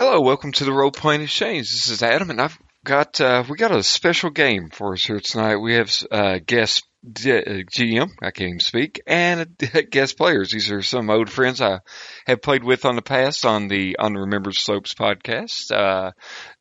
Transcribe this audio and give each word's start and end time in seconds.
Hello, 0.00 0.20
welcome 0.20 0.52
to 0.52 0.64
the 0.64 0.72
Role 0.72 0.92
Playing 0.92 1.22
Exchange. 1.22 1.72
This 1.72 1.88
is 1.88 2.04
Adam, 2.04 2.30
and 2.30 2.40
I've 2.40 2.56
got 2.84 3.20
uh, 3.20 3.42
we 3.50 3.56
got 3.56 3.74
a 3.74 3.82
special 3.82 4.30
game 4.30 4.70
for 4.70 4.92
us 4.92 5.04
here 5.04 5.18
tonight. 5.18 5.56
We 5.56 5.74
have 5.74 5.92
uh, 6.12 6.38
guest 6.38 6.86
D- 7.04 7.32
uh, 7.32 7.64
GM, 7.68 8.10
I 8.22 8.30
can't 8.30 8.48
even 8.48 8.60
speak, 8.60 9.00
and 9.08 9.58
guest 9.90 10.16
players. 10.16 10.52
These 10.52 10.70
are 10.70 10.82
some 10.82 11.10
old 11.10 11.28
friends 11.28 11.60
I 11.60 11.80
have 12.28 12.40
played 12.42 12.62
with 12.62 12.84
on 12.84 12.94
the 12.94 13.02
past 13.02 13.44
on 13.44 13.66
the 13.66 13.96
Unremembered 13.98 14.54
Slopes 14.54 14.94
podcast, 14.94 15.72
uh, 15.72 16.12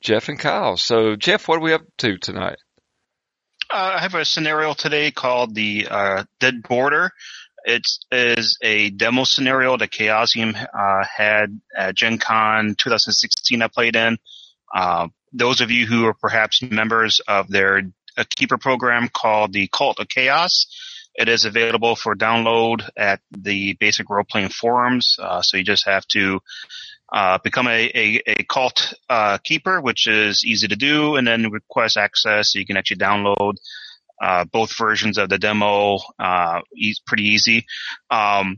Geoff 0.02 0.30
and 0.30 0.40
Kyle. 0.40 0.76
So, 0.76 1.16
Geoff, 1.16 1.48
what 1.48 1.60
are 1.60 1.64
we 1.64 1.74
up 1.74 1.84
to 2.00 2.18
tonight? 2.18 2.58
Uh, 3.72 3.98
I 3.98 4.02
have 4.02 4.16
a 4.16 4.26
scenario 4.26 4.74
today 4.74 5.12
called 5.12 5.54
the 5.54 5.88
uh, 5.92 6.24
Dead 6.40 6.64
Border. 6.64 7.12
It 7.66 7.86
is 8.12 8.58
a 8.62 8.90
demo 8.92 9.24
scenario 9.24 9.78
that 9.78 9.92
Chaosium 9.92 10.56
uh, 10.56 11.06
had 11.06 11.60
at 11.76 11.96
Gen 11.96 12.18
Con 12.18 12.76
2016 12.78 13.62
I 13.62 13.68
played 13.68 13.96
in. 13.96 14.18
Uh, 14.74 15.08
those 15.34 15.62
of 15.62 15.72
you 15.72 15.86
who 15.86 16.06
are 16.06 16.14
perhaps 16.14 16.62
members 16.62 17.20
of 17.28 17.50
their 17.50 17.84
keeper 18.36 18.58
program 18.58 19.10
called 19.10 19.54
the 19.54 19.70
Cult 19.72 20.00
of 20.00 20.08
Chaos, 20.08 20.68
it 21.16 21.30
is 21.30 21.46
available 21.46 21.96
for 21.96 22.16
download 22.16 22.88
at 22.96 23.22
the 23.32 23.74
basic 23.74 24.10
role 24.10 24.24
playing 24.24 24.50
forums. 24.50 25.18
Uh, 25.20 25.42
so 25.42 25.58
you 25.58 25.64
just 25.64 25.86
have 25.86 26.06
to 26.08 26.40
uh, 27.12 27.40
become 27.44 27.68
a, 27.68 27.92
a, 27.96 28.22
a 28.28 28.44
cult 28.44 28.94
uh, 29.10 29.38
keeper, 29.44 29.82
which 29.82 30.08
is 30.08 30.44
easy 30.46 30.68
to 30.68 30.76
do, 30.76 31.16
and 31.16 31.28
then 31.28 31.50
request 31.52 31.98
access. 31.98 32.52
So 32.52 32.60
you 32.60 32.66
can 32.66 32.78
actually 32.78 32.98
download 32.98 33.56
uh, 34.22 34.46
both 34.46 34.78
versions 34.78 35.18
of 35.18 35.30
the 35.30 35.38
demo. 35.38 35.98
Uh, 36.20 36.62
e- 36.76 36.96
pretty 37.06 37.26
easy. 37.30 37.66
Um, 38.10 38.58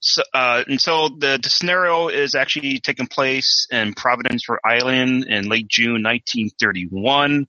so, 0.00 0.22
uh, 0.32 0.64
and 0.66 0.80
so 0.80 1.08
the, 1.08 1.38
the 1.42 1.50
scenario 1.50 2.08
is 2.08 2.34
actually 2.34 2.78
taking 2.78 3.06
place 3.06 3.66
in 3.70 3.92
Providence, 3.92 4.48
Rhode 4.48 4.60
Island 4.64 5.24
in 5.26 5.48
late 5.48 5.68
June 5.68 6.02
1931. 6.02 7.46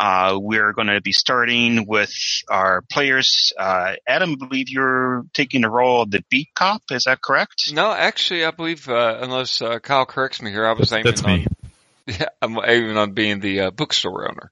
Uh, 0.00 0.38
we're 0.40 0.72
going 0.74 0.86
to 0.86 1.00
be 1.00 1.12
starting 1.12 1.86
with 1.86 2.12
our 2.48 2.82
players. 2.90 3.52
Uh, 3.58 3.94
Adam, 4.06 4.36
I 4.40 4.46
believe 4.46 4.68
you're 4.68 5.24
taking 5.34 5.62
the 5.62 5.70
role 5.70 6.02
of 6.02 6.10
the 6.10 6.22
beat 6.30 6.48
cop. 6.54 6.82
Is 6.90 7.04
that 7.04 7.20
correct? 7.20 7.72
No, 7.72 7.90
actually, 7.90 8.44
I 8.44 8.52
believe, 8.52 8.88
uh, 8.88 9.18
unless 9.20 9.60
uh, 9.60 9.78
Kyle 9.80 10.06
corrects 10.06 10.40
me 10.40 10.50
here, 10.52 10.66
I 10.66 10.72
was 10.72 10.90
That's, 10.90 10.92
aiming 10.92 11.04
that's 11.04 11.22
on. 11.22 11.30
me. 11.30 11.46
Yeah, 12.08 12.28
I'm 12.40 12.58
aiming 12.64 12.96
on 12.96 13.12
being 13.12 13.40
the 13.40 13.60
uh, 13.60 13.70
bookstore 13.70 14.30
owner, 14.30 14.50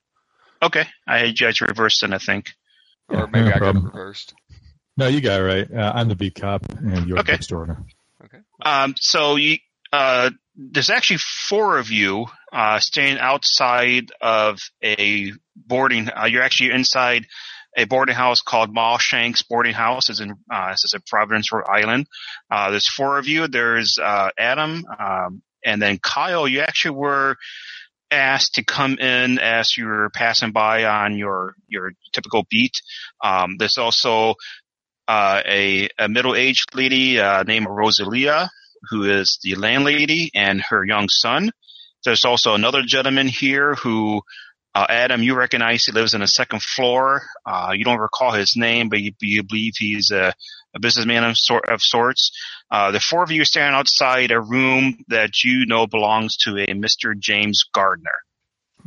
Okay. 0.62 0.84
I 1.06 1.18
had 1.18 1.28
you 1.40 1.46
guys 1.46 1.60
reversed 1.60 1.98
then, 2.02 2.12
I 2.12 2.18
think. 2.18 2.46
or 3.08 3.26
maybe 3.26 3.50
no 3.50 3.56
I 3.56 3.58
got 3.58 3.76
it 3.76 3.82
reversed. 3.82 4.34
No, 4.96 5.08
you 5.08 5.20
got 5.20 5.40
it 5.40 5.44
right. 5.44 5.68
Uh, 5.72 5.92
I'm 5.94 6.08
the 6.08 6.16
beat 6.16 6.34
cop, 6.34 6.62
and 6.70 7.06
you're 7.06 7.18
Okay. 7.18 7.32
the 7.32 7.36
bookstore 7.38 7.62
owner. 7.62 7.84
Okay. 8.24 8.38
Um, 8.64 8.94
so 8.98 9.36
you, 9.36 9.58
uh, 9.92 10.30
there's 10.56 10.90
actually 10.90 11.18
four 11.48 11.76
of 11.78 11.90
you, 11.90 12.26
uh, 12.52 12.78
staying 12.80 13.18
outside 13.18 14.10
of 14.20 14.58
a 14.82 15.32
boarding, 15.54 16.08
uh, 16.08 16.24
you're 16.24 16.42
actually 16.42 16.70
inside 16.70 17.26
a 17.76 17.84
boarding 17.84 18.14
house 18.14 18.40
called 18.40 18.74
Mawshanks 18.74 19.46
Boarding 19.46 19.74
House. 19.74 20.08
is 20.08 20.20
in, 20.20 20.32
uh, 20.50 20.70
this 20.70 20.84
is 20.86 20.94
in 20.94 21.02
Providence, 21.06 21.52
Rhode 21.52 21.66
Island. 21.68 22.06
Uh, 22.50 22.70
there's 22.70 22.88
four 22.88 23.18
of 23.18 23.28
you. 23.28 23.46
There's, 23.48 23.98
uh, 24.02 24.30
Adam, 24.38 24.82
um, 24.98 25.42
and 25.62 25.82
then 25.82 25.98
Kyle, 25.98 26.48
you 26.48 26.60
actually 26.60 26.96
were 26.96 27.36
asked 28.10 28.54
to 28.54 28.64
come 28.64 28.98
in 28.98 29.38
as 29.38 29.76
you're 29.76 30.10
passing 30.10 30.52
by 30.52 30.84
on 30.84 31.16
your, 31.16 31.54
your 31.68 31.92
typical 32.12 32.46
beat. 32.50 32.80
Um, 33.22 33.56
there's 33.58 33.78
also, 33.78 34.34
uh, 35.08 35.42
a, 35.46 35.88
a 35.98 36.08
middle-aged 36.08 36.74
lady, 36.74 37.20
uh, 37.20 37.42
named 37.42 37.66
Rosalia, 37.68 38.50
who 38.90 39.04
is 39.04 39.38
the 39.42 39.54
landlady 39.54 40.30
and 40.34 40.60
her 40.60 40.84
young 40.84 41.08
son. 41.08 41.50
There's 42.04 42.24
also 42.24 42.54
another 42.54 42.82
gentleman 42.86 43.26
here 43.26 43.74
who, 43.74 44.22
uh, 44.76 44.86
Adam, 44.90 45.22
you 45.22 45.34
recognize 45.34 45.86
he 45.86 45.92
lives 45.92 46.12
in 46.12 46.20
the 46.20 46.26
second 46.26 46.62
floor. 46.62 47.22
Uh, 47.46 47.72
you 47.74 47.82
don't 47.82 47.98
recall 47.98 48.32
his 48.32 48.56
name, 48.56 48.90
but 48.90 49.00
you, 49.00 49.12
you 49.22 49.42
believe 49.42 49.72
he's 49.78 50.10
a, 50.10 50.34
a 50.74 50.80
businessman 50.80 51.24
of, 51.24 51.34
sort, 51.38 51.66
of 51.70 51.80
sorts. 51.80 52.30
Uh, 52.70 52.90
the 52.90 53.00
four 53.00 53.22
of 53.22 53.30
you 53.30 53.40
are 53.40 53.46
standing 53.46 53.74
outside 53.74 54.32
a 54.32 54.38
room 54.40 55.02
that 55.08 55.42
you 55.42 55.64
know 55.64 55.86
belongs 55.86 56.36
to 56.36 56.58
a 56.58 56.66
Mr. 56.74 57.18
James 57.18 57.64
Gardner. 57.72 58.10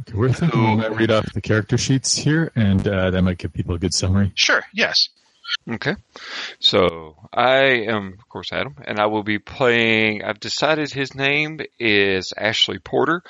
Okay, 0.01 0.15
we're 0.15 0.31
thinking 0.31 0.59
we 0.61 0.67
Who- 0.67 0.77
might 0.77 0.95
read 0.95 1.09
off 1.09 1.33
the 1.33 1.41
character 1.41 1.75
sheets 1.75 2.15
here, 2.15 2.51
and 2.55 2.87
uh, 2.87 3.09
that 3.09 3.23
might 3.23 3.39
give 3.39 3.51
people 3.51 3.73
a 3.73 3.79
good 3.79 3.93
summary. 3.95 4.31
Sure, 4.35 4.63
yes. 4.71 5.09
Okay. 5.67 5.95
So 6.59 7.15
I 7.33 7.85
am, 7.87 8.13
of 8.13 8.29
course, 8.29 8.53
Adam, 8.53 8.75
and 8.85 8.99
I 8.99 9.07
will 9.07 9.23
be 9.23 9.39
playing. 9.39 10.23
I've 10.23 10.39
decided 10.39 10.91
his 10.91 11.15
name 11.15 11.59
is 11.79 12.31
Ashley 12.37 12.77
Porter, 12.77 13.23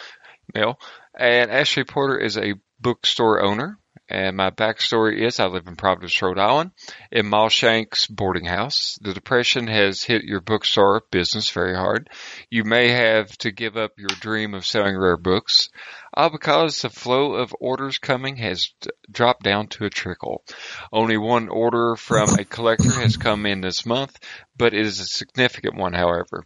male, 0.53 0.78
and 1.19 1.52
Ashley 1.52 1.84
Porter 1.84 2.18
is 2.18 2.38
a 2.38 2.56
bookstore 2.80 3.44
owner. 3.44 3.78
And 4.12 4.38
my 4.38 4.50
backstory 4.50 5.24
is 5.24 5.40
I 5.40 5.46
live 5.46 5.68
in 5.68 5.75
Providence, 5.75 6.19
Rhode 6.19 6.40
Island, 6.40 6.72
in 7.12 7.28
Mawshanks 7.28 8.09
boarding 8.09 8.46
house. 8.46 8.97
The 9.02 9.13
depression 9.13 9.68
has 9.68 10.02
hit 10.02 10.24
your 10.24 10.41
bookstore 10.41 11.03
business 11.12 11.52
very 11.52 11.75
hard. 11.75 12.09
You 12.50 12.63
may 12.63 12.90
have 12.90 13.30
to 13.40 13.52
give 13.52 13.78
up 13.78 13.91
your 14.00 14.09
dream 14.19 14.56
of 14.56 14.66
selling 14.66 14.97
rare 14.97 15.18
books, 15.18 15.69
all 16.12 16.31
because 16.31 16.81
the 16.81 16.90
flow 16.90 17.36
of 17.36 17.53
orders 17.59 18.00
coming 18.00 18.38
has 18.38 18.74
dropped 19.12 19.44
down 19.44 19.68
to 19.68 19.86
a 19.86 19.91
trickle. 19.91 20.44
Only 20.91 21.18
one 21.18 21.47
order 21.47 21.96
from 21.96 22.30
a 22.30 22.46
collector 22.46 22.91
has 22.91 23.16
come 23.16 23.46
in 23.46 23.62
this 23.62 23.86
month, 23.86 24.18
but 24.57 24.74
it 24.74 24.86
is 24.86 25.00
a 25.00 25.06
significant 25.06 25.75
one, 25.75 25.94
however. 25.94 26.46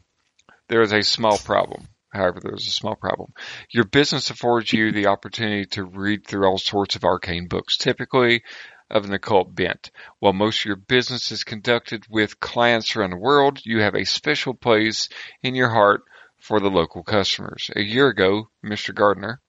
There 0.67 0.81
is 0.81 0.91
a 0.91 1.01
small 1.01 1.38
problem. 1.38 1.88
However, 2.13 2.40
there 2.40 2.53
is 2.53 2.68
a 2.68 2.72
small 2.72 2.96
problem. 2.96 3.34
Your 3.72 3.85
business 3.85 4.29
affords 4.29 4.72
you 4.72 4.91
the 4.91 5.07
opportunity 5.07 5.66
to 5.72 5.84
read 5.84 6.28
through 6.28 6.47
all 6.47 6.59
sorts 6.59 6.96
of 6.96 7.03
arcane 7.03 7.47
books, 7.47 7.75
typically 7.78 8.44
of 8.91 9.06
an 9.06 9.13
occult 9.13 9.56
bent. 9.56 9.90
While 10.19 10.34
most 10.34 10.59
of 10.62 10.66
your 10.66 10.75
business 10.75 11.31
is 11.31 11.44
conducted 11.44 12.06
with 12.09 12.40
clients 12.40 12.96
around 12.96 13.09
the 13.09 13.18
world, 13.18 13.59
you 13.66 13.81
have 13.81 13.96
a 13.96 14.06
special 14.06 14.53
place 14.53 15.09
in 15.41 15.56
your 15.56 15.69
heart 15.69 16.02
for 16.40 16.59
the 16.59 16.69
local 16.69 17.03
customers. 17.03 17.72
A 17.75 17.81
year 17.81 18.07
ago, 18.09 18.50
Mr. 18.63 18.94
Gardner, 18.94 19.41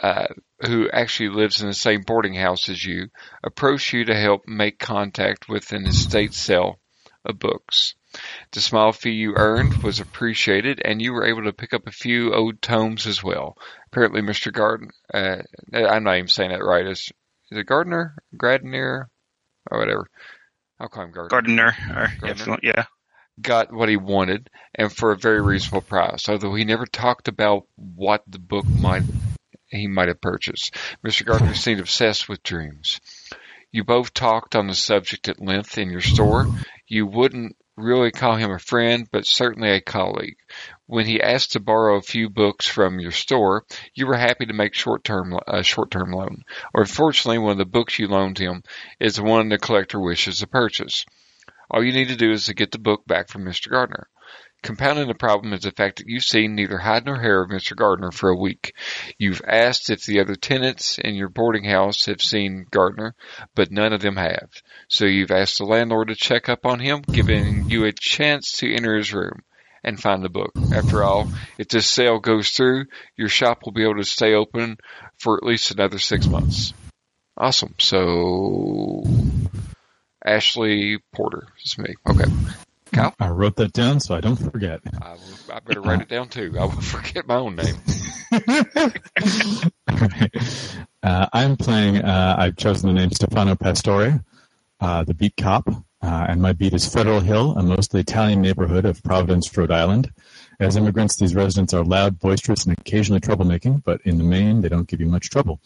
uh, 0.00 0.26
who 0.66 0.90
actually 0.90 1.30
lives 1.30 1.62
in 1.62 1.68
the 1.68 1.74
same 1.74 2.02
boarding 2.02 2.34
house 2.34 2.68
as 2.68 2.84
you, 2.84 3.08
approached 3.42 3.92
you 3.92 4.04
to 4.04 4.14
help 4.14 4.42
make 4.46 4.78
contact 4.78 5.48
with 5.48 5.72
an 5.72 5.86
estate 5.86 6.34
sale 6.34 6.78
of 7.24 7.38
books. 7.38 7.94
The 8.52 8.60
small 8.60 8.92
fee 8.92 9.10
you 9.10 9.34
earned 9.36 9.82
was 9.82 10.00
appreciated, 10.00 10.80
and 10.84 11.00
you 11.00 11.12
were 11.12 11.26
able 11.26 11.44
to 11.44 11.52
pick 11.52 11.72
up 11.72 11.86
a 11.86 11.92
few 11.92 12.34
old 12.34 12.60
tomes 12.60 13.06
as 13.06 13.22
well. 13.22 13.56
Apparently, 13.86 14.20
Mr. 14.20 14.52
Gardner, 14.52 14.90
uh, 15.12 15.42
I'm 15.72 16.04
not 16.04 16.16
even 16.16 16.28
saying 16.28 16.50
that 16.50 16.64
right. 16.64 16.86
Is, 16.86 17.12
is 17.50 17.58
it 17.58 17.66
Gardner? 17.66 18.16
Gradner? 18.36 19.06
Or 19.70 19.78
whatever. 19.78 20.06
I'll 20.80 20.88
call 20.88 21.04
him 21.04 21.12
Gardner 21.12 21.28
Gardner, 21.28 21.76
or, 21.94 22.08
yeah, 22.28 22.34
Gardner. 22.34 22.58
yeah. 22.62 22.84
got 23.40 23.72
what 23.72 23.88
he 23.88 23.96
wanted 23.96 24.48
and 24.74 24.90
for 24.90 25.12
a 25.12 25.18
very 25.18 25.42
reasonable 25.42 25.82
price, 25.82 26.28
although 26.28 26.54
he 26.54 26.64
never 26.64 26.86
talked 26.86 27.28
about 27.28 27.66
what 27.76 28.22
the 28.26 28.38
book 28.38 28.66
might 28.66 29.02
he 29.68 29.86
might 29.86 30.08
have 30.08 30.20
purchased. 30.20 30.74
Mr. 31.06 31.24
Gardner 31.24 31.54
seemed 31.54 31.80
obsessed 31.80 32.28
with 32.28 32.42
dreams. 32.42 33.00
You 33.70 33.84
both 33.84 34.12
talked 34.12 34.56
on 34.56 34.66
the 34.66 34.74
subject 34.74 35.28
at 35.28 35.40
length 35.40 35.78
in 35.78 35.90
your 35.90 36.00
store. 36.00 36.48
You 36.88 37.06
wouldn't 37.06 37.56
really 37.82 38.10
call 38.10 38.36
him 38.36 38.50
a 38.50 38.58
friend, 38.58 39.08
but 39.10 39.26
certainly 39.26 39.70
a 39.70 39.80
colleague. 39.80 40.36
When 40.86 41.06
he 41.06 41.20
asked 41.20 41.52
to 41.52 41.60
borrow 41.60 41.96
a 41.96 42.02
few 42.02 42.28
books 42.28 42.66
from 42.66 43.00
your 43.00 43.12
store, 43.12 43.64
you 43.94 44.06
were 44.06 44.16
happy 44.16 44.46
to 44.46 44.52
make 44.52 44.74
short-term 44.74 45.38
a 45.46 45.62
short-term 45.62 46.12
loan. 46.12 46.42
Or 46.74 46.82
unfortunately, 46.82 47.38
one 47.38 47.52
of 47.52 47.58
the 47.58 47.64
books 47.64 47.98
you 47.98 48.08
loaned 48.08 48.38
him 48.38 48.62
is 48.98 49.16
the 49.16 49.22
one 49.22 49.48
the 49.48 49.58
collector 49.58 50.00
wishes 50.00 50.38
to 50.38 50.46
purchase. 50.46 51.04
All 51.70 51.84
you 51.84 51.92
need 51.92 52.08
to 52.08 52.16
do 52.16 52.32
is 52.32 52.46
to 52.46 52.54
get 52.54 52.72
the 52.72 52.78
book 52.78 53.06
back 53.06 53.28
from 53.28 53.44
Mr. 53.44 53.70
Gardner. 53.70 54.08
Compounding 54.62 55.08
the 55.08 55.14
problem 55.14 55.54
is 55.54 55.62
the 55.62 55.70
fact 55.70 55.98
that 55.98 56.06
you've 56.06 56.22
seen 56.22 56.54
neither 56.54 56.76
hide 56.76 57.06
nor 57.06 57.18
hair 57.18 57.42
of 57.42 57.50
Mr. 57.50 57.74
Gardner 57.74 58.10
for 58.10 58.28
a 58.28 58.36
week. 58.36 58.74
You've 59.16 59.40
asked 59.46 59.88
if 59.88 60.04
the 60.04 60.20
other 60.20 60.34
tenants 60.34 60.98
in 60.98 61.14
your 61.14 61.30
boarding 61.30 61.64
house 61.64 62.04
have 62.04 62.20
seen 62.20 62.66
Gardner, 62.70 63.14
but 63.54 63.70
none 63.70 63.94
of 63.94 64.02
them 64.02 64.16
have. 64.16 64.50
So 64.90 65.04
you've 65.04 65.30
asked 65.30 65.58
the 65.58 65.64
landlord 65.64 66.08
to 66.08 66.16
check 66.16 66.48
up 66.48 66.66
on 66.66 66.80
him, 66.80 67.02
giving 67.02 67.70
you 67.70 67.84
a 67.84 67.92
chance 67.92 68.58
to 68.58 68.74
enter 68.74 68.96
his 68.96 69.14
room 69.14 69.42
and 69.84 70.00
find 70.00 70.22
the 70.22 70.28
book. 70.28 70.50
After 70.74 71.04
all, 71.04 71.30
if 71.58 71.68
this 71.68 71.88
sale 71.88 72.18
goes 72.18 72.50
through, 72.50 72.86
your 73.16 73.28
shop 73.28 73.60
will 73.64 73.72
be 73.72 73.84
able 73.84 73.98
to 73.98 74.04
stay 74.04 74.34
open 74.34 74.78
for 75.16 75.36
at 75.36 75.44
least 75.44 75.70
another 75.70 76.00
six 76.00 76.26
months. 76.26 76.74
Awesome. 77.36 77.76
So, 77.78 79.04
Ashley 80.24 80.98
Porter 81.14 81.46
is 81.64 81.78
me. 81.78 81.94
Okay. 82.08 82.24
Kyle? 82.92 83.14
I 83.20 83.28
wrote 83.28 83.54
that 83.56 83.72
down 83.72 84.00
so 84.00 84.16
I 84.16 84.20
don't 84.20 84.36
forget. 84.36 84.80
I, 85.00 85.16
I 85.52 85.60
better 85.60 85.80
write 85.80 86.00
it 86.00 86.08
down 86.08 86.28
too. 86.28 86.56
I 86.58 86.64
will 86.64 86.72
forget 86.72 87.28
my 87.28 87.36
own 87.36 87.54
name. 87.54 87.76
uh, 91.02 91.26
I'm 91.32 91.56
playing, 91.56 91.98
uh, 91.98 92.36
I've 92.36 92.56
chosen 92.56 92.92
the 92.92 93.00
name 93.00 93.12
Stefano 93.12 93.54
Pastore, 93.54 94.24
uh, 94.80 95.04
the 95.04 95.14
beat 95.14 95.36
cop, 95.36 95.68
uh, 95.68 96.26
and 96.28 96.40
my 96.40 96.52
beat 96.52 96.72
is 96.72 96.92
Federal 96.92 97.20
Hill, 97.20 97.56
a 97.56 97.62
mostly 97.62 98.00
Italian 98.00 98.40
neighborhood 98.40 98.84
of 98.84 99.02
Providence, 99.02 99.54
Rhode 99.56 99.70
Island. 99.70 100.10
As 100.58 100.76
immigrants, 100.76 101.16
these 101.16 101.34
residents 101.34 101.74
are 101.74 101.84
loud, 101.84 102.18
boisterous, 102.18 102.64
and 102.64 102.76
occasionally 102.78 103.20
troublemaking, 103.20 103.84
but 103.84 104.00
in 104.04 104.18
the 104.18 104.24
main, 104.24 104.60
they 104.60 104.68
don't 104.68 104.88
give 104.88 105.00
you 105.00 105.06
much 105.06 105.30
trouble. 105.30 105.60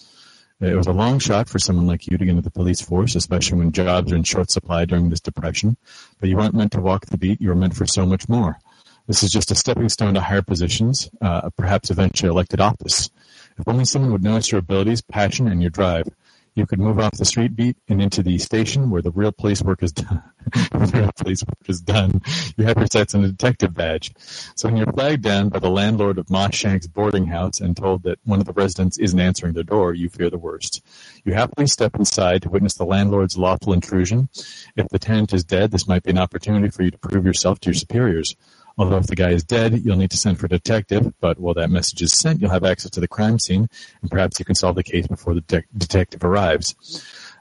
It 0.60 0.76
was 0.76 0.86
a 0.86 0.92
long 0.92 1.18
shot 1.18 1.48
for 1.48 1.58
someone 1.58 1.86
like 1.86 2.06
you 2.06 2.16
to 2.16 2.24
get 2.24 2.30
into 2.30 2.42
the 2.42 2.50
police 2.50 2.80
force, 2.80 3.14
especially 3.14 3.58
when 3.58 3.72
jobs 3.72 4.12
are 4.12 4.16
in 4.16 4.22
short 4.22 4.50
supply 4.50 4.84
during 4.84 5.10
this 5.10 5.20
depression. 5.20 5.76
But 6.20 6.28
you 6.28 6.36
weren't 6.36 6.54
meant 6.54 6.72
to 6.72 6.80
walk 6.80 7.06
the 7.06 7.18
beat, 7.18 7.40
you 7.40 7.48
were 7.48 7.54
meant 7.54 7.76
for 7.76 7.86
so 7.86 8.06
much 8.06 8.28
more. 8.28 8.58
This 9.06 9.22
is 9.22 9.30
just 9.30 9.50
a 9.50 9.54
stepping 9.54 9.88
stone 9.88 10.14
to 10.14 10.20
higher 10.20 10.42
positions, 10.42 11.10
uh, 11.20 11.50
perhaps 11.50 11.90
eventually 11.90 12.30
elected 12.30 12.60
office. 12.60 13.10
If 13.58 13.68
only 13.68 13.84
someone 13.84 14.12
would 14.12 14.24
notice 14.24 14.50
your 14.50 14.60
abilities, 14.60 15.02
passion, 15.02 15.46
and 15.48 15.60
your 15.60 15.70
drive, 15.70 16.08
you 16.54 16.66
could 16.66 16.78
move 16.78 17.00
off 17.00 17.16
the 17.16 17.24
street 17.24 17.56
beat 17.56 17.76
and 17.88 18.00
into 18.00 18.22
the 18.22 18.38
station 18.38 18.90
where 18.90 19.02
the 19.02 19.10
real 19.10 19.32
police 19.32 19.62
work 19.62 19.82
is 19.82 19.92
done. 19.92 20.22
the 20.52 20.90
real 20.94 21.10
police 21.16 21.42
work 21.44 21.68
is 21.68 21.80
done. 21.80 22.20
You 22.56 22.64
have 22.66 22.76
your 22.76 22.86
sights 22.86 23.14
on 23.14 23.24
a 23.24 23.28
detective 23.28 23.74
badge. 23.74 24.12
So 24.54 24.68
when 24.68 24.76
you're 24.76 24.92
flagged 24.92 25.22
down 25.22 25.48
by 25.48 25.58
the 25.58 25.70
landlord 25.70 26.18
of 26.18 26.26
Mosshank's 26.26 26.86
boarding 26.86 27.26
house 27.26 27.60
and 27.60 27.76
told 27.76 28.04
that 28.04 28.18
one 28.24 28.40
of 28.40 28.46
the 28.46 28.52
residents 28.52 28.98
isn't 28.98 29.18
answering 29.18 29.54
the 29.54 29.64
door, 29.64 29.94
you 29.94 30.08
fear 30.08 30.30
the 30.30 30.38
worst. 30.38 30.82
You 31.24 31.34
happily 31.34 31.66
step 31.66 31.96
inside 31.96 32.42
to 32.42 32.50
witness 32.50 32.74
the 32.74 32.84
landlord's 32.84 33.36
lawful 33.36 33.72
intrusion. 33.72 34.28
If 34.76 34.88
the 34.90 34.98
tenant 34.98 35.32
is 35.32 35.44
dead, 35.44 35.72
this 35.72 35.88
might 35.88 36.04
be 36.04 36.10
an 36.10 36.18
opportunity 36.18 36.68
for 36.68 36.82
you 36.84 36.90
to 36.92 36.98
prove 36.98 37.26
yourself 37.26 37.58
to 37.60 37.70
your 37.70 37.74
superiors. 37.74 38.36
Although 38.76 38.98
if 38.98 39.06
the 39.06 39.16
guy 39.16 39.30
is 39.30 39.44
dead, 39.44 39.84
you'll 39.84 39.96
need 39.96 40.10
to 40.10 40.16
send 40.16 40.38
for 40.38 40.46
a 40.46 40.48
detective, 40.48 41.12
but 41.20 41.38
while 41.38 41.54
that 41.54 41.70
message 41.70 42.02
is 42.02 42.12
sent, 42.12 42.40
you'll 42.40 42.50
have 42.50 42.64
access 42.64 42.90
to 42.92 43.00
the 43.00 43.08
crime 43.08 43.38
scene, 43.38 43.68
and 44.02 44.10
perhaps 44.10 44.38
you 44.38 44.44
can 44.44 44.56
solve 44.56 44.74
the 44.74 44.82
case 44.82 45.06
before 45.06 45.34
the 45.34 45.42
de- 45.42 45.64
detective 45.76 46.24
arrives. 46.24 46.74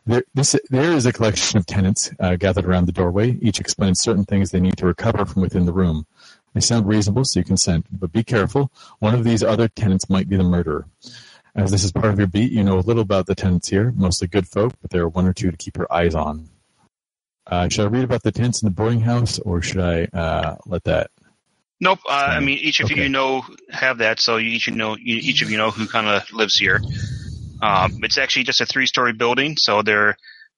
There, 0.05 0.23
this, 0.33 0.55
there 0.69 0.91
is 0.91 1.05
a 1.05 1.13
collection 1.13 1.57
of 1.57 1.65
tenants 1.65 2.11
uh, 2.19 2.35
gathered 2.35 2.65
around 2.65 2.85
the 2.85 2.91
doorway. 2.91 3.37
Each 3.41 3.59
explains 3.59 4.01
certain 4.01 4.25
things 4.25 4.51
they 4.51 4.59
need 4.59 4.77
to 4.77 4.85
recover 4.85 5.25
from 5.25 5.41
within 5.41 5.65
the 5.65 5.73
room. 5.73 6.05
They 6.53 6.59
sound 6.59 6.87
reasonable, 6.87 7.25
so 7.25 7.39
you 7.39 7.43
consent, 7.43 7.87
but 7.91 8.11
be 8.11 8.23
careful. 8.23 8.71
One 8.99 9.15
of 9.15 9.23
these 9.23 9.41
other 9.41 9.67
tenants 9.67 10.09
might 10.09 10.29
be 10.29 10.35
the 10.35 10.43
murderer. 10.43 10.87
As 11.55 11.71
this 11.71 11.83
is 11.83 11.91
part 11.91 12.05
of 12.11 12.17
your 12.17 12.27
beat, 12.27 12.51
you 12.51 12.63
know 12.63 12.77
a 12.77 12.81
little 12.81 13.01
about 13.01 13.25
the 13.25 13.35
tenants 13.35 13.69
here, 13.69 13.91
mostly 13.95 14.27
good 14.27 14.47
folk, 14.47 14.73
but 14.81 14.91
there 14.91 15.03
are 15.03 15.09
one 15.09 15.25
or 15.25 15.33
two 15.33 15.51
to 15.51 15.57
keep 15.57 15.77
your 15.77 15.91
eyes 15.91 16.15
on. 16.15 16.49
Uh, 17.45 17.67
should 17.69 17.85
I 17.85 17.89
read 17.89 18.03
about 18.03 18.23
the 18.23 18.31
tents 18.31 18.61
in 18.61 18.67
the 18.67 18.73
boarding 18.73 19.01
house, 19.01 19.39
or 19.39 19.61
should 19.61 19.81
I 19.81 20.05
uh, 20.17 20.55
let 20.65 20.83
that 20.85 21.11
Nope. 21.83 21.99
Uh, 22.07 22.13
I 22.13 22.39
mean, 22.39 22.59
each 22.59 22.79
of 22.79 22.85
okay. 22.85 23.03
you 23.03 23.09
know 23.09 23.43
have 23.69 23.97
that, 23.97 24.21
so 24.21 24.37
you 24.37 24.51
each 24.51 24.71
know 24.71 24.95
each 24.97 25.41
of 25.41 25.51
you 25.51 25.57
know 25.57 25.69
who 25.69 25.85
kind 25.85 26.07
of 26.07 26.31
lives 26.31 26.55
here. 26.55 26.79
Um, 27.61 27.99
it's 28.03 28.17
actually 28.17 28.45
just 28.45 28.61
a 28.61 28.65
three-story 28.65 29.11
building, 29.11 29.57
so 29.57 29.81
there, 29.81 30.11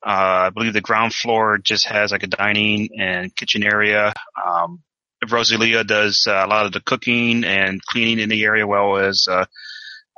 uh, 0.06 0.46
I 0.46 0.50
believe 0.52 0.74
the 0.74 0.82
ground 0.82 1.16
floor 1.16 1.58
just 1.58 1.88
has 1.88 2.12
like 2.12 2.22
a 2.22 2.28
dining 2.28 2.90
and 3.00 3.36
kitchen 3.36 3.64
area. 3.64 4.14
Um, 4.46 4.84
Rosalia 5.28 5.84
does 5.84 6.28
uh, 6.28 6.44
a 6.46 6.48
lot 6.48 6.68
of 6.68 6.74
the 6.74 6.80
cooking 6.80 7.44
and 7.44 7.84
cleaning 7.84 8.20
in 8.20 8.30
the 8.30 8.44
area, 8.44 8.68
well 8.68 8.98
as 8.98 9.26
uh, 9.28 9.46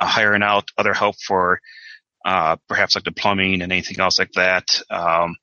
hiring 0.01 0.43
out 0.43 0.71
other 0.77 0.93
help 0.93 1.15
for 1.25 1.61
uh, 2.27 2.57
perhaps 2.67 2.93
like 2.93 3.05
the 3.05 3.11
plumbing 3.13 3.61
and 3.61 3.71
anything 3.71 4.01
else 4.01 4.19
like 4.19 4.33
that. 4.33 4.65
Um, 4.89 5.37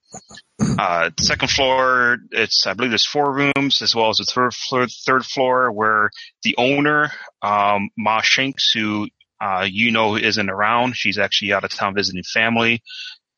uh, 0.78 1.10
second 1.18 1.48
floor, 1.48 2.18
it's 2.30 2.66
I 2.66 2.74
believe 2.74 2.90
there's 2.90 3.06
four 3.06 3.32
rooms 3.32 3.80
as 3.80 3.94
well 3.94 4.10
as 4.10 4.18
the 4.18 4.26
third 4.26 4.52
floor, 4.52 4.86
third 5.06 5.24
floor 5.24 5.72
where 5.72 6.10
the 6.42 6.54
owner, 6.58 7.10
um, 7.40 7.88
Ma 7.96 8.20
Shanks, 8.20 8.70
who 8.74 9.08
uh, 9.40 9.66
you 9.66 9.92
know 9.92 10.16
isn't 10.16 10.50
around. 10.50 10.94
She's 10.94 11.18
actually 11.18 11.54
out 11.54 11.64
of 11.64 11.70
town 11.70 11.94
visiting 11.94 12.22
family, 12.22 12.82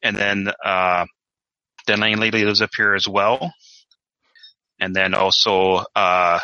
and 0.03 0.17
then 0.17 0.51
uh, 0.65 1.07
the 1.87 1.97
lady 1.97 2.45
lives 2.45 2.63
up 2.63 2.71
here 2.77 2.97
as 2.97 3.07
well. 3.07 3.55
And 4.81 4.95
then 4.95 5.15
also 5.15 5.85
uh, 5.95 6.41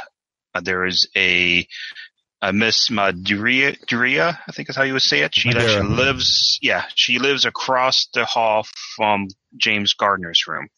there 0.62 0.86
is 0.86 1.10
a 1.16 1.66
uh, 2.42 2.50
Miss 2.50 2.90
Maduria, 2.90 3.76
Duria, 3.86 4.38
I 4.48 4.52
think 4.52 4.68
is 4.68 4.76
how 4.76 4.82
you 4.82 4.94
would 4.94 5.02
say 5.02 5.20
it. 5.20 5.34
She 5.34 5.48
Madeira. 5.48 5.70
actually 5.70 5.94
lives, 5.94 6.58
yeah, 6.60 6.84
she 6.96 7.20
lives 7.20 7.44
across 7.44 8.08
the 8.12 8.24
hall 8.24 8.66
from 8.96 9.28
James 9.56 9.94
Gardner's 9.94 10.46
room. 10.48 10.68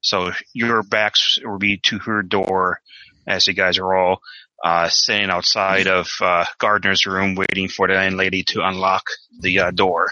So 0.00 0.32
your 0.52 0.82
backs 0.82 1.38
will 1.42 1.58
be 1.58 1.78
to 1.84 1.98
her 2.00 2.22
door 2.22 2.80
as 3.26 3.46
you 3.46 3.54
guys 3.54 3.78
are 3.78 3.94
all 3.94 4.20
uh, 4.62 4.88
sitting 4.88 5.30
outside 5.30 5.86
of 5.86 6.08
uh, 6.20 6.44
Gardner's 6.58 7.06
room 7.06 7.36
waiting 7.36 7.68
for 7.68 7.86
the 7.86 7.94
landlady 7.94 8.42
to 8.48 8.66
unlock 8.66 9.04
the 9.40 9.60
uh, 9.60 9.70
door. 9.70 10.10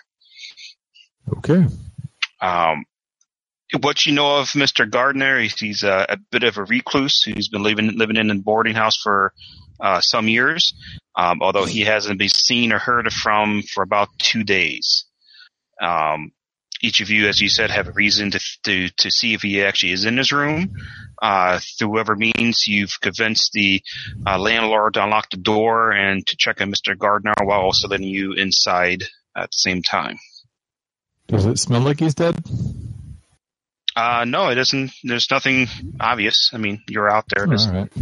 Okay. 1.36 1.66
Um, 2.40 2.84
what 3.80 4.06
you 4.06 4.12
know 4.12 4.38
of 4.38 4.48
Mr. 4.48 4.88
Gardner, 4.88 5.40
he's, 5.40 5.58
he's 5.58 5.82
a, 5.82 6.06
a, 6.08 6.16
bit 6.30 6.42
of 6.42 6.58
a 6.58 6.64
recluse 6.64 7.22
who's 7.22 7.48
been 7.48 7.62
living 7.62 7.96
living 7.96 8.16
in 8.16 8.30
a 8.30 8.34
boarding 8.34 8.74
house 8.74 9.00
for 9.00 9.32
uh, 9.80 10.00
some 10.00 10.28
years, 10.28 10.74
um, 11.16 11.42
although 11.42 11.64
he 11.64 11.82
hasn't 11.82 12.18
been 12.18 12.28
seen 12.28 12.72
or 12.72 12.78
heard 12.78 13.12
from 13.12 13.62
for 13.62 13.82
about 13.82 14.08
two 14.18 14.44
days. 14.44 15.04
Um, 15.80 16.32
each 16.82 17.00
of 17.00 17.10
you, 17.10 17.28
as 17.28 17.40
you 17.40 17.48
said, 17.48 17.70
have 17.70 17.88
a 17.88 17.92
reason 17.92 18.32
to 18.32 18.40
to, 18.64 18.88
to 18.88 19.10
see 19.10 19.34
if 19.34 19.42
he 19.42 19.62
actually 19.62 19.92
is 19.92 20.04
in 20.04 20.16
his 20.16 20.32
room. 20.32 20.74
Uh, 21.20 21.60
through 21.78 21.88
whatever 21.88 22.16
means, 22.16 22.66
you've 22.66 23.00
convinced 23.00 23.52
the 23.52 23.80
uh, 24.26 24.38
landlord 24.38 24.94
to 24.94 25.04
unlock 25.04 25.30
the 25.30 25.36
door 25.36 25.92
and 25.92 26.26
to 26.26 26.36
check 26.36 26.60
on 26.60 26.72
Mr. 26.72 26.98
Gardner 26.98 27.34
while 27.44 27.60
also 27.60 27.86
letting 27.86 28.08
you 28.08 28.32
inside 28.32 29.04
at 29.36 29.50
the 29.50 29.56
same 29.56 29.82
time. 29.82 30.18
Does 31.28 31.46
it 31.46 31.58
smell 31.60 31.80
like 31.80 32.00
he's 32.00 32.14
dead? 32.14 32.42
Uh, 33.94 34.24
no, 34.26 34.48
it 34.48 34.58
isn't. 34.58 34.90
There's 35.04 35.30
nothing 35.30 35.68
obvious. 36.00 36.50
I 36.52 36.58
mean, 36.58 36.82
you're 36.88 37.10
out 37.10 37.24
there. 37.28 37.46
All 37.46 37.72
right. 37.72 37.92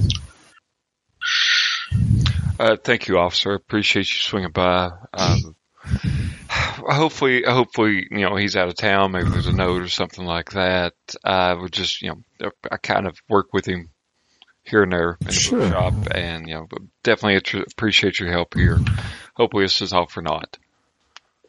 Uh, 2.60 2.76
thank 2.76 3.08
you, 3.08 3.16
officer. 3.16 3.54
Appreciate 3.54 4.06
you 4.06 4.20
swinging 4.20 4.50
by. 4.50 4.90
Um, 5.14 5.56
hopefully, 6.50 7.42
hopefully, 7.42 8.06
you 8.10 8.20
know, 8.20 8.36
he's 8.36 8.54
out 8.54 8.68
of 8.68 8.76
town. 8.76 9.12
Maybe 9.12 9.30
there's 9.30 9.46
a 9.46 9.52
note 9.52 9.80
or 9.80 9.88
something 9.88 10.26
like 10.26 10.50
that. 10.50 10.92
I 11.24 11.54
would 11.54 11.72
just, 11.72 12.02
you 12.02 12.10
know, 12.10 12.50
I 12.70 12.76
kind 12.76 13.06
of 13.06 13.16
work 13.30 13.54
with 13.54 13.64
him 13.64 13.88
here 14.62 14.82
and 14.82 14.92
there 14.92 15.16
in 15.22 15.28
the 15.28 15.32
sure. 15.32 15.70
shop, 15.70 15.94
and 16.14 16.46
you 16.46 16.54
know, 16.54 16.68
definitely 17.02 17.62
appreciate 17.62 18.20
your 18.20 18.30
help 18.30 18.52
here. 18.52 18.78
Hopefully, 19.34 19.64
this 19.64 19.80
is 19.80 19.94
all 19.94 20.04
for 20.04 20.20
naught. 20.20 20.58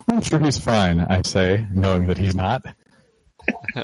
I'm 0.08 0.22
sure 0.22 0.40
he's 0.40 0.60
fine. 0.60 1.02
I 1.02 1.24
say, 1.24 1.68
knowing 1.74 2.08
that 2.08 2.18
he's 2.18 2.36
not. 2.36 2.64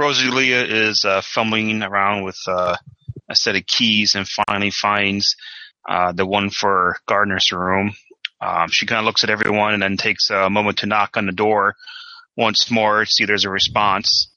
Rosalia 0.02 0.64
is 0.64 1.06
uh, 1.06 1.22
fumbling 1.22 1.84
around 1.84 2.24
with 2.24 2.40
uh, 2.48 2.76
a 3.30 3.36
set 3.36 3.56
of 3.56 3.68
keys 3.68 4.16
and 4.16 4.28
finally 4.28 4.72
finds 4.72 5.36
uh, 5.88 6.12
the 6.12 6.26
one 6.26 6.50
for 6.50 6.98
Gardner's 7.08 7.52
room. 7.52 7.94
Um, 8.42 8.70
she 8.70 8.88
kind 8.88 8.98
of 8.98 9.06
looks 9.06 9.24
at 9.24 9.30
everyone 9.30 9.76
and 9.76 9.84
then 9.84 9.98
takes 9.98 10.32
a 10.32 10.50
moment 10.50 10.80
to 10.80 10.88
knock 10.88 11.18
on 11.18 11.28
the 11.28 11.32
door 11.32 11.76
once 12.36 12.72
more, 12.72 13.06
see 13.06 13.26
there's 13.26 13.46
a 13.46 13.50
response. 13.50 14.28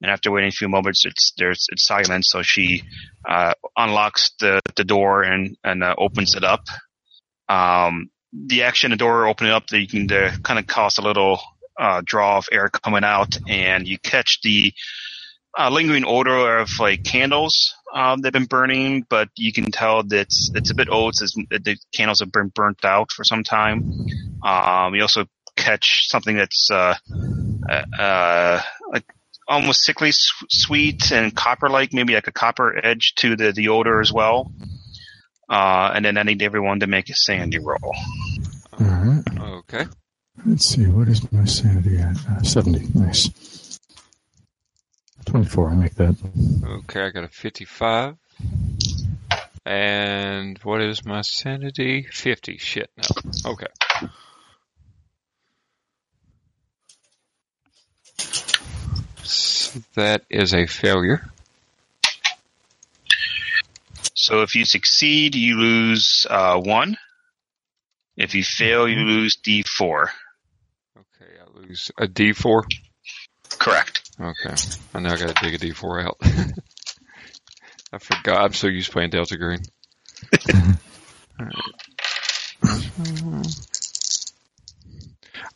And 0.00 0.08
after 0.08 0.30
waiting 0.30 0.48
a 0.48 0.52
few 0.52 0.68
moments, 0.68 1.04
it's 1.04 1.32
there's 1.36 1.66
it's 1.72 1.82
silent. 1.82 2.24
So 2.24 2.42
she 2.42 2.84
uh, 3.28 3.54
unlocks 3.76 4.30
the 4.38 4.60
the 4.76 4.84
door 4.84 5.24
and 5.24 5.56
and 5.64 5.82
uh, 5.82 5.96
opens 5.98 6.36
it 6.36 6.44
up. 6.44 6.62
Um, 7.48 8.10
the 8.32 8.62
action, 8.62 8.92
the 8.92 8.96
door 8.96 9.26
opening 9.26 9.52
up, 9.52 9.64
you 9.72 9.88
can 9.88 10.06
kind 10.08 10.60
of 10.60 10.68
cause 10.68 10.98
a 10.98 11.02
little 11.02 11.40
uh, 11.78 12.02
draw 12.04 12.38
of 12.38 12.48
air 12.52 12.68
coming 12.68 13.04
out, 13.04 13.38
and 13.48 13.88
you 13.88 13.98
catch 13.98 14.40
the 14.42 14.72
uh, 15.58 15.70
lingering 15.70 16.04
odor 16.04 16.58
of 16.58 16.70
like 16.78 17.02
candles 17.02 17.74
um, 17.92 18.20
that 18.20 18.28
have 18.28 18.32
been 18.32 18.46
burning, 18.46 19.04
but 19.08 19.28
you 19.36 19.52
can 19.52 19.70
tell 19.72 20.02
that 20.04 20.20
it's, 20.20 20.50
it's 20.54 20.70
a 20.70 20.74
bit 20.74 20.88
old. 20.88 21.14
It's, 21.20 21.34
the 21.34 21.76
candles 21.92 22.20
have 22.20 22.30
been 22.30 22.48
burnt 22.54 22.84
out 22.84 23.10
for 23.10 23.24
some 23.24 23.42
time. 23.42 24.06
Um, 24.44 24.94
you 24.94 25.02
also 25.02 25.26
catch 25.56 26.08
something 26.08 26.36
that's 26.36 26.70
uh, 26.70 26.94
uh, 27.68 27.82
uh 27.98 28.62
like 28.92 29.04
almost 29.48 29.82
sickly 29.82 30.10
sweet 30.12 31.10
and 31.10 31.34
copper-like, 31.34 31.92
maybe 31.92 32.14
like 32.14 32.28
a 32.28 32.32
copper 32.32 32.78
edge 32.84 33.14
to 33.16 33.34
the, 33.34 33.50
the 33.50 33.68
odor 33.68 34.00
as 34.00 34.12
well. 34.12 34.52
Uh, 35.48 35.90
and 35.94 36.04
then 36.04 36.18
I 36.18 36.22
need 36.22 36.42
everyone 36.42 36.80
to 36.80 36.86
make 36.86 37.08
a 37.08 37.14
sanity 37.14 37.58
roll. 37.58 37.78
All 37.82 38.86
right. 38.86 39.24
Okay. 39.40 39.86
Let's 40.46 40.66
see. 40.66 40.86
What 40.86 41.08
is 41.08 41.32
my 41.32 41.46
sanity 41.46 41.98
at? 41.98 42.16
Uh, 42.28 42.42
Seventy. 42.42 42.86
Nice. 42.94 43.57
24, 45.28 45.70
I 45.70 45.74
make 45.74 45.94
that. 45.96 46.16
Okay, 46.64 47.02
I 47.02 47.10
got 47.10 47.24
a 47.24 47.28
55. 47.28 48.16
And 49.66 50.58
what 50.62 50.80
is 50.80 51.04
my 51.04 51.20
sanity? 51.20 52.06
50. 52.10 52.56
Shit, 52.56 52.90
no. 52.96 53.50
Okay. 53.50 53.66
So 59.22 59.80
that 59.94 60.24
is 60.30 60.54
a 60.54 60.66
failure. 60.66 61.28
So 64.14 64.40
if 64.42 64.54
you 64.54 64.64
succeed, 64.64 65.34
you 65.34 65.56
lose 65.56 66.26
uh, 66.28 66.58
1. 66.58 66.96
If 68.16 68.34
you 68.34 68.42
fail, 68.42 68.88
you 68.88 68.96
mm-hmm. 68.96 69.08
lose 69.08 69.36
D4. 69.36 70.08
Okay, 70.96 71.32
I 71.38 71.60
lose 71.60 71.90
a 71.98 72.06
D4? 72.06 72.64
Correct. 73.58 73.97
Okay. 74.20 74.54
I 74.94 75.00
now 75.00 75.16
got 75.16 75.36
to 75.36 75.44
dig 75.44 75.54
a 75.54 75.58
D4 75.58 76.04
out. 76.04 76.16
I 77.92 77.98
forgot. 77.98 78.44
I'm 78.44 78.52
so 78.52 78.66
used 78.66 78.88
to 78.88 78.92
playing 78.92 79.10
Delta 79.10 79.36
Green. 79.36 79.62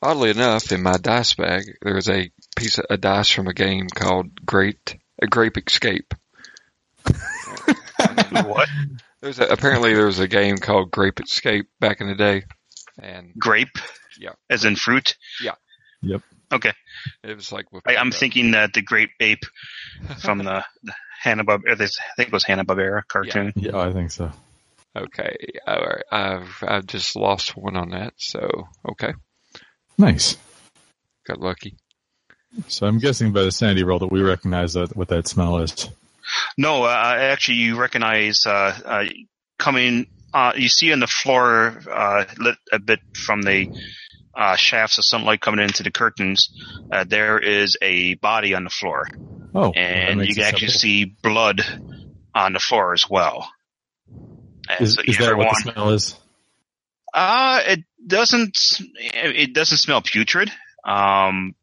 Oddly 0.01 0.31
enough, 0.31 0.73
in 0.73 0.83
my 0.83 0.97
dice 0.97 1.35
bag, 1.35 1.65
there's 1.83 2.09
a 2.09 2.31
piece 2.57 2.79
of 2.79 2.87
a 2.89 2.97
dice 2.97 3.31
from 3.31 3.49
a 3.49 3.55
game 3.55 3.89
called 3.89 4.45
Great 4.47 4.97
a 5.21 5.27
Grape 5.27 5.59
Escape. 5.59 6.15
what? 8.33 8.69
There's 9.21 9.39
a, 9.39 9.45
apparently 9.45 9.95
there 9.95 10.07
was 10.07 10.19
a 10.19 10.29
game 10.29 10.59
called 10.59 10.91
Grape 10.91 11.21
Escape 11.21 11.69
back 11.79 12.01
in 12.01 12.09
the 12.09 12.15
day, 12.15 12.45
and 13.01 13.33
Grape? 13.39 13.79
Yeah. 14.19 14.33
As 14.51 14.65
in 14.65 14.77
fruit? 14.77 15.17
Yeah. 15.43 15.55
Yep. 16.03 16.23
Okay. 16.53 16.73
it 17.25 17.35
was 17.35 17.51
like 17.51 17.67
I, 17.87 17.97
I'm 17.97 18.09
uh, 18.09 18.13
thinking 18.13 18.51
that 18.51 18.75
the 18.75 18.83
Great 18.83 19.11
Ape 19.21 19.45
from 20.19 20.39
the, 20.39 20.65
the 20.83 20.93
Hanna 21.23 21.45
Barbera, 21.45 21.73
I 21.73 21.77
think 22.17 22.29
it 22.29 22.33
was 22.33 22.45
Hanna 22.45 22.65
Barbera 22.65 23.03
cartoon. 23.09 23.53
Yeah, 23.57 23.79
I 23.79 23.93
think 23.93 24.11
so. 24.11 24.31
Okay, 24.95 25.35
all 25.67 25.81
right. 25.81 26.05
I've 26.13 26.63
I've 26.67 26.87
just 26.87 27.17
lost 27.17 27.57
one 27.57 27.77
on 27.77 27.91
that, 27.91 28.13
so 28.19 28.69
okay, 28.91 29.15
Nice. 29.97 30.37
got 31.27 31.41
lucky. 31.41 31.77
So 32.69 32.87
I'm 32.87 32.99
guessing 32.99 33.33
by 33.33 33.43
the 33.43 33.53
sanity 33.53 33.85
roll 33.85 34.01
that 34.01 34.13
we 34.13 34.21
recognize 34.21 34.75
that 34.75 34.95
what 34.95 35.09
that 35.09 35.27
smell 35.29 35.59
is. 35.59 35.89
No, 36.59 36.85
uh, 36.85 37.17
actually, 37.19 37.59
you 37.59 37.81
recognize 37.81 38.45
uh, 38.47 38.79
uh, 38.85 39.05
coming. 39.59 40.07
Uh, 40.35 40.53
you 40.57 40.69
see 40.69 40.93
on 40.93 41.01
the 41.01 41.07
floor, 41.07 41.83
uh, 41.91 42.25
lit 42.39 42.57
a 42.73 42.79
bit 42.79 43.01
from 43.15 43.43
the 43.43 43.69
uh, 44.35 44.57
shafts 44.57 44.99
of 44.99 45.05
sunlight 45.05 45.41
coming 45.41 45.65
into 45.65 45.83
the 45.83 45.91
curtains. 45.91 46.51
Uh, 46.91 47.05
there 47.05 47.39
is 47.39 47.77
a 47.83 48.15
body 48.15 48.55
on 48.55 48.65
the 48.65 48.71
floor, 48.71 49.09
Oh, 49.55 49.71
and 49.73 50.25
you 50.27 50.35
can 50.35 50.45
actually 50.45 50.69
simple. 50.69 50.81
see 50.81 51.05
blood 51.05 51.61
on 52.35 52.53
the 52.55 52.59
floor 52.61 52.93
as 52.95 53.09
well. 53.09 53.51
And 54.69 54.81
Is, 54.81 54.95
so 54.95 55.03
is 55.05 55.19
that 55.19 55.37
what 55.37 55.49
the 55.65 55.73
smell 55.73 55.91
is? 55.91 56.15
Uh, 57.13 57.61
it 57.67 57.85
doesn't. 58.07 58.57
It 58.99 59.53
doesn't 59.53 59.79
smell 59.79 60.01
putrid. 60.03 60.51
Um, 60.85 61.55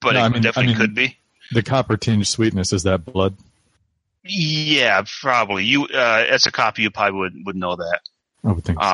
but 0.00 0.14
No, 0.14 0.20
it 0.20 0.22
I 0.22 0.28
mean- 0.28 0.36
I 0.38 0.40
definitely 0.40 0.66
mean- 0.72 0.76
could 0.80 0.94
be. 0.94 1.16
The 1.52 1.62
copper 1.64 1.96
tinge 1.96 2.28
sweetness 2.28 2.72
is 2.72 2.84
that 2.84 3.04
blood? 3.04 3.36
Yeah, 4.22 5.02
probably. 5.20 5.64
You, 5.64 5.86
uh, 5.86 6.24
as 6.28 6.46
a 6.46 6.52
copy, 6.52 6.82
you 6.82 6.90
probably 6.90 7.18
would 7.18 7.34
would 7.46 7.56
know 7.56 7.74
that. 7.76 8.00
I 8.44 8.52
would 8.52 8.64
think 8.64 8.78
so. 8.80 8.86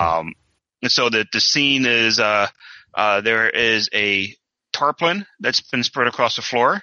Um, 0.86 0.88
and 0.88 0.92
so 0.92 1.10
the 1.10 1.26
the 1.32 1.40
scene 1.40 1.86
is 1.86 2.20
uh, 2.20 2.48
uh, 2.94 3.20
there 3.20 3.48
is 3.48 3.88
a 3.92 4.34
tarpaulin 4.72 5.26
that's 5.40 5.60
been 5.60 5.82
spread 5.82 6.06
across 6.06 6.36
the 6.36 6.42
floor. 6.42 6.82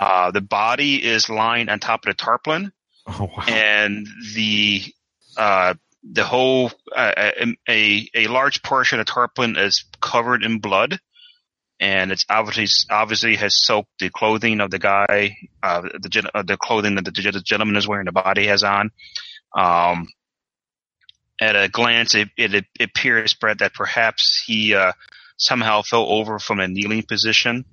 Uh, 0.00 0.30
the 0.30 0.40
body 0.40 0.96
is 1.04 1.28
lying 1.28 1.68
on 1.68 1.78
top 1.78 2.06
of 2.06 2.10
the 2.10 2.14
tarpaulin, 2.14 2.72
oh 3.06 3.24
wow. 3.36 3.44
and 3.46 4.06
the 4.34 4.82
uh, 5.36 5.74
the 6.02 6.24
whole 6.24 6.72
uh, 6.94 7.30
a 7.68 8.08
a 8.14 8.26
large 8.28 8.62
portion 8.62 8.98
of 8.98 9.06
the 9.06 9.12
tarpaulin 9.12 9.56
is 9.56 9.84
covered 10.00 10.42
in 10.42 10.58
blood, 10.58 10.98
and 11.80 12.10
it's 12.10 12.24
obviously 12.30 12.66
obviously 12.90 13.36
has 13.36 13.62
soaked 13.62 13.90
the 14.00 14.10
clothing 14.10 14.60
of 14.60 14.70
the 14.70 14.78
guy, 14.78 15.36
uh, 15.62 15.82
the 15.82 16.30
uh, 16.34 16.42
the 16.42 16.56
clothing 16.56 16.94
that 16.94 17.04
the, 17.04 17.10
the 17.10 17.40
gentleman 17.40 17.76
is 17.76 17.86
wearing, 17.86 18.06
the 18.06 18.12
body 18.12 18.46
has 18.46 18.64
on. 18.64 18.90
Um, 19.56 20.08
at 21.40 21.56
a 21.56 21.68
glance, 21.68 22.14
it, 22.14 22.28
it, 22.36 22.54
it 22.54 22.64
appears, 22.80 23.34
Brett, 23.34 23.58
that 23.58 23.74
perhaps 23.74 24.42
he 24.44 24.74
uh, 24.74 24.92
somehow 25.36 25.82
fell 25.82 26.06
over 26.08 26.38
from 26.38 26.60
a 26.60 26.68
kneeling 26.68 27.02
position, 27.02 27.64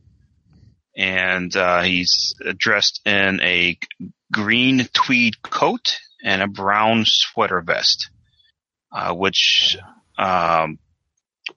and 0.95 1.55
uh, 1.55 1.81
he's 1.81 2.34
dressed 2.57 3.01
in 3.05 3.41
a 3.41 3.77
green 4.31 4.88
tweed 4.93 5.41
coat 5.41 6.00
and 6.24 6.41
a 6.41 6.48
brown 6.48 7.03
sweater 7.05 7.62
vest, 7.62 8.10
uh, 8.91 9.13
which 9.13 9.77
um, 10.17 10.79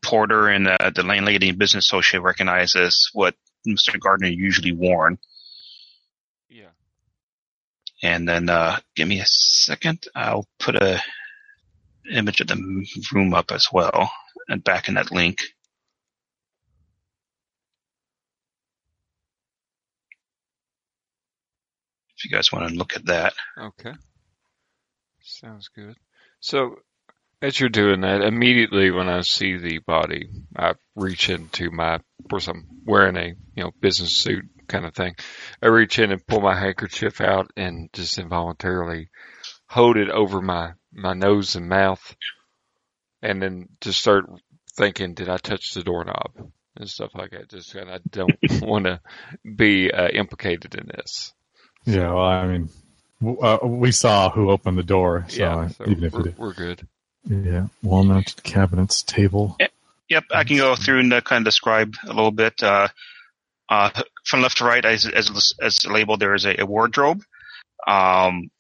Porter 0.03 0.49
and 0.49 0.69
uh, 0.69 0.91
the 0.95 1.03
landlady 1.03 1.51
and 1.51 1.59
business 1.59 1.87
associate 1.87 2.21
recognize 2.21 2.75
as 2.75 3.07
what 3.13 3.35
Mr. 3.67 3.99
Gardner 3.99 4.29
usually 4.29 4.73
worn. 4.73 5.19
Yeah. 6.49 6.71
And 8.03 8.29
then, 8.29 8.49
uh, 8.49 8.79
give 8.95 9.09
me 9.09 9.21
a 9.21 9.27
second. 9.27 10.05
I'll 10.15 10.47
put 10.59 10.77
a 10.77 11.03
image 12.11 12.41
of 12.41 12.49
the 12.49 12.87
room 13.13 13.35
up 13.35 13.53
as 13.53 13.69
well 13.73 14.11
and 14.49 14.65
back 14.65 14.89
in 14.89 14.95
that 14.95 15.13
link. 15.13 15.41
If 22.17 22.25
you 22.25 22.31
guys 22.31 22.53
want 22.53 22.69
to 22.69 22.75
look 22.75 22.97
at 22.97 23.07
that. 23.07 23.35
Okay. 23.57 23.93
Sounds 25.23 25.69
good. 25.69 25.95
So, 26.41 26.77
as 27.41 27.61
you're 27.61 27.69
doing 27.69 28.01
that, 28.01 28.23
immediately 28.23 28.91
when 28.91 29.09
I 29.09 29.21
see 29.21 29.57
the 29.57 29.79
body, 29.79 30.29
I 30.57 30.75
reach 30.97 31.29
into 31.29 31.71
my, 31.71 31.95
of 31.95 32.03
course 32.29 32.49
I'm 32.49 32.67
wearing 32.85 33.17
a, 33.17 33.35
you 33.55 33.63
know, 33.63 33.71
business 33.81 34.17
suit 34.17 34.45
kind 34.67 34.85
of 34.85 34.95
thing. 34.95 35.15
I 35.63 35.69
reach 35.69 35.99
in 35.99 36.11
and 36.11 36.27
pull 36.27 36.41
my 36.41 36.59
handkerchief 36.59 37.21
out 37.21 37.51
and 37.57 37.89
just 37.93 38.19
involuntarily 38.19 39.11
hold 39.69 39.97
it 39.97 40.11
over 40.11 40.41
my, 40.41 40.73
my 40.93 41.15
nose 41.15 41.57
and 41.57 41.69
mouth. 41.69 42.17
And 43.23 43.43
then 43.43 43.69
just 43.81 44.01
start 44.01 44.27
thinking, 44.77 45.15
did 45.15 45.29
I 45.29 45.39
touch 45.39 45.73
the 45.75 45.83
doorknob? 45.83 46.51
And 46.77 46.89
stuff 46.89 47.11
like 47.15 47.33
that. 47.33 47.51
Just 47.51 47.75
kind 47.75 47.91
of 47.91 48.03
don't 48.11 48.37
want 48.63 48.85
to 48.85 49.01
be 49.45 49.91
uh, 49.91 50.09
implicated 50.09 50.77
in 50.77 50.87
this. 50.87 51.35
Yeah, 51.85 52.13
well, 52.13 52.25
I 52.25 52.47
mean, 52.47 52.69
w- 53.21 53.41
uh, 53.41 53.59
we 53.65 53.91
saw 53.91 54.31
who 54.31 54.51
opened 54.51 54.79
the 54.79 54.83
door, 54.85 55.25
so, 55.29 55.41
yeah, 55.41 55.69
so 55.69 55.85
even 55.89 56.05
if 56.05 56.13
we're, 56.13 56.35
we're 56.37 56.53
good. 56.53 56.87
yeah, 57.25 57.67
wall-mounted 57.83 58.43
cabinets, 58.43 59.03
table. 59.03 59.57
Yep, 60.09 60.25
I 60.33 60.45
can 60.45 60.57
go 60.59 60.77
through 60.77 61.01
and 61.01 61.13
uh, 61.13 61.21
kind 61.21 61.43
of 61.43 61.45
describe 61.47 61.95
a 62.05 62.09
little 62.09 62.31
bit. 62.31 62.63
Uh, 62.63 62.89
uh, 63.69 63.91
from 64.25 64.43
left 64.43 64.59
to 64.59 64.65
right, 64.65 64.85
as, 64.85 65.07
as, 65.07 65.55
as 65.61 65.87
labeled, 65.87 66.21
there 66.21 66.35
is 66.35 66.47
a, 66.47 66.61
a 66.63 66.67
wardrobe, 66.67 67.23
um, 67.87 68.51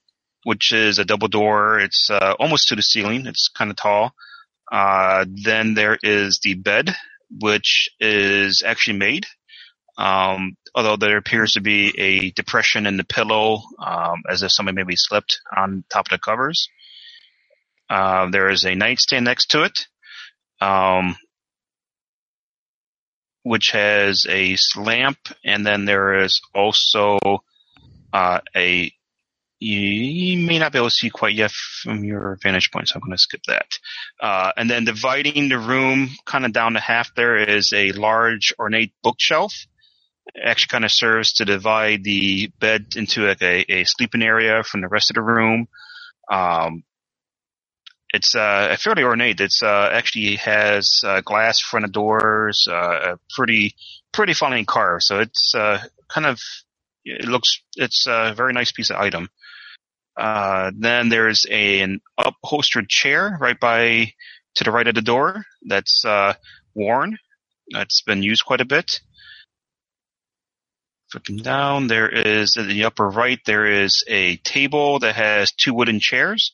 which 0.48 0.72
is 0.72 0.98
a 0.98 1.04
double 1.04 1.28
door. 1.28 1.78
It's 1.78 2.08
uh, 2.08 2.34
almost 2.40 2.68
to 2.68 2.74
the 2.74 2.80
ceiling. 2.80 3.26
It's 3.26 3.48
kind 3.48 3.70
of 3.70 3.76
tall. 3.76 4.14
Uh, 4.72 5.26
then 5.44 5.74
there 5.74 5.98
is 6.02 6.40
the 6.42 6.54
bed, 6.54 6.94
which 7.30 7.90
is 8.00 8.62
actually 8.64 8.96
made. 8.96 9.26
Um, 9.98 10.56
although 10.74 10.96
there 10.96 11.18
appears 11.18 11.52
to 11.52 11.60
be 11.60 11.92
a 11.98 12.30
depression 12.30 12.86
in 12.86 12.96
the 12.96 13.04
pillow, 13.04 13.60
um, 13.78 14.22
as 14.26 14.42
if 14.42 14.50
somebody 14.50 14.76
maybe 14.76 14.96
slept 14.96 15.38
on 15.54 15.84
top 15.92 16.06
of 16.06 16.12
the 16.12 16.18
covers. 16.18 16.66
Uh, 17.90 18.30
there 18.30 18.48
is 18.48 18.64
a 18.64 18.74
nightstand 18.74 19.26
next 19.26 19.50
to 19.50 19.64
it. 19.64 19.86
Um, 20.62 21.16
which 23.42 23.72
has 23.72 24.24
a 24.30 24.56
lamp, 24.76 25.18
and 25.44 25.66
then 25.66 25.84
there 25.84 26.22
is 26.24 26.40
also 26.54 27.18
uh, 28.14 28.40
a. 28.56 28.90
You 29.60 30.46
may 30.46 30.58
not 30.58 30.72
be 30.72 30.78
able 30.78 30.88
to 30.88 30.94
see 30.94 31.10
quite 31.10 31.34
yet 31.34 31.50
from 31.50 32.04
your 32.04 32.38
vantage 32.42 32.70
point, 32.70 32.88
so 32.88 32.94
I'm 32.94 33.00
going 33.00 33.12
to 33.12 33.18
skip 33.18 33.42
that. 33.48 33.78
Uh, 34.20 34.52
and 34.56 34.70
then 34.70 34.84
dividing 34.84 35.48
the 35.48 35.58
room 35.58 36.10
kind 36.24 36.44
of 36.44 36.52
down 36.52 36.74
to 36.74 36.80
half, 36.80 37.12
there 37.16 37.36
is 37.36 37.72
a 37.74 37.92
large 37.92 38.52
ornate 38.58 38.92
bookshelf. 39.02 39.52
It 40.34 40.42
actually 40.44 40.68
kind 40.68 40.84
of 40.84 40.92
serves 40.92 41.32
to 41.34 41.44
divide 41.44 42.04
the 42.04 42.52
bed 42.60 42.86
into 42.94 43.26
like 43.26 43.42
a, 43.42 43.64
a 43.72 43.84
sleeping 43.84 44.22
area 44.22 44.62
from 44.62 44.80
the 44.80 44.88
rest 44.88 45.10
of 45.10 45.14
the 45.14 45.22
room. 45.22 45.66
Um, 46.30 46.84
it's 48.10 48.34
uh, 48.34 48.76
fairly 48.78 49.02
ornate. 49.02 49.40
It's 49.40 49.62
uh, 49.62 49.90
actually 49.92 50.36
has 50.36 51.02
uh, 51.04 51.20
glass 51.20 51.60
front 51.60 51.90
doors, 51.92 52.66
uh, 52.70 53.14
a 53.14 53.18
pretty 53.34 53.74
pretty 54.12 54.34
finely 54.34 54.64
carved. 54.64 55.04
So 55.04 55.18
it's 55.20 55.54
uh, 55.54 55.82
kind 56.08 56.26
of 56.26 56.40
it 57.04 57.26
looks 57.26 57.60
it's 57.76 58.06
a 58.06 58.32
very 58.34 58.52
nice 58.52 58.72
piece 58.72 58.90
of 58.90 58.96
item. 58.96 59.28
Uh, 60.18 60.72
then 60.76 61.08
there's 61.08 61.46
a, 61.48 61.80
an 61.80 62.00
upholstered 62.18 62.88
chair 62.88 63.38
right 63.40 63.58
by 63.60 64.12
to 64.56 64.64
the 64.64 64.72
right 64.72 64.88
of 64.88 64.94
the 64.96 65.02
door 65.02 65.44
that's 65.66 66.04
uh, 66.04 66.34
worn. 66.74 67.16
That's 67.70 68.02
been 68.02 68.22
used 68.22 68.44
quite 68.44 68.60
a 68.60 68.64
bit. 68.64 69.00
Flipping 71.12 71.38
down, 71.38 71.86
there 71.86 72.08
is 72.08 72.56
in 72.58 72.68
the 72.68 72.84
upper 72.84 73.08
right 73.08 73.38
there 73.46 73.66
is 73.84 74.02
a 74.08 74.36
table 74.38 74.98
that 74.98 75.14
has 75.14 75.52
two 75.52 75.72
wooden 75.72 76.00
chairs. 76.00 76.52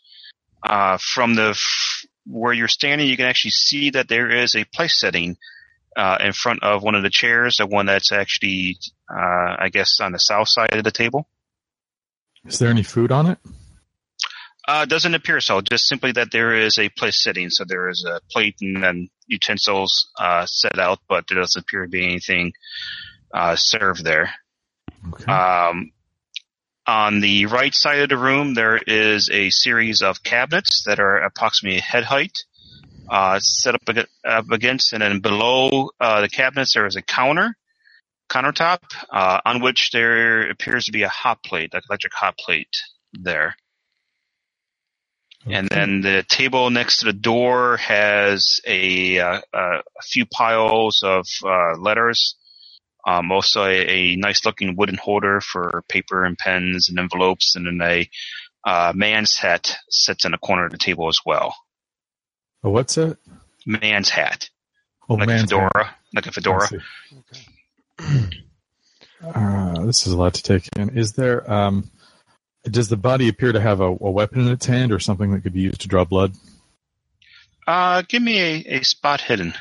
Uh, 0.63 0.99
from 0.99 1.35
the 1.35 1.51
f- 1.51 2.07
where 2.27 2.53
you're 2.53 2.69
standing, 2.69 3.09
you 3.09 3.17
can 3.17 3.27
actually 3.27 3.51
see 3.51 3.91
that 3.91 4.09
there 4.09 4.31
is 4.31 4.55
a 4.55 4.65
place 4.65 4.99
setting 5.01 5.37
uh, 5.97 6.19
in 6.21 6.33
front 6.33 6.63
of 6.63 6.83
one 6.83 6.95
of 6.95 7.03
the 7.03 7.11
chairs, 7.11 7.57
the 7.59 7.67
one 7.67 7.87
that's 7.87 8.13
actually, 8.13 8.77
uh, 9.11 9.57
I 9.59 9.71
guess, 9.73 10.01
on 10.01 10.13
the 10.13 10.19
south 10.19 10.49
side 10.49 10.75
of 10.75 10.85
the 10.85 10.91
table. 10.91 11.27
Is 12.47 12.59
there 12.59 12.71
any 12.71 12.83
food 12.83 13.11
on 13.11 13.27
it? 13.27 13.39
Uh, 14.67 14.85
doesn't 14.87 15.15
appear 15.15 15.41
so. 15.41 15.61
Just 15.61 15.87
simply 15.87 16.13
that 16.13 16.31
there 16.31 16.55
is 16.55 16.79
a 16.79 16.89
place 16.89 17.23
sitting, 17.23 17.51
so 17.51 17.65
there 17.67 17.89
is 17.89 18.07
a 18.09 18.21
plate 18.31 18.57
and 18.61 18.83
then 18.83 19.09
utensils 19.27 20.11
uh, 20.19 20.47
set 20.47 20.79
out, 20.79 21.01
but 21.09 21.27
there 21.29 21.39
doesn't 21.39 21.63
appear 21.63 21.85
to 21.85 21.91
be 21.91 22.05
anything 22.05 22.53
uh, 23.33 23.57
served 23.57 24.05
there. 24.05 24.31
Okay. 25.13 25.31
Um, 25.31 25.91
On 26.87 27.21
the 27.21 27.47
right 27.47 27.75
side 27.75 28.01
of 28.01 28.09
the 28.11 28.17
room, 28.19 28.55
there 28.55 28.77
is 28.77 29.31
a 29.31 29.51
series 29.51 30.03
of 30.03 30.23
cabinets 30.23 30.85
that 30.87 30.99
are 31.01 31.19
approximately 31.19 31.81
head 31.81 32.05
height, 32.05 32.37
uh, 33.11 33.39
set 33.41 33.75
up, 33.75 33.83
up 34.27 34.51
against, 34.51 34.93
and 34.93 35.03
then 35.03 35.21
below 35.21 35.91
uh, 36.01 36.21
the 36.21 36.29
cabinets 36.29 36.75
there 36.75 36.87
is 36.87 36.97
a 36.97 37.03
counter, 37.03 37.57
countertop, 38.31 38.79
uh, 39.11 39.41
on 39.45 39.61
which 39.63 39.91
there 39.93 40.49
appears 40.51 40.87
to 40.87 40.93
be 40.93 41.03
a 41.03 41.09
hot 41.09 41.43
plate, 41.43 41.73
like 41.75 41.85
electric 41.89 42.15
hot 42.15 42.37
plate 42.39 42.69
there. 43.13 43.57
And 45.47 45.69
then 45.69 46.01
the 46.01 46.25
table 46.27 46.71
next 46.71 46.99
to 47.01 47.07
the 47.07 47.13
door 47.13 47.77
has 47.77 48.61
a, 48.67 49.19
uh, 49.19 49.41
uh, 49.53 49.79
a 49.79 50.03
few 50.03 50.25
piles 50.25 51.03
of 51.03 51.27
uh, 51.45 51.77
letters. 51.79 52.37
Um, 53.07 53.31
also, 53.31 53.65
a, 53.65 53.87
a 54.15 54.17
nice 54.17 54.47
looking 54.47 54.75
wooden 54.77 54.97
holder 54.97 55.43
for 55.43 55.85
paper 55.91 56.25
and 56.25 56.39
pens 56.39 56.89
and 56.89 56.99
envelopes, 56.99 57.55
and 57.57 57.67
then 57.67 57.87
a 57.87 58.09
uh, 58.67 58.93
man's 58.97 59.37
hat 59.37 59.77
sits 59.91 60.25
in 60.25 60.33
the 60.33 60.39
corner 60.39 60.65
of 60.65 60.73
the 60.73 60.79
table 60.79 61.09
as 61.09 61.19
well. 61.27 61.55
Oh, 62.63 62.71
what's 62.71 62.95
that? 62.95 63.19
Man's 63.67 64.09
hat, 64.09 64.49
Oh, 65.11 65.15
like 65.17 65.25
a 65.25 65.27
man's 65.27 65.43
fedora, 65.43 65.85
hat. 65.85 65.97
like 66.15 66.25
a 66.27 66.31
I 66.31 66.33
fedora. 66.33 66.65
Okay. 66.65 67.41
Uh, 69.23 69.87
this 69.87 70.07
is 70.07 70.13
a 70.13 70.17
lot 70.17 70.35
to 70.35 70.43
take 70.43 70.69
in. 70.77 70.91
Is 70.99 71.13
there? 71.13 71.51
Um, 71.51 71.91
does 72.65 72.89
the 72.89 72.97
body 72.97 73.29
appear 73.29 73.53
to 73.53 73.61
have 73.61 73.81
a, 73.81 73.87
a 73.87 74.11
weapon 74.11 74.41
in 74.41 74.49
its 74.49 74.67
hand 74.67 74.93
or 74.93 74.99
something 74.99 75.33
that 75.33 75.43
could 75.43 75.53
be 75.53 75.61
used 75.61 75.81
to 75.83 75.89
draw 75.89 76.05
blood? 76.05 76.33
Uh, 77.67 78.03
give 78.09 78.23
me 78.23 78.39
a, 78.41 78.79
a 78.79 78.83
spot 78.83 79.21
hidden. 79.21 79.55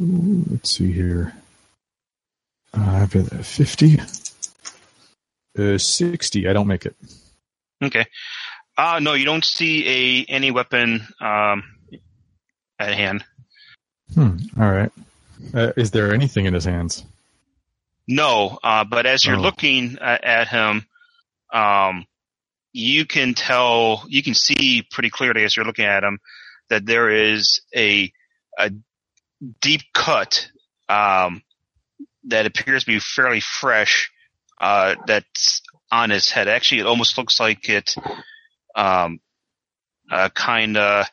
Ooh, 0.00 0.44
Let's 0.50 0.70
see 0.70 0.92
here. 0.92 1.34
Uh, 2.72 3.00
I've 3.02 3.10
got 3.10 3.32
a 3.32 3.42
50. 3.42 4.00
Uh, 5.58 5.78
60. 5.78 6.48
I 6.48 6.52
don't 6.52 6.66
make 6.66 6.86
it. 6.86 6.94
Okay. 7.82 8.06
Uh, 8.76 9.00
no, 9.02 9.14
you 9.14 9.24
don't 9.24 9.44
see 9.44 10.26
a 10.28 10.32
any 10.32 10.50
weapon 10.50 11.06
um, 11.20 11.64
at 12.78 12.94
hand. 12.94 13.24
Hmm. 14.14 14.36
All 14.58 14.70
right. 14.70 14.92
Uh, 15.54 15.72
is 15.76 15.90
there 15.90 16.12
anything 16.12 16.46
in 16.46 16.54
his 16.54 16.64
hands? 16.64 17.04
No, 18.06 18.58
uh, 18.62 18.84
but 18.84 19.06
as 19.06 19.24
you're 19.24 19.36
Oh. 19.36 19.42
looking 19.42 19.98
at, 20.00 20.24
at 20.24 20.48
him, 20.48 20.86
um, 21.52 22.06
you 22.72 23.04
can 23.04 23.34
tell, 23.34 24.04
you 24.08 24.22
can 24.22 24.34
see 24.34 24.82
pretty 24.90 25.10
clearly 25.10 25.44
as 25.44 25.56
you're 25.56 25.66
looking 25.66 25.84
at 25.84 26.04
him 26.04 26.18
that 26.70 26.86
there 26.86 27.10
is 27.10 27.60
a 27.74 28.12
a 28.58 28.70
deep 29.60 29.82
cut 29.94 30.48
um, 30.88 31.42
that 32.24 32.46
appears 32.46 32.84
to 32.84 32.86
be 32.90 32.98
fairly 32.98 33.40
fresh. 33.40 34.10
Uh, 34.60 34.96
that's 35.06 35.62
on 35.92 36.10
his 36.10 36.28
head. 36.28 36.48
Actually, 36.48 36.80
it 36.80 36.86
almost 36.86 37.16
looks 37.16 37.38
like 37.38 37.68
it 37.68 37.94
um, 38.74 39.20
uh, 40.10 40.28
kind 40.30 40.76
of 40.76 41.06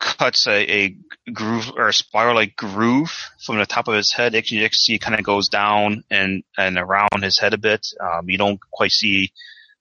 cuts 0.00 0.46
a, 0.46 0.84
a 0.84 0.96
groove 1.32 1.70
or 1.76 1.88
a 1.88 1.92
spiral 1.92 2.34
like 2.34 2.56
groove 2.56 3.12
from 3.44 3.58
the 3.58 3.66
top 3.66 3.86
of 3.86 3.94
his 3.94 4.12
head. 4.12 4.34
Actually, 4.34 4.58
you 4.58 4.64
actually 4.64 4.78
see 4.78 4.94
it 4.94 5.02
kind 5.02 5.18
of 5.18 5.24
goes 5.24 5.48
down 5.48 6.02
and 6.10 6.42
and 6.58 6.78
around 6.78 7.22
his 7.22 7.38
head 7.38 7.54
a 7.54 7.58
bit. 7.58 7.86
Um, 8.00 8.28
you 8.28 8.38
don't 8.38 8.60
quite 8.70 8.90
see 8.90 9.30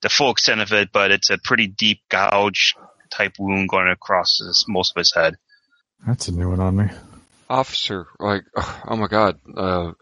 the 0.02 0.10
full 0.10 0.32
extent 0.32 0.62
of 0.62 0.72
it, 0.74 0.92
but 0.92 1.12
it's 1.12 1.30
a 1.30 1.38
pretty 1.38 1.68
deep 1.68 2.02
gouge 2.10 2.76
type 3.10 3.34
wound 3.40 3.70
going 3.70 3.90
across 3.90 4.40
his, 4.40 4.66
most 4.68 4.92
of 4.92 5.00
his 5.00 5.14
head. 5.14 5.36
That's 6.06 6.28
a 6.28 6.32
new 6.32 6.50
one 6.50 6.60
on 6.60 6.76
me. 6.78 6.86
Officer, 7.50 8.08
like, 8.20 8.44
oh 8.56 8.96
my 8.96 9.08
God, 9.08 9.40
uh, 9.58 9.94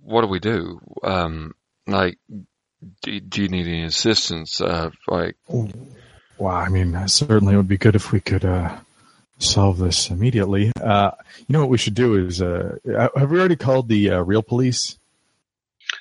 what 0.00 0.22
do 0.22 0.26
we 0.26 0.40
do? 0.40 0.80
Um, 1.02 1.54
like, 1.86 2.18
do, 3.02 3.20
do 3.20 3.42
you 3.42 3.48
need 3.48 3.66
any 3.66 3.84
assistance? 3.84 4.60
Uh, 4.60 4.90
like, 5.06 5.36
Wow. 6.38 6.56
I 6.56 6.68
mean, 6.68 7.08
certainly 7.08 7.54
it 7.54 7.56
would 7.56 7.68
be 7.68 7.78
good 7.78 7.94
if 7.96 8.12
we 8.12 8.20
could 8.20 8.44
uh, 8.44 8.76
solve 9.38 9.78
this 9.78 10.10
immediately. 10.10 10.72
Uh, 10.80 11.12
you 11.36 11.52
know 11.52 11.60
what 11.60 11.68
we 11.68 11.78
should 11.78 11.94
do 11.94 12.26
is, 12.26 12.42
uh, 12.42 12.76
have 13.16 13.30
we 13.30 13.38
already 13.38 13.56
called 13.56 13.88
the 13.88 14.10
uh, 14.10 14.20
real 14.20 14.42
police? 14.42 14.98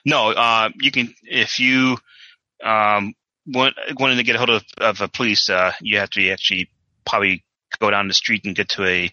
No, 0.05 0.31
uh, 0.31 0.69
you 0.79 0.91
can 0.91 1.13
if 1.23 1.59
you 1.59 1.97
um, 2.63 3.13
want 3.45 3.75
wanting 3.99 4.17
to 4.17 4.23
get 4.23 4.35
a 4.35 4.37
hold 4.37 4.49
of, 4.49 4.63
of 4.77 5.01
a 5.01 5.07
police, 5.07 5.49
uh, 5.49 5.73
you 5.81 5.99
have 5.99 6.09
to 6.11 6.29
actually 6.29 6.69
probably 7.05 7.43
go 7.79 7.89
down 7.89 8.07
the 8.07 8.13
street 8.13 8.45
and 8.45 8.55
get 8.55 8.69
to 8.69 8.85
a 8.85 9.11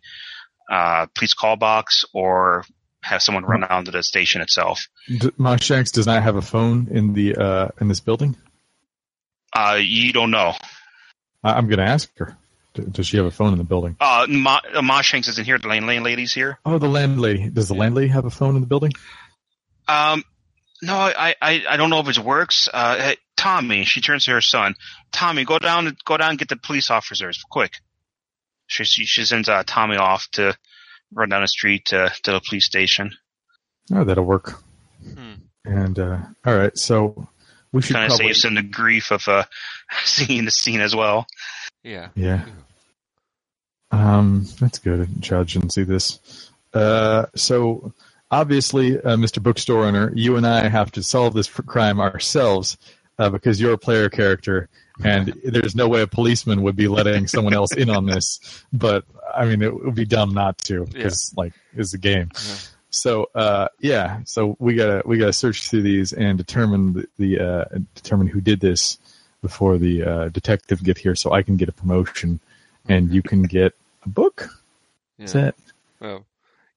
uh, 0.71 1.07
police 1.15 1.35
call 1.35 1.57
box 1.57 2.05
or 2.13 2.65
have 3.03 3.23
someone 3.23 3.45
run 3.45 3.61
down 3.61 3.85
to 3.85 3.91
the 3.91 4.03
station 4.03 4.41
itself. 4.41 4.87
D- 5.09 5.31
Ma 5.37 5.57
Shanks 5.57 5.91
does 5.91 6.07
not 6.07 6.23
have 6.23 6.37
a 6.37 6.43
phone 6.43 6.89
in 6.91 7.15
the 7.15 7.37
uh, 7.37 7.69
in 7.81 7.89
this 7.89 8.01
building. 8.01 8.37
Uh, 9.53 9.79
you 9.81 10.13
don't 10.13 10.31
know. 10.31 10.55
I- 11.45 11.55
I'm 11.55 11.67
going 11.69 11.79
to 11.79 11.85
ask 11.85 12.11
her. 12.19 12.37
D- 12.75 12.85
does 12.91 13.07
she 13.09 13.17
have 13.17 13.27
a 13.27 13.31
phone 13.31 13.53
in 13.53 13.59
the 13.59 13.65
building? 13.65 13.97
Uh, 14.01 14.27
Ma, 14.29 14.61
uh, 14.75 14.83
Ma 14.83 15.01
Shanks 15.01 15.29
isn't 15.29 15.45
here. 15.45 15.59
The 15.59 15.69
lane 15.69 15.87
lane 15.87 16.03
lady's 16.03 16.33
here. 16.33 16.59
Oh, 16.65 16.79
the 16.79 16.89
landlady. 16.89 17.49
Does 17.51 17.69
the 17.69 17.75
landlady 17.75 18.09
have 18.09 18.25
a 18.25 18.31
phone 18.31 18.55
in 18.55 18.61
the 18.61 18.67
building? 18.67 18.93
Um, 19.89 20.23
no, 20.83 20.95
I, 20.95 21.35
I, 21.43 21.65
I 21.69 21.77
don't 21.77 21.91
know 21.91 22.01
if 22.01 22.09
it 22.09 22.19
works. 22.19 22.69
Uh, 22.73 22.97
hey, 22.97 23.17
Tommy, 23.37 23.85
she 23.85 24.01
turns 24.01 24.25
to 24.27 24.31
her 24.33 24.41
son. 24.41 24.75
Tommy, 25.13 25.45
go 25.45 25.59
down, 25.59 25.97
go 26.05 26.17
down 26.17 26.31
and 26.31 26.39
get 26.39 26.49
the 26.49 26.57
police 26.57 26.91
officers 26.91 27.43
quick. 27.51 27.73
She, 28.67 28.85
she, 28.85 29.05
she 29.05 29.25
sends 29.25 29.49
uh, 29.49 29.65
Tommy 29.67 29.97
off 29.97 30.29
to 30.33 30.57
run 31.13 31.29
down 31.29 31.43
the 31.43 31.49
street 31.49 31.87
to, 31.87 32.13
to 32.23 32.31
the 32.33 32.41
police 32.49 32.67
station. 32.67 33.11
Oh, 33.93 34.05
that'll 34.05 34.25
work. 34.25 34.63
hmm, 35.03 35.33
And 35.65 35.99
uh, 35.99 36.19
all 36.47 36.57
right, 36.57 36.77
so 36.79 37.27
we 37.73 37.83
should 37.83 37.95
Kind 37.95 38.07
of 38.07 38.17
probably 38.17 38.35
saves 38.35 38.45
him 38.45 38.55
the 38.55 38.63
grief 38.63 39.11
of 39.11 39.27
uh, 39.29 39.45
seeing 40.05 40.45
the 40.45 40.51
scene 40.51 40.81
as 40.81 40.95
well. 40.95 41.27
yeah. 41.83 42.09
yeah. 42.15 42.45
Um, 43.93 44.47
that's 44.61 44.79
good. 44.79 45.01
A 45.01 45.21
child 45.21 45.51
shouldn't 45.51 45.73
see 45.73 45.83
this. 45.83 46.51
Uh, 46.73 47.27
so 47.35 47.93
obviously, 48.31 48.99
uh, 48.99 49.17
Mr. 49.17 49.43
Bookstore 49.43 49.85
owner, 49.85 50.13
you 50.15 50.37
and 50.37 50.47
I 50.47 50.69
have 50.69 50.93
to 50.93 51.03
solve 51.03 51.35
this 51.35 51.49
crime 51.49 52.01
ourselves 52.01 52.77
uh, 53.19 53.31
because 53.31 53.61
you're 53.61 53.73
a 53.73 53.79
player 53.79 54.09
character, 54.09 54.69
and 55.05 55.35
there's 55.45 55.75
no 55.75 55.89
way 55.89 56.03
a 56.03 56.07
policeman 56.07 56.63
would 56.63 56.77
be 56.77 56.89
letting 56.89 57.27
someone 57.27 57.55
else 57.55 57.73
in 57.75 57.91
on 57.91 58.07
this. 58.07 58.65
But 58.73 59.05
I 59.35 59.45
mean, 59.47 59.63
it 59.63 59.75
would 59.75 59.95
be 59.95 60.05
dumb 60.05 60.33
not 60.33 60.59
to 60.59 60.87
because 60.87 61.35
like 61.37 61.53
it's 61.75 61.93
a 61.95 61.99
game. 61.99 62.31
Yeah. 62.35 62.55
So 62.91 63.31
uh, 63.35 63.69
yeah, 63.79 64.21
so 64.25 64.57
we 64.59 64.75
gotta 64.75 65.03
we 65.05 65.19
gotta 65.19 65.33
search 65.33 65.69
through 65.69 65.83
these 65.83 66.13
and 66.13 66.37
determine 66.37 66.93
the, 66.93 67.09
the 67.19 67.41
uh, 67.41 67.79
determine 67.95 68.27
who 68.27 68.41
did 68.41 68.61
this 68.61 68.99
before 69.43 69.79
the 69.79 70.05
uh, 70.05 70.29
detective 70.29 70.83
get 70.83 70.99
here, 70.99 71.15
so 71.15 71.33
I 71.33 71.43
can 71.43 71.57
get 71.57 71.69
a 71.69 71.73
promotion 71.73 72.41
and 72.89 73.11
you 73.11 73.23
can 73.23 73.43
get 73.43 73.75
a 74.05 74.09
book. 74.09 74.49
Is 75.19 75.35
yeah. 75.35 75.41
that 75.43 75.55
Well, 76.01 76.27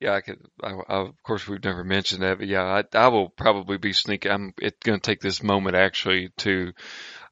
yeah, 0.04 0.16
I 0.16 0.22
could. 0.22 0.40
I, 0.62 0.72
I, 0.72 0.96
of 0.98 1.24
course, 1.24 1.48
we've 1.48 1.64
never 1.64 1.84
mentioned 1.84 2.24
that, 2.24 2.38
but 2.38 2.48
yeah, 2.48 2.64
I, 2.64 2.98
I 2.98 3.08
will 3.08 3.30
probably 3.30 3.78
be 3.78 3.94
sneaking. 3.94 4.32
I'm. 4.32 4.54
It's 4.58 4.78
going 4.84 5.00
to 5.00 5.06
take 5.06 5.22
this 5.22 5.42
moment 5.42 5.78
actually 5.78 6.30
to. 6.40 6.74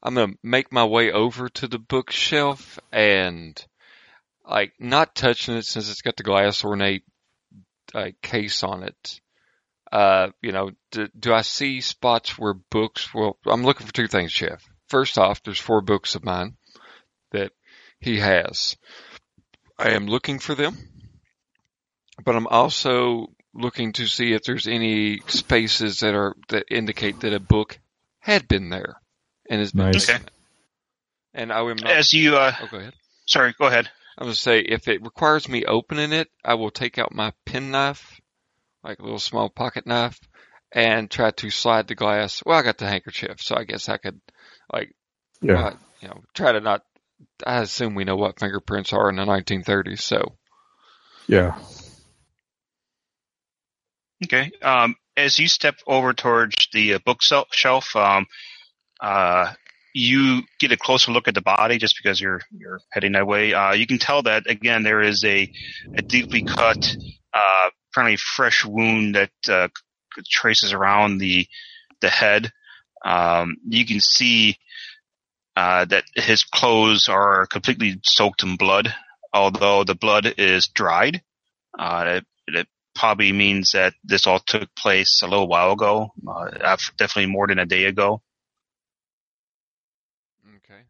I'm 0.02 0.14
going 0.14 0.32
to 0.32 0.38
make 0.42 0.72
my 0.72 0.86
way 0.86 1.12
over 1.12 1.50
to 1.50 1.68
the 1.68 1.78
bookshelf 1.78 2.78
and, 2.90 3.62
like, 4.48 4.72
not 4.80 5.14
touching 5.14 5.54
it 5.54 5.66
since 5.66 5.90
it's 5.90 6.00
got 6.00 6.16
the 6.16 6.22
glass 6.22 6.64
ornate 6.64 7.04
uh, 7.94 8.08
case 8.22 8.62
on 8.62 8.82
it. 8.82 9.20
Uh, 9.90 10.28
you 10.40 10.52
know, 10.52 10.70
do, 10.90 11.08
do 11.18 11.34
I 11.34 11.42
see 11.42 11.80
spots 11.80 12.38
where 12.38 12.54
books? 12.54 13.12
Well, 13.14 13.36
I'm 13.46 13.64
looking 13.64 13.86
for 13.86 13.92
two 13.92 14.08
things, 14.08 14.32
Chef. 14.32 14.64
First 14.88 15.18
off, 15.18 15.42
there's 15.42 15.58
four 15.58 15.80
books 15.80 16.14
of 16.14 16.24
mine 16.24 16.56
that 17.32 17.52
he 18.00 18.18
has. 18.18 18.76
I 19.78 19.90
am 19.90 20.06
looking 20.06 20.38
for 20.38 20.54
them 20.54 20.76
but 22.24 22.36
I'm 22.36 22.46
also 22.46 23.28
looking 23.54 23.92
to 23.94 24.06
see 24.06 24.32
if 24.32 24.42
there's 24.44 24.66
any 24.66 25.20
spaces 25.26 26.00
that 26.00 26.14
are 26.14 26.34
that 26.48 26.64
indicate 26.70 27.20
that 27.20 27.32
a 27.32 27.40
book 27.40 27.78
had 28.18 28.48
been 28.48 28.70
there 28.70 28.96
and 29.48 29.60
has 29.60 29.72
been 29.72 29.92
Nice. 29.92 30.06
taken. 30.06 30.28
And 31.34 31.52
I 31.52 31.60
am 31.60 31.76
not. 31.76 31.90
As 31.90 32.12
you, 32.12 32.36
uh, 32.36 32.52
oh, 32.60 32.68
go 32.70 32.78
ahead. 32.78 32.94
sorry, 33.26 33.54
go 33.58 33.66
ahead. 33.66 33.88
I'm 34.18 34.26
gonna 34.26 34.34
say 34.34 34.60
if 34.60 34.88
it 34.88 35.02
requires 35.02 35.48
me 35.48 35.64
opening 35.64 36.12
it, 36.12 36.28
I 36.44 36.54
will 36.54 36.70
take 36.70 36.98
out 36.98 37.14
my 37.14 37.32
penknife, 37.46 38.20
like 38.84 38.98
a 38.98 39.02
little 39.02 39.18
small 39.18 39.48
pocket 39.48 39.86
knife, 39.86 40.18
and 40.70 41.10
try 41.10 41.30
to 41.30 41.50
slide 41.50 41.88
the 41.88 41.94
glass. 41.94 42.42
Well, 42.44 42.58
I 42.58 42.62
got 42.62 42.78
the 42.78 42.88
handkerchief, 42.88 43.40
so 43.40 43.56
I 43.56 43.64
guess 43.64 43.88
I 43.88 43.96
could, 43.96 44.20
like, 44.72 44.94
yeah? 45.40 45.66
uh, 45.66 45.76
you 46.00 46.08
know, 46.08 46.22
try 46.34 46.52
to 46.52 46.60
not. 46.60 46.82
I 47.46 47.60
assume 47.60 47.94
we 47.94 48.04
know 48.04 48.16
what 48.16 48.40
fingerprints 48.40 48.92
are 48.92 49.08
in 49.08 49.16
the 49.16 49.24
1930s, 49.24 50.00
so 50.00 50.36
yeah. 51.26 51.58
Okay. 54.24 54.50
Um, 54.62 54.96
as 55.16 55.38
you 55.38 55.48
step 55.48 55.76
over 55.86 56.12
towards 56.12 56.68
the 56.72 56.94
uh, 56.94 56.98
bookshelf, 57.04 57.96
um, 57.96 58.26
uh, 59.00 59.52
you 59.94 60.42
get 60.58 60.72
a 60.72 60.76
closer 60.76 61.12
look 61.12 61.28
at 61.28 61.34
the 61.34 61.42
body 61.42 61.78
just 61.78 61.96
because 62.02 62.20
you're 62.20 62.40
you're 62.50 62.80
heading 62.90 63.12
that 63.12 63.26
way. 63.26 63.52
Uh, 63.52 63.72
you 63.72 63.86
can 63.86 63.98
tell 63.98 64.22
that 64.22 64.48
again 64.48 64.82
there 64.82 65.02
is 65.02 65.24
a, 65.24 65.50
a 65.96 66.02
deeply 66.02 66.42
cut, 66.42 66.96
uh, 67.34 67.70
apparently 67.90 68.16
fresh 68.16 68.64
wound 68.64 69.14
that 69.14 69.30
uh, 69.48 69.68
traces 70.30 70.72
around 70.72 71.18
the 71.18 71.46
the 72.00 72.08
head. 72.08 72.50
Um, 73.04 73.56
you 73.68 73.84
can 73.84 74.00
see 74.00 74.56
uh, 75.56 75.84
that 75.86 76.04
his 76.14 76.44
clothes 76.44 77.08
are 77.08 77.46
completely 77.46 78.00
soaked 78.04 78.42
in 78.42 78.56
blood, 78.56 78.94
although 79.32 79.84
the 79.84 79.94
blood 79.94 80.34
is 80.38 80.68
dried. 80.68 81.22
Uh, 81.78 82.04
it, 82.06 82.26
it, 82.48 82.66
probably 82.94 83.32
means 83.32 83.72
that 83.72 83.94
this 84.04 84.26
all 84.26 84.38
took 84.38 84.68
place 84.76 85.22
a 85.22 85.26
little 85.26 85.48
while 85.48 85.72
ago, 85.72 86.12
uh, 86.28 86.76
definitely 86.98 87.24
more 87.24 87.46
than 87.46 87.58
a 87.58 87.64
day 87.64 87.84
ago. 87.86 88.20
Okay. 90.56 90.82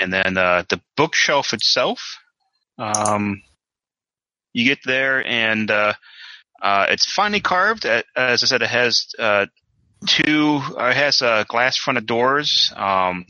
And 0.00 0.12
then 0.12 0.36
uh, 0.36 0.64
the 0.68 0.80
bookshelf 0.96 1.52
itself, 1.52 2.18
um, 2.78 3.42
you 4.52 4.64
get 4.64 4.78
there 4.84 5.24
and 5.26 5.70
uh, 5.70 5.94
uh, 6.60 6.86
it's 6.90 7.10
finely 7.10 7.40
carved. 7.40 7.84
As 7.84 8.04
I 8.16 8.46
said, 8.46 8.62
it 8.62 8.70
has 8.70 9.06
uh, 9.18 9.46
two. 10.06 10.60
it 10.78 10.96
has 10.96 11.22
uh, 11.22 11.44
glass 11.48 11.76
fronted 11.76 12.06
doors. 12.06 12.72
Um, 12.76 13.26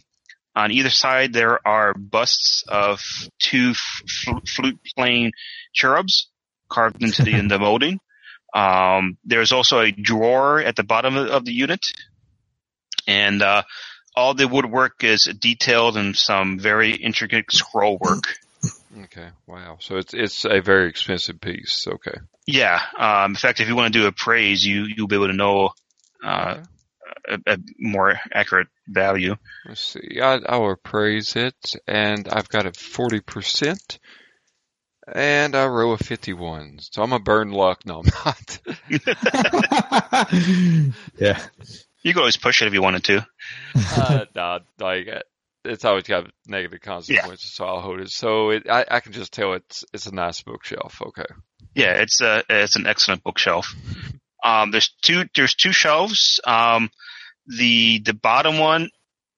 on 0.55 0.73
either 0.73 0.91
side, 0.91 1.33
there 1.33 1.67
are 1.67 1.95
busts 1.95 2.65
of 2.67 3.01
two 3.39 3.71
f- 3.71 4.43
flute 4.49 4.81
playing 4.97 5.33
cherubs 5.73 6.29
carved 6.69 7.03
into 7.03 7.23
the, 7.23 7.33
in 7.33 7.49
the 7.49 7.59
molding. 7.59 8.01
Um, 8.55 9.19
there's 9.25 9.53
also 9.53 9.81
a 9.81 9.93
drawer 9.93 10.61
at 10.61 10.75
the 10.75 10.83
bottom 10.83 11.17
of 11.17 11.45
the 11.45 11.53
unit, 11.53 11.81
and 13.07 13.43
uh, 13.43 13.63
all 14.19 14.35
the 14.35 14.49
woodwork 14.49 15.05
is 15.05 15.31
detailed 15.39 15.97
in 15.97 16.13
some 16.13 16.59
very 16.59 16.93
intricate 16.93 17.53
scroll 17.53 17.99
work. 17.99 18.25
Okay, 19.05 19.29
wow. 19.47 19.77
So 19.79 19.97
it's 19.97 20.13
it's 20.13 20.45
a 20.45 20.61
very 20.61 20.89
expensive 20.89 21.41
piece. 21.41 21.87
Okay. 21.87 22.19
Yeah. 22.45 22.81
Um, 22.99 23.31
in 23.33 23.37
fact, 23.37 23.61
if 23.61 23.69
you 23.69 23.77
want 23.77 23.93
to 23.93 23.99
do 24.01 24.07
appraise, 24.07 24.67
you 24.67 24.85
you'll 24.85 25.07
be 25.07 25.15
able 25.15 25.29
to 25.29 25.35
know 25.35 25.71
uh, 26.25 26.65
okay. 27.29 27.43
a, 27.47 27.55
a, 27.55 27.59
more 27.79 28.19
accurate 28.35 28.67
value. 28.89 29.37
Let's 29.65 29.81
see. 29.81 30.19
I, 30.21 30.41
I'll 30.49 30.73
appraise 30.73 31.37
it, 31.37 31.77
and 31.87 32.29
I've 32.29 32.49
got 32.49 32.67
it 32.67 32.77
forty 32.77 33.21
percent. 33.21 34.01
And 35.11 35.57
I 35.57 35.65
roll 35.65 35.95
a 35.95 35.97
51. 35.97 36.81
So 36.81 37.03
I'm 37.03 37.15
a 37.15 37.19
burn 37.19 37.51
luck. 37.51 37.87
No, 37.87 38.03
I'm 38.03 38.11
not. 38.27 38.59
yeah. 41.19 41.41
You 42.09 42.15
could 42.15 42.21
always 42.21 42.39
push 42.39 42.63
it 42.63 42.69
if 42.69 42.73
you 42.73 42.81
wanted 42.81 43.05
to. 43.05 43.27
uh, 43.77 44.25
no, 44.35 44.61
like, 44.79 45.09
it's 45.63 45.85
always 45.85 46.05
got 46.05 46.31
negative 46.47 46.81
consequences, 46.81 47.53
yeah. 47.53 47.57
so 47.57 47.65
I'll 47.67 47.81
hold 47.83 48.01
it. 48.01 48.09
So 48.09 48.49
it, 48.49 48.67
I, 48.67 48.87
I 48.91 49.01
can 49.01 49.13
just 49.13 49.31
tell 49.31 49.53
it's, 49.53 49.85
it's 49.93 50.07
a 50.07 50.15
nice 50.15 50.41
bookshelf. 50.41 51.03
Okay. 51.03 51.27
Yeah, 51.75 52.01
it's 52.01 52.23
a, 52.23 52.43
it's 52.49 52.77
an 52.77 52.87
excellent 52.87 53.23
bookshelf. 53.23 53.75
Um, 54.43 54.71
there's 54.71 54.89
two, 55.03 55.25
there's 55.37 55.55
two 55.55 55.73
shelves. 55.73 56.41
Um, 56.45 56.91
the, 57.47 58.01
the 58.03 58.15
bottom 58.15 58.59
one 58.59 58.89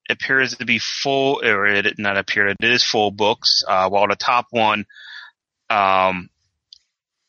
appears 0.08 0.56
to 0.56 0.64
be 0.64 0.78
full, 0.78 1.40
or 1.44 1.66
it 1.66 1.98
not 1.98 2.18
appear, 2.18 2.46
it 2.46 2.56
is 2.60 2.84
full 2.84 3.10
books, 3.10 3.64
uh, 3.66 3.88
while 3.88 4.06
the 4.06 4.14
top 4.14 4.46
one, 4.50 4.86
um, 5.70 6.30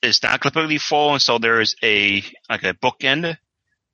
is 0.03 0.21
not 0.21 0.39
completely 0.39 0.77
full, 0.77 1.13
and 1.13 1.21
so 1.21 1.39
there 1.39 1.61
is 1.61 1.75
a 1.83 2.23
like 2.47 2.63
a 2.63 2.73
bookend 2.75 3.37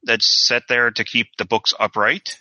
that's 0.07 0.47
set 0.47 0.63
there 0.67 0.89
to 0.89 1.03
keep 1.03 1.27
the 1.37 1.45
books 1.45 1.73
upright. 1.79 2.39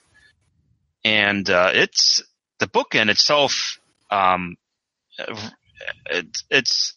And 1.05 1.49
uh, 1.51 1.71
it's 1.75 2.23
the 2.59 2.67
book 2.67 2.93
bookend 2.93 3.11
itself. 3.11 3.79
Um, 4.11 4.57
it, 6.09 6.27
it's 6.51 6.95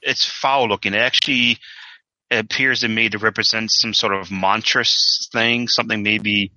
it's 0.00 0.24
foul 0.26 0.68
looking. 0.68 0.94
It 0.94 1.00
actually 1.00 1.58
appears 2.30 2.80
to 2.80 2.88
me 2.88 3.08
to 3.10 3.18
represent 3.18 3.70
some 3.70 3.94
sort 3.94 4.14
of 4.14 4.30
monstrous 4.30 5.28
thing, 5.32 5.68
something 5.68 6.02
maybe 6.02 6.52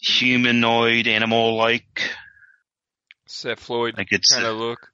humanoid, 0.00 1.06
animal 1.06 1.56
like. 1.56 2.10
Cephaloid 3.26 3.96
like 3.96 4.08
it's 4.12 4.32
kind 4.32 4.46
of 4.46 4.56
look. 4.56 4.88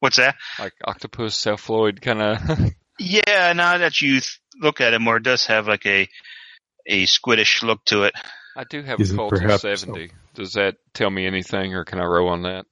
What's 0.00 0.16
that? 0.16 0.36
Like 0.58 0.74
octopus, 0.84 1.36
cephaloid 1.36 2.00
kind 2.00 2.20
of. 2.22 2.72
yeah, 2.98 3.52
now 3.52 3.78
that 3.78 4.00
you 4.00 4.12
th- 4.14 4.40
look 4.60 4.80
at 4.80 4.92
it 4.92 5.00
more, 5.00 5.16
it 5.16 5.22
does 5.22 5.46
have 5.46 5.66
like 5.66 5.86
a 5.86 6.08
a 6.86 7.06
squiddish 7.06 7.62
look 7.62 7.84
to 7.86 8.04
it. 8.04 8.14
I 8.56 8.64
do 8.64 8.82
have 8.82 9.00
Is 9.00 9.12
Occult 9.12 9.32
of 9.42 9.60
seventy. 9.60 10.08
So? 10.08 10.14
Does 10.34 10.52
that 10.54 10.76
tell 10.92 11.10
me 11.10 11.26
anything, 11.26 11.74
or 11.74 11.84
can 11.84 12.00
I 12.00 12.04
roll 12.04 12.28
on 12.28 12.42
that? 12.42 12.66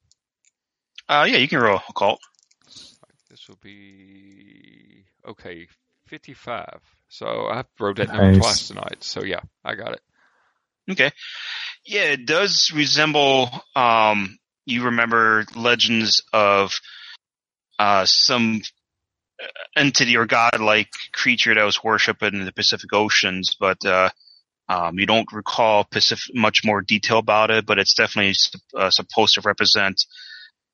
Uh, 1.09 1.27
yeah, 1.29 1.39
you 1.39 1.49
can 1.49 1.61
roll 1.61 1.81
Occult. 1.89 2.21
This 3.31 3.49
will 3.49 3.59
be 3.63 5.05
okay, 5.27 5.67
fifty-five. 6.07 6.81
So 7.09 7.27
I 7.27 7.65
wrote 7.81 7.97
that 7.97 8.09
number 8.09 8.39
twice 8.39 8.69
tonight. 8.69 8.99
So 9.01 9.25
yeah, 9.25 9.41
I 9.65 9.75
got 9.75 9.93
it. 9.93 10.01
Okay. 10.91 11.11
Yeah, 11.85 12.05
it 12.05 12.27
does 12.27 12.71
resemble. 12.75 13.51
Um, 13.75 14.39
you 14.65 14.85
remember 14.85 15.45
legends 15.55 16.23
of 16.33 16.73
uh, 17.79 18.05
some 18.05 18.63
entity 19.77 20.17
or 20.17 20.27
godlike 20.27 20.91
creature 21.13 21.55
that 21.55 21.65
was 21.65 21.83
worshipped 21.83 22.23
in 22.23 22.45
the 22.45 22.53
Pacific 22.53 22.93
Oceans, 22.93 23.57
but 23.59 23.85
uh, 23.85 24.11
um, 24.69 24.99
you 24.99 25.07
don't 25.07 25.33
recall 25.33 25.85
Pacific, 25.85 26.35
much 26.35 26.61
more 26.65 26.83
detail 26.83 27.19
about 27.19 27.51
it. 27.51 27.67
But 27.67 27.79
it's 27.79 27.95
definitely 27.95 28.35
uh, 28.77 28.91
supposed 28.91 29.35
to 29.35 29.43
represent 29.43 30.05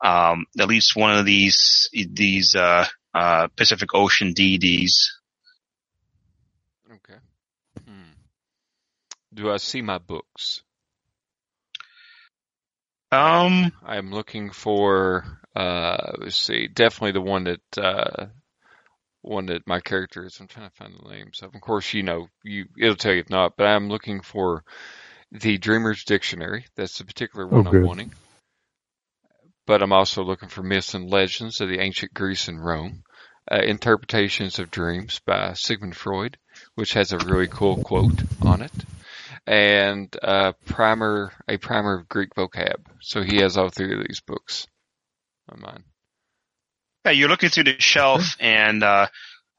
um, 0.05 0.47
at 0.59 0.69
least 0.69 0.97
one 0.97 1.17
of 1.19 1.27
these 1.27 1.89
these 1.93 2.55
uh, 2.55 2.87
uh 3.15 3.49
Pacific 3.57 3.95
Ocean 3.95 4.33
deities. 4.33 5.13
Okay. 6.91 7.19
Hmm. 7.87 8.13
Do 9.33 9.51
I 9.51 9.57
see 9.57 9.83
my 9.83 9.99
books? 9.99 10.63
Um, 13.11 13.73
I'm 13.87 14.11
looking 14.13 14.51
for 14.51 15.25
uh, 15.59 16.13
let's 16.19 16.37
see, 16.37 16.69
definitely 16.69 17.13
the 17.13 17.21
one 17.21 17.45
that 17.45 17.79
uh, 17.79 18.27
one 19.29 19.47
that 19.47 19.67
my 19.67 19.81
character 19.81 20.25
is. 20.25 20.39
I'm 20.41 20.49
trying 20.49 20.69
to 20.69 20.77
find 20.77 20.95
the 20.95 21.09
names 21.09 21.41
of. 21.43 21.55
Of 21.55 21.61
course, 21.61 21.93
you 21.95 22.03
know, 22.03 22.29
you 22.43 22.67
it'll 22.79 22.97
tell 22.97 23.13
you 23.13 23.21
if 23.21 23.31
not, 23.31 23.57
but 23.57 23.67
I'm 23.67 23.89
looking 23.89 24.21
for 24.21 24.65
the 25.31 25.59
Dreamer's 25.59 26.05
Dictionary. 26.05 26.67
That's 26.77 26.99
the 26.99 27.05
particular 27.05 27.47
one 27.47 27.67
oh, 27.67 27.71
I'm 27.71 27.83
wanting. 27.83 28.13
But 29.67 29.83
I'm 29.83 29.93
also 29.93 30.23
looking 30.23 30.49
for 30.49 30.63
myths 30.63 30.95
and 30.95 31.11
legends 31.11 31.61
of 31.61 31.69
the 31.69 31.81
ancient 31.81 32.15
Greece 32.15 32.49
and 32.49 32.65
Rome. 32.65 33.03
Uh, 33.51 33.61
interpretations 33.63 34.59
of 34.59 34.71
dreams 34.71 35.21
by 35.25 35.55
Sigmund 35.55 35.97
Freud, 35.97 36.37
which 36.75 36.93
has 36.93 37.13
a 37.13 37.19
really 37.19 37.47
cool 37.47 37.83
quote 37.83 38.23
on 38.43 38.61
it 38.61 38.73
and 39.49 40.15
a 40.23 40.53
primer, 40.67 41.33
a 41.49 41.57
primer 41.57 41.99
of 41.99 42.09
Greek 42.09 42.35
vocab. 42.35 42.85
So 43.01 43.23
he 43.23 43.41
has 43.41 43.57
all 43.57 43.71
three 43.71 43.99
of 43.99 44.07
these 44.07 44.21
books 44.21 44.67
on 45.49 45.61
mine. 45.61 45.85
Yeah, 47.09 47.13
you're 47.13 47.31
looking 47.31 47.49
through 47.49 47.65
the 47.65 47.81
shelf, 47.81 48.37
and 48.39 48.83
uh, 48.83 49.07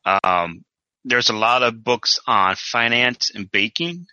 um, 0.05 0.63
there's 1.03 1.31
a 1.31 1.35
lot 1.35 1.63
of 1.63 1.83
books 1.83 2.19
on 2.27 2.55
finance 2.55 3.31
and 3.33 3.49
baking. 3.49 4.05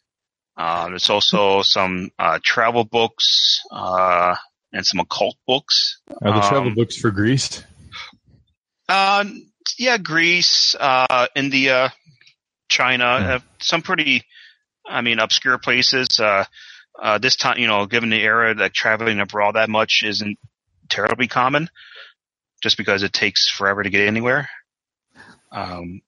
Uh, 0.56 0.88
there's 0.88 1.10
also 1.10 1.60
some 1.62 2.08
uh, 2.18 2.38
travel 2.42 2.84
books 2.84 3.60
uh, 3.70 4.36
and 4.72 4.86
some 4.86 5.00
occult 5.00 5.36
books. 5.46 5.98
Are 6.22 6.32
the 6.32 6.48
travel 6.48 6.68
um, 6.68 6.74
books 6.74 6.96
for 6.96 7.10
Greece? 7.10 7.62
Uh, 8.88 9.26
yeah, 9.78 9.98
Greece, 9.98 10.74
uh, 10.80 11.26
India, 11.36 11.92
China, 12.70 13.04
yeah. 13.04 13.38
some 13.58 13.82
pretty 13.82 14.24
I 14.88 15.02
mean, 15.02 15.18
obscure 15.18 15.58
places. 15.58 16.18
Uh, 16.18 16.44
uh, 16.98 17.18
this 17.18 17.36
time, 17.36 17.58
you 17.58 17.66
know, 17.66 17.84
given 17.84 18.08
the 18.08 18.22
era 18.22 18.54
that 18.54 18.72
traveling 18.72 19.20
abroad 19.20 19.56
that 19.56 19.68
much 19.68 20.00
isn't 20.06 20.38
terribly 20.88 21.28
common, 21.28 21.68
just 22.62 22.76
because 22.76 23.02
it 23.02 23.12
takes 23.12 23.48
forever 23.48 23.82
to 23.82 23.90
get 23.90 24.06
anywhere. 24.06 24.48
Um, 25.52 26.00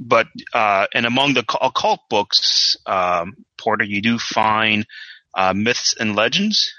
but 0.00 0.26
uh, 0.52 0.86
and 0.94 1.06
among 1.06 1.34
the 1.34 1.44
occult 1.60 2.00
books, 2.08 2.76
um, 2.86 3.44
Porter, 3.58 3.84
you 3.84 4.02
do 4.02 4.18
find 4.18 4.86
uh, 5.34 5.52
myths 5.54 5.94
and 5.98 6.16
legends, 6.16 6.72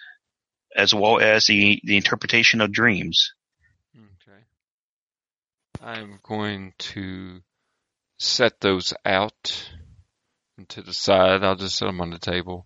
as 0.76 0.94
well 0.94 1.20
as 1.20 1.46
the 1.46 1.80
the 1.84 1.98
interpretation 1.98 2.62
of 2.62 2.72
dreams. 2.72 3.34
Okay, 3.96 4.44
I'm 5.82 6.20
going 6.24 6.74
to 6.80 7.42
set 8.18 8.60
those 8.60 8.94
out 9.06 9.70
to 10.70 10.82
the 10.82 10.94
side. 10.94 11.44
I'll 11.44 11.56
just 11.56 11.78
set 11.78 11.86
them 11.86 12.02
on 12.02 12.10
the 12.10 12.20
table. 12.20 12.66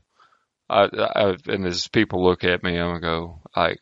I, 0.69 0.87
I, 0.93 1.35
and 1.47 1.65
as 1.65 1.87
people 1.87 2.23
look 2.23 2.43
at 2.43 2.63
me, 2.63 2.77
I'm 2.77 2.87
gonna 2.87 2.99
go 2.99 3.41
like, 3.55 3.79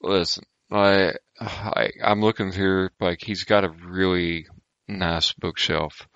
listen, 0.00 0.44
I, 0.70 1.14
I, 1.40 1.90
I'm 2.02 2.20
looking 2.20 2.52
here 2.52 2.90
like 3.00 3.20
he's 3.22 3.44
got 3.44 3.64
a 3.64 3.70
really 3.70 4.46
nice 4.88 5.32
bookshelf, 5.32 6.08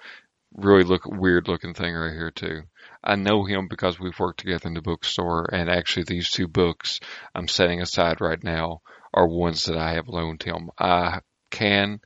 really 0.54 0.84
look 0.84 1.02
weird 1.06 1.48
looking 1.48 1.74
thing 1.74 1.94
right 1.94 2.12
here 2.12 2.30
too. 2.30 2.62
I 3.04 3.16
know 3.16 3.44
him 3.44 3.68
because 3.68 3.98
we've 3.98 4.18
worked 4.18 4.40
together 4.40 4.68
in 4.68 4.74
the 4.74 4.82
bookstore, 4.82 5.46
and 5.52 5.68
actually 5.70 6.04
these 6.04 6.30
two 6.30 6.48
books 6.48 7.00
I'm 7.34 7.48
setting 7.48 7.80
aside 7.80 8.20
right 8.20 8.42
now 8.42 8.80
are 9.14 9.26
ones 9.26 9.64
that 9.66 9.76
I 9.76 9.94
have 9.94 10.08
loaned 10.08 10.42
him. 10.42 10.70
I 10.78 11.20
can 11.50 12.00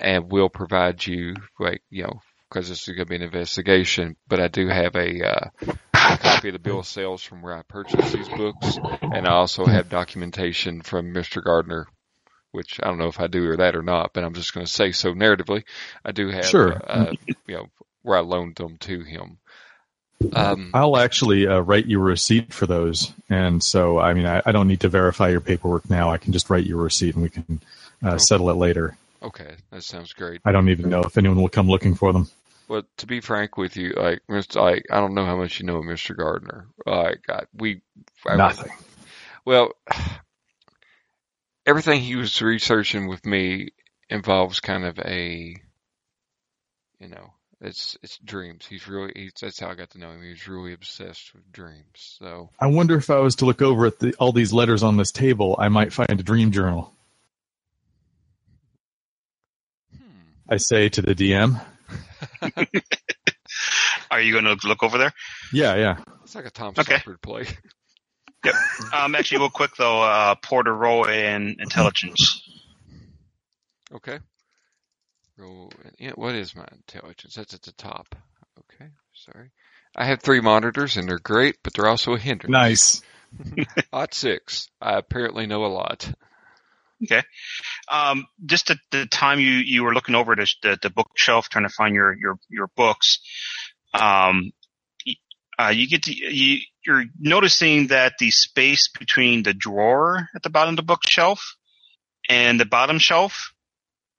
and 0.00 0.32
will 0.32 0.48
provide 0.48 1.06
you 1.06 1.34
like 1.58 1.82
you 1.90 2.04
know 2.04 2.20
because 2.48 2.68
this 2.68 2.88
is 2.88 2.94
going 2.96 3.06
to 3.06 3.10
be 3.10 3.16
an 3.16 3.22
investigation. 3.22 4.16
But 4.26 4.40
I 4.40 4.48
do 4.48 4.68
have 4.68 4.96
a 4.96 5.28
uh, 5.28 5.50
a 5.94 6.18
copy 6.18 6.48
of 6.48 6.54
the 6.54 6.58
bill 6.58 6.80
of 6.80 6.86
sales 6.86 7.22
from 7.22 7.42
where 7.42 7.54
I 7.54 7.62
purchased 7.62 8.12
these 8.12 8.28
books, 8.28 8.78
and 9.02 9.26
I 9.26 9.32
also 9.32 9.64
have 9.66 9.88
documentation 9.88 10.82
from 10.82 11.12
Mr. 11.14 11.44
Gardner, 11.44 11.86
which 12.52 12.80
I 12.82 12.86
don't 12.88 12.98
know 12.98 13.08
if 13.08 13.20
I 13.20 13.26
do 13.26 13.48
or 13.50 13.56
that 13.56 13.76
or 13.76 13.82
not, 13.82 14.12
but 14.12 14.24
I'm 14.24 14.34
just 14.34 14.54
going 14.54 14.66
to 14.66 14.72
say 14.72 14.92
so 14.92 15.14
narratively. 15.14 15.64
I 16.04 16.12
do 16.12 16.28
have, 16.30 16.44
Sure. 16.46 16.80
uh, 16.86 17.12
you 17.46 17.56
know, 17.56 17.66
where 18.02 18.16
I 18.18 18.20
loaned 18.22 18.56
them 18.56 18.76
to 18.78 19.00
him. 19.02 19.38
Um, 20.34 20.70
I'll 20.74 20.98
actually 20.98 21.46
uh, 21.46 21.60
write 21.60 21.86
you 21.86 21.98
a 21.98 22.02
receipt 22.04 22.52
for 22.52 22.66
those, 22.66 23.10
and 23.30 23.62
so 23.64 23.98
I 23.98 24.12
mean 24.12 24.26
I, 24.26 24.42
I 24.44 24.52
don't 24.52 24.68
need 24.68 24.80
to 24.80 24.88
verify 24.90 25.30
your 25.30 25.40
paperwork 25.40 25.88
now. 25.88 26.10
I 26.10 26.18
can 26.18 26.34
just 26.34 26.50
write 26.50 26.66
you 26.66 26.78
a 26.78 26.82
receipt, 26.82 27.14
and 27.14 27.22
we 27.22 27.30
can 27.30 27.60
uh, 28.02 28.18
settle 28.18 28.50
it 28.50 28.56
later. 28.56 28.98
okay, 29.22 29.54
that 29.70 29.82
sounds 29.82 30.12
great. 30.12 30.42
I 30.44 30.52
don't 30.52 30.68
even 30.68 30.90
know 30.90 31.00
if 31.04 31.16
anyone 31.16 31.40
will 31.40 31.48
come 31.48 31.68
looking 31.68 31.94
for 31.94 32.12
them. 32.12 32.28
Well, 32.68 32.82
to 32.98 33.06
be 33.06 33.20
frank 33.20 33.56
with 33.56 33.78
you, 33.78 33.94
like 33.96 34.20
Mr. 34.28 34.56
Like 34.60 34.84
I 34.90 35.00
don't 35.00 35.14
know 35.14 35.24
how 35.24 35.36
much 35.36 35.58
you 35.58 35.64
know 35.64 35.76
of 35.78 35.84
Mr. 35.86 36.14
Gardner. 36.14 36.66
Like 36.84 37.20
I, 37.30 37.44
we 37.54 37.80
I- 38.26 38.36
Nothing. 38.36 38.72
Well, 39.46 39.72
everything 41.70 42.00
he 42.00 42.16
was 42.16 42.42
researching 42.42 43.06
with 43.06 43.24
me 43.24 43.68
involves 44.10 44.58
kind 44.60 44.84
of 44.84 44.98
a, 44.98 45.54
you 46.98 47.08
know, 47.08 47.32
it's 47.60 47.96
it's 48.02 48.18
dreams. 48.18 48.66
He's 48.68 48.88
really 48.88 49.12
he's, 49.14 49.32
that's 49.40 49.60
how 49.60 49.68
I 49.68 49.74
got 49.76 49.90
to 49.90 49.98
know 49.98 50.10
him. 50.10 50.22
He's 50.22 50.48
really 50.48 50.72
obsessed 50.72 51.32
with 51.32 51.50
dreams. 51.52 51.84
So 51.94 52.50
I 52.58 52.66
wonder 52.66 52.96
if 52.96 53.08
I 53.08 53.18
was 53.20 53.36
to 53.36 53.44
look 53.44 53.62
over 53.62 53.86
at 53.86 54.00
the, 54.00 54.14
all 54.18 54.32
these 54.32 54.52
letters 54.52 54.82
on 54.82 54.96
this 54.96 55.12
table, 55.12 55.56
I 55.58 55.68
might 55.68 55.92
find 55.92 56.10
a 56.10 56.22
dream 56.22 56.50
journal. 56.50 56.92
hmm. 59.96 60.02
I 60.48 60.56
say 60.56 60.88
to 60.88 61.02
the 61.02 61.14
DM. 61.14 61.60
Are 64.10 64.20
you 64.20 64.32
going 64.32 64.44
to 64.44 64.56
look 64.66 64.82
over 64.82 64.98
there? 64.98 65.12
Yeah, 65.52 65.76
yeah. 65.76 65.98
it's 66.24 66.34
like 66.34 66.46
a 66.46 66.50
Tom 66.50 66.74
Okay. 66.76 66.96
Stoppard 66.96 67.22
play. 67.22 67.44
Um, 68.92 69.14
actually, 69.14 69.38
real 69.38 69.50
quick 69.50 69.76
though, 69.76 70.02
uh, 70.02 70.34
Porter 70.42 70.74
roll 70.74 71.04
in 71.04 71.56
intelligence. 71.60 72.42
Okay. 73.92 74.18
Roll. 75.36 75.72
Yeah, 75.98 76.12
what 76.14 76.34
is 76.34 76.54
my 76.54 76.66
intelligence? 76.72 77.34
That's 77.34 77.54
at 77.54 77.62
the 77.62 77.72
top. 77.72 78.14
Okay, 78.58 78.90
sorry. 79.14 79.50
I 79.96 80.06
have 80.06 80.20
three 80.22 80.40
monitors 80.40 80.96
and 80.96 81.08
they're 81.08 81.18
great, 81.18 81.56
but 81.62 81.74
they're 81.74 81.88
also 81.88 82.14
a 82.14 82.18
hindrance. 82.18 82.52
Nice. 82.52 83.02
Odd 83.92 84.14
six. 84.14 84.68
I 84.80 84.96
apparently 84.98 85.46
know 85.46 85.64
a 85.64 85.66
lot. 85.68 86.12
Okay. 87.02 87.22
Um, 87.90 88.26
just 88.44 88.70
at 88.70 88.78
the 88.90 89.06
time 89.06 89.40
you, 89.40 89.50
you 89.52 89.84
were 89.84 89.94
looking 89.94 90.14
over 90.14 90.36
the, 90.36 90.46
the, 90.62 90.78
the 90.82 90.90
bookshelf 90.90 91.48
trying 91.48 91.64
to 91.66 91.72
find 91.74 91.94
your, 91.94 92.14
your, 92.16 92.38
your 92.48 92.68
books, 92.76 93.20
um, 93.94 94.02
y- 94.02 94.52
uh, 95.60 95.68
you 95.68 95.88
get 95.88 96.04
to, 96.04 96.14
you, 96.14 96.60
you're 96.86 97.04
noticing 97.18 97.88
that 97.88 98.14
the 98.18 98.30
space 98.30 98.88
between 98.98 99.42
the 99.42 99.52
drawer 99.54 100.28
at 100.34 100.42
the 100.42 100.50
bottom 100.50 100.74
of 100.74 100.76
the 100.76 100.82
bookshelf 100.82 101.56
and 102.28 102.58
the 102.58 102.66
bottom 102.66 102.98
shelf 102.98 103.52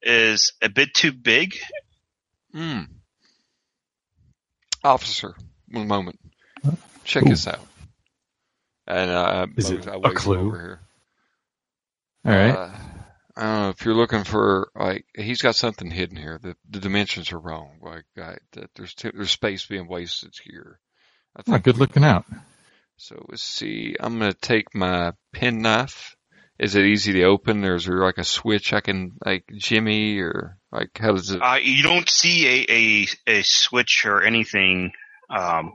is 0.02 0.54
a 0.62 0.70
bit 0.70 0.94
too 0.94 1.12
big. 1.12 1.56
Hmm. 2.54 2.82
Officer, 4.84 5.36
one 5.70 5.88
moment. 5.88 6.20
Check 7.04 7.24
Ooh. 7.24 7.30
this 7.30 7.48
out. 7.48 7.66
And 8.88 9.10
uh, 9.10 9.48
Is 9.56 9.70
it 9.70 9.88
I 9.88 9.96
a 9.96 10.14
clue? 10.14 10.40
over 10.40 10.60
here. 10.60 10.80
All 12.26 12.32
right. 12.32 12.56
Uh, 12.56 12.78
I 13.36 13.42
don't 13.44 13.62
know 13.62 13.70
if 13.70 13.86
you're 13.86 13.96
looking 13.96 14.24
for 14.24 14.70
like 14.76 15.06
he's 15.16 15.42
got 15.42 15.56
something 15.56 15.90
hidden 15.90 16.18
here. 16.18 16.40
The 16.42 16.56
the 16.70 16.80
dimensions 16.80 17.32
are 17.32 17.40
wrong. 17.40 17.78
Like 17.82 18.06
I, 18.18 18.36
that 18.54 18.70
there's 18.76 18.94
too, 18.94 19.12
there's 19.14 19.32
space 19.32 19.66
being 19.66 19.88
wasted 19.88 20.34
here. 20.44 20.80
I 21.36 21.42
Oh, 21.48 21.58
good 21.60 21.78
looking 21.78 22.04
out. 22.04 22.26
So 22.98 23.24
let's 23.30 23.44
see. 23.44 23.96
I'm 24.00 24.20
gonna 24.20 24.34
take 24.34 24.76
my 24.76 25.14
pen 25.34 25.62
knife. 25.62 26.16
Is 26.60 26.76
it 26.76 26.86
easy 26.86 27.14
to 27.14 27.24
open, 27.24 27.66
or 27.66 27.76
is 27.76 27.86
there 27.86 28.04
like 28.04 28.20
a 28.20 28.24
switch 28.24 28.74
I 28.74 28.82
can 28.82 29.14
like 29.26 29.46
jimmy, 29.58 30.20
or 30.20 30.58
like 30.72 30.90
how 31.00 31.14
does 31.14 31.32
it? 31.32 31.42
Uh, 31.42 31.58
you 31.62 31.82
don't 31.82 32.08
see 32.08 32.48
a, 32.48 32.66
a, 32.70 33.08
a 33.40 33.42
switch 33.44 34.06
or 34.06 34.22
anything, 34.22 34.92
um, 35.30 35.74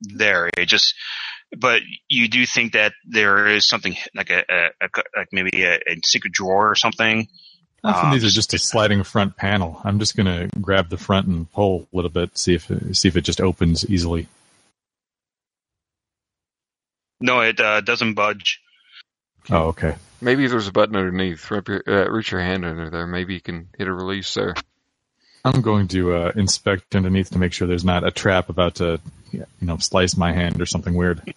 there. 0.00 0.48
It 0.56 0.66
just, 0.66 0.94
but 1.58 1.82
you 2.08 2.28
do 2.28 2.46
think 2.46 2.72
that 2.72 2.94
there 3.04 3.48
is 3.48 3.68
something 3.68 3.96
like 4.14 4.30
a, 4.30 4.44
a, 4.48 4.86
a 4.86 4.88
like 5.16 5.28
maybe 5.32 5.64
a, 5.64 5.74
a 5.74 6.00
secret 6.02 6.32
drawer 6.32 6.70
or 6.70 6.76
something. 6.76 7.28
Often 7.82 8.06
Um, 8.06 8.12
these 8.14 8.24
are 8.24 8.34
just 8.34 8.54
a 8.54 8.58
sliding 8.58 9.02
front 9.02 9.36
panel. 9.36 9.80
I'm 9.84 9.98
just 9.98 10.16
going 10.16 10.26
to 10.26 10.48
grab 10.58 10.88
the 10.88 10.96
front 10.96 11.26
and 11.26 11.50
pull 11.52 11.86
a 11.92 11.96
little 11.96 12.10
bit, 12.10 12.38
see 12.38 12.54
if 12.54 12.70
see 12.92 13.08
if 13.08 13.16
it 13.16 13.22
just 13.22 13.42
opens 13.42 13.88
easily. 13.90 14.26
No, 17.24 17.40
it 17.40 17.58
uh, 17.58 17.80
doesn't 17.80 18.12
budge. 18.12 18.60
Oh, 19.48 19.68
okay. 19.68 19.94
Maybe 20.20 20.46
there's 20.46 20.68
a 20.68 20.72
button 20.72 20.94
underneath. 20.94 21.50
Rub 21.50 21.66
your, 21.68 21.82
uh, 21.86 22.10
reach 22.10 22.30
your 22.30 22.42
hand 22.42 22.66
under 22.66 22.90
there. 22.90 23.06
Maybe 23.06 23.32
you 23.32 23.40
can 23.40 23.70
hit 23.78 23.88
a 23.88 23.92
release 23.94 24.34
there. 24.34 24.54
I'm 25.42 25.62
going 25.62 25.88
to 25.88 26.14
uh, 26.14 26.32
inspect 26.36 26.94
underneath 26.94 27.30
to 27.30 27.38
make 27.38 27.54
sure 27.54 27.66
there's 27.66 27.84
not 27.84 28.06
a 28.06 28.10
trap 28.10 28.50
about 28.50 28.74
to, 28.74 29.00
you 29.32 29.46
know, 29.62 29.78
slice 29.78 30.18
my 30.18 30.34
hand 30.34 30.60
or 30.60 30.66
something 30.66 30.92
weird. 30.92 31.34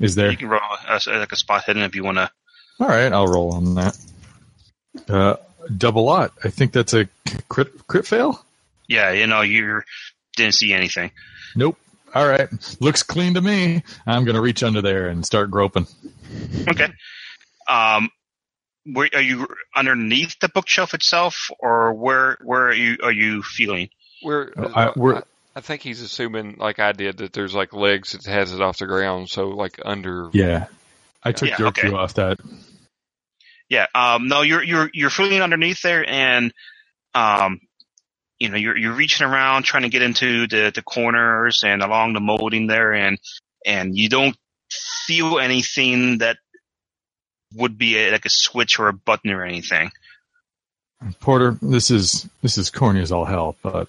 Is 0.00 0.14
there? 0.14 0.30
You 0.30 0.38
can 0.38 0.48
roll 0.48 0.60
a, 0.88 1.00
like 1.18 1.32
a 1.32 1.36
spot 1.36 1.64
hidden 1.64 1.82
if 1.82 1.94
you 1.94 2.02
want 2.02 2.16
to. 2.16 2.30
All 2.80 2.88
right, 2.88 3.12
I'll 3.12 3.26
roll 3.26 3.52
on 3.52 3.74
that. 3.74 3.98
Uh, 5.06 5.36
double 5.76 6.04
lot. 6.04 6.32
I 6.42 6.48
think 6.48 6.72
that's 6.72 6.94
a 6.94 7.10
crit 7.50 7.86
crit 7.86 8.06
fail. 8.06 8.42
Yeah, 8.86 9.12
you 9.12 9.26
know, 9.26 9.42
you 9.42 9.82
didn't 10.34 10.54
see 10.54 10.72
anything. 10.72 11.10
Nope. 11.54 11.76
All 12.14 12.26
right, 12.26 12.48
looks 12.80 13.02
clean 13.02 13.34
to 13.34 13.40
me. 13.40 13.82
I'm 14.06 14.24
going 14.24 14.34
to 14.34 14.40
reach 14.40 14.62
under 14.62 14.80
there 14.82 15.08
and 15.08 15.24
start 15.24 15.50
groping. 15.50 15.86
Okay. 16.68 16.88
Um, 17.68 18.08
where 18.84 19.08
are 19.14 19.20
you 19.20 19.46
underneath 19.76 20.36
the 20.40 20.48
bookshelf 20.48 20.94
itself, 20.94 21.50
or 21.58 21.92
where 21.92 22.38
where 22.42 22.68
are 22.68 22.72
you 22.74 22.96
are 23.02 23.12
you 23.12 23.42
feeling? 23.42 23.90
We're, 24.22 24.52
Oh, 24.56 24.72
I- 24.74 24.92
we're- 24.96 25.18
I, 25.18 25.22
I 25.56 25.60
think 25.60 25.82
he's 25.82 26.00
assuming, 26.00 26.56
like 26.58 26.78
I 26.78 26.92
did, 26.92 27.18
that 27.18 27.32
there's 27.32 27.54
like 27.54 27.72
legs 27.72 28.12
that 28.12 28.24
has 28.26 28.52
it 28.52 28.60
off 28.60 28.78
the 28.78 28.86
ground. 28.86 29.28
So 29.28 29.48
like 29.48 29.78
under. 29.84 30.30
Yeah, 30.32 30.66
I 31.22 31.32
took 31.32 31.48
Yeah, 31.50 31.56
your 31.58 31.68
okay. 31.68 31.88
cue 31.88 31.96
off 31.96 32.14
that. 32.14 32.38
Yeah. 33.68 33.86
Um, 33.94 34.28
no, 34.28 34.42
you're 34.42 34.62
you're 34.62 34.88
you're 34.94 35.10
feeling 35.10 35.42
underneath 35.42 35.82
there, 35.82 36.08
and 36.08 36.52
um, 37.14 37.60
you 38.38 38.48
know, 38.48 38.56
you're 38.56 38.76
you're 38.76 38.92
reaching 38.94 39.26
around 39.26 39.64
trying 39.64 39.82
to 39.82 39.88
get 39.88 40.02
into 40.02 40.46
the 40.46 40.72
the 40.74 40.82
corners 40.82 41.62
and 41.64 41.82
along 41.82 42.12
the 42.12 42.20
molding 42.20 42.66
there, 42.66 42.92
and 42.92 43.18
and 43.66 43.96
you 43.96 44.08
don't 44.08 44.36
feel 45.06 45.38
anything 45.38 46.18
that 46.18 46.36
would 47.54 47.78
be 47.78 47.96
a, 47.96 48.10
like 48.12 48.26
a 48.26 48.30
switch 48.30 48.78
or 48.78 48.88
a 48.88 48.92
button 48.92 49.30
or 49.30 49.42
anything. 49.44 49.90
Porter, 51.20 51.56
this 51.62 51.90
is 51.90 52.28
this 52.42 52.58
is 52.58 52.70
corny 52.70 53.00
as 53.00 53.12
all 53.12 53.24
hell, 53.24 53.56
but 53.62 53.88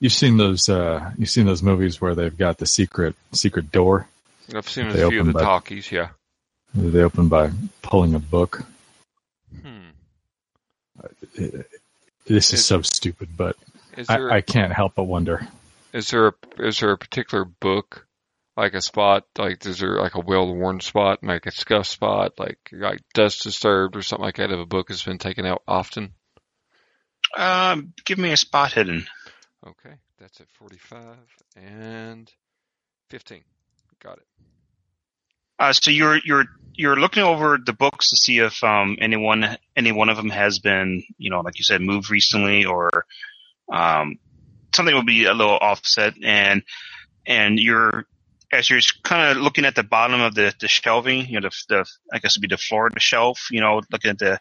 you've 0.00 0.12
seen 0.12 0.36
those 0.36 0.68
uh, 0.68 1.10
you've 1.16 1.30
seen 1.30 1.46
those 1.46 1.62
movies 1.62 2.00
where 2.00 2.14
they've 2.14 2.36
got 2.36 2.58
the 2.58 2.66
secret 2.66 3.14
secret 3.32 3.70
door 3.72 4.06
I've 4.54 4.68
seen 4.68 4.86
a 4.88 5.08
few 5.08 5.20
of 5.20 5.26
the 5.26 5.32
by- 5.32 5.42
talkies. 5.42 5.90
Yeah. 5.92 6.08
they 6.74 7.02
open 7.02 7.28
by 7.28 7.50
pulling 7.82 8.14
a 8.14 8.18
book. 8.18 8.64
Hmm. 9.62 9.90
This 11.34 12.52
It- 12.52 12.54
is 12.54 12.64
so 12.64 12.82
stupid, 12.82 13.28
but 13.36 13.56
Is 13.96 14.06
there 14.06 14.32
I, 14.32 14.36
I 14.36 14.40
can't 14.40 14.72
help 14.72 14.94
but 14.94 15.04
wonder. 15.04 15.46
is 15.92 16.10
there 16.10 16.28
a, 16.28 16.32
is 16.58 16.80
there 16.80 16.92
a 16.92 16.98
particular 16.98 17.44
book 17.44 18.06
like 18.56 18.74
a 18.74 18.80
spot 18.80 19.26
like 19.38 19.64
is 19.64 19.78
there 19.78 19.96
like 19.96 20.14
a 20.14 20.20
well 20.20 20.54
worn 20.54 20.80
spot 20.80 21.20
like 21.22 21.46
a 21.46 21.50
scuff 21.50 21.86
spot 21.86 22.32
like 22.38 22.58
like 22.72 23.00
dust 23.14 23.42
disturbed 23.44 23.96
or 23.96 24.02
something 24.02 24.24
like 24.24 24.36
that 24.36 24.50
if 24.50 24.58
a 24.58 24.66
book 24.66 24.88
has 24.88 25.02
been 25.02 25.18
taken 25.18 25.46
out 25.46 25.62
often? 25.66 26.12
Um, 27.36 27.92
give 28.04 28.18
me 28.18 28.32
a 28.32 28.36
spot 28.36 28.72
hidden. 28.72 29.06
Okay, 29.66 29.94
that's 30.18 30.40
at 30.40 30.50
45 30.50 31.16
and 31.56 32.30
15. 33.10 33.42
Got 34.02 34.18
it. 34.18 34.26
Uh, 35.58 35.72
so 35.72 35.90
you're 35.90 36.18
you're 36.24 36.46
you're 36.74 36.96
looking 36.96 37.22
over 37.22 37.58
the 37.64 37.74
books 37.74 38.10
to 38.10 38.16
see 38.16 38.38
if 38.38 38.64
um, 38.64 38.96
anyone 39.00 39.58
any 39.76 39.92
one 39.92 40.08
of 40.08 40.16
them 40.16 40.30
has 40.30 40.58
been 40.58 41.02
you 41.18 41.30
know 41.30 41.40
like 41.40 41.58
you 41.58 41.64
said 41.64 41.82
moved 41.82 42.10
recently 42.10 42.64
or 42.64 43.04
um, 43.70 44.18
something 44.74 44.94
will 44.94 45.04
be 45.04 45.24
a 45.24 45.34
little 45.34 45.56
offset 45.56 46.14
and 46.22 46.62
and 47.26 47.58
you're 47.58 48.04
as 48.52 48.68
you're 48.68 48.80
kind 49.04 49.30
of 49.30 49.42
looking 49.42 49.64
at 49.64 49.76
the 49.76 49.82
bottom 49.82 50.20
of 50.20 50.34
the, 50.34 50.52
the 50.60 50.68
shelving 50.68 51.26
you 51.26 51.40
know 51.40 51.48
the, 51.48 51.64
the 51.68 51.90
I 52.12 52.18
guess 52.18 52.32
it'd 52.32 52.42
be 52.42 52.48
the 52.48 52.56
floor 52.58 52.86
of 52.86 52.94
the 52.94 53.00
shelf 53.00 53.48
you 53.50 53.60
know 53.60 53.80
looking 53.92 54.10
at 54.10 54.18
the 54.18 54.40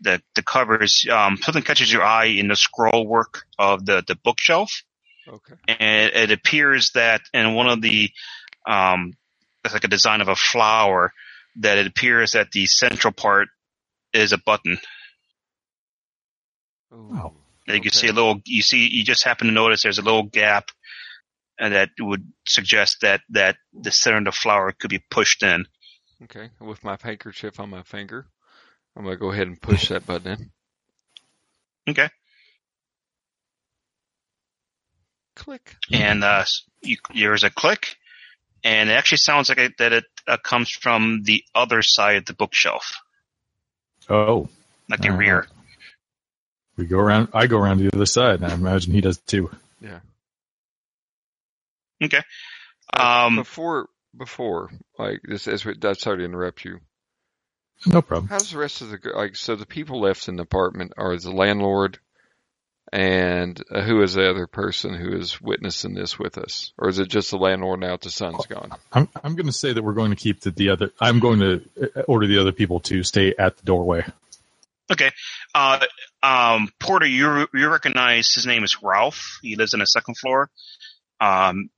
the, 0.00 0.22
the 0.36 0.42
covers 0.42 1.06
um, 1.10 1.38
something 1.38 1.62
catches 1.62 1.92
your 1.92 2.04
eye 2.04 2.26
in 2.26 2.48
the 2.48 2.56
scroll 2.56 3.06
work 3.06 3.42
of 3.58 3.84
the 3.84 4.04
the 4.06 4.16
bookshelf 4.16 4.82
Okay. 5.26 5.54
and 5.66 6.10
it 6.14 6.30
appears 6.30 6.92
that 6.92 7.20
in 7.34 7.54
one 7.54 7.68
of 7.68 7.82
the 7.82 8.10
um 8.66 9.12
it's 9.64 9.74
like 9.74 9.84
a 9.84 9.88
design 9.88 10.22
of 10.22 10.28
a 10.28 10.36
flower 10.36 11.12
that 11.56 11.76
it 11.78 11.86
appears 11.86 12.32
that 12.32 12.50
the 12.52 12.64
central 12.66 13.12
part 13.12 13.48
is 14.14 14.32
a 14.32 14.38
button. 14.38 14.78
Ooh. 16.92 17.10
Oh. 17.12 17.32
You 17.74 17.80
can 17.80 17.88
Okay. 17.90 17.98
see 17.98 18.08
a 18.08 18.12
little 18.12 18.40
you 18.44 18.62
see 18.62 18.88
you 18.88 19.04
just 19.04 19.24
happen 19.24 19.46
to 19.46 19.52
notice 19.52 19.82
there's 19.82 19.98
a 19.98 20.02
little 20.02 20.22
gap 20.24 20.70
and 21.58 21.74
that 21.74 21.90
would 22.00 22.24
suggest 22.46 22.98
that 23.02 23.20
that 23.30 23.56
the 23.72 23.90
center 23.90 24.18
of 24.18 24.24
the 24.24 24.32
flower 24.32 24.72
could 24.72 24.90
be 24.90 25.02
pushed 25.10 25.42
in. 25.42 25.66
Okay, 26.24 26.50
with 26.60 26.82
my 26.82 26.96
handkerchief 27.00 27.60
on 27.60 27.70
my 27.70 27.82
finger, 27.82 28.26
I'm 28.96 29.04
gonna 29.04 29.16
go 29.16 29.30
ahead 29.30 29.46
and 29.46 29.60
push 29.60 29.88
that 29.88 30.06
button 30.06 30.32
in. 30.32 30.50
Okay. 31.88 32.08
Click. 35.36 35.76
and 35.92 36.24
uh, 36.24 36.44
you, 36.82 36.96
there's 37.14 37.44
a 37.44 37.50
click, 37.50 37.96
and 38.64 38.90
it 38.90 38.94
actually 38.94 39.18
sounds 39.18 39.48
like 39.48 39.58
it, 39.58 39.72
that 39.78 39.92
it 39.92 40.04
uh, 40.26 40.36
comes 40.42 40.68
from 40.70 41.22
the 41.24 41.44
other 41.54 41.80
side 41.82 42.16
of 42.16 42.24
the 42.26 42.34
bookshelf, 42.34 42.92
Oh, 44.10 44.48
like 44.88 45.00
the 45.00 45.08
Uh-huh. 45.10 45.18
rear. 45.18 45.46
We 46.78 46.86
go 46.86 46.98
around. 46.98 47.28
I 47.34 47.46
go 47.46 47.58
around 47.58 47.78
the 47.78 47.90
other 47.92 48.06
side, 48.06 48.40
and 48.40 48.46
I 48.46 48.54
imagine 48.54 48.94
he 48.94 49.00
does 49.00 49.18
too. 49.18 49.50
Yeah. 49.80 50.00
Okay. 52.02 52.22
Um, 52.94 53.36
before 53.36 53.88
before 54.16 54.70
like 54.98 55.20
this, 55.24 55.48
as 55.48 55.64
we, 55.64 55.74
I'm 55.82 55.94
sorry 55.94 56.18
to 56.18 56.24
interrupt 56.24 56.64
you. 56.64 56.80
No 57.86 58.02
problem. 58.02 58.28
How's 58.28 58.50
the 58.50 58.58
rest 58.58 58.80
of 58.80 58.90
the 58.90 58.98
like? 59.14 59.36
So 59.36 59.56
the 59.56 59.66
people 59.66 60.00
left 60.00 60.28
in 60.28 60.36
the 60.36 60.42
apartment 60.42 60.94
are 60.96 61.16
the 61.16 61.30
landlord, 61.30 61.98
and 62.92 63.62
uh, 63.70 63.82
who 63.82 64.02
is 64.02 64.14
the 64.14 64.28
other 64.28 64.46
person 64.46 64.94
who 64.94 65.16
is 65.16 65.40
witnessing 65.40 65.94
this 65.94 66.18
with 66.18 66.38
us, 66.38 66.72
or 66.78 66.88
is 66.88 66.98
it 66.98 67.08
just 67.08 67.30
the 67.30 67.36
landlord 67.36 67.80
now 67.80 67.92
that 67.92 68.00
the 68.00 68.10
sun's 68.10 68.46
gone? 68.46 68.70
I'm 68.92 69.08
I'm 69.22 69.36
going 69.36 69.46
to 69.46 69.52
say 69.52 69.72
that 69.72 69.82
we're 69.82 69.92
going 69.92 70.10
to 70.10 70.16
keep 70.16 70.40
the, 70.40 70.50
the 70.50 70.70
other. 70.70 70.90
I'm 71.00 71.20
going 71.20 71.40
to 71.40 71.62
uh, 71.80 72.02
order 72.02 72.26
the 72.26 72.40
other 72.40 72.52
people 72.52 72.80
to 72.80 73.02
stay 73.02 73.34
at 73.38 73.56
the 73.56 73.64
doorway. 73.64 74.04
Okay. 74.90 75.10
Uh, 75.54 75.84
um, 76.22 76.68
Porter, 76.80 77.06
you 77.06 77.46
you 77.54 77.68
recognize 77.68 78.32
his 78.32 78.46
name 78.46 78.64
is 78.64 78.82
Ralph. 78.82 79.38
He 79.42 79.56
lives 79.56 79.74
in 79.74 79.80
the 79.80 79.86
second 79.86 80.16
floor. 80.16 80.50
Um, 81.20 81.70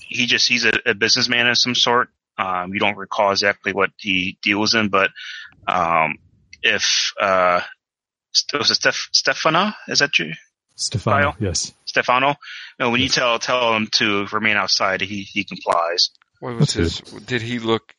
he 0.00 0.26
just 0.26 0.48
he's 0.48 0.64
a, 0.64 0.72
a 0.86 0.94
businessman 0.94 1.48
of 1.48 1.58
some 1.58 1.74
sort. 1.74 2.08
Um, 2.36 2.72
you 2.72 2.80
don't 2.80 2.96
recall 2.96 3.32
exactly 3.32 3.72
what 3.72 3.90
he 3.96 4.38
deals 4.42 4.74
in, 4.74 4.88
but 4.88 5.10
um, 5.66 6.18
if 6.62 7.12
uh, 7.20 7.60
was 8.52 8.70
it 8.70 8.74
Steph, 8.74 9.08
Stefano? 9.12 9.72
Is 9.88 9.98
that 9.98 10.18
you? 10.18 10.32
Stefano, 10.76 11.32
Kyle? 11.32 11.36
yes. 11.40 11.74
Stefano. 11.84 12.36
No, 12.78 12.90
when 12.90 13.00
you 13.00 13.08
tell 13.08 13.38
tell 13.38 13.74
him 13.74 13.88
to 13.92 14.26
remain 14.32 14.56
outside, 14.56 15.00
he 15.00 15.22
he 15.22 15.44
complies. 15.44 16.10
What 16.40 16.54
was 16.54 16.74
That's 16.74 17.00
his? 17.02 17.22
Did 17.24 17.42
he 17.42 17.58
look? 17.58 17.94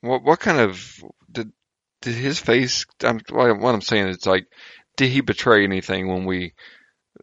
What 0.00 0.22
what 0.22 0.40
kind 0.40 0.58
of 0.58 1.04
did 1.30 1.52
did 2.02 2.14
his 2.14 2.38
face? 2.38 2.86
I'm, 3.02 3.20
what 3.28 3.74
I'm 3.74 3.80
saying 3.80 4.08
is 4.08 4.26
like, 4.26 4.46
did 4.96 5.10
he 5.10 5.20
betray 5.20 5.64
anything 5.64 6.08
when 6.08 6.24
we 6.24 6.54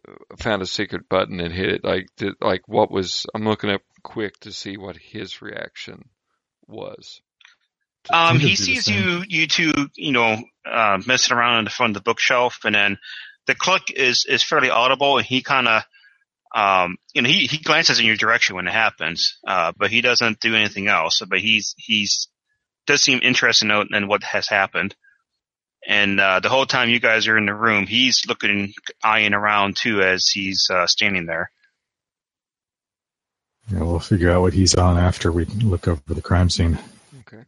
uh, 0.06 0.12
found 0.38 0.62
a 0.62 0.66
secret 0.66 1.08
button 1.08 1.40
and 1.40 1.52
hit 1.52 1.68
it? 1.68 1.84
Like 1.84 2.08
did 2.16 2.34
like 2.40 2.62
what 2.66 2.90
was? 2.90 3.26
I'm 3.34 3.44
looking 3.44 3.70
up 3.70 3.82
quick 4.02 4.38
to 4.40 4.52
see 4.52 4.76
what 4.76 4.96
his 4.96 5.42
reaction 5.42 6.08
was. 6.66 7.20
Um, 8.10 8.38
he 8.38 8.56
sees 8.56 8.88
you 8.88 9.22
you 9.28 9.46
two 9.46 9.72
you 9.94 10.12
know 10.12 10.38
uh, 10.64 10.98
messing 11.06 11.36
around 11.36 11.58
in 11.58 11.64
the 11.64 11.70
front 11.70 11.96
of 11.96 12.02
the 12.02 12.08
bookshelf, 12.08 12.60
and 12.64 12.74
then 12.74 12.98
the 13.46 13.54
click 13.54 13.90
is 13.94 14.26
is 14.28 14.42
fairly 14.42 14.70
audible, 14.70 15.18
and 15.18 15.26
he 15.26 15.42
kind 15.42 15.68
of. 15.68 15.82
Um, 16.54 16.96
you 17.12 17.20
know, 17.20 17.28
he, 17.28 17.46
he 17.46 17.58
glances 17.58 18.00
in 18.00 18.06
your 18.06 18.16
direction 18.16 18.56
when 18.56 18.66
it 18.66 18.72
happens, 18.72 19.36
uh, 19.46 19.72
but 19.76 19.90
he 19.90 20.00
doesn't 20.00 20.40
do 20.40 20.54
anything 20.54 20.88
else. 20.88 21.20
But 21.28 21.40
he's, 21.40 21.74
he's, 21.76 22.28
does 22.88 23.02
seem 23.02 23.20
interesting 23.22 23.70
in, 23.70 23.94
in 23.94 24.08
what 24.08 24.24
has 24.24 24.48
happened. 24.48 24.96
And, 25.86 26.18
uh, 26.18 26.40
the 26.40 26.48
whole 26.48 26.66
time 26.66 26.88
you 26.88 26.98
guys 26.98 27.28
are 27.28 27.38
in 27.38 27.46
the 27.46 27.54
room, 27.54 27.86
he's 27.86 28.24
looking, 28.26 28.72
eyeing 29.04 29.34
around 29.34 29.76
too 29.76 30.02
as 30.02 30.26
he's, 30.26 30.68
uh, 30.70 30.86
standing 30.86 31.26
there. 31.26 31.50
Yeah, 33.70 33.82
we'll 33.82 34.00
figure 34.00 34.30
out 34.30 34.40
what 34.40 34.54
he's 34.54 34.74
on 34.74 34.96
after 34.96 35.30
we 35.30 35.44
look 35.44 35.86
over 35.86 36.02
the 36.08 36.22
crime 36.22 36.48
scene. 36.48 36.78
Okay. 37.20 37.44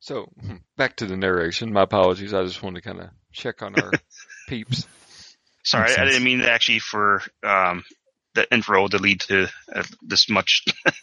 So 0.00 0.32
back 0.76 0.96
to 0.96 1.06
the 1.06 1.16
narration. 1.16 1.72
My 1.72 1.82
apologies. 1.82 2.32
I 2.32 2.42
just 2.42 2.62
wanted 2.62 2.82
to 2.82 2.88
kind 2.88 3.00
of 3.02 3.10
check 3.32 3.62
on 3.62 3.78
our 3.78 3.92
peeps. 4.48 4.86
Sorry, 5.62 5.94
I 5.94 6.04
didn't 6.04 6.24
mean 6.24 6.40
actually 6.40 6.78
for, 6.78 7.22
um, 7.42 7.84
the 8.34 8.52
intro 8.52 8.86
to 8.86 8.98
lead 8.98 9.20
to 9.20 9.48
uh, 9.74 9.82
this 10.02 10.28
much. 10.28 10.64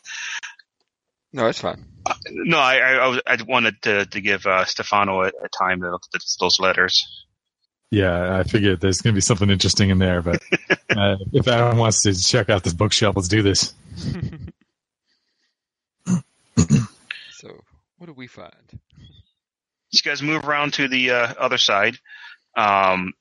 No, 1.34 1.48
it's 1.48 1.60
fine. 1.60 1.84
no, 2.30 2.58
I, 2.58 3.10
I, 3.10 3.20
I 3.26 3.38
wanted 3.48 3.82
to, 3.84 4.06
to 4.06 4.22
give, 4.22 4.46
uh, 4.46 4.66
Stefano 4.66 5.22
a, 5.24 5.28
a 5.28 5.50
time 5.50 5.82
to 5.82 5.92
look 5.92 6.04
at 6.14 6.22
those 6.40 6.60
letters. 6.60 7.26
Yeah, 7.92 8.40
I 8.40 8.44
figured 8.44 8.80
there's 8.82 9.02
going 9.02 9.14
to 9.14 9.18
be 9.18 9.22
something 9.22 9.50
interesting 9.50 9.90
in 9.90 10.00
there, 10.00 10.22
but 10.22 10.42
uh, 10.96 11.18
if 11.32 11.48
Adam 11.48 11.78
wants 11.78 12.04
to 12.04 12.14
check 12.16 12.50
out 12.50 12.64
this 12.64 12.74
bookshelf, 12.74 13.16
let's 13.16 13.28
do 13.28 13.42
this. 13.44 13.74
so 17.32 17.64
what 17.98 18.08
do 18.08 18.14
we 18.14 18.28
find? 18.28 18.80
you 19.94 20.00
guys 20.04 20.22
move 20.22 20.48
around 20.48 20.74
to 20.74 20.88
the 20.88 21.12
uh, 21.12 21.34
other 21.40 21.58
side. 21.58 21.98
Um, 22.58 23.14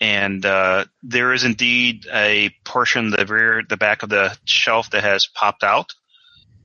and 0.00 0.44
uh, 0.46 0.86
there 1.02 1.32
is 1.32 1.44
indeed 1.44 2.06
a 2.12 2.50
portion, 2.64 3.10
the 3.10 3.26
rear, 3.26 3.62
the 3.68 3.76
back 3.76 4.02
of 4.02 4.08
the 4.08 4.36
shelf 4.44 4.90
that 4.90 5.04
has 5.04 5.26
popped 5.34 5.62
out. 5.62 5.90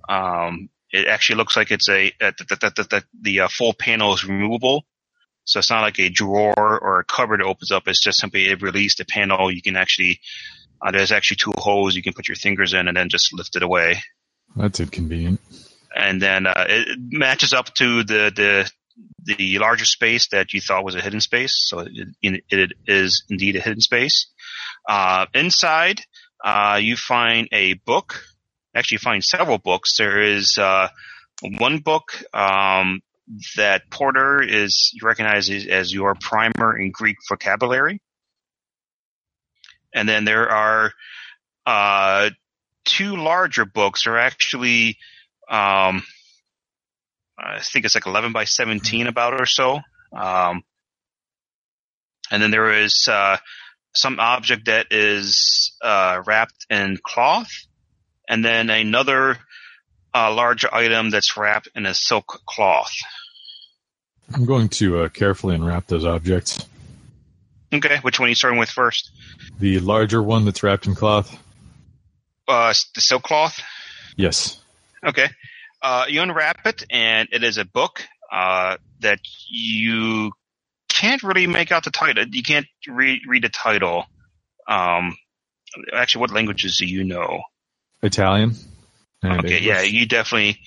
Um, 0.08 0.69
it 0.91 1.08
actually 1.08 1.38
looks 1.38 1.58
like 1.58 1.71
it's 1.71 1.89
a 1.89 2.08
uh, 2.21 2.32
the, 2.38 2.45
the, 2.45 2.56
the, 2.76 2.84
the, 2.84 3.04
the 3.21 3.39
uh, 3.41 3.48
full 3.50 3.74
panel 3.74 4.13
is 4.13 4.24
removable. 4.26 4.86
So 5.43 5.60
it's 5.60 5.69
not 5.69 5.82
like 5.82 6.00
a 6.00 6.10
drawer 6.10 6.56
or 6.58 7.00
a 7.00 7.04
cupboard 7.04 7.41
opens 7.41 7.71
up. 7.71 7.88
It's 7.88 8.00
just 8.00 8.19
simply 8.19 8.50
a 8.50 8.56
released 8.56 9.00
a 9.00 9.06
panel. 9.06 9.52
You 9.52 9.62
can 9.62 9.76
actually, 9.76 10.19
uh, 10.82 10.91
there's 10.91 11.12
actually 11.12 11.38
two 11.38 11.54
holes 11.56 11.95
you 11.95 12.02
can 12.02 12.13
put 12.13 12.28
your 12.28 12.36
fingers 12.36 12.74
in 12.74 12.88
and 12.88 12.95
then 12.98 13.10
just 13.10 13.34
lift 13.34 13.56
it 13.56 13.62
away 13.63 14.02
That's 14.56 14.80
inconvenient. 14.80 15.39
and 15.95 16.21
then 16.21 16.48
uh, 16.48 16.65
it 16.67 16.98
matches 17.12 17.54
up 17.54 17.74
to 17.76 18.04
the 18.04 18.32
the 18.36 18.71
the 19.23 19.60
larger 19.60 19.86
space 19.86 20.27
that 20.31 20.53
you 20.53 20.62
thought 20.62 20.86
was 20.86 20.95
a 20.95 21.01
hidden 21.01 21.21
space. 21.21 21.53
So 21.67 21.79
it, 21.79 22.43
it 22.49 22.71
is 22.88 23.23
indeed 23.29 23.55
a 23.55 23.60
hidden 23.60 23.81
space. 23.81 24.27
Uh, 24.88 25.25
inside, 25.34 26.01
uh, 26.43 26.79
you 26.81 26.95
find 26.95 27.47
a 27.51 27.73
book. 27.73 28.21
Actually, 28.75 28.95
you 28.95 28.99
find 28.99 29.23
several 29.23 29.58
books. 29.58 29.97
There 29.97 30.21
is 30.21 30.58
uh, 30.58 30.89
one 31.41 31.79
book 31.79 32.03
um, 32.34 33.01
that 33.55 33.89
Porter 33.89 34.43
is 34.43 34.93
recognizes 35.01 35.65
as 35.65 35.93
your 35.93 36.15
primer 36.15 36.77
in 36.77 36.91
Greek 36.91 37.17
vocabulary, 37.27 38.01
and 39.93 40.08
then 40.08 40.25
there 40.25 40.49
are 40.49 40.91
uh, 41.65 42.29
two 42.84 43.15
larger 43.15 43.65
books. 43.65 44.05
Are 44.08 44.17
actually 44.17 44.97
um, 45.49 46.03
I 47.38 47.60
think 47.60 47.86
it's 47.86 47.95
like 47.95 48.06
11 48.06 48.32
by 48.32 48.45
17 48.45 49.08
about 49.08 49.39
or 49.39 49.45
so. 49.45 49.82
Um, 50.13 50.63
and 52.32 52.41
then 52.41 52.52
there 52.52 52.84
is, 52.84 53.08
uh, 53.08 53.38
some 53.93 54.19
object 54.19 54.65
that 54.65 54.88
is, 54.91 55.74
uh, 55.82 56.21
wrapped 56.26 56.65
in 56.69 56.98
cloth 57.02 57.52
and 58.28 58.43
then 58.43 58.69
another, 58.69 59.38
uh, 60.13 60.34
larger 60.34 60.74
item 60.74 61.10
that's 61.10 61.36
wrapped 61.38 61.67
in 61.76 61.86
a 61.86 61.93
silk 61.93 62.41
cloth. 62.45 62.93
I'm 64.34 64.45
going 64.45 64.69
to 64.69 65.00
uh, 65.02 65.10
carefully 65.10 65.56
unwrap 65.56 65.88
those 65.88 66.06
objects. 66.06 66.65
Okay. 67.74 67.98
Which 68.02 68.19
one 68.19 68.28
are 68.28 68.30
you 68.30 68.36
starting 68.36 68.60
with 68.60 68.69
first? 68.69 69.12
The 69.60 69.80
larger 69.80 70.24
one 70.24 70.45
that's 70.45 70.63
wrapped 70.63 70.88
in 70.88 70.95
cloth? 70.95 71.38
Uh, 72.48 72.74
the 72.93 73.02
silk 73.02 73.24
cloth. 73.24 73.60
Yes. 74.15 74.60
Okay. 75.06 75.28
Uh, 75.86 76.06
you 76.10 76.19
unwrap 76.19 76.65
it, 76.65 76.84
and 76.89 77.30
it 77.32 77.43
is 77.43 77.60
a 77.60 77.65
book 77.65 78.02
uh, 78.32 78.76
that 79.02 79.19
you 79.48 80.32
can't 80.89 81.21
really 81.21 81.45
make 81.45 81.71
out 81.71 81.84
the 81.84 81.91
title. 81.91 82.26
You 82.28 82.41
can't 82.41 82.65
read 82.88 83.19
read 83.27 83.44
the 83.44 83.50
title. 83.50 84.06
Um, 84.67 85.15
actually, 85.94 86.21
what 86.21 86.31
languages 86.31 86.77
do 86.79 86.88
you 86.88 87.04
know? 87.04 87.42
Italian. 88.02 88.56
And 89.21 89.40
Okay, 89.46 89.58
English. 89.58 89.62
yeah, 89.62 89.81
you 89.83 90.08
definitely 90.08 90.60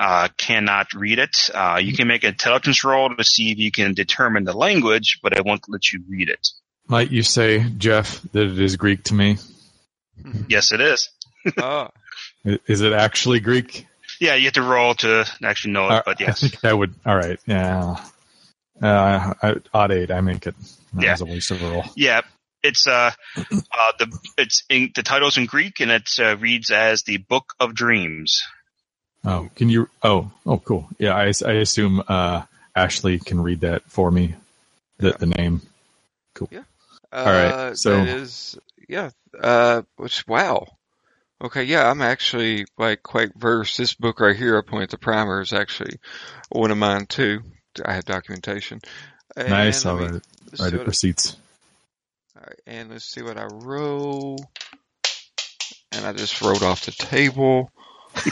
uh, 0.00 0.28
cannot 0.38 0.94
read 0.94 1.18
it. 1.18 1.50
Uh, 1.52 1.78
you 1.82 1.92
can 1.94 2.08
make 2.08 2.24
an 2.24 2.30
intelligence 2.30 2.84
roll 2.84 3.14
to 3.14 3.22
see 3.24 3.50
if 3.52 3.58
you 3.58 3.70
can 3.70 3.92
determine 3.92 4.44
the 4.44 4.56
language, 4.56 5.18
but 5.22 5.34
it 5.36 5.44
won't 5.44 5.68
let 5.68 5.92
you 5.92 6.02
read 6.08 6.30
it. 6.30 6.48
Might 6.88 7.10
you 7.12 7.22
say, 7.22 7.66
Geoff, 7.76 8.22
that 8.32 8.46
it 8.46 8.58
is 8.58 8.76
Greek 8.76 9.02
to 9.04 9.14
me? 9.14 9.36
Yes, 10.48 10.72
it 10.72 10.80
is. 10.80 11.10
I- 11.58 11.90
Is 12.44 12.80
it 12.80 12.92
actually 12.94 13.40
Greek? 13.40 13.86
Yeah, 14.20 14.34
you 14.34 14.44
have 14.44 14.54
to 14.54 14.62
roll 14.62 14.94
to 14.96 15.24
actually 15.42 15.72
know 15.72 15.86
it, 15.88 15.92
Uh, 15.92 16.02
but 16.06 16.16
I 16.20 16.24
yes. 16.26 16.40
think 16.40 16.64
I 16.64 16.72
would. 16.72 16.94
All 17.04 17.16
right. 17.16 17.38
Yeah. 17.46 17.96
Uh, 18.82 19.34
I, 19.42 19.54
odd 19.72 19.92
eight. 19.92 20.10
I 20.10 20.20
make 20.20 20.46
it. 20.46 20.54
That 20.94 21.02
Yeah. 21.04 21.12
was 21.12 21.20
a 21.20 21.24
waste 21.26 21.50
of 21.50 21.62
a 21.62 21.70
roll. 21.70 21.84
Yeah, 21.96 22.22
it's 22.62 22.86
uh, 22.86 23.10
uh 23.36 23.92
the 23.98 24.18
it's 24.38 24.64
in, 24.68 24.90
the 24.94 25.02
title's 25.02 25.36
in 25.38 25.46
Greek 25.46 25.80
and 25.80 25.90
it 25.90 26.08
uh, 26.18 26.36
reads 26.36 26.70
as 26.70 27.02
the 27.02 27.18
Book 27.18 27.54
of 27.60 27.74
Dreams. 27.74 28.42
Oh, 29.24 29.48
can 29.56 29.68
you? 29.70 29.88
Oh, 30.02 30.30
oh, 30.44 30.58
cool. 30.58 30.88
Yeah, 30.98 31.14
I, 31.14 31.32
I 31.46 31.52
assume 31.54 32.02
uh, 32.06 32.42
Ashley 32.76 33.18
can 33.18 33.40
read 33.40 33.60
that 33.60 33.82
for 33.90 34.10
me. 34.10 34.34
The 34.98 35.08
Yeah. 35.08 35.16
the 35.18 35.26
name. 35.26 35.62
Cool. 36.34 36.50
uh, 36.52 37.24
right, 37.70 37.76
so- 37.78 37.96
that 37.96 38.08
is 38.08 38.58
yeah. 38.88 39.10
Uh, 39.38 39.82
which 39.96 40.26
wow. 40.28 40.66
Okay, 41.44 41.64
yeah, 41.64 41.90
I'm 41.90 42.00
actually 42.00 42.64
like 42.78 43.02
quite 43.02 43.32
versed. 43.36 43.76
This 43.76 43.92
book 43.94 44.20
right 44.20 44.34
here, 44.34 44.56
I 44.56 44.62
point 44.68 44.84
at 44.84 44.90
the 44.90 44.98
primer, 44.98 45.42
is 45.42 45.52
actually 45.52 45.98
one 46.48 46.70
of 46.70 46.78
mine 46.78 47.04
too. 47.06 47.40
I 47.84 47.92
have 47.94 48.04
documentation. 48.06 48.80
And 49.36 49.50
nice. 49.50 49.84
let 49.84 49.90
I'll 49.90 49.98
me- 49.98 50.04
write 50.06 50.14
it. 50.14 50.22
Write 50.58 50.72
it 50.72 50.78
what- 50.78 50.86
receipts. 50.86 51.36
all 52.36 52.42
right, 52.46 52.60
and 52.66 52.90
let's 52.90 53.04
see 53.04 53.20
what 53.22 53.36
I 53.36 53.44
wrote. 53.44 54.38
And 55.92 56.06
I 56.06 56.12
just 56.12 56.40
wrote 56.40 56.62
off 56.62 56.86
the 56.86 56.92
table. 56.92 57.70
All 58.16 58.22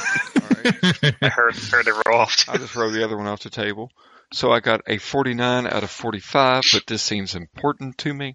right. 0.65 1.15
I 1.23 1.29
heard 1.29 1.55
heard 1.57 1.87
it 1.89 1.95
roll 2.07 2.21
off. 2.21 2.49
I 2.49 2.57
just 2.57 2.75
wrote 2.75 2.93
the 2.93 3.05
other 3.05 3.17
one 3.17 3.27
off 3.27 3.43
the 3.43 3.51
table. 3.51 3.91
So 4.33 4.51
I 4.51 4.61
got 4.61 4.81
a 4.87 4.97
49 4.99 5.67
out 5.67 5.83
of 5.83 5.91
45, 5.91 6.65
but 6.73 6.87
this 6.87 7.03
seems 7.03 7.35
important 7.35 7.99
to 7.99 8.15
me. 8.15 8.35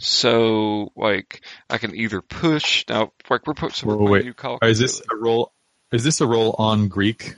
So, 0.00 0.92
like, 0.96 1.42
I 1.68 1.76
can 1.78 1.94
either 1.94 2.22
push, 2.22 2.84
now, 2.88 3.12
like, 3.28 3.46
we're 3.46 3.54
putting 3.54 3.74
some 3.74 3.98
wait. 3.98 4.24
new 4.24 4.32
call. 4.34 4.58
Is 4.62 4.78
this 4.78 5.00
a 5.10 5.16
roll? 5.16 5.52
Is 5.92 6.04
this 6.04 6.20
a 6.22 6.26
roll 6.26 6.54
on 6.58 6.88
Greek? 6.88 7.34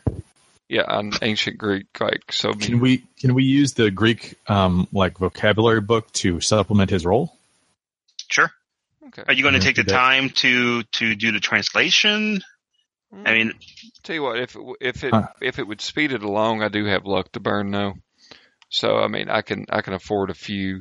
Yeah, 0.68 0.84
on 0.86 1.10
ancient 1.22 1.58
Greek, 1.58 1.86
like, 2.00 2.32
so 2.32 2.50
I 2.50 2.52
mean, 2.52 2.60
Can 2.60 2.80
we 2.80 3.04
can 3.18 3.34
we 3.34 3.44
use 3.44 3.74
the 3.74 3.90
Greek 3.90 4.36
um, 4.48 4.86
like 4.92 5.18
vocabulary 5.18 5.80
book 5.80 6.10
to 6.14 6.40
supplement 6.40 6.88
his 6.90 7.04
roll? 7.04 7.36
Sure. 8.30 8.50
okay. 9.08 9.24
Are 9.26 9.34
you 9.34 9.42
going 9.42 9.54
to 9.54 9.60
take 9.60 9.76
the 9.76 9.82
That- 9.82 9.92
time 9.92 10.30
to 10.30 10.82
to 10.84 11.14
do 11.14 11.32
the 11.32 11.40
translation? 11.40 12.42
I 13.12 13.34
mean, 13.34 13.52
Tell 14.04 14.14
you 14.16 14.22
what, 14.22 14.38
if 14.38 14.56
it, 14.56 14.62
if 14.80 15.04
it 15.04 15.12
Huh. 15.12 15.26
if 15.42 15.58
it 15.58 15.66
would 15.66 15.82
speed 15.82 16.12
it 16.12 16.22
along, 16.22 16.62
I 16.62 16.68
do 16.68 16.86
have 16.86 17.04
luck 17.04 17.30
to 17.32 17.40
burn 17.40 17.70
though. 17.70 17.94
So 18.70 18.96
I 18.96 19.08
mean, 19.08 19.28
I 19.28 19.42
can 19.42 19.66
I 19.68 19.82
can 19.82 19.92
afford 19.92 20.30
a 20.30 20.34
few. 20.34 20.80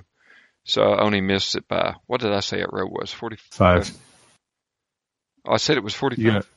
So 0.64 0.82
I 0.82 1.04
only 1.04 1.22
missed 1.22 1.56
it 1.56 1.68
by 1.68 1.96
what 2.06 2.22
did 2.22 2.32
I 2.32 2.40
say 2.40 2.62
it 2.62 2.72
row 2.72 2.86
was 2.88 3.12
forty 3.12 3.38
Five. 3.52 3.92
Oh, 5.46 5.54
I 5.54 5.58
said 5.58 5.78
it 5.78 5.84
was 5.84 5.96
forty 5.96 6.22
You 6.22 6.32
five. 6.32 6.44
got, 6.44 6.48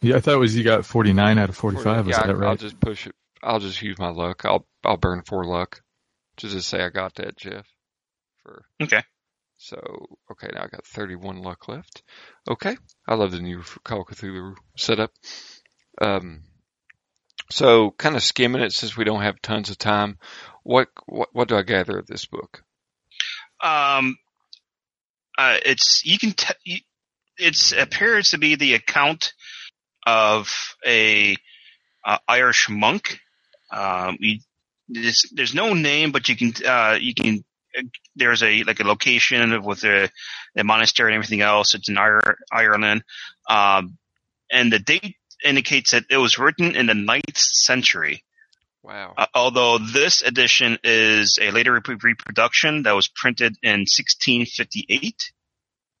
yeah, 0.00 0.16
I 0.16 0.20
thought 0.20 0.34
it 0.34 0.38
was 0.38 0.56
you 0.56 0.64
got 0.64 0.86
forty 0.86 1.12
nine 1.12 1.38
out 1.38 1.50
of 1.50 1.56
forty 1.56 1.78
five. 1.78 2.06
Was 2.06 2.16
yeah, 2.16 2.26
that 2.26 2.30
I, 2.30 2.34
right? 2.34 2.48
I'll 2.50 2.56
just 2.56 2.80
push 2.80 3.06
it. 3.06 3.14
I'll 3.42 3.60
just 3.60 3.82
use 3.82 3.98
my 3.98 4.10
luck. 4.10 4.44
I'll 4.44 4.66
I'll 4.84 4.96
burn 4.96 5.22
four 5.22 5.44
luck. 5.44 5.82
Just 6.36 6.54
to 6.54 6.62
say 6.62 6.82
I 6.82 6.88
got 6.88 7.16
that, 7.16 7.36
Geoff. 7.36 7.66
For 8.42 8.64
Okay. 8.80 9.02
So 9.58 10.06
okay, 10.30 10.48
now 10.54 10.62
I 10.62 10.68
got 10.68 10.86
thirty 10.86 11.16
one 11.16 11.42
luck 11.42 11.68
left. 11.68 12.02
Okay, 12.48 12.76
I 13.06 13.14
love 13.14 13.32
the 13.32 13.40
new 13.40 13.62
Call 13.84 14.02
of 14.02 14.06
Cthulhu 14.06 14.54
setup. 14.76 15.10
Um, 16.00 16.44
so 17.50 17.90
kind 17.98 18.14
of 18.14 18.22
skimming 18.22 18.62
it 18.62 18.72
since 18.72 18.96
we 18.96 19.04
don't 19.04 19.22
have 19.22 19.42
tons 19.42 19.68
of 19.70 19.78
time. 19.78 20.18
What 20.62 20.88
what 21.06 21.28
what 21.32 21.48
do 21.48 21.56
I 21.56 21.62
gather 21.62 21.98
of 21.98 22.06
this 22.06 22.24
book? 22.24 22.62
Um, 23.62 24.16
uh, 25.36 25.58
it's 25.64 26.04
you 26.04 26.18
can 26.18 26.32
t- 26.32 26.84
it's 27.38 27.72
appears 27.72 28.30
to 28.30 28.38
be 28.38 28.56
the 28.56 28.74
account 28.74 29.32
of 30.06 30.52
a 30.86 31.36
uh, 32.04 32.18
Irish 32.26 32.68
monk. 32.68 33.18
Um, 33.70 34.16
you, 34.20 34.38
there's, 34.88 35.30
there's 35.32 35.54
no 35.54 35.74
name, 35.74 36.12
but 36.12 36.28
you 36.28 36.36
can 36.36 36.52
uh, 36.66 36.96
you 37.00 37.14
can 37.14 37.44
there's 38.16 38.42
a 38.42 38.64
like 38.64 38.80
a 38.80 38.84
location 38.84 39.62
with 39.62 39.84
a, 39.84 40.10
a 40.56 40.64
monastery 40.64 41.12
and 41.12 41.16
everything 41.16 41.42
else. 41.42 41.74
It's 41.74 41.88
in 41.88 41.98
Ireland, 41.98 43.02
um, 43.48 43.98
and 44.50 44.72
the 44.72 44.78
date 44.78 45.16
indicates 45.44 45.92
that 45.92 46.04
it 46.10 46.16
was 46.16 46.38
written 46.38 46.74
in 46.74 46.86
the 46.86 46.94
ninth 46.94 47.36
century. 47.36 48.24
Wow. 48.88 49.12
Uh, 49.18 49.26
although 49.34 49.76
this 49.76 50.22
edition 50.22 50.78
is 50.82 51.38
a 51.38 51.50
later 51.50 51.74
rep- 51.74 52.02
reproduction 52.02 52.84
that 52.84 52.92
was 52.92 53.06
printed 53.06 53.54
in 53.62 53.80
1658. 53.80 55.30